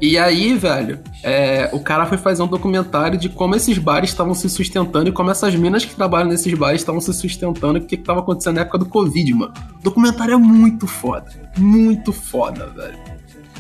E 0.02 0.18
aí, 0.18 0.54
velho, 0.54 1.00
é, 1.24 1.70
o 1.72 1.80
cara 1.80 2.06
foi 2.06 2.18
fazer 2.18 2.44
um 2.44 2.48
documentário 2.48 3.18
de 3.18 3.30
como 3.30 3.56
esses 3.56 3.78
bares 3.78 4.10
estavam 4.10 4.34
se 4.34 4.50
sustentando 4.50 5.08
e 5.10 5.12
como 5.12 5.32
essas 5.32 5.56
minas 5.56 5.86
que 5.86 5.96
trabalham 5.96 6.28
nesses 6.28 6.54
bares 6.54 6.82
estavam 6.82 7.00
se 7.00 7.14
sustentando 7.14 7.78
e 7.78 7.82
o 7.82 7.86
que 7.86 7.96
estava 7.96 8.20
acontecendo 8.20 8.56
na 8.56 8.62
época 8.62 8.78
do 8.78 8.86
Covid, 8.86 9.34
mano. 9.34 9.54
O 9.80 9.84
documentário 9.84 10.34
é 10.34 10.38
muito 10.38 10.86
foda. 10.86 11.28
Muito 11.58 12.12
foda, 12.12 12.68
velho. 12.68 12.98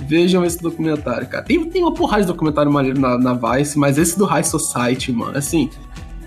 Vejam 0.01 0.43
esse 0.43 0.61
documentário, 0.61 1.27
cara. 1.27 1.43
Tem, 1.43 1.63
tem 1.69 1.81
uma 1.81 1.93
porrada 1.93 2.23
de 2.23 2.27
documentário 2.27 2.71
maneiro 2.71 2.99
na, 2.99 3.17
na 3.17 3.33
Vice, 3.33 3.79
mas 3.79 3.97
esse 3.97 4.17
do 4.17 4.25
High 4.25 4.43
Society, 4.43 5.11
mano, 5.11 5.37
assim, 5.37 5.69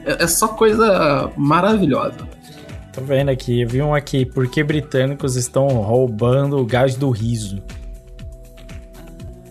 é, 0.04 0.24
é 0.24 0.26
só 0.26 0.48
coisa 0.48 1.30
maravilhosa. 1.36 2.26
Tô 2.92 3.02
vendo 3.02 3.28
aqui, 3.28 3.60
eu 3.60 3.68
vi 3.68 3.82
um 3.82 3.94
aqui. 3.94 4.24
Por 4.24 4.48
que 4.48 4.64
britânicos 4.64 5.36
estão 5.36 5.66
roubando 5.68 6.58
o 6.58 6.64
gás 6.64 6.96
do 6.96 7.10
riso? 7.10 7.62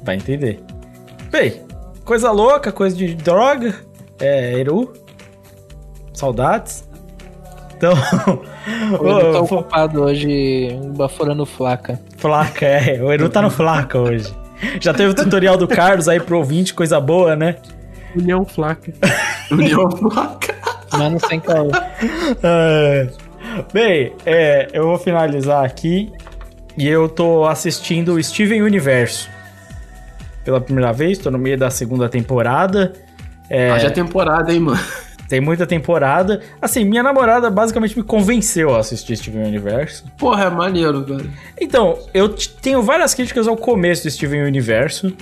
Vai 0.03 0.15
entender. 0.15 0.61
Bem, 1.30 1.61
coisa 2.03 2.31
louca, 2.31 2.72
coisa 2.72 2.95
de 2.95 3.14
droga. 3.14 3.76
É, 4.19 4.60
Eru. 4.60 4.94
Saudades. 6.14 6.88
Então. 7.76 7.94
Eu 8.94 9.31
tô 9.31 9.39
Ô, 9.39 9.44
ocupado 9.44 10.02
hoje 10.02 10.77
baforando 10.98 11.45
flaca. 11.45 11.99
Flaca, 12.18 12.65
é. 12.65 13.02
O 13.02 13.11
Eru 13.11 13.30
tá 13.30 13.41
no 13.41 13.49
Flaca 13.49 13.99
hoje. 13.99 14.34
Já 14.81 14.94
teve 14.94 15.11
o 15.11 15.14
tutorial 15.14 15.56
do 15.56 15.68
Carlos 15.68 16.07
aí 16.07 16.19
pro 16.19 16.38
ouvinte, 16.38 16.73
coisa 16.73 16.99
boa, 16.99 17.35
né? 17.35 17.57
União 18.15 18.44
Flaca. 18.44 18.91
União 19.52 19.89
Flaca. 19.91 20.56
Mano 20.94 21.19
sem 21.27 21.39
caô. 21.39 21.69
É. 22.44 23.07
Bem, 23.72 24.14
é, 24.26 24.68
eu 24.73 24.85
vou 24.88 24.98
finalizar 24.98 25.64
aqui. 25.64 26.11
E 26.77 26.88
eu 26.88 27.10
tô 27.10 27.45
assistindo 27.45 28.14
o 28.14 28.23
Steven 28.23 28.61
Universo. 28.61 29.30
Pela 30.44 30.61
primeira 30.61 30.94
vez, 30.94 31.18
tô 31.18 31.31
no 31.31 31.38
meio 31.38 31.57
da 31.57 31.69
segunda 31.69 32.07
temporada. 32.07 32.94
É, 33.49 33.72
Haja 33.72 33.89
temporada, 33.89 34.53
hein, 34.53 34.60
mano. 34.60 34.80
Tem 35.28 35.41
muita 35.41 35.66
temporada. 35.68 36.41
Assim, 36.62 36.86
minha 36.86 37.04
namorada 37.04 37.49
basicamente 37.49 37.98
me 37.98 38.04
convenceu 38.04 38.74
a 38.76 38.80
assistir 38.80 39.18
Steven 39.18 39.45
Universo. 39.45 40.06
Porra, 40.18 40.45
é 40.45 40.49
maneiro, 40.49 41.04
velho. 41.04 41.30
Então, 41.60 41.98
eu 42.14 42.30
tenho 42.30 42.82
várias 42.82 43.14
críticas 43.14 43.48
ao 43.48 43.58
começo 43.58 44.04
do 44.04 44.10
Steven 44.12 44.44
Universo. 44.44 45.14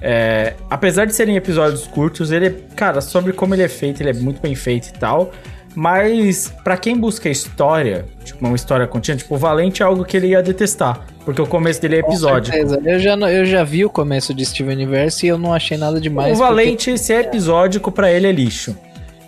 É, 0.00 0.54
apesar 0.68 1.04
de 1.04 1.14
serem 1.14 1.36
episódios 1.36 1.86
curtos, 1.86 2.32
ele, 2.32 2.46
é- 2.46 2.54
cara, 2.74 3.00
sobre 3.00 3.32
como 3.32 3.54
ele 3.54 3.62
é 3.62 3.68
feito, 3.68 4.00
ele 4.02 4.10
é 4.10 4.14
muito 4.14 4.40
bem 4.40 4.54
feito 4.54 4.88
e 4.88 4.92
tal. 4.92 5.30
Mas, 5.74 6.52
pra 6.64 6.76
quem 6.76 6.98
busca 6.98 7.28
história, 7.30 8.04
tipo, 8.24 8.44
uma 8.46 8.54
história 8.56 8.86
contínua, 8.86 9.16
tipo, 9.18 9.34
o 9.34 9.38
Valente 9.38 9.82
é 9.82 9.86
algo 9.86 10.04
que 10.04 10.16
ele 10.16 10.28
ia 10.28 10.42
detestar. 10.42 11.00
Porque 11.24 11.40
o 11.40 11.46
começo 11.46 11.80
dele 11.80 11.96
é 11.96 11.98
episódio. 12.00 12.52
Com 12.52 12.58
certeza. 12.58 12.80
Eu 12.84 12.98
já, 12.98 13.14
eu 13.14 13.46
já 13.46 13.64
vi 13.64 13.84
o 13.84 13.88
começo 13.90 14.34
de 14.34 14.44
Steven 14.44 14.74
Universe 14.74 15.24
e 15.24 15.28
eu 15.28 15.38
não 15.38 15.54
achei 15.54 15.78
nada 15.78 16.00
demais. 16.00 16.34
O 16.34 16.38
Valente, 16.38 16.98
se 16.98 17.12
é 17.12 17.20
episódico, 17.20 17.90
pra 17.92 18.10
ele 18.12 18.26
é 18.26 18.32
lixo. 18.32 18.76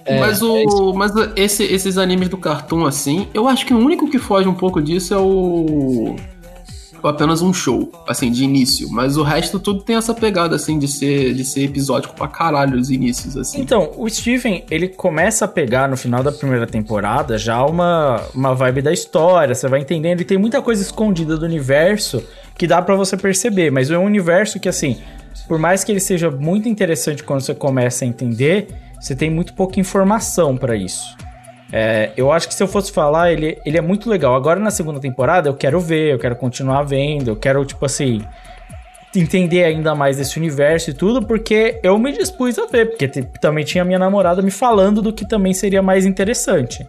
É, 0.07 0.21
mas 0.21 0.43
o, 0.43 0.93
mas 0.93 1.13
esse- 1.37 1.65
esses 1.65 1.97
animes 1.99 2.29
do 2.29 2.37
Cartoon, 2.37 2.85
assim, 2.85 3.29
eu 3.33 3.49
acho 3.49 3.65
que 3.65 3.73
o 3.73 3.79
único 3.79 4.09
que 4.11 4.19
foge 4.19 4.49
um 4.49 4.55
pouco 4.55 4.83
disso 4.83 5.15
é 5.15 5.19
o. 5.19 6.17
apenas 7.03 7.43
um 7.43 7.53
show, 7.53 7.91
assim, 8.09 8.31
de 8.31 8.45
início. 8.45 8.89
Mas 8.91 9.17
o 9.19 9.23
resto 9.23 9.61
tudo 9.61 9.83
tem 9.83 9.95
essa 9.97 10.15
pegada, 10.15 10.57
assim, 10.57 10.79
de 10.79 10.89
ser, 10.89 11.35
de 11.35 11.45
ser 11.45 11.65
episódico 11.65 12.15
pra 12.15 12.27
caralho 12.27 12.79
os 12.79 12.91
inícios, 12.91 13.37
assim. 13.37 13.61
Então, 13.61 13.91
o 13.99 14.09
Steven, 14.09 14.65
ele 14.71 14.89
começa 14.89 15.45
a 15.45 15.49
pegar 15.49 15.87
no 15.87 15.99
final 15.99 16.23
da 16.23 16.33
primeira 16.33 16.67
temporada 16.67 17.37
já 17.37 17.63
uma, 17.65 18.23
uma 18.35 18.55
vibe 18.55 18.81
da 18.81 18.91
história, 18.93 19.55
você 19.55 19.69
vai 19.69 19.81
entendendo, 19.81 20.23
e 20.23 20.25
tem 20.25 20.39
muita 20.39 20.63
coisa 20.63 20.81
escondida 20.83 21.37
do 21.37 21.45
universo 21.45 22.23
que 22.57 22.67
dá 22.67 22.81
pra 22.81 22.95
você 22.95 23.17
perceber, 23.19 23.71
mas 23.71 23.91
é 23.91 23.99
um 23.99 24.05
universo 24.05 24.59
que, 24.59 24.69
assim, 24.69 24.97
por 25.47 25.59
mais 25.59 25.85
que 25.85 25.93
ele 25.93 26.01
seja 26.01 26.31
muito 26.31 26.71
interessante 26.71 27.23
quando 27.23 27.43
você 27.43 27.55
começa 27.55 28.07
a 28.07 28.09
entender, 28.09 28.69
você 29.05 29.15
tem 29.15 29.29
muito 29.29 29.53
pouca 29.53 29.79
informação 29.79 30.57
pra 30.57 30.75
isso. 30.75 31.15
É, 31.71 32.11
eu 32.17 32.33
acho 32.33 32.49
que 32.49 32.55
se 32.55 32.63
eu 32.63 32.67
fosse 32.67 32.91
falar, 32.91 33.33
ele, 33.33 33.59
ele 33.67 33.77
é 33.77 33.81
muito 33.83 34.09
legal. 34.09 34.35
Agora 34.35 34.59
na 34.59 34.71
segunda 34.71 34.99
temporada 34.99 35.47
eu 35.47 35.55
quero 35.55 35.79
ver, 35.79 36.15
eu 36.15 36.19
quero 36.19 36.35
continuar 36.37 36.85
vendo, 36.85 37.29
eu 37.29 37.37
quero, 37.37 37.63
tipo 37.67 37.85
assim, 37.85 38.23
entender 39.15 39.63
ainda 39.63 39.95
mais 39.95 40.17
desse 40.17 40.39
universo 40.39 40.89
e 40.89 40.95
tudo, 40.95 41.27
porque 41.27 41.79
eu 41.83 41.99
me 41.99 42.13
dispus 42.13 42.59
a 42.59 42.65
ver, 42.65 42.87
porque 42.91 43.07
também 43.39 43.63
tinha 43.63 43.85
minha 43.85 43.99
namorada 43.99 44.41
me 44.41 44.51
falando 44.51 45.03
do 45.03 45.13
que 45.13 45.29
também 45.29 45.53
seria 45.53 45.83
mais 45.83 46.07
interessante. 46.07 46.89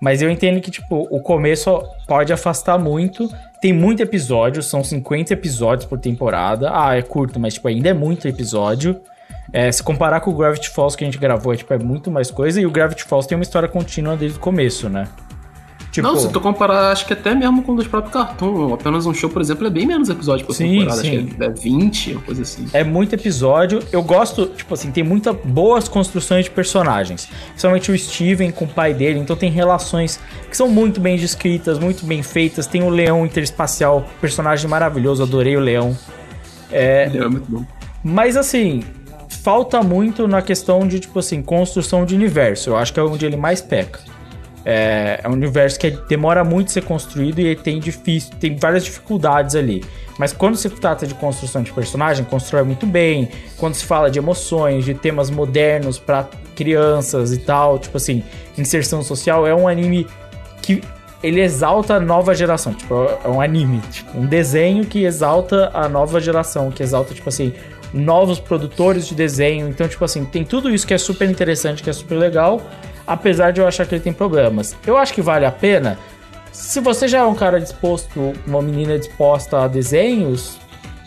Mas 0.00 0.20
eu 0.20 0.28
entendo 0.28 0.60
que, 0.60 0.70
tipo, 0.72 1.06
o 1.12 1.20
começo 1.20 1.80
pode 2.08 2.32
afastar 2.32 2.76
muito. 2.76 3.32
Tem 3.60 3.72
muito 3.72 4.02
episódio, 4.02 4.60
são 4.60 4.82
50 4.82 5.32
episódios 5.32 5.86
por 5.86 6.00
temporada. 6.00 6.72
Ah, 6.74 6.96
é 6.96 7.02
curto, 7.02 7.38
mas, 7.38 7.54
tipo, 7.54 7.68
ainda 7.68 7.90
é 7.90 7.94
muito 7.94 8.26
episódio. 8.26 9.00
É, 9.52 9.70
se 9.70 9.82
comparar 9.82 10.20
com 10.20 10.30
o 10.30 10.34
Gravity 10.34 10.70
Falls 10.70 10.96
que 10.96 11.04
a 11.04 11.06
gente 11.06 11.18
gravou, 11.18 11.52
é, 11.52 11.56
tipo, 11.56 11.72
é 11.74 11.78
muito 11.78 12.10
mais 12.10 12.30
coisa. 12.30 12.60
E 12.60 12.66
o 12.66 12.70
Gravity 12.70 13.04
Falls 13.04 13.28
tem 13.28 13.36
uma 13.36 13.42
história 13.42 13.68
contínua 13.68 14.16
desde 14.16 14.38
o 14.38 14.40
começo, 14.40 14.88
né? 14.88 15.08
Tipo, 15.90 16.08
Não, 16.08 16.16
se 16.18 16.32
tu 16.32 16.40
comparar, 16.40 16.90
acho 16.90 17.04
que 17.04 17.12
até 17.12 17.34
mesmo 17.34 17.62
com 17.62 17.74
os 17.74 17.86
próprios 17.86 18.14
Cartoon, 18.14 18.72
apenas 18.72 19.04
um 19.04 19.12
show, 19.12 19.28
por 19.28 19.42
exemplo, 19.42 19.66
é 19.66 19.70
bem 19.70 19.84
menos 19.86 20.08
episódio 20.08 20.46
por 20.46 20.54
Sim, 20.54 20.78
temporada. 20.78 21.02
sim. 21.02 21.18
Acho 21.26 21.36
que 21.36 21.44
é 21.44 21.50
20, 21.50 22.12
uma 22.12 22.22
coisa 22.22 22.40
assim. 22.40 22.66
É 22.72 22.82
muito 22.82 23.14
episódio. 23.14 23.78
Eu 23.92 24.02
gosto, 24.02 24.46
tipo 24.46 24.72
assim, 24.72 24.90
tem 24.90 25.04
muitas 25.04 25.36
boas 25.44 25.88
construções 25.88 26.46
de 26.46 26.50
personagens. 26.50 27.28
Principalmente 27.48 27.92
o 27.92 27.98
Steven 27.98 28.50
com 28.52 28.64
o 28.64 28.68
pai 28.68 28.94
dele. 28.94 29.18
Então 29.18 29.36
tem 29.36 29.50
relações 29.50 30.18
que 30.48 30.56
são 30.56 30.66
muito 30.66 30.98
bem 30.98 31.18
descritas, 31.18 31.78
muito 31.78 32.06
bem 32.06 32.22
feitas. 32.22 32.66
Tem 32.66 32.82
o 32.82 32.88
leão 32.88 33.26
interespacial, 33.26 34.06
personagem 34.18 34.70
maravilhoso, 34.70 35.22
adorei 35.22 35.58
o 35.58 35.60
leão. 35.60 35.94
É, 36.70 37.04
Ele 37.04 37.18
é 37.22 37.28
muito 37.28 37.50
bom. 37.50 37.66
mas 38.02 38.34
assim, 38.38 38.82
falta 39.36 39.82
muito 39.82 40.26
na 40.28 40.42
questão 40.42 40.86
de, 40.86 41.00
tipo 41.00 41.18
assim, 41.18 41.42
construção 41.42 42.04
de 42.04 42.14
universo. 42.14 42.70
Eu 42.70 42.76
acho 42.76 42.92
que 42.92 43.00
é 43.00 43.02
onde 43.02 43.24
ele 43.26 43.36
mais 43.36 43.60
peca. 43.60 44.00
É, 44.64 45.20
é 45.22 45.28
um 45.28 45.32
universo 45.32 45.78
que 45.78 45.90
demora 45.90 46.44
muito 46.44 46.70
ser 46.70 46.84
construído 46.84 47.40
e 47.40 47.56
tem, 47.56 47.80
difícil, 47.80 48.32
tem 48.38 48.56
várias 48.56 48.84
dificuldades 48.84 49.56
ali. 49.56 49.84
Mas 50.18 50.32
quando 50.32 50.56
se 50.56 50.68
trata 50.70 51.06
de 51.06 51.14
construção 51.14 51.62
de 51.62 51.72
personagem, 51.72 52.24
constrói 52.24 52.62
muito 52.62 52.86
bem. 52.86 53.28
Quando 53.56 53.74
se 53.74 53.84
fala 53.84 54.10
de 54.10 54.18
emoções, 54.18 54.84
de 54.84 54.94
temas 54.94 55.30
modernos 55.30 55.98
pra 55.98 56.28
crianças 56.54 57.32
e 57.32 57.38
tal, 57.38 57.78
tipo 57.78 57.96
assim, 57.96 58.22
inserção 58.56 59.02
social, 59.02 59.46
é 59.46 59.54
um 59.54 59.66
anime 59.66 60.06
que 60.60 60.82
ele 61.22 61.40
exalta 61.40 61.94
a 61.94 62.00
nova 62.00 62.34
geração. 62.34 62.74
Tipo, 62.74 62.94
é 63.24 63.28
um 63.28 63.40
anime, 63.40 63.80
tipo, 63.90 64.18
um 64.18 64.26
desenho 64.26 64.84
que 64.84 65.04
exalta 65.04 65.70
a 65.72 65.88
nova 65.88 66.20
geração, 66.20 66.70
que 66.70 66.82
exalta, 66.82 67.14
tipo 67.14 67.28
assim, 67.28 67.52
novos 67.92 68.38
produtores 68.40 69.06
de 69.06 69.14
desenho. 69.14 69.68
Então, 69.68 69.86
tipo 69.88 70.04
assim, 70.04 70.24
tem 70.24 70.44
tudo 70.44 70.70
isso 70.70 70.86
que 70.86 70.94
é 70.94 70.98
super 70.98 71.28
interessante, 71.28 71.82
que 71.82 71.90
é 71.90 71.92
super 71.92 72.16
legal, 72.16 72.60
apesar 73.06 73.52
de 73.52 73.60
eu 73.60 73.66
achar 73.66 73.86
que 73.86 73.94
ele 73.94 74.02
tem 74.02 74.12
problemas. 74.12 74.76
Eu 74.86 74.96
acho 74.96 75.12
que 75.12 75.22
vale 75.22 75.44
a 75.44 75.52
pena. 75.52 75.98
Se 76.52 76.80
você 76.80 77.08
já 77.08 77.18
é 77.18 77.24
um 77.24 77.34
cara 77.34 77.58
disposto, 77.60 78.32
uma 78.46 78.60
menina 78.60 78.98
disposta 78.98 79.58
a 79.64 79.68
desenhos, 79.68 80.58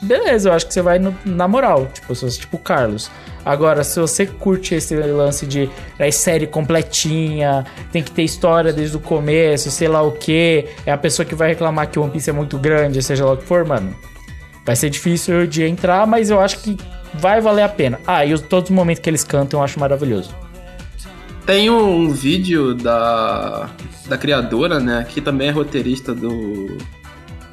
beleza, 0.01 0.49
eu 0.49 0.53
acho 0.53 0.65
que 0.67 0.73
você 0.73 0.81
vai 0.81 0.97
no- 0.99 1.15
na 1.25 1.47
moral, 1.47 1.87
tipo, 1.93 2.13
se 2.15 2.23
você, 2.23 2.39
tipo 2.39 2.57
Carlos. 2.57 3.09
Agora, 3.45 3.83
se 3.83 3.99
você 3.99 4.25
curte 4.25 4.73
esse 4.73 4.95
lance 4.95 5.45
de 5.45 5.69
é 5.99 6.09
série 6.09 6.47
completinha, 6.47 7.63
tem 7.91 8.01
que 8.01 8.09
ter 8.09 8.23
história 8.23 8.73
desde 8.73 8.97
o 8.97 8.99
começo, 8.99 9.69
sei 9.69 9.87
lá 9.87 10.01
o 10.01 10.11
que, 10.13 10.65
é 10.83 10.91
a 10.91 10.97
pessoa 10.97 11.23
que 11.25 11.35
vai 11.35 11.49
reclamar 11.49 11.87
que 11.89 11.99
o 11.99 12.01
One 12.01 12.11
Piece 12.11 12.29
é 12.29 12.33
muito 12.33 12.57
grande, 12.57 13.03
seja 13.03 13.23
lá 13.23 13.33
o 13.33 13.37
que 13.37 13.43
for, 13.45 13.63
mano. 13.63 13.93
Vai 14.65 14.75
ser 14.75 14.89
difícil 14.89 15.45
de 15.45 15.63
entrar, 15.63 16.07
mas 16.07 16.29
eu 16.29 16.39
acho 16.41 16.59
que 16.59 16.75
vai 17.13 17.39
valer 17.39 17.61
a 17.63 17.69
pena. 17.69 17.99
Ah, 18.07 18.25
e 18.25 18.33
os- 18.33 18.41
todos 18.41 18.69
os 18.69 18.75
momentos 18.75 19.01
que 19.01 19.09
eles 19.09 19.23
cantam 19.23 19.59
eu 19.59 19.63
acho 19.63 19.79
maravilhoso. 19.79 20.33
Tem 21.45 21.69
um 21.69 22.09
vídeo 22.09 22.73
da, 22.73 23.69
da 24.07 24.17
criadora, 24.17 24.79
né? 24.79 25.05
Que 25.07 25.21
também 25.21 25.47
é 25.49 25.51
roteirista 25.51 26.13
do. 26.13 26.77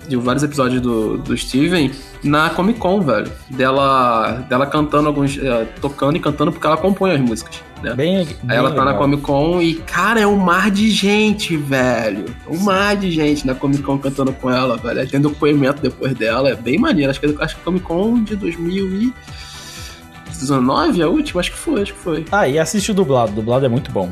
De 0.08 0.16
vários 0.16 0.42
episódios 0.42 0.80
do, 0.80 1.18
do 1.18 1.36
Steven 1.36 1.90
na 2.24 2.50
Comic 2.50 2.78
Con, 2.80 3.02
velho. 3.02 3.30
Dela, 3.50 4.44
dela 4.48 4.66
cantando 4.66 5.08
alguns. 5.08 5.36
eh, 5.38 5.66
tocando 5.80 6.16
e 6.16 6.20
cantando 6.20 6.50
porque 6.50 6.66
ela 6.66 6.76
compõe 6.78 7.12
as 7.12 7.20
músicas, 7.20 7.62
né? 7.82 7.94
Bem, 7.94 8.18
Aí 8.18 8.36
bem 8.42 8.56
ela 8.56 8.72
tá 8.72 8.84
na. 8.84 8.94
Comic 8.94 9.22
Con 9.22 9.60
e, 9.60 9.74
cara, 9.74 10.20
é 10.20 10.26
um 10.26 10.36
mar 10.36 10.70
de 10.70 10.90
gente, 10.90 11.56
velho. 11.56 12.26
Um 12.48 12.58
mar 12.58 12.96
de 12.96 13.10
gente 13.10 13.46
na 13.46 13.54
Comic 13.54 13.82
Con 13.82 13.98
cantando 13.98 14.32
com 14.32 14.50
ela, 14.50 14.76
velho. 14.76 15.00
Aí 15.00 15.06
Tem 15.06 15.20
depoimento 15.20 15.82
depois 15.82 16.14
dela, 16.14 16.50
é 16.50 16.54
bem 16.54 16.78
maneiro. 16.78 17.10
Acho 17.10 17.20
que, 17.20 17.26
acho 17.26 17.56
que 17.56 17.60
a 17.60 17.64
Comic 17.64 17.84
Con 17.84 18.22
de 18.22 18.36
2019, 18.36 21.02
a 21.02 21.08
última, 21.08 21.40
acho 21.40 21.52
que 21.52 21.58
foi, 21.58 21.82
acho 21.82 21.92
que 21.94 22.00
foi. 22.00 22.24
Ah, 22.30 22.48
e 22.48 22.58
assiste 22.58 22.90
o 22.90 22.94
dublado, 22.94 23.32
o 23.32 23.34
dublado 23.34 23.66
é 23.66 23.68
muito 23.68 23.90
bom. 23.90 24.10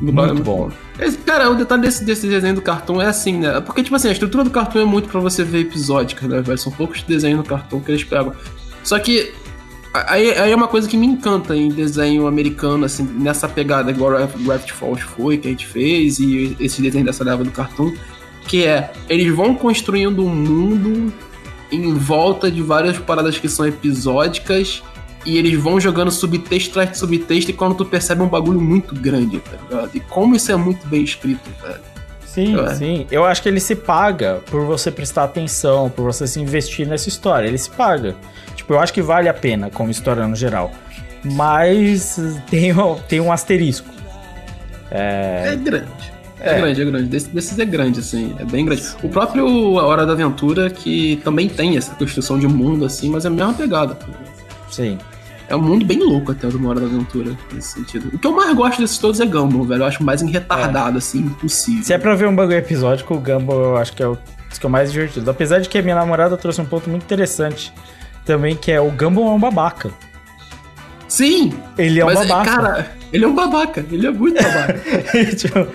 Dublado 0.00 0.34
muito 0.34 0.42
é 0.42 0.44
bom. 0.44 0.70
Esse, 0.98 1.18
cara, 1.18 1.50
o 1.50 1.54
detalhe 1.54 1.82
desse, 1.82 2.04
desse 2.04 2.28
desenho 2.28 2.54
do 2.54 2.62
cartoon 2.62 3.00
é 3.00 3.06
assim, 3.06 3.38
né? 3.38 3.60
Porque, 3.60 3.82
tipo 3.82 3.96
assim, 3.96 4.08
a 4.08 4.12
estrutura 4.12 4.44
do 4.44 4.50
cartoon 4.50 4.80
é 4.80 4.84
muito 4.84 5.08
pra 5.08 5.20
você 5.20 5.42
ver 5.42 5.60
episódica, 5.60 6.28
né, 6.28 6.40
velho? 6.40 6.58
São 6.58 6.70
poucos 6.70 7.02
desenhos 7.02 7.38
no 7.38 7.44
cartoon 7.44 7.80
que 7.80 7.90
eles 7.90 8.04
pegam. 8.04 8.32
Só 8.84 8.98
que. 8.98 9.32
Aí, 9.92 10.30
aí 10.38 10.52
é 10.52 10.54
uma 10.54 10.68
coisa 10.68 10.88
que 10.88 10.96
me 10.96 11.06
encanta 11.06 11.56
em 11.56 11.68
desenho 11.68 12.26
americano, 12.28 12.84
assim, 12.84 13.02
nessa 13.02 13.48
pegada, 13.48 13.90
igual 13.90 14.10
Gra- 14.12 14.30
Gravity 14.38 14.72
Falls 14.72 15.02
foi, 15.02 15.36
que 15.36 15.48
a 15.48 15.50
gente 15.50 15.66
fez, 15.66 16.20
e 16.20 16.56
esse 16.60 16.80
desenho 16.80 17.04
dessa 17.04 17.24
leva 17.24 17.42
do 17.42 17.50
cartoon, 17.50 17.92
que 18.46 18.64
é, 18.64 18.92
eles 19.08 19.34
vão 19.34 19.54
construindo 19.54 20.24
um 20.24 20.28
mundo 20.34 21.12
em 21.72 21.92
volta 21.94 22.50
de 22.50 22.62
várias 22.62 22.98
paradas 22.98 23.36
que 23.38 23.48
são 23.48 23.66
episódicas, 23.66 24.80
e 25.26 25.36
eles 25.36 25.60
vão 25.60 25.80
jogando 25.80 26.10
subtexto 26.10 26.70
atrás 26.70 26.92
de 26.92 26.98
subtexto, 26.98 27.50
e 27.50 27.54
quando 27.54 27.74
tu 27.74 27.84
percebe 27.84 28.20
é 28.20 28.24
um 28.24 28.28
bagulho 28.28 28.60
muito 28.60 28.94
grande, 28.94 29.40
tá 29.40 29.56
ligado? 29.68 29.90
E 29.92 29.98
como 30.00 30.36
isso 30.36 30.50
é 30.52 30.56
muito 30.56 30.86
bem 30.86 31.02
escrito, 31.02 31.50
velho. 31.62 31.80
Sim, 32.24 32.60
É. 32.60 32.74
sim. 32.76 33.06
Eu 33.10 33.24
acho 33.24 33.42
que 33.42 33.48
ele 33.48 33.58
se 33.58 33.74
paga 33.74 34.40
por 34.48 34.64
você 34.64 34.88
prestar 34.88 35.24
atenção, 35.24 35.90
por 35.90 36.04
você 36.04 36.28
se 36.28 36.38
investir 36.40 36.86
nessa 36.86 37.08
história. 37.08 37.48
Ele 37.48 37.58
se 37.58 37.68
paga. 37.68 38.14
Tipo, 38.70 38.74
eu 38.78 38.80
acho 38.84 38.92
que 38.92 39.02
vale 39.02 39.28
a 39.28 39.34
pena 39.34 39.68
como 39.68 39.90
história 39.90 40.24
no 40.28 40.36
geral. 40.36 40.70
Mas 41.24 42.20
tem, 42.48 42.72
um- 42.72 42.94
tem 43.08 43.20
um 43.20 43.32
asterisco. 43.32 43.88
É, 44.92 45.56
grande. 45.60 45.86
É, 46.38 46.50
É. 46.54 46.60
grande, 46.60 46.80
é 46.80 46.84
grande. 46.84 47.08
Desse- 47.08 47.28
desses 47.30 47.58
é 47.58 47.64
grande, 47.64 47.98
assim, 47.98 48.32
é 48.38 48.44
bem 48.44 48.64
grande. 48.64 48.80
O 49.02 49.08
próprio 49.08 49.76
A 49.80 49.86
Hora 49.86 50.06
da 50.06 50.12
Aventura, 50.12 50.70
que 50.70 51.20
também 51.24 51.48
tem 51.48 51.76
essa 51.76 51.96
construção 51.96 52.38
de 52.38 52.46
mundo, 52.46 52.84
assim, 52.84 53.10
mas 53.10 53.24
é 53.24 53.28
a 53.28 53.30
mesma 53.32 53.52
pegada. 53.54 53.98
Sim. 54.70 54.98
É 55.48 55.56
um 55.56 55.60
mundo 55.60 55.84
bem 55.84 55.98
louco 55.98 56.30
até 56.30 56.46
o 56.46 56.50
do 56.50 56.58
Uma 56.58 56.70
Hora 56.70 56.80
da 56.80 56.86
Aventura, 56.86 57.36
nesse 57.52 57.72
sentido. 57.72 58.08
O 58.14 58.18
que 58.20 58.26
eu 58.26 58.32
mais 58.32 58.54
gosto 58.54 58.80
desses 58.80 58.98
todos 58.98 59.18
é 59.20 59.26
Gumball, 59.26 59.64
velho. 59.64 59.82
Eu 59.82 59.86
acho 59.86 60.04
mais 60.04 60.22
retardado, 60.22 60.96
assim, 60.96 61.18
impossível. 61.18 61.82
Se 61.82 61.92
é 61.92 61.98
pra 61.98 62.14
ver 62.14 62.28
um 62.28 62.36
bagulho 62.36 62.56
episódico, 62.58 63.14
o 63.14 63.18
Gumball 63.20 63.60
eu 63.64 63.76
acho 63.76 63.92
que 63.94 64.02
é 64.02 64.06
o 64.06 64.16
que 64.16 64.64
é 64.64 64.68
o 64.68 64.70
mais 64.70 64.92
divertido. 64.92 65.28
Apesar 65.28 65.58
de 65.58 65.68
que 65.68 65.76
a 65.76 65.82
minha 65.82 65.94
namorada 65.96 66.36
trouxe 66.36 66.60
um 66.60 66.64
ponto 66.66 66.88
muito 66.88 67.02
interessante 67.02 67.72
também, 68.30 68.54
que 68.54 68.70
é 68.70 68.80
o 68.80 68.92
Gumball 68.92 69.26
é 69.26 69.32
um 69.32 69.40
babaca. 69.40 69.90
Sim! 71.08 71.52
Ele 71.76 71.98
é 71.98 72.04
um 72.04 72.14
mas, 72.14 72.28
babaca. 72.28 72.50
cara, 72.50 72.90
ele 73.12 73.24
é 73.24 73.28
um 73.28 73.34
babaca. 73.34 73.84
Ele 73.90 74.06
é 74.06 74.10
muito 74.12 74.40
babaca. 74.40 74.80
Tipo, 75.36 75.66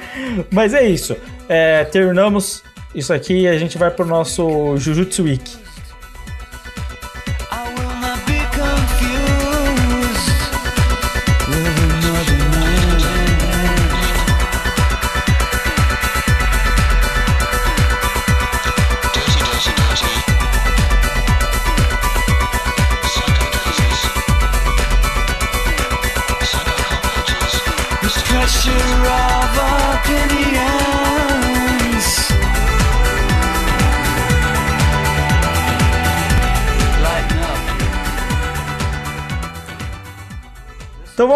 Mas 0.50 0.74
é 0.74 0.88
isso. 0.88 1.18
É, 1.50 1.84
terminamos 1.84 2.64
isso 2.94 3.12
aqui 3.12 3.42
e 3.42 3.48
a 3.50 3.58
gente 3.58 3.78
vai 3.78 3.92
pro 3.92 4.06
nosso 4.06 4.78
Jujutsu 4.78 5.24
Week. 5.24 5.58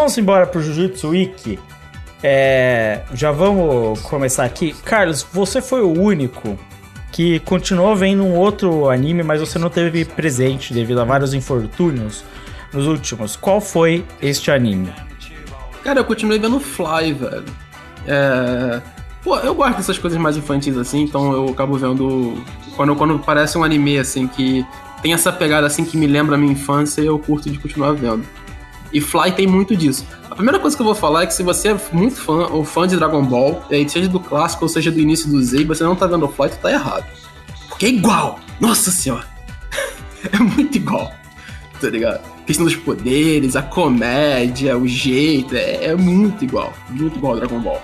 Vamos 0.10 0.18
embora 0.18 0.48
pro 0.48 0.60
Jujutsu 0.60 1.10
Wiki. 1.10 1.60
É, 2.24 3.02
já 3.14 3.32
vamos 3.32 4.02
começar 4.02 4.44
aqui. 4.44 4.74
Carlos, 4.84 5.26
você 5.32 5.62
foi 5.62 5.82
o 5.82 5.92
único 5.92 6.58
que 7.12 7.40
continuou 7.42 7.96
vendo 7.96 8.24
um 8.24 8.36
outro 8.36 8.90
anime, 8.90 9.22
mas 9.22 9.40
você 9.40 9.60
não 9.60 9.70
teve 9.70 10.04
presente 10.06 10.74
devido 10.74 11.00
a 11.00 11.04
vários 11.04 11.36
infortúnios 11.36 12.24
nos 12.74 12.88
últimos. 12.88 13.36
Qual 13.36 13.62
foi 13.62 14.04
este 14.20 14.50
anime? 14.50 14.92
Cara, 15.84 16.00
eu 16.00 16.06
continuei 16.06 16.40
vendo 16.40 16.60
Fly, 16.60 17.14
velho. 17.14 17.46
É... 18.08 18.82
Pô, 19.24 19.38
eu 19.38 19.54
gosto 19.54 19.78
dessas 19.78 20.00
coisas 20.00 20.20
mais 20.20 20.36
infantis 20.36 20.76
assim, 20.76 21.04
então 21.04 21.32
eu 21.34 21.50
acabo 21.50 21.78
vendo. 21.78 22.44
Quando, 22.76 22.96
quando 22.96 23.20
parece 23.20 23.60
um 23.60 23.64
anime 23.64 24.00
assim 24.00 24.28
que 24.28 24.66
tem 25.04 25.14
essa 25.14 25.32
pegada 25.32 25.68
assim 25.68 25.86
que 25.86 25.96
me 25.96 26.08
lembra 26.08 26.34
a 26.34 26.38
minha 26.38 26.54
infância, 26.54 27.00
eu 27.02 27.20
curto 27.20 27.48
de 27.48 27.60
continuar 27.60 27.94
vendo. 27.94 28.26
E 28.92 29.00
Fly 29.00 29.32
tem 29.34 29.46
muito 29.48 29.76
disso. 29.76 30.06
A 30.30 30.36
primeira 30.36 30.60
coisa 30.60 30.76
que 30.76 30.82
eu 30.82 30.86
vou 30.86 30.96
falar 30.96 31.24
é 31.24 31.28
que 31.28 31.34
se 31.34 31.44
você 31.44 31.70
é 31.70 31.80
muito 31.92 32.16
fã 32.22 32.48
ou 32.48 32.64
fã 32.66 32.88
de 32.88 32.96
Dragon 32.96 33.24
Ball, 33.24 33.64
seja 33.88 34.08
do 34.08 34.20
clássico 34.20 34.66
ou 34.66 34.70
seja 34.70 34.92
do 34.92 35.00
início 35.00 35.30
do 35.30 35.42
Z, 35.44 35.64
você 35.66 35.84
não 35.84 35.96
tá 35.96 36.08
vendo 36.08 36.26
o 36.26 36.30
Fly, 36.30 36.50
tu 36.50 36.58
tá 36.58 36.72
errado. 36.72 37.06
Porque 37.68 37.86
é 37.86 37.90
igual! 37.90 38.40
Nossa 38.60 38.90
senhora! 38.92 39.26
é 40.32 40.38
muito 40.40 40.76
igual. 40.78 41.12
Tá 41.80 41.88
ligado? 41.90 42.20
A 42.42 42.46
questão 42.46 42.66
dos 42.66 42.76
poderes, 42.76 43.56
a 43.56 43.62
comédia, 43.62 44.78
o 44.78 44.88
jeito, 44.88 45.56
é, 45.56 45.86
é 45.86 45.96
muito 45.96 46.44
igual. 46.44 46.74
Muito 46.90 47.18
igual 47.18 47.34
ao 47.34 47.40
Dragon 47.40 47.60
Ball. 47.60 47.82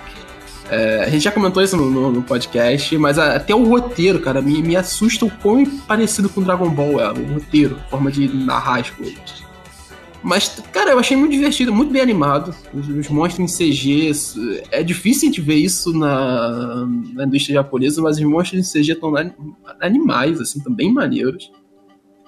É, 0.68 1.04
a 1.06 1.08
gente 1.08 1.22
já 1.22 1.30
comentou 1.30 1.62
isso 1.62 1.76
no, 1.76 1.88
no- 1.88 2.10
no 2.10 2.22
podcast, 2.22 2.98
mas 2.98 3.18
a- 3.20 3.36
até 3.36 3.54
o 3.54 3.64
roteiro, 3.64 4.18
cara, 4.18 4.42
me, 4.42 4.60
me 4.62 4.74
assusta 4.74 5.24
o 5.24 5.30
quão 5.30 5.64
parecido 5.86 6.28
com 6.28 6.42
Dragon 6.42 6.68
Ball 6.68 7.00
é. 7.00 7.12
O 7.12 7.34
roteiro, 7.34 7.78
a 7.86 7.90
forma 7.90 8.10
de 8.10 8.26
narrar 8.28 8.80
as 8.80 8.90
coisas. 8.90 9.45
Mas, 10.22 10.48
cara, 10.72 10.90
eu 10.90 10.98
achei 10.98 11.16
muito 11.16 11.32
divertido, 11.32 11.72
muito 11.72 11.92
bem 11.92 12.02
animado. 12.02 12.54
Os, 12.74 12.88
os 12.88 13.08
monstros 13.08 13.60
em 13.60 13.70
CG. 13.70 14.12
É 14.70 14.82
difícil 14.82 15.28
a 15.28 15.32
gente 15.32 15.40
ver 15.40 15.56
isso 15.56 15.96
na, 15.96 16.86
na 17.14 17.24
indústria 17.24 17.54
japonesa, 17.54 18.02
mas 18.02 18.18
os 18.18 18.24
monstros 18.24 18.60
em 18.60 18.80
CG 18.80 18.92
estão 18.92 19.12
animais, 19.80 20.40
assim, 20.40 20.58
estão 20.58 20.72
bem 20.72 20.92
maneiros. 20.92 21.50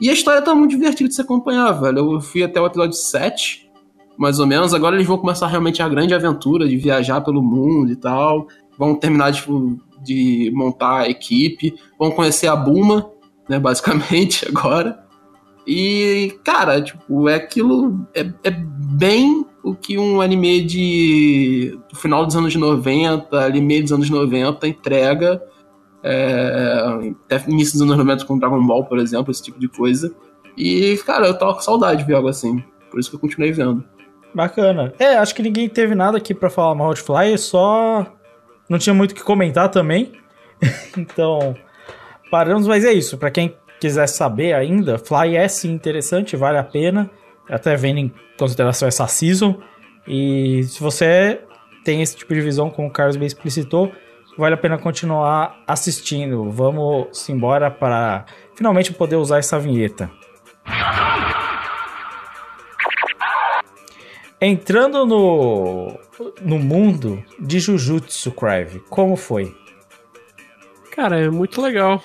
E 0.01 0.09
a 0.09 0.13
história 0.13 0.41
tá 0.41 0.55
muito 0.55 0.71
divertida 0.71 1.09
de 1.09 1.15
se 1.15 1.21
acompanhar, 1.21 1.73
velho. 1.73 2.15
Eu 2.15 2.21
fui 2.21 2.43
até 2.43 2.61
o 2.61 2.67
episódio 2.67 2.95
7, 2.95 3.69
mais 4.17 4.39
ou 4.39 4.47
menos. 4.47 4.73
Agora 4.73 4.95
eles 4.95 5.07
vão 5.07 5.19
começar 5.19 5.49
realmente 5.49 5.83
a 5.83 5.89
grande 5.89 6.15
aventura 6.15 6.69
de 6.69 6.77
viajar 6.77 7.21
pelo 7.21 7.43
mundo 7.43 7.91
e 7.91 7.97
tal. 7.97 8.47
Vão 8.79 8.95
terminar 8.95 9.33
de 9.33 10.53
montar 10.55 11.01
a 11.01 11.09
equipe. 11.09 11.75
Vão 11.99 12.13
conhecer 12.13 12.47
a 12.47 12.55
Buma, 12.55 13.11
né, 13.49 13.59
basicamente, 13.59 14.47
agora. 14.49 15.08
E, 15.71 16.41
cara, 16.43 16.81
tipo, 16.81 17.29
é 17.29 17.35
aquilo. 17.35 18.09
É, 18.15 18.21
é 18.43 18.51
bem 18.51 19.45
o 19.63 19.75
que 19.75 19.99
um 19.99 20.23
anime 20.23 20.65
de. 20.65 21.79
do 21.91 21.95
final 21.95 22.25
dos 22.25 22.35
anos 22.35 22.57
90, 22.57 23.39
ali 23.39 23.61
meio 23.61 23.83
dos 23.83 23.93
anos 23.93 24.09
90, 24.09 24.67
entrega. 24.67 25.43
É, 26.03 27.13
até 27.27 27.51
início 27.51 27.75
dos 27.75 27.83
anos 27.83 27.99
90 27.99 28.25
com 28.25 28.39
Dragon 28.39 28.67
Ball, 28.67 28.83
por 28.87 28.99
exemplo, 28.99 29.31
esse 29.31 29.43
tipo 29.43 29.61
de 29.61 29.69
coisa. 29.69 30.11
E, 30.57 30.97
cara, 31.05 31.27
eu 31.27 31.39
tava 31.39 31.53
com 31.53 31.61
saudade 31.61 32.01
de 32.01 32.07
ver 32.07 32.15
algo 32.15 32.29
assim. 32.29 32.65
Por 32.91 32.99
isso 32.99 33.11
que 33.11 33.17
eu 33.17 33.21
continuei 33.21 33.53
vendo. 33.53 33.85
Bacana. 34.35 34.95
É, 34.99 35.19
acho 35.19 35.35
que 35.35 35.43
ninguém 35.43 35.69
teve 35.69 35.95
nada 35.95 36.17
aqui 36.17 36.33
pra 36.33 36.49
falar 36.49 36.75
mal 36.75 36.95
de 36.95 37.03
Fly, 37.03 37.37
só 37.37 38.07
não 38.71 38.79
tinha 38.79 38.95
muito 38.95 39.11
o 39.11 39.15
que 39.15 39.23
comentar 39.23 39.69
também. 39.71 40.13
então, 40.97 41.55
paramos, 42.31 42.67
mas 42.67 42.87
é 42.87 42.93
isso. 42.93 43.19
Pra 43.19 43.31
quem 43.31 43.55
quiser 43.81 44.07
saber 44.07 44.55
ainda, 44.55 44.99
Fly 44.99 45.37
é 45.37 45.49
sim 45.49 45.73
interessante, 45.73 46.37
vale 46.37 46.59
a 46.59 46.65
pena. 46.65 47.11
Até 47.49 47.77
vendo 47.77 47.99
em 47.99 48.13
consideração 48.39 48.87
essa 48.87 49.07
season. 49.07 49.59
E 50.07 50.65
se 50.65 50.81
você 50.81 51.41
tem 51.85 52.03
esse 52.03 52.17
tipo 52.17 52.35
de 52.35 52.41
visão, 52.41 52.71
como 52.71 52.89
o 52.89 52.91
Carlos 52.91 53.17
bem 53.17 53.27
explicitou, 53.27 53.91
vale 54.37 54.55
a 54.55 54.59
pena 54.59 54.77
continuar 54.77 55.63
assistindo. 55.67 56.51
Vamos 56.51 57.29
embora 57.29 57.71
para 57.71 58.27
finalmente 58.55 58.93
poder 58.93 59.17
usar 59.17 59.39
essa 59.39 59.59
vinheta. 59.59 60.11
Entrando 64.41 65.05
no, 65.05 65.99
no 66.41 66.59
mundo 66.59 67.23
de 67.41 67.59
Jujutsu, 67.59 68.31
Crive, 68.31 68.81
como 68.89 69.17
foi? 69.17 69.53
Cara, 70.93 71.19
é 71.19 71.29
muito 71.29 71.61
legal. 71.61 72.03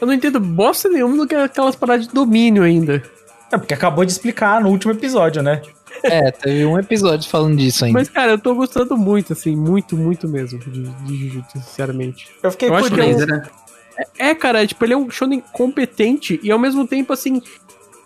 Eu 0.00 0.06
não 0.06 0.12
entendo 0.14 0.38
bosta 0.38 0.88
nenhuma 0.88 1.16
do 1.16 1.26
que 1.26 1.34
aquelas 1.34 1.74
paradas 1.76 2.06
de 2.06 2.12
domínio 2.14 2.62
ainda. 2.62 3.02
É 3.50 3.56
porque 3.58 3.74
acabou 3.74 4.04
de 4.04 4.12
explicar 4.12 4.60
no 4.60 4.68
último 4.68 4.92
episódio, 4.92 5.42
né? 5.42 5.62
É, 6.04 6.30
teve 6.30 6.64
um 6.64 6.78
episódio 6.78 7.28
falando 7.28 7.56
disso 7.56 7.84
ainda. 7.84 7.98
Mas, 7.98 8.08
cara, 8.08 8.32
eu 8.32 8.38
tô 8.38 8.54
gostando 8.54 8.96
muito, 8.96 9.32
assim, 9.32 9.56
muito, 9.56 9.96
muito 9.96 10.28
mesmo 10.28 10.58
de, 10.60 10.82
de 10.84 11.16
Jujutsu, 11.28 11.58
sinceramente. 11.58 12.28
Eu 12.42 12.50
fiquei 12.52 12.68
Eu 12.68 12.74
acho 12.76 12.92
que 12.94 13.00
é 13.00 13.04
um- 13.04 13.26
né? 13.26 13.42
É, 14.18 14.34
cara, 14.34 14.66
tipo, 14.66 14.82
ele 14.84 14.94
é 14.94 14.96
um 14.96 15.10
shonen 15.10 15.42
competente 15.52 16.40
e 16.42 16.50
ao 16.50 16.58
mesmo 16.58 16.86
tempo, 16.86 17.12
assim. 17.12 17.42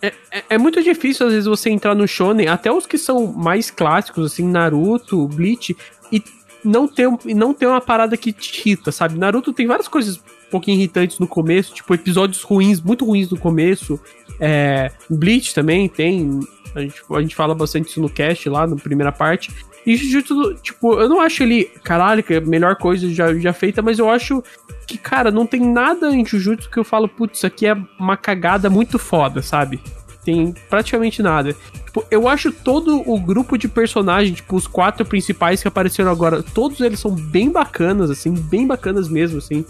É, 0.01 0.07
é- 0.31 0.43
é 0.49 0.57
muito 0.57 0.83
difícil, 0.83 1.25
às 1.27 1.31
vezes, 1.31 1.47
você 1.47 1.69
entrar 1.69 1.95
no 1.95 2.07
shonen, 2.07 2.47
até 2.47 2.71
os 2.71 2.85
que 2.85 2.97
são 2.97 3.27
mais 3.27 3.71
clássicos, 3.71 4.33
assim, 4.33 4.43
Naruto, 4.45 5.27
Bleach, 5.27 5.77
e 6.11 6.21
não 6.63 6.87
ter, 6.87 7.07
não 7.33 7.53
ter 7.53 7.67
uma 7.67 7.79
parada 7.79 8.17
que 8.17 8.33
te 8.33 8.59
irrita, 8.59 8.91
sabe? 8.91 9.17
Naruto 9.17 9.53
tem 9.53 9.67
várias 9.67 9.87
coisas 9.87 10.19
pouquinho 10.55 10.77
irritantes 10.77 11.19
no 11.19 11.27
começo, 11.27 11.73
tipo, 11.73 11.93
episódios 11.93 12.41
ruins, 12.41 12.81
muito 12.81 13.05
ruins 13.05 13.29
no 13.29 13.37
começo. 13.37 13.99
É, 14.39 14.91
Bleach 15.09 15.53
também 15.53 15.87
tem. 15.87 16.39
A 16.73 16.81
gente, 16.81 17.01
a 17.09 17.21
gente 17.21 17.35
fala 17.35 17.53
bastante 17.53 17.89
isso 17.89 18.01
no 18.01 18.09
cast 18.09 18.47
lá, 18.49 18.65
na 18.65 18.75
primeira 18.75 19.11
parte. 19.11 19.51
E 19.85 19.95
Jujutsu, 19.95 20.55
tipo, 20.55 20.99
eu 20.99 21.07
não 21.07 21.21
acho 21.21 21.43
ele, 21.43 21.65
caralho, 21.83 22.23
que 22.23 22.33
é 22.33 22.37
a 22.37 22.41
melhor 22.41 22.75
coisa 22.75 23.07
já, 23.13 23.33
já 23.35 23.53
feita, 23.53 23.81
mas 23.81 23.99
eu 23.99 24.09
acho 24.09 24.43
que, 24.87 24.97
cara, 24.97 25.29
não 25.29 25.45
tem 25.45 25.61
nada 25.61 26.09
em 26.09 26.25
Jujutsu 26.25 26.69
que 26.69 26.79
eu 26.79 26.83
falo, 26.83 27.07
putz, 27.07 27.37
isso 27.37 27.45
aqui 27.45 27.67
é 27.67 27.77
uma 27.99 28.17
cagada 28.17 28.69
muito 28.69 28.97
foda, 28.97 29.43
sabe? 29.43 29.79
Tem 30.23 30.55
praticamente 30.69 31.21
nada. 31.21 31.55
Tipo, 31.85 32.03
eu 32.09 32.27
acho 32.27 32.51
todo 32.51 33.07
o 33.09 33.19
grupo 33.19 33.57
de 33.57 33.67
personagens, 33.67 34.37
tipo, 34.37 34.55
os 34.55 34.65
quatro 34.65 35.05
principais 35.05 35.61
que 35.61 35.67
apareceram 35.67 36.09
agora, 36.09 36.41
todos 36.41 36.81
eles 36.81 36.99
são 36.99 37.11
bem 37.11 37.51
bacanas, 37.51 38.09
assim, 38.09 38.33
bem 38.33 38.65
bacanas 38.65 39.07
mesmo, 39.07 39.37
assim. 39.37 39.63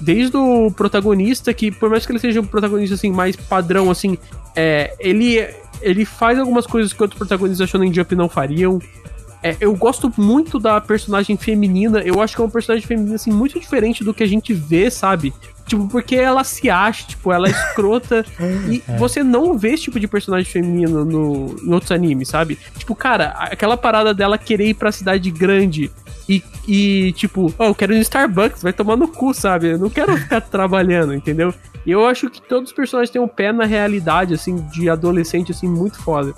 Desde 0.00 0.36
o 0.36 0.70
protagonista, 0.70 1.52
que 1.52 1.70
por 1.70 1.90
mais 1.90 2.06
que 2.06 2.12
ele 2.12 2.18
seja 2.18 2.40
um 2.40 2.46
protagonista, 2.46 2.94
assim, 2.94 3.10
mais 3.10 3.34
padrão, 3.34 3.90
assim, 3.90 4.16
é, 4.54 4.94
ele, 4.98 5.46
ele 5.80 6.04
faz 6.04 6.38
algumas 6.38 6.66
coisas 6.66 6.92
que 6.92 7.02
outros 7.02 7.18
protagonistas 7.18 7.58
da 7.58 7.66
Shonen 7.66 7.92
Jump 7.92 8.14
não 8.14 8.28
fariam. 8.28 8.80
É, 9.42 9.56
eu 9.60 9.74
gosto 9.74 10.12
muito 10.16 10.58
da 10.58 10.80
personagem 10.80 11.36
feminina. 11.36 12.00
Eu 12.00 12.20
acho 12.20 12.34
que 12.34 12.42
é 12.42 12.44
uma 12.44 12.50
personagem 12.50 12.86
feminina, 12.86 13.16
assim, 13.16 13.32
muito 13.32 13.58
diferente 13.58 14.04
do 14.04 14.14
que 14.14 14.22
a 14.22 14.26
gente 14.26 14.52
vê, 14.52 14.90
sabe? 14.90 15.32
Tipo, 15.68 15.86
porque 15.86 16.16
ela 16.16 16.42
se 16.42 16.70
acha, 16.70 17.06
tipo, 17.06 17.30
ela 17.30 17.46
é 17.46 17.50
escrota. 17.50 18.24
e 18.68 18.82
você 18.98 19.22
não 19.22 19.56
vê 19.56 19.74
esse 19.74 19.84
tipo 19.84 20.00
de 20.00 20.08
personagem 20.08 20.50
feminino 20.50 21.04
no, 21.04 21.56
em 21.62 21.72
outros 21.72 21.92
animes, 21.92 22.28
sabe? 22.28 22.58
Tipo, 22.76 22.94
cara, 22.94 23.28
aquela 23.38 23.76
parada 23.76 24.12
dela 24.14 24.38
querer 24.38 24.68
ir 24.68 24.74
pra 24.74 24.90
cidade 24.90 25.30
grande 25.30 25.90
e, 26.28 26.42
e 26.66 27.12
tipo, 27.12 27.52
oh, 27.58 27.64
eu 27.64 27.74
quero 27.74 27.92
ir 27.92 27.96
no 27.96 28.02
Starbucks, 28.02 28.62
vai 28.62 28.72
tomar 28.72 28.96
no 28.96 29.08
cu, 29.08 29.32
sabe? 29.32 29.68
Eu 29.68 29.78
não 29.78 29.88
quero 29.88 30.16
ficar 30.16 30.40
trabalhando, 30.42 31.14
entendeu? 31.14 31.54
E 31.86 31.90
eu 31.90 32.06
acho 32.06 32.28
que 32.28 32.40
todos 32.42 32.70
os 32.70 32.76
personagens 32.76 33.10
têm 33.10 33.20
um 33.20 33.28
pé 33.28 33.50
na 33.50 33.64
realidade, 33.64 34.34
assim, 34.34 34.56
de 34.72 34.90
adolescente, 34.90 35.52
assim, 35.52 35.66
muito 35.66 35.98
foda. 36.02 36.34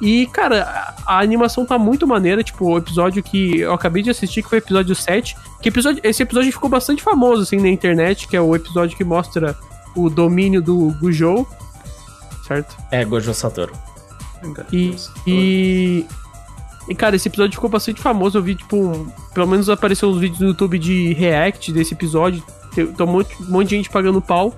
E, 0.00 0.26
cara, 0.28 0.94
a, 1.04 1.18
animação 1.18 1.66
tá 1.66 1.78
muito 1.78 2.06
maneira. 2.06 2.42
Tipo, 2.42 2.66
o 2.66 2.78
episódio 2.78 3.22
que 3.22 3.60
eu 3.60 3.72
acabei 3.72 4.02
de 4.02 4.10
assistir, 4.10 4.42
que 4.42 4.48
foi 4.48 4.58
o 4.58 4.60
episódio 4.60 4.94
7. 4.94 5.36
Que 5.60 5.68
episódio, 5.68 6.00
esse 6.04 6.22
episódio 6.22 6.52
ficou 6.52 6.70
bastante 6.70 7.02
famoso, 7.02 7.42
assim, 7.42 7.56
na 7.56 7.68
internet, 7.68 8.28
que 8.28 8.36
é 8.36 8.40
o 8.40 8.54
episódio 8.54 8.96
que 8.96 9.04
mostra 9.04 9.56
o 9.96 10.08
domínio 10.08 10.62
do 10.62 10.90
Gujou. 11.00 11.46
Certo? 12.46 12.76
É, 12.90 13.04
Gojo 13.04 13.34
Satoru. 13.34 13.72
E, 14.72 14.94
e. 15.26 16.06
E, 16.88 16.94
cara, 16.94 17.16
esse 17.16 17.28
episódio 17.28 17.54
ficou 17.54 17.68
bastante 17.68 18.00
famoso. 18.00 18.38
Eu 18.38 18.42
vi, 18.42 18.54
tipo, 18.54 19.12
pelo 19.34 19.46
menos 19.46 19.68
apareceu 19.68 20.08
uns 20.08 20.18
vídeos 20.18 20.40
no 20.40 20.48
YouTube 20.48 20.78
de 20.78 21.12
react 21.12 21.70
desse 21.70 21.92
episódio. 21.92 22.42
Tem, 22.74 22.86
tem 22.86 23.06
um, 23.06 23.10
monte, 23.10 23.42
um 23.42 23.50
monte 23.50 23.68
de 23.68 23.76
gente 23.76 23.90
pagando 23.90 24.22
pau. 24.22 24.54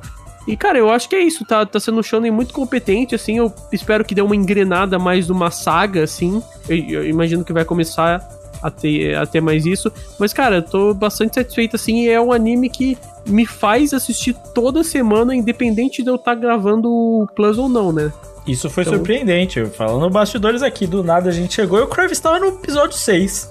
E, 0.47 0.57
cara, 0.57 0.79
eu 0.79 0.91
acho 0.91 1.09
que 1.09 1.15
é 1.15 1.21
isso. 1.23 1.45
Tá, 1.45 1.65
tá 1.67 1.79
sendo 1.79 2.01
um 2.01 2.03
shonen 2.03 2.31
muito 2.31 2.53
competente, 2.55 3.15
assim. 3.15 3.39
Eu 3.39 3.53
espero 3.73 4.05
que 4.05 4.15
dê 4.15 4.23
uma 4.23 4.35
engrenada 4.35 4.99
mais 4.99 5.29
numa 5.29 5.51
saga, 5.51 6.03
assim. 6.03 6.43
Eu, 6.69 6.77
eu 6.77 7.07
imagino 7.09 7.45
que 7.45 7.53
vai 7.53 7.65
começar 7.65 8.27
a 8.63 8.71
ter, 8.71 9.15
a 9.17 9.27
ter 9.27 9.41
mais 9.41 9.67
isso. 9.67 9.93
Mas, 10.19 10.33
cara, 10.33 10.57
eu 10.57 10.63
tô 10.63 10.95
bastante 10.95 11.35
satisfeito, 11.35 11.77
assim. 11.77 12.05
E 12.05 12.09
é 12.09 12.21
um 12.21 12.33
anime 12.33 12.69
que 12.71 12.97
me 13.27 13.45
faz 13.47 13.93
assistir 13.93 14.35
toda 14.55 14.83
semana, 14.83 15.35
independente 15.37 16.03
de 16.03 16.09
eu 16.09 16.17
estar 16.17 16.35
gravando 16.35 16.89
o 16.91 17.27
Plus 17.37 17.59
ou 17.59 17.69
não, 17.69 17.93
né? 17.93 18.11
Isso 18.47 18.69
foi 18.71 18.83
Então- 18.83 18.95
surpreendente. 18.95 19.65
Falando 19.67 20.09
bastidores 20.11 20.63
aqui, 20.63 20.87
do 20.87 21.05
nada 21.05 21.29
a 21.29 21.33
gente 21.33 21.55
chegou 21.55 21.79
e 21.79 21.83
o 21.83 21.87
Crave 21.87 22.13
estava 22.13 22.41
no 22.41 22.47
episódio 22.47 22.97
6. 22.97 23.51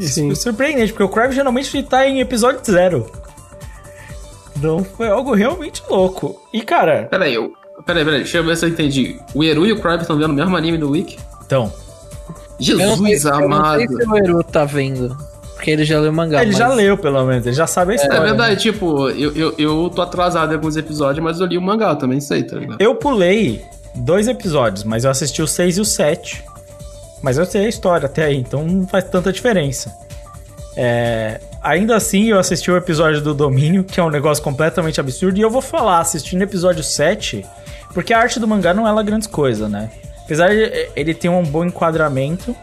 Isso 0.00 0.14
Sim. 0.14 0.26
foi 0.26 0.36
surpreendente, 0.36 0.92
porque 0.92 1.04
o 1.04 1.08
Crave 1.08 1.34
geralmente 1.34 1.82
tá 1.84 2.06
em 2.06 2.20
episódio 2.20 2.60
0. 2.64 3.10
Então 4.62 4.84
foi 4.84 5.08
algo 5.08 5.34
realmente 5.34 5.82
louco. 5.90 6.40
E 6.52 6.62
cara, 6.62 7.08
Peraí, 7.10 7.34
eu. 7.34 7.52
Peraí, 7.84 8.04
peraí, 8.04 8.20
deixa 8.20 8.38
eu 8.38 8.44
ver 8.44 8.56
se 8.56 8.64
eu 8.64 8.68
entendi. 8.68 9.18
O 9.34 9.42
Eru 9.42 9.66
e 9.66 9.72
o 9.72 9.80
Crab 9.80 10.00
estão 10.00 10.16
vendo 10.16 10.30
o 10.30 10.34
mesmo 10.34 10.56
anime 10.56 10.78
do 10.78 10.90
Wiki? 10.90 11.18
então. 11.44 11.72
Eu 12.64 12.78
não 12.78 12.96
sei- 12.96 13.06
Jesus 13.06 13.24
eu 13.24 13.30
não 13.48 13.56
amado. 13.56 13.78
sei 13.78 13.88
se 13.88 14.08
o 14.08 14.16
Eru 14.16 14.44
tá 14.44 14.64
vendo. 14.64 15.16
Porque 15.54 15.70
ele 15.70 15.84
já 15.84 15.98
leu 15.98 16.10
o 16.10 16.14
mangá. 16.14 16.42
ele 16.42 16.52
já 16.52 16.68
mas- 16.68 16.76
leu, 16.76 16.96
pelo 16.98 17.24
menos, 17.24 17.44
ele 17.46 17.54
já 17.56 17.66
sabe 17.66 17.92
a 17.92 17.94
É 17.94 17.96
história. 17.96 18.20
né? 18.20 18.26
verdade, 18.26 18.60
tipo, 18.60 19.08
eu, 19.10 19.32
eu, 19.34 19.54
eu 19.58 19.90
tô 19.94 20.00
atrasado 20.02 20.52
em 20.52 20.54
alguns 20.54 20.76
episódios, 20.76 21.24
mas 21.24 21.40
eu 21.40 21.46
li 21.46 21.58
o 21.58 21.62
mangá, 21.62 21.90
eu 21.90 21.96
também 21.96 22.20
sei, 22.20 22.42
tá 22.44 22.56
ligado? 22.56 22.80
Eu 22.80 22.94
pulei 22.94 23.64
dois 23.96 24.28
episódios, 24.28 24.84
mas 24.84 25.04
eu 25.04 25.10
assisti 25.10 25.42
o 25.42 25.46
6 25.46 25.78
e 25.78 25.80
o 25.80 25.84
7. 25.84 26.44
Mas 27.20 27.38
eu 27.38 27.44
sei 27.46 27.64
a 27.66 27.68
história 27.68 28.06
até 28.06 28.24
aí, 28.24 28.36
então 28.36 28.64
não 28.64 28.86
faz 28.86 29.04
tanta 29.04 29.32
diferença. 29.32 29.92
É, 30.76 31.40
ainda 31.62 31.96
assim, 31.96 32.30
eu 32.30 32.38
assisti 32.38 32.70
o 32.70 32.76
episódio 32.76 33.20
do 33.20 33.34
Domínio, 33.34 33.84
que 33.84 34.00
é 34.00 34.02
um 34.02 34.10
negócio 34.10 34.42
completamente 34.42 35.00
absurdo, 35.00 35.38
e 35.38 35.42
eu 35.42 35.50
vou 35.50 35.62
falar, 35.62 36.00
assistindo 36.00 36.40
o 36.40 36.44
episódio 36.44 36.82
7, 36.82 37.44
porque 37.94 38.12
a 38.12 38.18
arte 38.18 38.40
do 38.40 38.48
mangá 38.48 38.74
não 38.74 38.86
é 38.86 38.92
lá 38.92 39.02
grandes 39.02 39.26
coisa, 39.26 39.68
né? 39.68 39.90
Apesar 40.24 40.48
de 40.48 40.88
ele 40.96 41.14
ter 41.14 41.28
um 41.28 41.42
bom 41.42 41.64
enquadramento, 41.64 42.54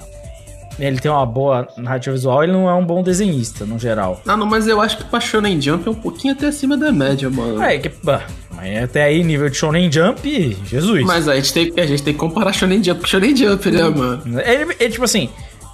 ele 0.79 0.99
tem 0.99 1.11
uma 1.11 1.25
boa 1.25 1.67
narrativa 1.77 2.15
visual, 2.15 2.43
ele 2.43 2.53
não 2.53 2.69
é 2.69 2.73
um 2.73 2.85
bom 2.85 3.03
desenhista, 3.03 3.65
no 3.65 3.77
geral. 3.77 4.21
Ah, 4.25 4.37
não, 4.37 4.45
mas 4.45 4.67
eu 4.67 4.79
acho 4.79 4.97
que 4.97 5.03
pra 5.03 5.19
Shonen 5.19 5.61
Jump 5.61 5.87
é 5.87 5.91
um 5.91 5.95
pouquinho 5.95 6.33
até 6.33 6.47
acima 6.47 6.77
da 6.77 6.91
média, 6.91 7.29
mano. 7.29 7.61
É, 7.61 7.77
que, 7.77 7.89
bah, 8.01 8.23
mas 8.55 8.83
até 8.83 9.03
aí, 9.03 9.23
nível 9.23 9.49
de 9.49 9.57
Shonen 9.57 9.91
Jump, 9.91 10.57
Jesus. 10.65 11.03
Mas 11.05 11.27
a 11.27 11.35
gente, 11.35 11.53
tem, 11.53 11.73
a 11.77 11.85
gente 11.85 12.01
tem 12.01 12.13
que 12.13 12.19
comparar 12.19 12.53
Shonen 12.53 12.83
Jump 12.83 13.01
com 13.01 13.07
Shonen 13.07 13.35
Jump, 13.35 13.69
né, 13.69 13.83
mano? 13.89 14.39
Ele, 14.39 14.75
ele, 14.79 14.89
tipo 14.89 15.03
assim, 15.03 15.29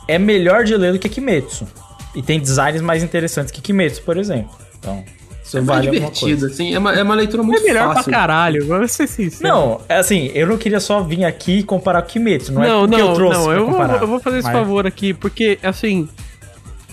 é 0.08 0.18
melhor 0.18 0.64
de 0.64 0.76
ler 0.76 0.94
do 0.94 1.00
que 1.00 1.08
Kimetsu. 1.08 1.68
E 2.16 2.22
tem 2.22 2.40
designs 2.40 2.82
mais 2.82 3.04
interessantes 3.04 3.52
que 3.52 3.62
Kimetsu, 3.62 4.02
por 4.04 4.18
exemplo. 4.18 4.52
Então, 4.80 5.04
isso 5.44 5.58
É 5.58 5.62
vale 5.62 5.92
divertido, 5.92 6.46
assim, 6.48 6.74
é 6.74 6.80
uma, 6.80 6.94
é 6.94 7.04
uma 7.04 7.14
leitura 7.16 7.44
É 7.44 7.46
muito 7.46 7.64
melhor 7.64 7.94
fácil. 7.94 8.04
pra 8.12 8.20
caralho, 8.20 8.66
vamos 8.68 8.92
ser 8.92 9.06
sinceros. 9.08 9.42
Não, 9.42 9.82
é 9.90 9.98
assim, 9.98 10.32
eu 10.34 10.48
não 10.48 10.58
queria 10.58 10.80
só 10.80 11.02
vir 11.02 11.26
aqui 11.26 11.60
e 11.60 11.64
comparar 11.64 12.02
com 12.02 12.08
Kimetsu, 12.10 12.54
não, 12.54 12.64
é 12.64 12.68
não, 12.68 12.82
porque 12.88 12.98
não, 13.02 13.10
eu 13.10 13.14
trouxe 13.16 13.40
não, 13.40 13.52
eu 13.52 13.60
vou, 13.66 13.72
comparar. 13.74 14.02
eu 14.02 14.08
vou 14.08 14.20
fazer 14.20 14.38
esse 14.40 14.48
Mas- 14.48 14.58
favor 14.58 14.88
aqui, 14.88 15.14
porque, 15.14 15.60
assim, 15.62 16.08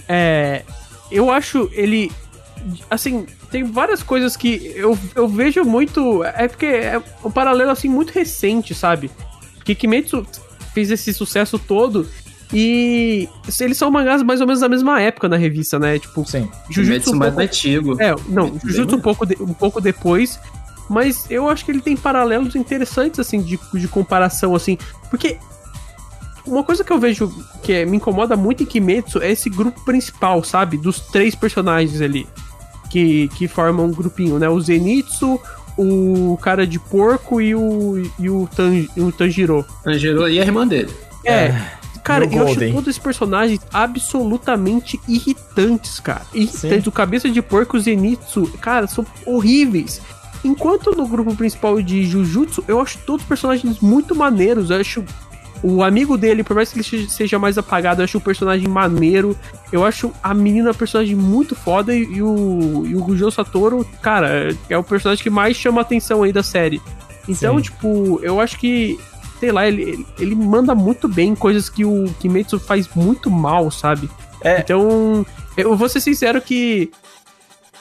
é, 0.09 0.63
eu 1.11 1.31
acho 1.31 1.71
ele, 1.73 2.11
assim, 2.91 3.27
tem 3.51 3.63
várias 3.65 4.03
coisas 4.03 4.37
que 4.37 4.73
eu, 4.75 4.99
eu 5.15 5.29
vejo 5.29 5.63
muito, 5.65 6.25
é 6.25 6.49
porque 6.49 6.67
é 6.67 7.01
um 7.25 7.31
paralelo, 7.31 7.71
assim, 7.71 7.89
muito 7.89 8.11
recente, 8.11 8.75
sabe? 8.75 9.11
Porque 9.57 9.75
Kimetsu 9.75 10.27
fez 10.75 10.91
esse 10.91 11.13
sucesso 11.15 11.59
todo 11.59 12.09
e 12.53 13.29
eles 13.61 13.77
são 13.79 13.91
mangás 13.91 14.23
mais 14.23 14.41
ou 14.41 14.47
menos 14.47 14.61
da 14.61 14.69
mesma 14.69 15.01
época 15.01 15.29
na 15.29 15.37
revista, 15.37 15.79
né? 15.79 15.99
Tipo, 15.99 16.25
Sim. 16.29 16.49
Jujutsu 16.71 17.13
um 17.13 17.17
mais 17.17 17.33
pouco... 17.33 17.43
antigo. 17.49 17.97
É, 18.03 18.15
não, 18.29 18.59
Jujutsu 18.65 18.97
um 18.97 19.01
pouco, 19.01 19.25
de- 19.27 19.37
um 19.41 19.55
pouco 19.55 19.81
depois. 19.81 20.39
Mas 20.91 21.25
eu 21.31 21.49
acho 21.49 21.65
que 21.65 21.71
ele 21.71 21.81
tem 21.81 21.97
paralelos 21.97 22.55
interessantes, 22.55 23.19
assim, 23.19 23.41
de, 23.41 23.59
de 23.73 23.89
comparação, 23.89 24.55
assim. 24.55 24.77
Porque 25.09 25.39
uma 26.47 26.63
coisa 26.63 26.85
que 26.85 26.93
eu 26.93 26.99
vejo 26.99 27.33
que 27.63 27.73
é- 27.73 27.85
me 27.87 27.97
incomoda 27.97 28.37
muito 28.37 28.63
em 28.63 28.67
Kimetsu 28.67 29.23
é 29.23 29.31
esse 29.31 29.49
grupo 29.49 29.81
principal, 29.85 30.43
sabe? 30.45 30.77
Dos 30.77 31.01
três 31.01 31.35
personagens 31.35 32.01
ali. 32.03 32.27
Que, 32.91 33.29
que 33.29 33.49
formam 33.49 33.87
um 33.87 33.91
grupinho, 33.93 34.39
né? 34.39 34.51
O 34.51 34.61
Zenitsu, 34.61 35.41
o 35.79 36.37
cara 36.43 36.67
de 36.67 36.79
porco 36.79 37.41
e 37.41 37.55
o, 37.55 38.03
e 38.19 38.29
o, 38.29 38.47
Tan, 38.55 38.75
e 38.75 39.01
o 39.01 39.11
Tanjiro. 39.11 39.65
Tanjiro 39.83 40.29
e 40.29 40.39
a 40.39 40.43
irmã 40.45 40.67
dele. 40.67 40.93
É. 41.25 41.55
Cara, 42.03 42.25
eu 42.25 42.43
acho 42.45 42.59
todos 42.73 42.89
esses 42.89 42.99
personagens 42.99 43.61
absolutamente 43.73 45.01
irritantes, 45.09 46.01
cara. 46.01 46.23
Irritantes. 46.35 46.61
Sim. 46.85 46.89
O 46.89 46.93
cabeça 46.93 47.31
de 47.31 47.41
porco 47.43 47.77
e 47.77 47.79
o 47.79 47.83
Zenitsu, 47.83 48.47
cara, 48.61 48.87
são 48.87 49.05
horríveis. 49.25 50.01
Enquanto 50.45 50.91
no 50.97 51.07
grupo 51.07 51.35
principal 51.37 51.81
de 51.81 52.05
Jujutsu, 52.05 52.65
eu 52.67 52.81
acho 52.81 52.99
todos 53.07 53.23
os 53.23 53.29
personagens 53.29 53.79
muito 53.81 54.15
maneiros. 54.15 54.71
Eu 54.71 54.81
acho 54.81 55.05
o 55.63 55.85
amigo 55.85 56.19
dele, 56.19 56.43
por 56.43 56.57
mais 56.57 56.73
que 56.73 56.79
ele 56.81 56.85
se- 56.85 57.09
seja 57.09 57.39
mais 57.39 57.57
apagado, 57.57 58.01
eu 58.01 58.05
acho 58.05 58.19
o 58.19 58.21
personagem 58.21 58.67
maneiro. 58.67 59.37
Eu 59.71 59.85
acho 59.85 60.11
a 60.21 60.35
menina 60.35 60.75
personagem 60.75 61.15
muito 61.15 61.55
foda 61.55 61.95
e, 61.95 62.03
e 62.03 62.21
o, 62.23 62.83
e 62.85 62.97
o 62.97 63.01
Rujou 63.01 63.31
Satoru, 63.31 63.87
cara, 64.03 64.49
é 64.69 64.77
o 64.77 64.83
personagem 64.83 65.23
que 65.23 65.31
mais 65.31 65.57
chama 65.57 65.81
a 65.81 65.83
atenção 65.83 66.25
aí 66.25 66.33
da 66.33 66.43
série. 66.43 66.83
Então, 67.29 67.57
Sim. 67.59 67.63
tipo, 67.63 68.19
eu 68.21 68.41
acho 68.41 68.59
que, 68.59 68.99
sei 69.43 69.51
lá, 69.51 69.67
ele, 69.67 69.83
ele- 69.83 70.07
ele 70.21 70.35
manda 70.37 70.73
muito 70.73 71.09
bem 71.09 71.35
coisas 71.35 71.69
que 71.69 71.85
o 71.85 72.05
Kimetsu 72.21 72.61
faz 72.61 72.89
muito 72.95 73.29
mal, 73.29 73.73
sabe? 73.73 74.09
É. 74.41 74.61
Então, 74.61 75.27
eu 75.57 75.77
vou 75.77 75.89
ser 75.89 76.01
sincero 76.01 76.41
que 76.41 76.93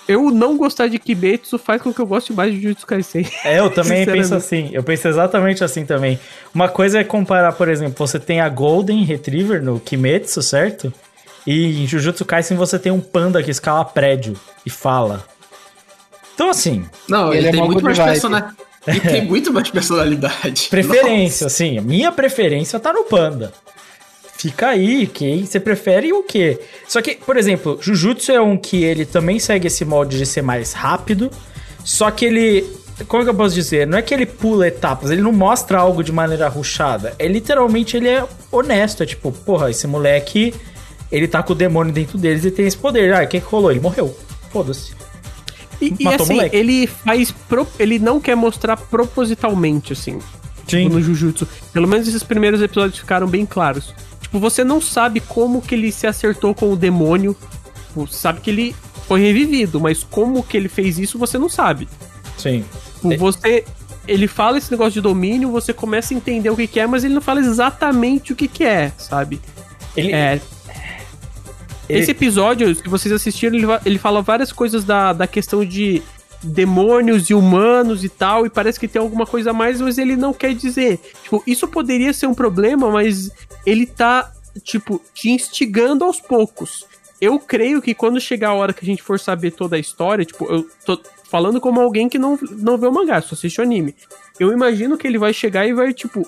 eu 0.07 0.31
não 0.31 0.57
gostar 0.57 0.87
de 0.87 0.97
Kimetsu 0.97 1.59
faz 1.59 1.79
com 1.79 1.93
que 1.93 1.99
eu 2.01 2.07
goste 2.07 2.33
mais 2.33 2.51
de 2.51 2.59
Jujutsu 2.61 2.87
Kaisen. 2.87 3.27
É, 3.45 3.59
eu 3.59 3.69
também 3.69 4.03
penso 4.09 4.33
assim. 4.33 4.71
Eu 4.73 4.81
penso 4.81 5.07
exatamente 5.07 5.63
assim 5.63 5.85
também. 5.85 6.19
Uma 6.53 6.67
coisa 6.67 6.99
é 6.99 7.03
comparar, 7.03 7.51
por 7.53 7.69
exemplo, 7.69 7.95
você 8.07 8.19
tem 8.19 8.41
a 8.41 8.49
Golden 8.49 9.03
Retriever 9.03 9.61
no 9.63 9.79
Kimetsu, 9.79 10.41
certo? 10.41 10.91
E 11.45 11.83
em 11.83 11.85
Jujutsu 11.85 12.25
Kaisen 12.25 12.57
você 12.57 12.79
tem 12.79 12.91
um 12.91 12.99
panda 12.99 13.43
que 13.43 13.51
escala 13.51 13.85
prédio 13.85 14.35
e 14.65 14.69
fala. 14.71 15.23
Então, 16.33 16.49
assim, 16.49 16.85
Não, 17.07 17.27
Ele 17.29 17.37
ele, 17.37 17.47
é 17.49 17.51
tem 17.51 17.63
muito 17.63 17.83
mais 17.83 17.99
personalidade. 17.99 18.55
Ele 18.87 18.99
tem 18.99 19.25
muito 19.25 19.53
mais 19.53 19.69
personalidade. 19.69 20.67
preferência, 20.69 21.47
assim, 21.47 21.77
a 21.77 21.81
minha 21.81 22.11
preferência 22.11 22.79
tá 22.79 22.91
no 22.91 23.03
panda. 23.03 23.53
Fica 24.37 24.69
aí, 24.69 25.05
quem 25.05 25.45
você 25.45 25.59
prefere 25.59 26.11
o 26.11 26.23
quê? 26.23 26.59
Só 26.87 26.99
que, 26.99 27.15
por 27.15 27.37
exemplo, 27.37 27.77
Jujutsu 27.79 28.31
é 28.31 28.41
um 28.41 28.57
que 28.57 28.83
ele 28.83 29.05
também 29.05 29.37
segue 29.37 29.67
esse 29.67 29.85
molde 29.85 30.17
de 30.17 30.25
ser 30.25 30.41
mais 30.41 30.73
rápido, 30.73 31.29
só 31.85 32.09
que 32.09 32.25
ele, 32.25 32.67
como 33.07 33.23
que 33.23 33.29
eu 33.29 33.35
posso 33.35 33.53
dizer? 33.53 33.85
Não 33.85 33.99
é 33.99 34.01
que 34.01 34.11
ele 34.11 34.25
pula 34.25 34.67
etapas, 34.67 35.11
ele 35.11 35.21
não 35.21 35.31
mostra 35.31 35.77
algo 35.77 36.03
de 36.03 36.11
maneira 36.11 36.47
ruchada. 36.47 37.13
É 37.19 37.27
literalmente 37.27 37.95
ele 37.95 38.07
é 38.07 38.25
honesto, 38.51 39.03
é 39.03 39.05
tipo, 39.05 39.31
porra, 39.31 39.69
esse 39.69 39.85
moleque, 39.85 40.55
ele 41.11 41.27
tá 41.27 41.43
com 41.43 41.53
o 41.53 41.55
demônio 41.55 41.93
dentro 41.93 42.17
deles 42.17 42.43
e 42.43 42.49
tem 42.49 42.65
esse 42.65 42.77
poder. 42.77 43.13
Ah, 43.13 43.23
o 43.23 43.27
que 43.27 43.39
que 43.39 43.45
rolou? 43.45 43.69
Ele 43.69 43.79
morreu. 43.79 44.17
Foda-se. 44.51 45.00
E, 45.81 45.95
e 45.99 46.07
assim, 46.07 46.33
moleque. 46.35 46.55
ele 46.55 46.87
faz. 46.87 47.31
pro- 47.31 47.67
ele 47.79 47.97
não 47.99 48.19
quer 48.19 48.35
mostrar 48.35 48.77
propositalmente, 48.77 49.93
assim. 49.93 50.19
Sim. 50.67 50.83
Tipo, 50.83 50.89
no 50.95 51.01
Jujutsu. 51.01 51.47
Pelo 51.73 51.87
menos 51.87 52.07
esses 52.07 52.23
primeiros 52.23 52.61
episódios 52.61 52.99
ficaram 52.99 53.27
bem 53.27 53.45
claros. 53.45 53.93
Tipo, 54.21 54.39
você 54.39 54.63
não 54.63 54.79
sabe 54.79 55.19
como 55.19 55.61
que 55.61 55.75
ele 55.75 55.91
se 55.91 56.07
acertou 56.07 56.53
com 56.53 56.71
o 56.71 56.75
demônio. 56.75 57.35
Tipo, 57.87 58.07
Você 58.07 58.17
sabe 58.17 58.39
que 58.41 58.49
ele 58.49 58.75
foi 59.07 59.19
revivido, 59.21 59.79
mas 59.81 60.03
como 60.03 60.41
que 60.43 60.55
ele 60.55 60.69
fez 60.69 60.97
isso, 60.99 61.17
você 61.17 61.37
não 61.37 61.49
sabe. 61.49 61.89
Sim. 62.37 62.63
Tipo, 63.01 63.17
você. 63.17 63.65
Ele 64.07 64.27
fala 64.27 64.57
esse 64.57 64.71
negócio 64.71 64.93
de 64.93 65.01
domínio, 65.01 65.51
você 65.51 65.73
começa 65.73 66.13
a 66.13 66.17
entender 66.17 66.49
o 66.49 66.55
que, 66.55 66.65
que 66.67 66.79
é, 66.79 66.87
mas 66.87 67.03
ele 67.03 67.13
não 67.13 67.21
fala 67.21 67.39
exatamente 67.39 68.33
o 68.33 68.35
que, 68.35 68.47
que 68.47 68.63
é, 68.63 68.91
sabe? 68.97 69.39
Ele, 69.95 70.11
É. 70.11 70.41
ele- 71.91 71.99
Esse 71.99 72.11
episódio, 72.11 72.73
se 72.75 72.87
vocês 72.87 73.13
assistiram, 73.13 73.55
ele, 73.55 73.67
ele 73.85 73.97
fala 73.99 74.21
várias 74.21 74.51
coisas 74.51 74.83
da, 74.83 75.13
da 75.13 75.27
questão 75.27 75.63
de 75.65 76.01
demônios 76.43 77.29
e 77.29 77.33
humanos 77.33 78.03
e 78.03 78.09
tal, 78.09 78.45
e 78.45 78.49
parece 78.49 78.79
que 78.79 78.87
tem 78.87 79.01
alguma 79.01 79.25
coisa 79.25 79.51
a 79.51 79.53
mais, 79.53 79.79
mas 79.79 79.97
ele 79.97 80.15
não 80.15 80.33
quer 80.33 80.53
dizer. 80.55 80.99
Tipo, 81.23 81.43
isso 81.45 81.67
poderia 81.67 82.11
ser 82.13 82.27
um 82.27 82.33
problema, 82.33 82.89
mas 82.89 83.31
ele 83.65 83.85
tá, 83.85 84.31
tipo, 84.63 84.99
te 85.13 85.29
instigando 85.29 86.03
aos 86.03 86.19
poucos. 86.19 86.85
Eu 87.19 87.37
creio 87.37 87.81
que 87.81 87.93
quando 87.93 88.19
chegar 88.19 88.49
a 88.49 88.53
hora 88.55 88.73
que 88.73 88.83
a 88.83 88.85
gente 88.87 89.03
for 89.03 89.19
saber 89.19 89.51
toda 89.51 89.75
a 89.75 89.79
história, 89.79 90.25
tipo, 90.25 90.45
eu 90.51 90.67
tô 90.83 90.99
falando 91.29 91.61
como 91.61 91.79
alguém 91.79 92.09
que 92.09 92.17
não, 92.17 92.37
não 92.57 92.77
vê 92.77 92.87
o 92.87 92.91
mangá, 92.91 93.21
só 93.21 93.35
assiste 93.35 93.59
o 93.59 93.63
anime. 93.63 93.93
Eu 94.39 94.51
imagino 94.51 94.97
que 94.97 95.05
ele 95.07 95.19
vai 95.19 95.31
chegar 95.31 95.67
e 95.67 95.73
vai, 95.73 95.93
tipo, 95.93 96.27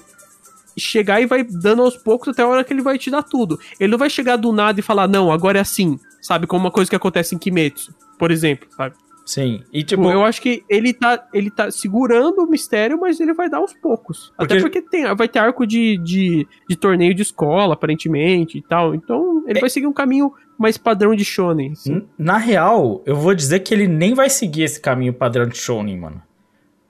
chegar 0.78 1.22
e 1.22 1.26
vai 1.26 1.44
dando 1.44 1.82
aos 1.82 1.96
poucos 1.98 2.30
até 2.30 2.42
a 2.42 2.48
hora 2.48 2.64
que 2.64 2.74
ele 2.74 2.82
vai 2.82 2.98
te 2.98 3.10
dar 3.12 3.24
tudo. 3.24 3.60
Ele 3.80 3.92
não 3.92 3.98
vai 3.98 4.10
chegar 4.10 4.36
do 4.38 4.52
nada 4.52 4.80
e 4.80 4.84
falar, 4.84 5.08
não, 5.08 5.32
agora 5.32 5.58
é 5.58 5.62
assim, 5.62 6.00
sabe? 6.22 6.48
Como 6.48 6.66
uma 6.66 6.72
coisa 6.72 6.90
que 6.90 6.96
acontece 6.96 7.36
em 7.36 7.38
Kimetsu, 7.38 7.94
por 8.18 8.32
exemplo, 8.32 8.68
sabe? 8.76 8.96
sim. 9.26 9.62
E 9.72 9.84
tipo, 9.84 10.02
Tipo, 10.04 10.12
eu 10.14 10.26
acho 10.26 10.42
que 10.42 10.66
ele 10.70 10.92
tá, 10.94 11.26
ele 11.34 11.50
tá 11.50 11.72
segurando 11.72 12.40
o 12.44 12.46
mistério, 12.46 13.00
mas 13.00 13.22
ele 13.22 13.34
vai 13.34 13.50
dar 13.50 13.60
aos 13.60 13.72
poucos. 13.74 14.34
Até 14.38 14.60
Porque- 14.60 14.82
porque 14.82 14.82
tem, 14.82 15.16
vai 15.16 15.30
ter 15.30 15.40
arco 15.40 15.66
de, 15.66 15.98
de, 15.98 16.46
de 16.68 16.76
torneio 16.76 17.14
de 17.14 17.22
escola, 17.22 17.74
aparentemente, 17.74 18.58
e 18.58 18.62
tal. 18.62 18.94
Então, 18.94 19.42
ele 19.48 19.60
É- 19.60 19.62
vai 19.62 19.70
seguir 19.70 19.88
um 19.88 19.94
caminho 19.94 20.34
mais 20.60 20.78
padrão 20.78 21.16
de 21.16 21.24
shonen. 21.24 21.72
assim. 21.72 22.06
Na 22.18 22.38
real, 22.38 23.02
eu 23.06 23.16
vou 23.16 23.34
dizer 23.34 23.62
que 23.62 23.74
ele 23.74 23.88
nem 23.88 24.14
vai 24.14 24.30
seguir 24.30 24.64
esse 24.64 24.82
caminho 24.82 25.14
padrão 25.14 25.46
de 25.48 25.58
Shonen, 25.58 25.98
mano. 25.98 26.22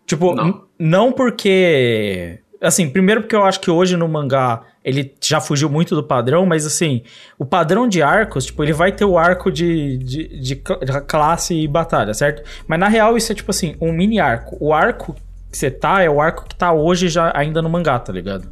Tipo, 0.07 0.33
Não. 0.33 0.63
não 0.79 1.11
porque. 1.11 2.39
Assim, 2.63 2.89
primeiro 2.89 3.21
porque 3.21 3.35
eu 3.35 3.43
acho 3.43 3.59
que 3.59 3.69
hoje 3.69 3.97
no 3.97 4.07
mangá 4.07 4.61
ele 4.85 5.13
já 5.21 5.39
fugiu 5.41 5.69
muito 5.69 5.95
do 5.95 6.03
padrão, 6.03 6.45
mas 6.45 6.65
assim, 6.65 7.03
o 7.37 7.45
padrão 7.45 7.87
de 7.87 8.01
arcos, 8.01 8.45
tipo, 8.45 8.63
ele 8.63 8.73
vai 8.73 8.91
ter 8.91 9.05
o 9.05 9.17
arco 9.17 9.51
de, 9.51 9.97
de, 9.97 10.27
de 10.39 10.55
cl- 10.55 10.79
de 10.83 11.01
classe 11.01 11.53
e 11.53 11.67
batalha, 11.67 12.13
certo? 12.13 12.41
Mas 12.67 12.79
na 12.79 12.87
real 12.87 13.15
isso 13.17 13.31
é 13.31 13.35
tipo 13.35 13.51
assim, 13.51 13.75
um 13.81 13.91
mini 13.91 14.19
arco. 14.19 14.57
O 14.59 14.73
arco 14.73 15.15
que 15.51 15.57
você 15.57 15.69
tá 15.69 16.01
é 16.01 16.09
o 16.09 16.19
arco 16.21 16.45
que 16.47 16.55
tá 16.55 16.71
hoje 16.73 17.07
já 17.09 17.31
ainda 17.35 17.61
no 17.61 17.69
mangá, 17.69 17.99
tá 17.99 18.11
ligado? 18.11 18.47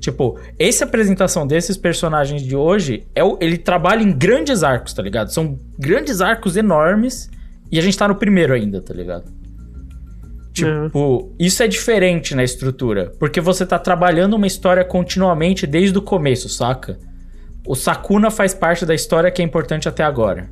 Tipo, 0.00 0.38
essa 0.58 0.84
apresentação 0.84 1.44
desses 1.46 1.76
personagens 1.76 2.42
de 2.42 2.54
hoje, 2.54 3.04
é 3.14 3.22
o- 3.24 3.36
ele 3.40 3.58
trabalha 3.58 4.02
em 4.02 4.12
grandes 4.12 4.62
arcos, 4.62 4.92
tá 4.92 5.02
ligado? 5.02 5.32
São 5.32 5.58
grandes 5.78 6.20
arcos 6.20 6.56
enormes 6.56 7.28
e 7.70 7.78
a 7.78 7.82
gente 7.82 7.98
tá 7.98 8.06
no 8.06 8.14
primeiro 8.14 8.54
ainda, 8.54 8.80
tá 8.80 8.94
ligado? 8.94 9.24
Tipo, 10.64 11.32
isso 11.38 11.62
é 11.62 11.68
diferente 11.68 12.34
na 12.34 12.44
estrutura, 12.44 13.12
porque 13.18 13.40
você 13.40 13.66
tá 13.66 13.78
trabalhando 13.78 14.34
uma 14.34 14.46
história 14.46 14.84
continuamente 14.84 15.66
desde 15.66 15.96
o 15.98 16.02
começo, 16.02 16.48
saca? 16.48 16.98
O 17.66 17.74
Sakuna 17.74 18.30
faz 18.30 18.54
parte 18.54 18.86
da 18.86 18.94
história 18.94 19.30
que 19.30 19.42
é 19.42 19.44
importante 19.44 19.88
até 19.88 20.02
agora. 20.02 20.48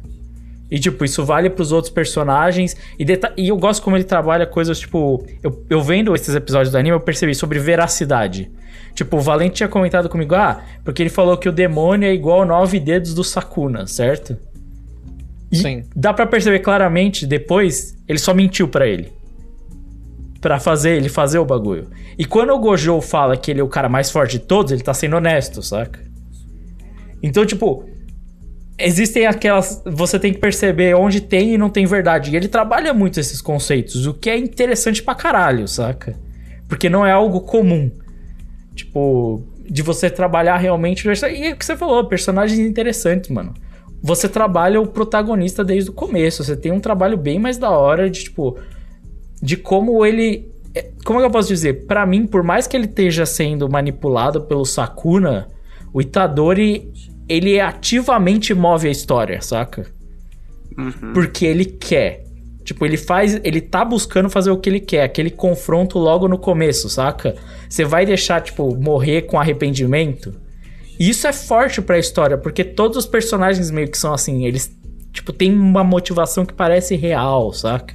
E, 0.70 0.78
tipo, 0.78 1.04
isso 1.04 1.24
vale 1.24 1.48
pros 1.48 1.72
outros 1.72 1.92
personagens. 1.92 2.76
E, 2.98 3.06
e 3.36 3.48
eu 3.48 3.56
gosto 3.56 3.82
como 3.82 3.96
ele 3.96 4.04
trabalha 4.04 4.46
coisas, 4.46 4.78
tipo... 4.80 5.24
Eu, 5.42 5.64
eu 5.70 5.80
vendo 5.80 6.14
esses 6.14 6.34
episódios 6.34 6.72
do 6.72 6.76
anime, 6.76 6.94
eu 6.94 7.00
percebi 7.00 7.34
sobre 7.34 7.58
veracidade. 7.58 8.50
Tipo, 8.92 9.18
o 9.18 9.20
Valente 9.20 9.56
tinha 9.56 9.68
comentado 9.68 10.08
comigo, 10.08 10.34
ah, 10.34 10.62
porque 10.84 11.02
ele 11.02 11.10
falou 11.10 11.36
que 11.36 11.48
o 11.48 11.52
demônio 11.52 12.08
é 12.08 12.12
igual 12.12 12.44
nove 12.44 12.80
dedos 12.80 13.14
do 13.14 13.22
Sakuna, 13.22 13.86
certo? 13.86 14.36
E 15.52 15.56
Sim. 15.58 15.84
dá 15.94 16.12
pra 16.12 16.26
perceber 16.26 16.58
claramente, 16.60 17.26
depois, 17.26 17.96
ele 18.08 18.18
só 18.18 18.34
mentiu 18.34 18.66
pra 18.66 18.86
ele. 18.86 19.12
Pra 20.47 20.60
fazer, 20.60 20.90
ele 20.90 21.09
fazer 21.09 21.40
o 21.40 21.44
bagulho. 21.44 21.89
E 22.16 22.24
quando 22.24 22.51
o 22.51 22.59
Gojo 22.60 23.01
fala 23.01 23.36
que 23.36 23.51
ele 23.51 23.59
é 23.59 23.64
o 23.64 23.68
cara 23.68 23.89
mais 23.89 24.12
forte 24.12 24.39
de 24.39 24.44
todos, 24.44 24.70
ele 24.70 24.81
tá 24.81 24.94
sendo 24.94 25.16
honesto, 25.16 25.60
saca? 25.60 26.01
Então, 27.20 27.44
tipo, 27.44 27.85
existem 28.78 29.27
aquelas. 29.27 29.82
Você 29.85 30.20
tem 30.20 30.32
que 30.32 30.39
perceber 30.39 30.94
onde 30.94 31.20
tem 31.20 31.55
e 31.55 31.59
não 31.59 31.68
tem 31.68 31.85
verdade. 31.85 32.31
E 32.31 32.36
ele 32.36 32.47
trabalha 32.47 32.94
muito 32.94 33.18
esses 33.18 33.40
conceitos, 33.40 34.06
o 34.06 34.14
que 34.14 34.31
é 34.31 34.39
interessante 34.39 35.02
pra 35.02 35.16
caralho, 35.16 35.66
saca? 35.66 36.16
Porque 36.68 36.89
não 36.89 37.05
é 37.05 37.10
algo 37.10 37.40
comum. 37.40 37.90
Tipo, 38.73 39.43
de 39.68 39.82
você 39.82 40.09
trabalhar 40.09 40.59
realmente. 40.59 41.09
E 41.09 41.10
é 41.44 41.51
o 41.55 41.56
que 41.56 41.66
você 41.66 41.77
falou, 41.77 42.05
personagens 42.05 42.60
interessantes, 42.60 43.31
mano. 43.31 43.52
Você 44.01 44.28
trabalha 44.28 44.81
o 44.81 44.86
protagonista 44.86 45.64
desde 45.64 45.90
o 45.90 45.93
começo. 45.93 46.44
Você 46.44 46.56
tem 46.56 46.70
um 46.70 46.78
trabalho 46.78 47.16
bem 47.16 47.36
mais 47.36 47.59
da 47.59 47.70
hora 47.70 48.09
de, 48.09 48.23
tipo. 48.23 48.56
De 49.47 49.56
como 49.56 50.05
ele. 50.05 50.51
é- 50.74 50.90
Como 51.05 51.18
é 51.18 51.23
que 51.23 51.27
eu 51.27 51.31
posso 51.31 51.48
dizer? 51.48 51.86
Pra 51.86 52.05
mim, 52.05 52.27
por 52.27 52.43
mais 52.43 52.66
que 52.66 52.77
ele 52.77 52.86
esteja 52.86 53.24
sendo 53.24 53.68
manipulado 53.68 54.40
pelo 54.43 54.64
Sakuna, 54.64 55.48
o 55.93 56.01
Itadori. 56.01 56.90
Ele 57.28 57.59
ativamente 57.60 58.55
move 58.55 58.86
a 58.89 58.90
história, 58.90 59.40
saca? 59.40 59.86
Porque 61.12 61.44
ele 61.47 61.64
quer. 61.64 62.24
Tipo, 62.64 62.85
ele 62.85 62.97
faz. 62.97 63.40
Ele 63.44 63.60
tá 63.60 63.85
buscando 63.85 64.28
fazer 64.28 64.51
o 64.51 64.59
que 64.59 64.68
ele 64.68 64.81
quer. 64.81 65.02
Aquele 65.05 65.31
confronto 65.31 65.98
logo 65.98 66.27
no 66.28 66.39
começo, 66.39 66.89
saca? 66.89 67.35
Você 67.68 67.85
vai 67.85 68.05
deixar, 68.05 68.40
tipo, 68.40 68.74
morrer 68.77 69.23
com 69.23 69.39
arrependimento? 69.40 70.35
E 70.98 71.09
isso 71.10 71.27
é 71.27 71.32
forte 71.32 71.81
pra 71.82 71.98
história, 71.98 72.36
porque 72.39 72.64
todos 72.64 72.97
os 72.97 73.06
personagens 73.06 73.70
meio 73.70 73.89
que 73.90 73.98
são 73.98 74.12
assim, 74.14 74.44
eles, 74.47 74.70
tipo, 75.12 75.32
tem 75.32 75.52
uma 75.52 75.85
motivação 75.85 76.44
que 76.47 76.55
parece 76.55 76.97
real, 76.97 77.52
saca? 77.52 77.94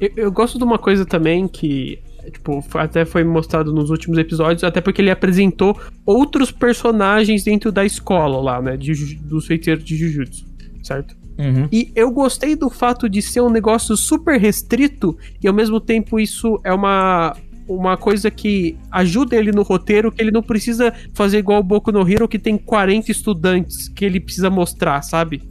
Eu, 0.00 0.10
eu 0.16 0.32
gosto 0.32 0.58
de 0.58 0.64
uma 0.64 0.78
coisa 0.78 1.04
também 1.06 1.48
que, 1.48 1.98
tipo, 2.32 2.64
até 2.74 3.04
foi 3.04 3.24
mostrado 3.24 3.72
nos 3.72 3.90
últimos 3.90 4.18
episódios, 4.18 4.64
até 4.64 4.80
porque 4.80 5.00
ele 5.00 5.10
apresentou 5.10 5.78
outros 6.04 6.50
personagens 6.50 7.44
dentro 7.44 7.72
da 7.72 7.84
escola 7.84 8.40
lá, 8.40 8.62
né? 8.62 8.76
De, 8.76 8.92
dos 9.16 9.46
feiticeiros 9.46 9.84
de 9.84 9.96
Jujutsu, 9.96 10.46
certo? 10.82 11.16
Uhum. 11.38 11.68
E 11.70 11.92
eu 11.94 12.10
gostei 12.10 12.56
do 12.56 12.68
fato 12.68 13.08
de 13.08 13.22
ser 13.22 13.40
um 13.40 13.50
negócio 13.50 13.96
super 13.96 14.40
restrito 14.40 15.16
e 15.42 15.46
ao 15.46 15.54
mesmo 15.54 15.80
tempo 15.80 16.18
isso 16.18 16.60
é 16.64 16.72
uma 16.72 17.36
uma 17.68 17.98
coisa 17.98 18.30
que 18.30 18.78
ajuda 18.90 19.36
ele 19.36 19.52
no 19.52 19.62
roteiro, 19.62 20.10
que 20.10 20.22
ele 20.22 20.30
não 20.30 20.42
precisa 20.42 20.92
fazer 21.12 21.38
igual 21.38 21.60
o 21.60 21.62
Boku 21.62 21.92
no 21.92 22.08
Hero, 22.08 22.26
que 22.26 22.38
tem 22.38 22.56
40 22.56 23.12
estudantes 23.12 23.88
que 23.88 24.06
ele 24.06 24.18
precisa 24.18 24.48
mostrar, 24.48 25.02
sabe? 25.02 25.42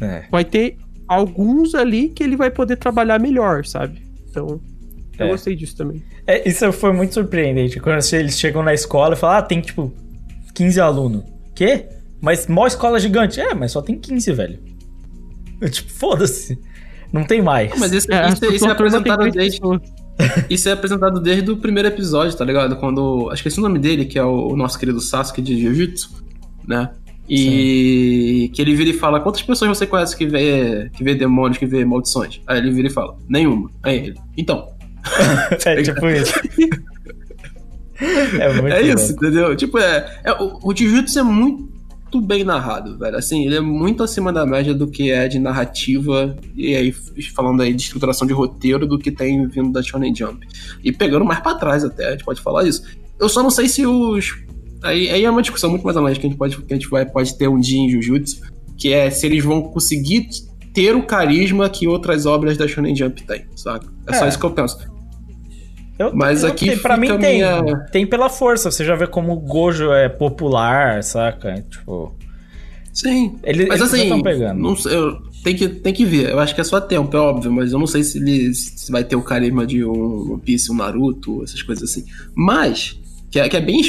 É. 0.00 0.24
Vai 0.30 0.44
ter 0.44 0.78
alguns 1.08 1.74
ali 1.74 2.08
que 2.10 2.22
ele 2.22 2.36
vai 2.36 2.50
poder 2.50 2.76
trabalhar 2.76 3.18
melhor, 3.18 3.64
sabe? 3.64 4.02
Então, 4.30 4.60
eu 5.18 5.26
É. 5.26 5.30
gostei 5.30 5.56
disso 5.56 5.76
também. 5.76 6.02
É, 6.26 6.46
isso 6.48 6.70
foi 6.72 6.92
muito 6.92 7.14
surpreendente. 7.14 7.80
Quando 7.80 7.98
eles 8.12 8.38
chegam 8.38 8.62
na 8.62 8.74
escola 8.74 9.14
e 9.14 9.16
falam, 9.16 9.38
ah, 9.38 9.42
tem 9.42 9.60
tipo 9.60 9.92
15 10.54 10.80
alunos. 10.80 11.24
Quê? 11.54 11.86
Mas 12.20 12.46
mó 12.46 12.66
escola 12.66 13.00
gigante. 13.00 13.40
É, 13.40 13.54
mas 13.54 13.72
só 13.72 13.80
tem 13.80 13.98
15, 13.98 14.32
velho. 14.32 14.58
Eu, 15.60 15.70
tipo, 15.70 15.90
foda-se. 15.90 16.58
Não 17.12 17.24
tem 17.24 17.40
mais. 17.40 17.72
Mas 17.78 17.92
isso, 17.92 18.12
É, 18.12 18.28
isso, 18.28 18.44
isso 18.52 18.66
é 18.68 18.70
apresentado 18.70 19.20
30 19.20 19.38
desde, 19.38 19.60
isso 20.50 20.68
é 20.68 20.72
apresentado 20.72 21.20
desde 21.20 21.50
o 21.50 21.56
primeiro 21.56 21.88
episódio, 21.88 22.36
tá 22.36 22.44
ligado? 22.44 22.76
Quando. 22.76 23.30
Acho 23.30 23.42
que 23.42 23.48
esse 23.48 23.58
é 23.58 23.60
o 23.60 23.64
nome 23.64 23.78
dele, 23.78 24.04
que 24.04 24.18
é 24.18 24.22
o, 24.24 24.48
o 24.52 24.56
nosso 24.56 24.78
querido 24.78 25.00
Sasuke 25.00 25.40
de 25.40 25.58
Jiu-Jitsu, 25.58 26.22
né? 26.66 26.90
E 27.28 28.50
que 28.54 28.62
ele 28.62 28.74
vira 28.74 28.90
e 28.90 28.94
fala: 28.94 29.20
Quantas 29.20 29.42
pessoas 29.42 29.76
você 29.76 29.86
conhece 29.86 30.16
que 30.16 30.26
vê, 30.26 30.90
que 30.94 31.04
vê 31.04 31.14
demônios, 31.14 31.58
que 31.58 31.66
vê 31.66 31.84
maldições? 31.84 32.40
Aí 32.46 32.58
ele 32.58 32.70
vira 32.70 32.88
e 32.88 32.92
fala: 32.92 33.16
Nenhuma. 33.28 33.70
Aí 33.82 33.96
ele: 33.98 34.14
Então. 34.36 34.68
é 35.66 35.82
tipo 35.82 36.08
isso. 36.08 36.32
É 38.00 38.52
muito 38.52 38.74
É 38.74 38.82
isso, 38.82 39.12
entendeu? 39.12 39.56
Tipo, 39.56 39.78
é. 39.78 40.20
é 40.24 40.32
o, 40.32 40.58
o 40.62 40.76
Jujutsu 40.76 41.18
é 41.18 41.22
muito 41.22 42.20
bem 42.20 42.44
narrado, 42.44 42.96
velho. 42.96 43.16
Assim, 43.16 43.44
ele 43.44 43.56
é 43.56 43.60
muito 43.60 44.02
acima 44.02 44.32
da 44.32 44.46
média 44.46 44.72
do 44.72 44.86
que 44.86 45.10
é 45.10 45.26
de 45.26 45.38
narrativa, 45.38 46.36
e 46.54 46.74
aí, 46.74 46.92
falando 47.34 47.62
aí 47.62 47.74
de 47.74 47.82
estruturação 47.82 48.26
de 48.26 48.32
roteiro, 48.32 48.86
do 48.86 48.98
que 48.98 49.10
tem 49.10 49.46
vindo 49.48 49.72
da 49.72 49.82
Shonen 49.82 50.14
Jump. 50.14 50.46
E 50.82 50.92
pegando 50.92 51.24
mais 51.24 51.40
pra 51.40 51.56
trás 51.56 51.84
até, 51.84 52.06
a 52.06 52.10
gente 52.12 52.24
pode 52.24 52.40
falar 52.40 52.64
isso. 52.64 52.84
Eu 53.18 53.28
só 53.28 53.42
não 53.42 53.50
sei 53.50 53.68
se 53.68 53.84
os. 53.84 54.32
Aí, 54.82 55.08
aí 55.10 55.24
é 55.24 55.30
uma 55.30 55.42
discussão 55.42 55.70
muito 55.70 55.84
mais 55.84 55.96
além 55.96 56.14
que 56.14 56.20
a 56.26 56.28
gente 56.30 56.38
pode, 56.38 56.56
que 56.62 56.72
a 56.72 56.76
gente 56.76 56.88
vai, 56.88 57.04
pode 57.04 57.36
ter 57.36 57.48
um 57.48 57.58
dia 57.58 57.78
em 57.80 57.90
Jujutsu, 57.90 58.40
que 58.76 58.92
é 58.92 59.10
se 59.10 59.26
eles 59.26 59.42
vão 59.44 59.62
conseguir 59.62 60.28
ter 60.72 60.94
o 60.94 61.02
carisma 61.02 61.68
que 61.68 61.88
outras 61.88 62.26
obras 62.26 62.56
da 62.56 62.68
Shonen 62.68 62.94
Jump 62.94 63.22
têm, 63.24 63.44
saca? 63.56 63.86
É, 64.06 64.12
só 64.14 64.24
É. 64.24 64.28
isso 64.28 64.38
que 64.38 64.46
eu 64.46 64.50
penso. 64.50 64.78
Eu- 65.98 66.14
Mas 66.14 66.44
eu 66.44 66.50
aqui 66.50 66.76
pra 66.76 66.96
mim 66.96 67.08
tem. 67.18 67.38
minha- 67.38 67.76
Tem 67.90 68.06
pela 68.06 68.28
força. 68.28 68.70
Você 68.70 68.84
já 68.84 68.94
vê 68.94 69.08
como 69.08 69.32
o 69.32 69.36
Gojo 69.40 69.90
é 69.90 70.08
popular, 70.08 71.02
saca? 71.02 71.54
Tipo. 71.68 72.14
Sim. 72.92 73.36
Ele, 73.42 73.66
Mas 73.66 73.80
eles 73.80 73.92
assim, 73.94 74.22
pegando. 74.22 74.60
não 74.60 74.76
eu- 74.90 75.18
tem, 75.42 75.56
que, 75.56 75.68
tem 75.68 75.92
que 75.92 76.04
ver. 76.04 76.30
Eu 76.30 76.38
acho 76.38 76.54
que 76.54 76.60
é 76.60 76.64
só 76.64 76.80
tempo, 76.80 77.16
é 77.16 77.20
óbvio, 77.20 77.50
mas 77.50 77.72
eu 77.72 77.78
não 77.80 77.86
sei 77.86 78.04
se 78.04 78.18
ele 78.18 78.54
se 78.54 78.90
vai 78.92 79.02
ter 79.02 79.16
o 79.16 79.22
carisma 79.22 79.66
de 79.66 79.84
um 79.84 80.32
One 80.34 80.40
Piece, 80.40 80.70
um 80.70 80.76
Naruto, 80.76 81.42
essas 81.42 81.62
coisas 81.62 81.90
assim. 81.90 82.04
Mas, 82.34 82.96
que 83.30 83.38
é, 83.38 83.48
que 83.48 83.56
é 83.56 83.60
bem, 83.60 83.80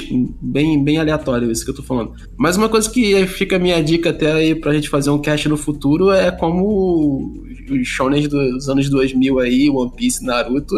bem, 0.42 0.84
bem 0.84 0.98
aleatório 0.98 1.50
isso 1.52 1.64
que 1.64 1.72
eu 1.72 1.76
tô 1.76 1.84
falando. 1.84 2.12
Mas 2.38 2.58
uma 2.58 2.68
coisa 2.70 2.90
que 2.90 3.26
fica 3.28 3.56
a 3.56 3.60
minha 3.60 3.82
dica 3.84 4.10
até 4.10 4.32
aí 4.32 4.56
pra 4.56 4.74
gente 4.74 4.90
fazer 4.90 5.10
um 5.10 5.20
cast 5.22 5.48
no 5.48 5.56
futuro 5.58 6.12
é 6.12 6.30
como 6.32 7.34
os 7.70 7.88
shonen 7.88 8.28
dos 8.28 8.68
anos 8.68 8.90
2000 8.90 9.40
aí, 9.40 9.70
One 9.70 9.92
Piece, 9.96 10.26
Naruto, 10.26 10.76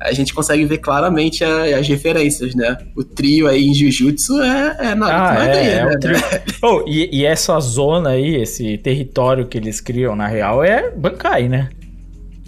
a 0.00 0.12
gente 0.12 0.34
consegue 0.34 0.64
ver 0.66 0.78
claramente 0.78 1.42
a- 1.42 1.78
as 1.78 1.88
referências, 1.88 2.54
né? 2.54 2.76
O 2.94 3.02
trio 3.02 3.48
aí 3.48 3.64
em 3.66 3.74
Jujutsu 3.74 4.40
é, 4.42 4.76
é 4.90 4.94
Naruto 4.94 5.40
Ah, 5.40 5.44
é, 5.44 5.52
veia, 5.52 5.70
é 5.80 5.84
né? 5.86 6.20
Oh, 6.62 6.84
e, 6.86 7.08
e 7.20 7.24
essa 7.24 7.58
zona 7.60 8.10
aí, 8.10 8.36
esse 8.36 8.76
território 8.78 9.46
que 9.46 9.56
eles 9.56 9.80
criam, 9.80 10.14
na 10.14 10.26
real, 10.26 10.62
é 10.62 10.90
Bankai, 10.90 11.48
né? 11.48 11.70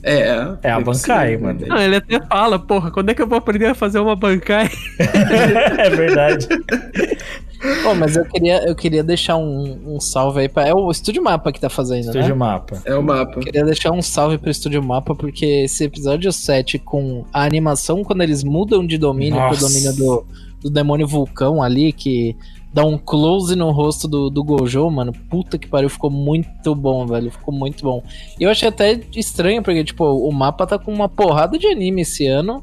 É, 0.02 0.28
É 0.62 0.70
a 0.70 0.76
tem 0.76 0.84
que 0.84 0.84
Bankai, 0.84 1.36
mano. 1.36 1.60
Ah, 1.70 1.84
ele 1.84 1.96
até 1.96 2.20
fala, 2.26 2.58
porra, 2.58 2.90
quando 2.90 3.10
é 3.10 3.14
que 3.14 3.22
eu 3.22 3.26
vou 3.26 3.38
aprender 3.38 3.66
a 3.66 3.74
fazer 3.74 3.98
uma 3.98 4.14
bancai? 4.14 4.68
é 5.78 5.90
verdade. 5.90 6.48
Pô, 7.82 7.92
mas 7.94 8.16
eu 8.16 8.24
queria, 8.24 8.64
eu 8.68 8.74
queria 8.74 9.02
deixar 9.02 9.36
um, 9.36 9.80
um 9.84 10.00
salve 10.00 10.40
aí 10.40 10.48
pra. 10.48 10.66
É 10.66 10.72
o 10.72 10.90
Estúdio 10.90 11.22
Mapa 11.22 11.50
que 11.50 11.60
tá 11.60 11.68
fazendo, 11.68 12.06
Estúdio 12.06 12.28
né? 12.28 12.34
Mapa. 12.34 12.80
É 12.84 12.94
o 12.94 13.02
mapa. 13.02 13.40
Queria 13.40 13.64
deixar 13.64 13.90
um 13.90 14.00
salve 14.00 14.38
pro 14.38 14.48
Estúdio 14.48 14.80
Mapa, 14.80 15.12
porque 15.14 15.44
esse 15.44 15.82
episódio 15.82 16.32
7 16.32 16.78
com 16.78 17.24
a 17.32 17.42
animação, 17.42 18.04
quando 18.04 18.22
eles 18.22 18.44
mudam 18.44 18.86
de 18.86 18.96
domínio 18.96 19.40
Nossa. 19.40 19.58
pro 19.58 19.68
domínio 19.68 19.92
do, 19.96 20.26
do 20.62 20.70
demônio 20.70 21.06
vulcão 21.06 21.60
ali, 21.60 21.92
que 21.92 22.36
dá 22.78 22.84
um 22.86 22.96
close 22.96 23.56
no 23.56 23.70
rosto 23.70 24.06
do, 24.06 24.30
do 24.30 24.44
Gojo, 24.44 24.88
mano. 24.90 25.12
Puta 25.28 25.58
que 25.58 25.66
pariu, 25.66 25.88
ficou 25.90 26.10
muito 26.10 26.74
bom, 26.74 27.06
velho. 27.06 27.30
Ficou 27.30 27.52
muito 27.52 27.82
bom. 27.82 28.02
E 28.38 28.44
eu 28.44 28.50
achei 28.50 28.68
até 28.68 29.00
estranho, 29.16 29.62
porque, 29.62 29.82
tipo, 29.82 30.04
o 30.04 30.30
mapa 30.32 30.66
tá 30.66 30.78
com 30.78 30.92
uma 30.92 31.08
porrada 31.08 31.58
de 31.58 31.66
anime 31.66 32.02
esse 32.02 32.26
ano. 32.26 32.62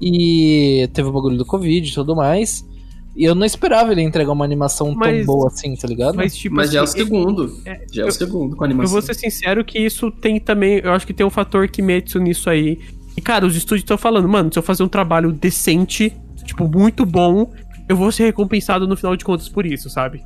E 0.00 0.88
teve 0.92 1.08
o 1.08 1.12
bagulho 1.12 1.36
do 1.36 1.44
Covid 1.44 1.88
e 1.88 1.92
tudo 1.94 2.14
mais. 2.14 2.64
E 3.16 3.24
eu 3.24 3.34
não 3.34 3.44
esperava 3.44 3.90
ele 3.90 4.02
entregar 4.02 4.32
uma 4.32 4.44
animação 4.44 4.94
Mas- 4.94 5.16
tão 5.24 5.26
boa 5.34 5.48
assim, 5.48 5.74
tá 5.74 5.88
ligado? 5.88 6.14
Mas, 6.14 6.36
tipo, 6.36 6.54
Mas 6.54 6.70
já 6.70 6.78
é 6.78 6.82
o 6.82 6.84
assim, 6.84 6.98
segundo. 6.98 7.52
é, 7.66 7.80
já 7.92 8.02
é 8.02 8.04
o 8.04 8.08
eu- 8.08 8.12
segundo 8.12 8.54
com 8.56 8.62
a 8.62 8.66
Eu 8.66 8.70
animação. 8.70 8.92
vou 8.92 9.02
ser 9.02 9.14
sincero 9.14 9.64
que 9.64 9.78
isso 9.78 10.10
tem 10.10 10.38
também. 10.38 10.80
Eu 10.84 10.92
acho 10.92 11.06
que 11.06 11.12
tem 11.12 11.26
um 11.26 11.30
fator 11.30 11.66
Kimetsu 11.68 12.20
nisso 12.20 12.48
aí. 12.48 12.78
E, 13.16 13.20
cara, 13.20 13.44
os 13.44 13.56
estúdios 13.56 13.82
estão 13.82 13.98
falando, 13.98 14.28
mano, 14.28 14.52
se 14.52 14.58
eu 14.58 14.62
fazer 14.62 14.84
um 14.84 14.88
trabalho 14.88 15.32
decente, 15.32 16.12
tipo, 16.44 16.68
muito 16.68 17.04
bom, 17.04 17.50
eu 17.88 17.96
vou 17.96 18.10
ser 18.12 18.24
recompensado 18.24 18.86
no 18.86 18.96
final 18.96 19.16
de 19.16 19.24
contas 19.24 19.48
por 19.48 19.64
isso, 19.66 19.88
sabe? 19.90 20.22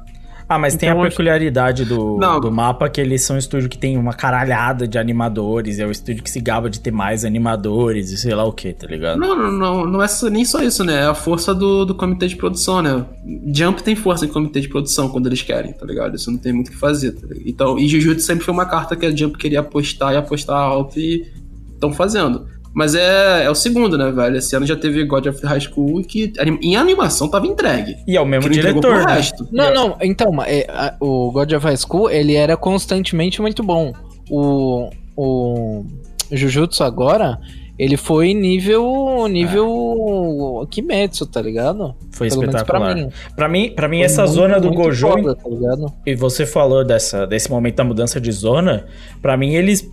Ah, 0.49 0.59
mas 0.59 0.75
tem 0.75 0.89
Então, 0.89 1.01
a 1.01 1.07
acho- 1.07 1.13
peculiaridade 1.13 1.85
do, 1.85 2.19
Não. 2.19 2.39
do 2.39 2.51
mapa 2.51 2.89
que 2.91 3.01
eles 3.01 3.23
são 3.23 3.37
um 3.37 3.39
estúdio 3.39 3.71
que 3.71 3.79
tem 3.79 3.97
uma 3.97 4.13
caralhada 4.13 4.87
de 4.87 4.99
animadores, 4.99 5.79
é 5.79 5.87
o 5.87 5.91
estúdio 5.91 6.23
que 6.23 6.29
se 6.31 6.41
gaba 6.41 6.69
de 6.69 6.81
ter 6.81 6.91
mais 6.91 7.25
animadores 7.25 8.11
e 8.11 8.19
sei 8.19 8.35
lá 8.35 8.45
o 8.45 8.53
que, 8.53 8.73
tá 8.73 8.87
ligado? 8.87 9.19
Não, 9.19 9.35
não, 9.37 9.53
não, 9.53 9.87
não 9.87 10.03
é 10.03 10.09
só- 10.09 10.29
nem 10.29 10.45
só 10.45 10.61
isso, 10.63 10.85
né? 10.85 11.03
É 11.03 11.07
a 11.07 11.15
força 11.15 11.55
do, 11.55 11.85
do 11.87 11.95
comitê 11.95 12.27
de 12.27 12.37
produção, 12.37 12.83
né? 12.83 13.07
Jump 13.55 13.83
tem 13.83 13.95
força 13.97 14.27
em 14.27 14.29
comitê 14.29 14.61
de 14.61 14.69
produção 14.69 15.09
quando 15.09 15.27
eles 15.29 15.41
querem, 15.41 15.73
tá 15.73 15.87
ligado? 15.87 16.17
Isso 16.17 16.31
não 16.31 16.39
tem 16.39 16.53
muito 16.53 16.69
o 16.69 16.71
que 16.73 16.77
fazer, 16.77 17.13
tá 17.13 17.27
ligado? 17.27 17.43
Então, 17.49 17.79
e 17.79 17.89
Jujutsu 17.89 18.27
sempre 18.27 18.45
foi 18.45 18.53
uma 18.53 18.67
carta 18.67 18.95
que 18.97 19.07
a 19.07 19.15
Jump 19.17 19.39
queria 19.39 19.61
apostar 19.61 20.13
e 20.13 20.17
apostar 20.17 20.57
alto 20.57 20.99
e 20.99 21.25
estão 21.73 21.93
fazendo. 21.93 22.47
Mas 22.75 22.95
é, 22.95 23.45
é 23.45 23.51
o 23.51 23.55
segundo, 23.55 23.99
né, 23.99 24.11
velho? 24.11 24.37
Esse 24.37 24.57
ano 24.57 24.65
já 24.65 24.75
teve 24.77 25.05
God 25.05 25.27
of 25.27 25.45
High 25.45 25.61
School 25.61 26.03
que 26.05 26.33
em 26.63 26.75
animação 26.77 27.29
tava 27.29 27.47
entregue. 27.47 27.97
E 28.07 28.17
é 28.17 28.21
o 28.21 28.25
mesmo 28.27 28.49
diretor, 28.51 29.05
né? 29.05 29.15
resto. 29.15 29.47
Não, 29.53 29.73
não, 29.75 29.97
então, 30.01 30.43
é, 30.43 30.67
a- 30.71 30.95
o 31.01 31.31
God 31.33 31.53
of 31.53 31.65
High 31.67 31.77
School, 31.77 32.09
ele 32.11 32.35
era 32.35 32.57
constantemente 32.57 33.43
muito 33.43 33.63
bom. 33.63 33.93
O, 34.31 34.89
o 35.17 35.85
Jujutsu 36.31 36.83
agora, 36.83 37.39
ele 37.79 37.97
foi 37.99 38.33
nível 38.33 39.27
nível 39.29 40.67
Kimetsu, 40.71 41.27
tá 41.27 41.41
ligado? 41.43 41.95
Foi 42.11 42.29
Pelo 42.29 42.45
espetacular. 42.45 42.81
pra 42.81 42.95
mim. 42.95 43.09
Pra 43.37 43.49
mim, 43.49 43.73
pra 43.75 43.89
mim 43.89 44.01
essa 44.03 44.23
muito, 44.23 44.35
zona 44.35 44.61
do 44.61 44.69
muito 44.69 44.83
Gojo, 44.83 45.09
foda, 45.09 45.35
tá 45.35 45.49
ligado? 45.49 45.93
e 46.07 46.15
você 46.15 46.47
falou 46.47 46.85
dessa, 46.85 47.27
desse 47.27 47.51
momento 47.51 47.77
da 47.77 47.85
mudança 47.85 48.21
de 48.21 48.31
zona, 48.33 48.87
pra 49.21 49.37
mim 49.37 49.55
eles 49.55 49.91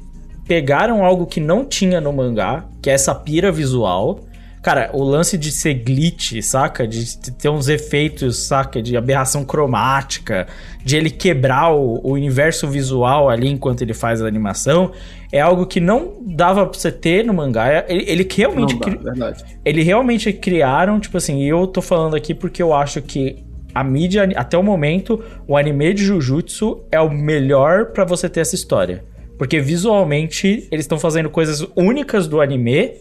pegaram 0.50 1.06
algo 1.06 1.28
que 1.28 1.40
não 1.40 1.64
tinha 1.64 2.02
no 2.02 2.12
mangá, 2.12 2.66
que 2.82 2.90
é 2.90 2.94
essa 2.94 3.14
pira 3.14 3.52
visual. 3.52 4.22
Cara, 4.62 4.90
o 4.94 5.04
lance 5.04 5.38
de 5.38 5.52
ser 5.54 5.76
glitch, 5.76 6.42
saca? 6.42 6.86
De 6.86 7.18
ter 7.34 7.48
uns 7.48 7.70
efeitos, 7.70 8.48
saca? 8.48 8.82
De 8.82 8.98
aberração 8.98 9.46
cromática, 9.46 10.48
de 10.84 10.98
ele 10.98 11.10
quebrar 11.10 11.72
o, 11.74 12.02
o 12.04 12.12
universo 12.14 12.68
visual 12.68 13.30
ali 13.30 13.48
enquanto 13.48 13.84
ele 13.84 13.94
faz 13.94 14.22
a 14.22 14.28
animação, 14.28 14.92
é 15.32 15.40
algo 15.40 15.66
que 15.66 15.80
não 15.80 16.16
dava 16.26 16.66
pra 16.66 16.78
você 16.78 16.92
ter 16.92 17.24
no 17.24 17.34
mangá. 17.34 17.86
Ele, 17.88 18.04
ele 18.08 18.28
realmente 18.30 18.74
Não 18.74 18.80
dá, 18.80 18.86
cri- 18.90 18.98
verdade. 18.98 19.46
ele 19.64 19.82
realmente 19.84 20.34
criaram, 20.34 21.00
tipo 21.00 21.16
assim, 21.16 21.40
e 21.44 21.48
eu 21.48 21.66
tô 21.68 21.82
falando 21.82 22.16
aqui 22.16 22.34
porque 22.34 22.62
eu 22.62 22.74
acho 22.74 23.02
que 23.02 23.38
a 23.74 23.84
mídia, 23.84 24.28
até 24.36 24.58
o 24.58 24.64
momento, 24.64 25.24
o 25.48 25.56
anime 25.56 25.94
de 25.94 26.04
Jujutsu 26.04 26.82
é 26.92 27.00
o 27.00 27.10
melhor 27.10 27.92
pra 27.94 28.04
você 28.04 28.28
ter 28.28 28.40
essa 28.42 28.56
história. 28.56 29.06
Porque 29.40 29.62
visualmente 29.62 30.68
eles 30.70 30.84
estão 30.84 31.00
fazendo 31.00 31.30
coisas 31.30 31.66
únicas 31.74 32.28
do 32.28 32.42
anime. 32.42 32.92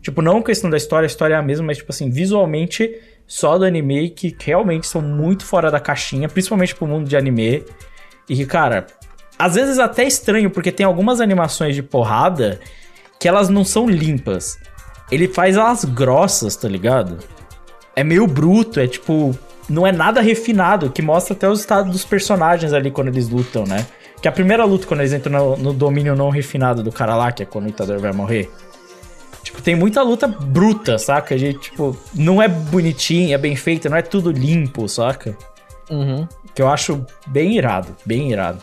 Tipo, 0.00 0.22
não 0.22 0.40
questão 0.40 0.70
da 0.70 0.76
história, 0.76 1.04
a 1.04 1.08
história 1.08 1.34
é 1.34 1.36
a 1.36 1.42
mesma, 1.42 1.66
mas, 1.66 1.78
tipo 1.78 1.90
assim, 1.90 2.08
visualmente 2.08 2.88
só 3.26 3.58
do 3.58 3.64
anime 3.64 4.08
que 4.10 4.34
realmente 4.38 4.86
são 4.86 5.02
muito 5.02 5.44
fora 5.44 5.72
da 5.72 5.80
caixinha, 5.80 6.28
principalmente 6.28 6.72
pro 6.72 6.86
mundo 6.86 7.08
de 7.08 7.16
anime. 7.16 7.64
E 8.28 8.36
que, 8.36 8.46
cara, 8.46 8.86
às 9.36 9.56
vezes 9.56 9.80
até 9.80 10.04
estranho, 10.04 10.50
porque 10.50 10.70
tem 10.70 10.86
algumas 10.86 11.20
animações 11.20 11.74
de 11.74 11.82
porrada 11.82 12.60
que 13.18 13.26
elas 13.26 13.48
não 13.48 13.64
são 13.64 13.88
limpas. 13.88 14.56
Ele 15.10 15.26
faz 15.26 15.56
elas 15.56 15.84
grossas, 15.84 16.54
tá 16.54 16.68
ligado? 16.68 17.18
É 17.96 18.04
meio 18.04 18.26
bruto, 18.28 18.78
é 18.78 18.86
tipo. 18.86 19.36
Não 19.68 19.86
é 19.86 19.90
nada 19.90 20.20
refinado, 20.20 20.90
que 20.90 21.02
mostra 21.02 21.34
até 21.34 21.46
o 21.48 21.52
estado 21.52 21.90
dos 21.90 22.04
personagens 22.04 22.72
ali 22.72 22.90
quando 22.90 23.08
eles 23.08 23.28
lutam, 23.28 23.64
né? 23.64 23.84
Que 24.20 24.28
a 24.28 24.32
primeira 24.32 24.64
luta, 24.64 24.86
quando 24.86 25.00
eles 25.00 25.12
entram 25.12 25.56
no, 25.56 25.56
no 25.56 25.72
domínio 25.72 26.16
não 26.16 26.30
refinado 26.30 26.82
do 26.82 26.90
cara 26.90 27.14
lá, 27.14 27.30
que 27.30 27.42
é 27.42 27.46
quando 27.46 27.66
o 27.66 27.68
Itadori 27.68 28.00
vai 28.00 28.12
morrer. 28.12 28.50
Tipo, 29.42 29.62
tem 29.62 29.76
muita 29.76 30.02
luta 30.02 30.26
bruta, 30.26 30.98
saca? 30.98 31.36
De, 31.36 31.54
tipo, 31.54 31.96
não 32.14 32.42
é 32.42 32.48
bonitinha, 32.48 33.34
é 33.34 33.38
bem 33.38 33.54
feita, 33.54 33.88
não 33.88 33.96
é 33.96 34.02
tudo 34.02 34.30
limpo, 34.30 34.88
saca? 34.88 35.36
Uhum. 35.90 36.26
Que 36.54 36.60
eu 36.60 36.68
acho 36.68 37.04
bem 37.26 37.56
irado, 37.56 37.96
bem 38.04 38.30
irado. 38.30 38.62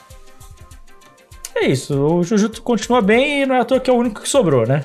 É 1.56 1.68
isso, 1.68 1.98
o 1.98 2.22
Jujutsu 2.22 2.61
continua 2.61 3.02
bem 3.02 3.41
e 3.41 3.45
não 3.45 3.56
é 3.56 3.61
à 3.61 3.65
toa 3.65 3.80
que 3.80 3.90
é 3.90 3.94
o 3.94 3.95
único 3.95 4.22
que 4.22 4.27
sobrou, 4.27 4.68
né? 4.68 4.84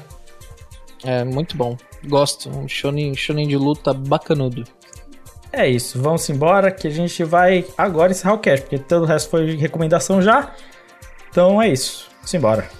É 1.02 1.24
muito 1.24 1.56
bom. 1.56 1.76
Gosto. 2.06 2.48
Um 2.48 2.68
shonen, 2.68 3.14
shonen 3.14 3.48
de 3.48 3.56
luta 3.56 3.92
bacanudo. 3.92 4.64
É 5.52 5.68
isso, 5.68 6.00
vamos 6.00 6.28
embora 6.30 6.70
que 6.70 6.86
a 6.86 6.90
gente 6.90 7.24
vai 7.24 7.66
agora 7.76 8.12
encerrar 8.12 8.34
o 8.34 8.38
cast, 8.38 8.62
porque 8.62 8.78
todo 8.78 9.02
o 9.02 9.06
resto 9.06 9.30
foi 9.30 9.56
recomendação 9.56 10.22
já. 10.22 10.52
Então 11.30 11.60
é 11.60 11.68
isso, 11.68 12.08
simbora. 12.24 12.68
あ 12.74 12.79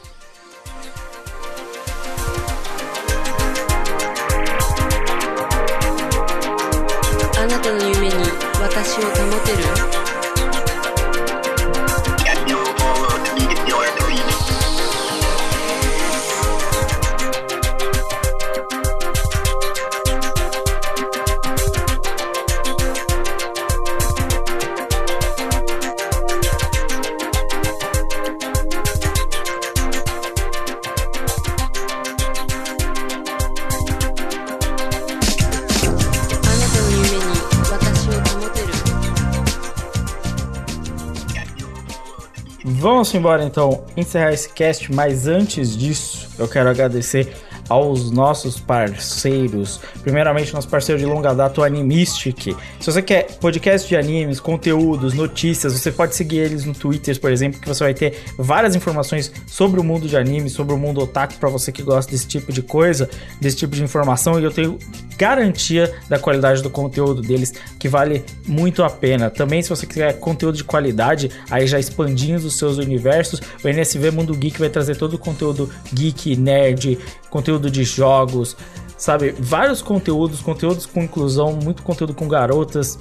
Vamos 43.01 43.15
embora 43.15 43.43
então 43.43 43.83
encerrar 43.97 44.31
esse 44.35 44.51
cast, 44.51 44.93
mas 44.93 45.27
antes 45.27 45.75
disso, 45.75 46.29
eu 46.39 46.47
quero 46.47 46.69
agradecer 46.69 47.35
aos 47.71 48.11
nossos 48.11 48.59
parceiros. 48.59 49.81
Primeiramente, 50.03 50.53
nosso 50.53 50.69
parceiro 50.69 51.01
de 51.01 51.07
longa 51.07 51.33
data, 51.33 51.61
o 51.61 51.65
Animistic. 51.65 52.57
Se 52.81 52.93
você 52.93 53.01
quer 53.01 53.39
podcast 53.39 53.89
de 53.89 53.97
animes, 53.97 54.41
conteúdos, 54.41 55.15
notícias, 55.15 55.73
você 55.73 55.93
pode 55.93 56.17
seguir 56.17 56.39
eles 56.39 56.65
no 56.65 56.75
Twitter, 56.75 57.19
por 57.21 57.31
exemplo, 57.31 57.61
que 57.61 57.69
você 57.69 57.85
vai 57.85 57.95
ter 57.95 58.25
várias 58.37 58.75
informações 58.75 59.33
sobre 59.47 59.79
o 59.79 59.85
mundo 59.85 60.09
de 60.09 60.17
anime, 60.17 60.51
sobre 60.51 60.75
o 60.75 60.77
mundo 60.77 61.01
otaku, 61.01 61.35
para 61.35 61.49
você 61.49 61.71
que 61.71 61.83
gosta 61.83 62.11
desse 62.11 62.27
tipo 62.27 62.53
de 62.53 62.61
coisa, 62.61 63.09
desse 63.41 63.57
tipo 63.57 63.77
de 63.77 63.85
informação, 63.85 64.41
e 64.41 64.45
eu 64.45 64.51
tenho 64.51 64.77
garantia 65.17 65.95
da 66.09 66.19
qualidade 66.19 66.63
do 66.63 66.71
conteúdo 66.71 67.23
deles, 67.23 67.53
que 67.79 67.89
vale 67.89 68.25
muito 68.49 68.83
a 68.83 68.89
pena. 68.89 69.31
Também, 69.31 69.63
se 69.63 69.69
você 69.69 69.87
quiser 69.87 70.19
conteúdo 70.19 70.57
de 70.57 70.65
qualidade, 70.65 71.31
aí 71.51 71.67
já 71.67 71.79
expandindo 71.79 72.47
os 72.47 72.59
seus 72.59 72.79
universos, 72.79 73.41
o 73.63 73.69
NSV 73.69 74.11
Mundo 74.11 74.35
Geek 74.35 74.59
vai 74.59 74.71
trazer 74.71 74.97
todo 74.97 75.15
o 75.15 75.19
conteúdo 75.19 75.71
geek, 75.93 76.37
nerd, 76.37 76.99
conteúdo 77.29 77.60
de 77.69 77.83
jogos, 77.83 78.57
sabe? 78.97 79.35
Vários 79.39 79.83
conteúdos, 79.83 80.41
conteúdos 80.41 80.87
com 80.87 81.03
inclusão, 81.03 81.53
muito 81.53 81.83
conteúdo 81.83 82.15
com 82.15 82.29
garotas 82.29 82.99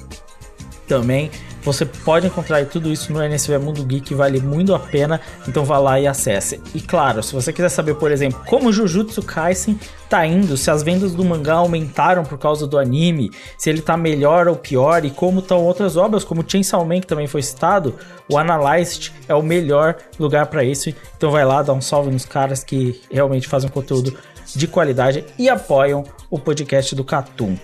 também. 0.88 1.30
Você 1.64 1.86
pode 1.86 2.26
encontrar 2.26 2.66
tudo 2.66 2.92
isso 2.92 3.12
no 3.12 3.22
NSV 3.22 3.58
Mundo 3.58 3.84
Geek, 3.84 4.16
vale 4.16 4.40
muito 4.40 4.74
a 4.74 4.80
pena, 4.80 5.20
então 5.48 5.66
vá 5.66 5.78
lá 5.78 6.00
e 6.00 6.08
acesse. 6.08 6.60
E 6.74 6.80
claro, 6.80 7.22
se 7.22 7.34
você 7.34 7.52
quiser 7.52 7.70
saber, 7.70 7.96
por 7.96 8.12
exemplo, 8.12 8.42
como 8.48 8.72
Jujutsu 8.72 9.22
Kaisen 9.22 9.78
tá 10.10 10.26
indo, 10.26 10.56
se 10.56 10.72
as 10.72 10.82
vendas 10.82 11.14
do 11.14 11.24
mangá 11.24 11.56
aumentaram 11.56 12.24
por 12.24 12.38
causa 12.38 12.66
do 12.66 12.80
anime, 12.80 13.30
se 13.58 13.70
ele 13.70 13.82
tá 13.82 13.98
melhor 13.98 14.48
ou 14.48 14.56
pior 14.56 15.04
e 15.04 15.12
como 15.12 15.40
estão 15.40 15.62
outras 15.64 15.98
obras, 15.98 16.24
como 16.24 16.46
Chainsaw 16.48 16.84
Man 16.86 17.02
que 17.02 17.08
também 17.08 17.28
foi 17.28 17.44
citado, 17.44 17.94
o 18.30 18.38
Analyzed 18.38 19.12
é 19.28 19.36
o 19.36 19.44
melhor 19.44 19.98
lugar 20.18 20.46
para 20.48 20.64
isso. 20.64 20.94
Então 21.18 21.30
vai 21.30 21.44
lá, 21.44 21.62
dá 21.62 21.74
um 21.74 21.82
salve 21.82 22.10
nos 22.10 22.26
caras 22.26 22.64
que 22.64 23.02
realmente 23.12 23.48
fazem 23.48 23.70
conteúdo 23.70 24.18
de 24.56 24.68
qualidade 24.68 25.26
e 25.38 25.50
apoiam 25.50 26.04
o 26.30 26.38
podcast 26.38 26.96
do 26.96 27.04
Catum. 27.04 27.58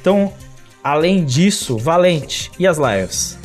Então, 0.00 0.32
além 0.82 1.24
disso, 1.24 1.76
Valente, 1.76 2.50
e 2.58 2.66
as 2.66 2.78
lives? 2.78 3.38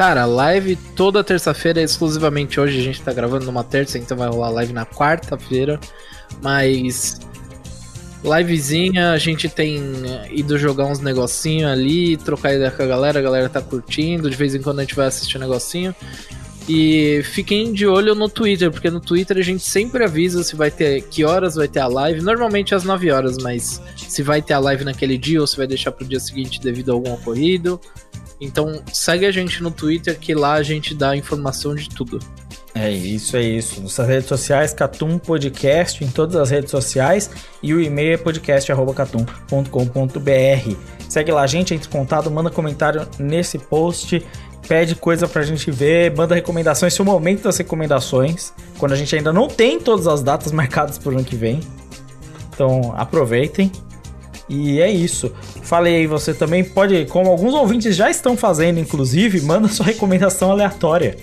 Cara, 0.00 0.24
live 0.24 0.76
toda 0.96 1.22
terça-feira, 1.22 1.82
exclusivamente 1.82 2.58
hoje. 2.58 2.80
A 2.80 2.82
gente 2.82 3.02
tá 3.02 3.12
gravando 3.12 3.44
numa 3.44 3.62
terça, 3.62 3.98
então 3.98 4.16
vai 4.16 4.28
rolar 4.30 4.48
live 4.48 4.72
na 4.72 4.86
quarta-feira. 4.86 5.78
Mas. 6.40 7.20
Livezinha, 8.24 9.12
a 9.12 9.18
gente 9.18 9.46
tem 9.46 9.82
ido 10.30 10.58
jogar 10.58 10.86
uns 10.86 11.00
negocinho 11.00 11.68
ali, 11.68 12.16
trocar 12.18 12.54
ideia 12.54 12.70
com 12.70 12.82
a 12.82 12.86
galera, 12.86 13.18
a 13.18 13.22
galera 13.22 13.48
tá 13.48 13.60
curtindo, 13.60 14.30
de 14.30 14.36
vez 14.36 14.54
em 14.54 14.60
quando 14.60 14.78
a 14.78 14.82
gente 14.82 14.94
vai 14.94 15.06
assistir 15.06 15.36
um 15.36 15.40
negocinho. 15.40 15.94
E 16.72 17.20
fiquem 17.24 17.72
de 17.72 17.84
olho 17.84 18.14
no 18.14 18.28
Twitter, 18.28 18.70
porque 18.70 18.88
no 18.88 19.00
Twitter 19.00 19.36
a 19.36 19.42
gente 19.42 19.64
sempre 19.64 20.04
avisa 20.04 20.44
se 20.44 20.54
vai 20.54 20.70
ter 20.70 21.02
que 21.02 21.24
horas 21.24 21.56
vai 21.56 21.66
ter 21.66 21.80
a 21.80 21.88
live. 21.88 22.20
Normalmente 22.20 22.76
às 22.76 22.84
9 22.84 23.10
horas, 23.10 23.38
mas 23.38 23.82
se 23.96 24.22
vai 24.22 24.40
ter 24.40 24.54
a 24.54 24.60
live 24.60 24.84
naquele 24.84 25.18
dia 25.18 25.40
ou 25.40 25.48
se 25.48 25.56
vai 25.56 25.66
deixar 25.66 25.90
pro 25.90 26.06
dia 26.06 26.20
seguinte 26.20 26.60
devido 26.60 26.92
a 26.92 26.94
algum 26.94 27.12
ocorrido. 27.12 27.80
Então 28.40 28.84
segue 28.92 29.26
a 29.26 29.32
gente 29.32 29.60
no 29.60 29.72
Twitter 29.72 30.16
que 30.16 30.32
lá 30.32 30.52
a 30.52 30.62
gente 30.62 30.94
dá 30.94 31.16
informação 31.16 31.74
de 31.74 31.88
tudo. 31.88 32.20
É 32.72 32.88
isso, 32.88 33.36
é 33.36 33.42
isso. 33.42 33.80
Nossas 33.80 34.06
redes 34.06 34.28
sociais, 34.28 34.72
Catum 34.72 35.18
Podcast, 35.18 36.04
em 36.04 36.08
todas 36.08 36.36
as 36.36 36.50
redes 36.50 36.70
sociais. 36.70 37.28
E 37.60 37.74
o 37.74 37.80
e-mail 37.80 38.14
é 38.14 38.16
podcast.catum.com.br. 38.16 40.76
Segue 41.08 41.32
lá, 41.32 41.44
gente, 41.48 41.74
entre 41.74 41.88
em 41.88 41.90
contato, 41.90 42.30
manda 42.30 42.48
comentário 42.48 43.08
nesse 43.18 43.58
post, 43.58 44.24
pede 44.70 44.94
coisa 44.94 45.26
pra 45.26 45.42
gente 45.42 45.68
ver, 45.68 46.14
manda 46.14 46.32
recomendações. 46.32 46.92
Esse 46.92 47.00
é 47.00 47.02
o 47.02 47.04
momento 47.04 47.42
das 47.42 47.58
recomendações, 47.58 48.52
quando 48.78 48.92
a 48.92 48.96
gente 48.96 49.16
ainda 49.16 49.32
não 49.32 49.48
tem 49.48 49.80
todas 49.80 50.06
as 50.06 50.22
datas 50.22 50.52
marcadas 50.54 50.96
pro 50.96 51.10
ano 51.10 51.24
que 51.24 51.34
vem. 51.34 51.58
Então 52.54 52.94
aproveitem. 52.96 53.72
E 54.48 54.80
é 54.80 54.88
isso. 54.88 55.32
Falei 55.64 55.96
aí, 55.96 56.06
você 56.06 56.32
também 56.32 56.62
pode, 56.62 57.04
como 57.06 57.30
alguns 57.30 57.52
ouvintes 57.52 57.96
já 57.96 58.08
estão 58.08 58.36
fazendo, 58.36 58.78
inclusive, 58.78 59.40
manda 59.40 59.66
sua 59.66 59.86
recomendação 59.86 60.52
aleatória. 60.52 61.16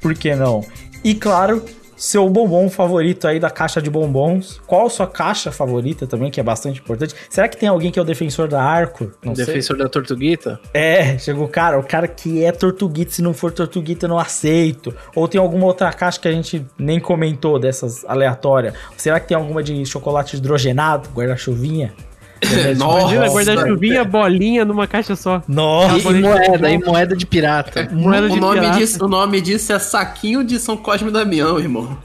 Por 0.00 0.14
que 0.14 0.34
não? 0.34 0.64
E 1.04 1.14
claro, 1.14 1.62
seu 2.02 2.28
bombom 2.28 2.68
favorito 2.68 3.28
aí 3.28 3.38
da 3.38 3.48
caixa 3.48 3.80
de 3.80 3.88
bombons. 3.88 4.60
Qual 4.66 4.90
sua 4.90 5.06
caixa 5.06 5.52
favorita 5.52 6.04
também, 6.04 6.32
que 6.32 6.40
é 6.40 6.42
bastante 6.42 6.80
importante? 6.80 7.14
Será 7.30 7.46
que 7.46 7.56
tem 7.56 7.68
alguém 7.68 7.92
que 7.92 7.98
é 7.98 8.02
o 8.02 8.04
defensor 8.04 8.48
da 8.48 8.60
arco? 8.60 9.12
Não 9.24 9.36
sei. 9.36 9.46
Defensor 9.46 9.76
da 9.76 9.88
Tortuguita? 9.88 10.58
É, 10.74 11.16
chegou 11.16 11.44
o 11.44 11.48
cara, 11.48 11.78
o 11.78 11.84
cara 11.84 12.08
que 12.08 12.44
é 12.44 12.50
tortuguita, 12.50 13.12
se 13.12 13.22
não 13.22 13.32
for 13.32 13.52
tortuguita 13.52 14.06
eu 14.06 14.08
não 14.08 14.18
aceito. 14.18 14.92
Ou 15.14 15.28
tem 15.28 15.40
alguma 15.40 15.64
outra 15.66 15.92
caixa 15.92 16.18
que 16.18 16.26
a 16.26 16.32
gente 16.32 16.66
nem 16.76 16.98
comentou 16.98 17.56
dessas 17.56 18.04
aleatórias? 18.04 18.74
Será 18.96 19.20
que 19.20 19.28
tem 19.28 19.36
alguma 19.36 19.62
de 19.62 19.86
chocolate 19.86 20.36
hidrogenado, 20.36 21.08
guarda-chuvinha? 21.10 21.94
Imagina, 22.42 23.26
guarda-chuvinha, 23.28 24.04
bolinha 24.04 24.64
numa 24.64 24.86
caixa 24.86 25.14
só. 25.16 25.42
Nossa, 25.48 25.96
E, 26.10 26.18
e 26.18 26.20
moeda, 26.20 26.70
e 26.70 26.78
moeda 26.78 27.16
de 27.16 27.26
pirata. 27.26 27.88
Moeda 27.92 28.26
o, 28.26 28.30
de 28.30 28.40
nome 28.40 28.60
pirata. 28.60 28.78
disso, 28.78 29.04
o 29.04 29.08
nome 29.08 29.40
disso 29.40 29.72
é 29.72 29.78
saquinho 29.78 30.42
de 30.44 30.58
São 30.58 30.76
Cosme 30.76 31.08
e 31.08 31.12
Damião, 31.12 31.58
irmão. 31.58 31.96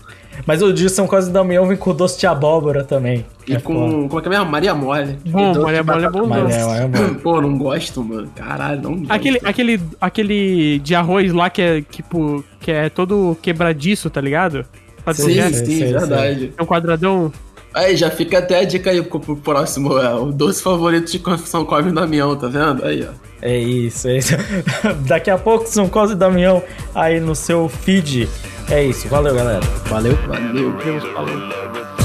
mas 0.45 0.61
o 0.61 0.71
de 0.71 0.89
São 0.89 1.07
Cosme 1.07 1.31
e 1.31 1.33
Damião 1.33 1.65
vem 1.67 1.75
com 1.77 1.93
doce 1.93 2.19
de 2.19 2.27
abóbora 2.27 2.83
também. 2.83 3.25
E 3.47 3.53
É 3.55 3.59
com. 3.59 4.07
Como 4.07 4.19
é 4.19 4.21
que 4.21 4.27
é 4.27 4.31
mesmo? 4.31 4.45
Maria 4.45 4.75
Mole. 4.75 5.17
Bom, 5.25 5.61
Maria 5.63 5.81
de 5.83 5.89
Mole 5.89 6.05
é 6.05 6.09
bom. 6.09 6.35
É, 6.49 6.83
é 6.83 6.87
bom. 6.87 7.13
Pô, 7.15 7.41
não 7.41 7.57
gosto, 7.57 8.03
mano. 8.03 8.29
Caralho, 8.35 8.81
não 8.81 8.97
gosto. 8.97 9.11
Aquele, 9.11 9.39
aquele, 9.43 9.81
aquele 9.99 10.79
de 10.79 10.93
arroz 10.95 11.33
lá 11.33 11.49
que 11.49 11.61
é 11.61 11.81
tipo, 11.81 12.43
que 12.59 12.71
é 12.71 12.89
todo 12.89 13.37
quebradiço, 13.41 14.09
tá 14.09 14.21
ligado? 14.21 14.65
Sim, 15.13 15.41
sim, 15.53 15.65
sei. 15.77 15.93
verdade. 15.93 16.53
É 16.57 16.61
um 16.61 16.65
quadradão. 16.65 17.31
Aí, 17.77 17.95
já 17.95 18.09
fica 18.09 18.39
até 18.39 18.59
a 18.59 18.63
dica 18.63 18.89
aí 18.89 19.01
pro, 19.03 19.19
pro 19.19 19.35
próximo. 19.35 19.99
É, 19.99 20.13
o 20.15 20.31
doce 20.31 20.63
favorito 20.63 21.11
de 21.11 21.21
São 21.47 21.63
Cosme 21.63 21.91
e 21.91 21.93
Damião, 21.93 22.35
tá 22.35 22.47
vendo? 22.47 22.83
Aí, 22.83 23.07
ó. 23.07 23.13
É 23.39 23.55
isso, 23.55 24.07
é 24.07 24.17
isso. 24.17 24.35
Daqui 25.07 25.29
a 25.29 25.37
pouco 25.37 25.67
São 25.67 25.87
Cosme 25.87 26.15
e 26.15 26.19
Damião 26.19 26.63
aí 26.95 27.19
no 27.19 27.35
seu 27.35 27.69
feed. 27.69 28.27
É 28.69 28.83
isso, 28.83 29.07
valeu 29.07 29.35
galera. 29.35 29.63
Valeu. 29.85 30.17
Valeu. 30.27 30.71
Deus 30.83 31.03
falou. 31.13 31.96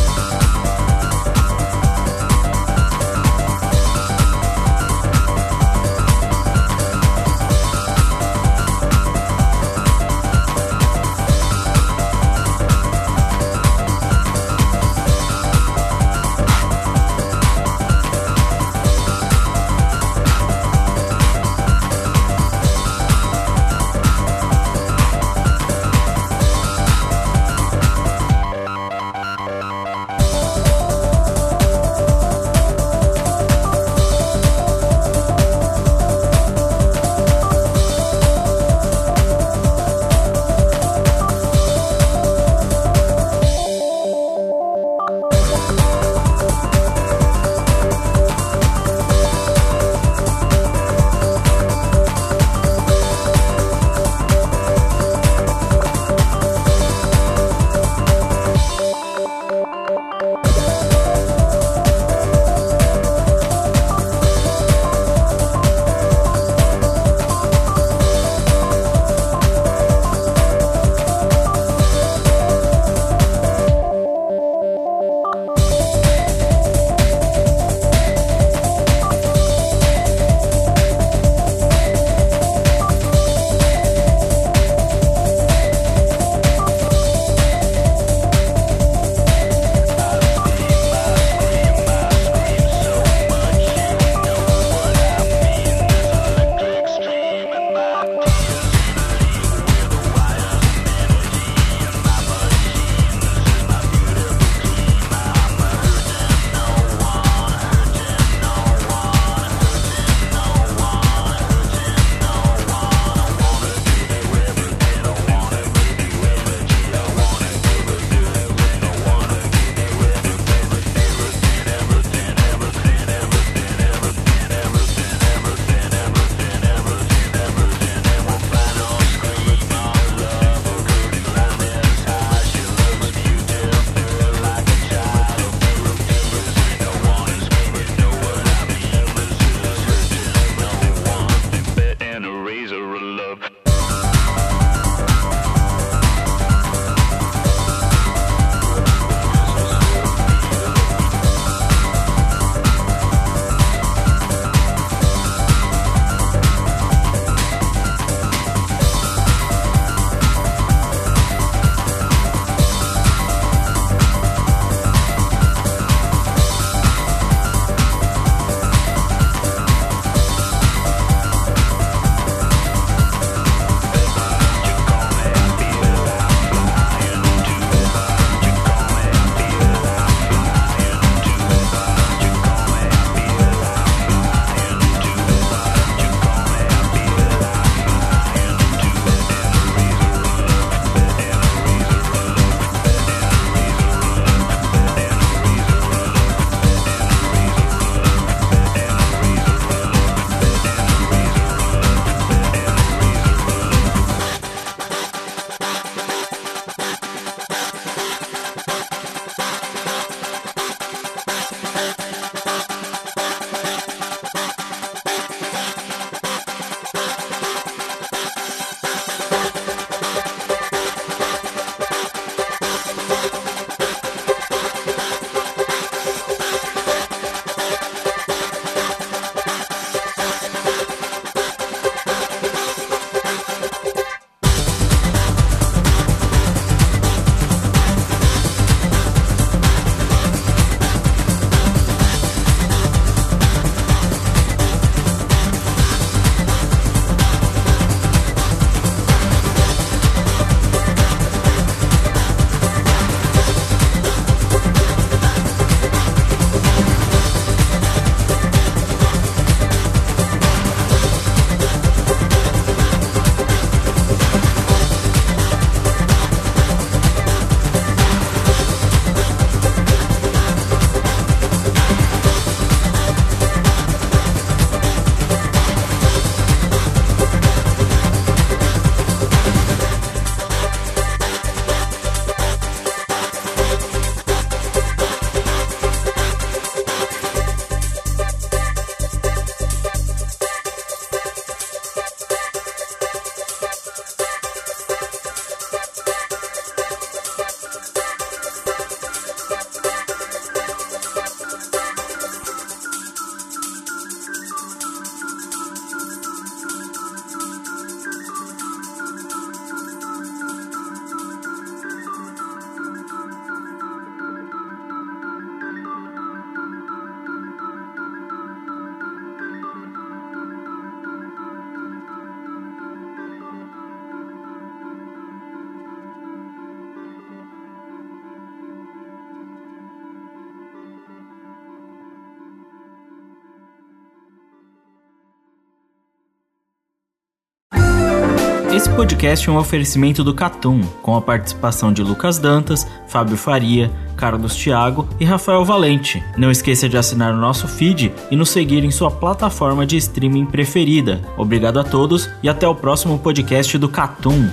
Podcast 339.02 339.48
é 339.48 339.52
um 339.52 339.58
oferecimento 339.58 340.22
do 340.22 340.32
Catum, 340.32 340.80
com 341.02 341.16
a 341.16 341.20
participação 341.20 341.92
de 341.92 342.04
Lucas 342.04 342.38
Dantas, 342.38 342.86
Fábio 343.08 343.36
Faria, 343.36 343.90
Carlos 344.16 344.54
Thiago 344.54 345.08
e 345.18 345.24
Rafael 345.24 345.64
Valente. 345.64 346.22
Não 346.36 346.52
esqueça 346.52 346.88
de 346.88 346.96
assinar 346.96 347.34
o 347.34 347.36
nosso 347.36 347.66
feed 347.66 348.12
e 348.30 348.36
nos 348.36 348.50
seguir 348.50 348.84
em 348.84 348.92
sua 348.92 349.10
plataforma 349.10 349.84
de 349.84 349.96
streaming 349.96 350.46
preferida. 350.46 351.20
Obrigado 351.36 351.80
a 351.80 351.84
todos 351.84 352.30
e 352.44 352.48
até 352.48 352.68
o 352.68 352.76
próximo 352.76 353.18
podcast 353.18 353.76
do 353.76 353.88
Catum. 353.88 354.48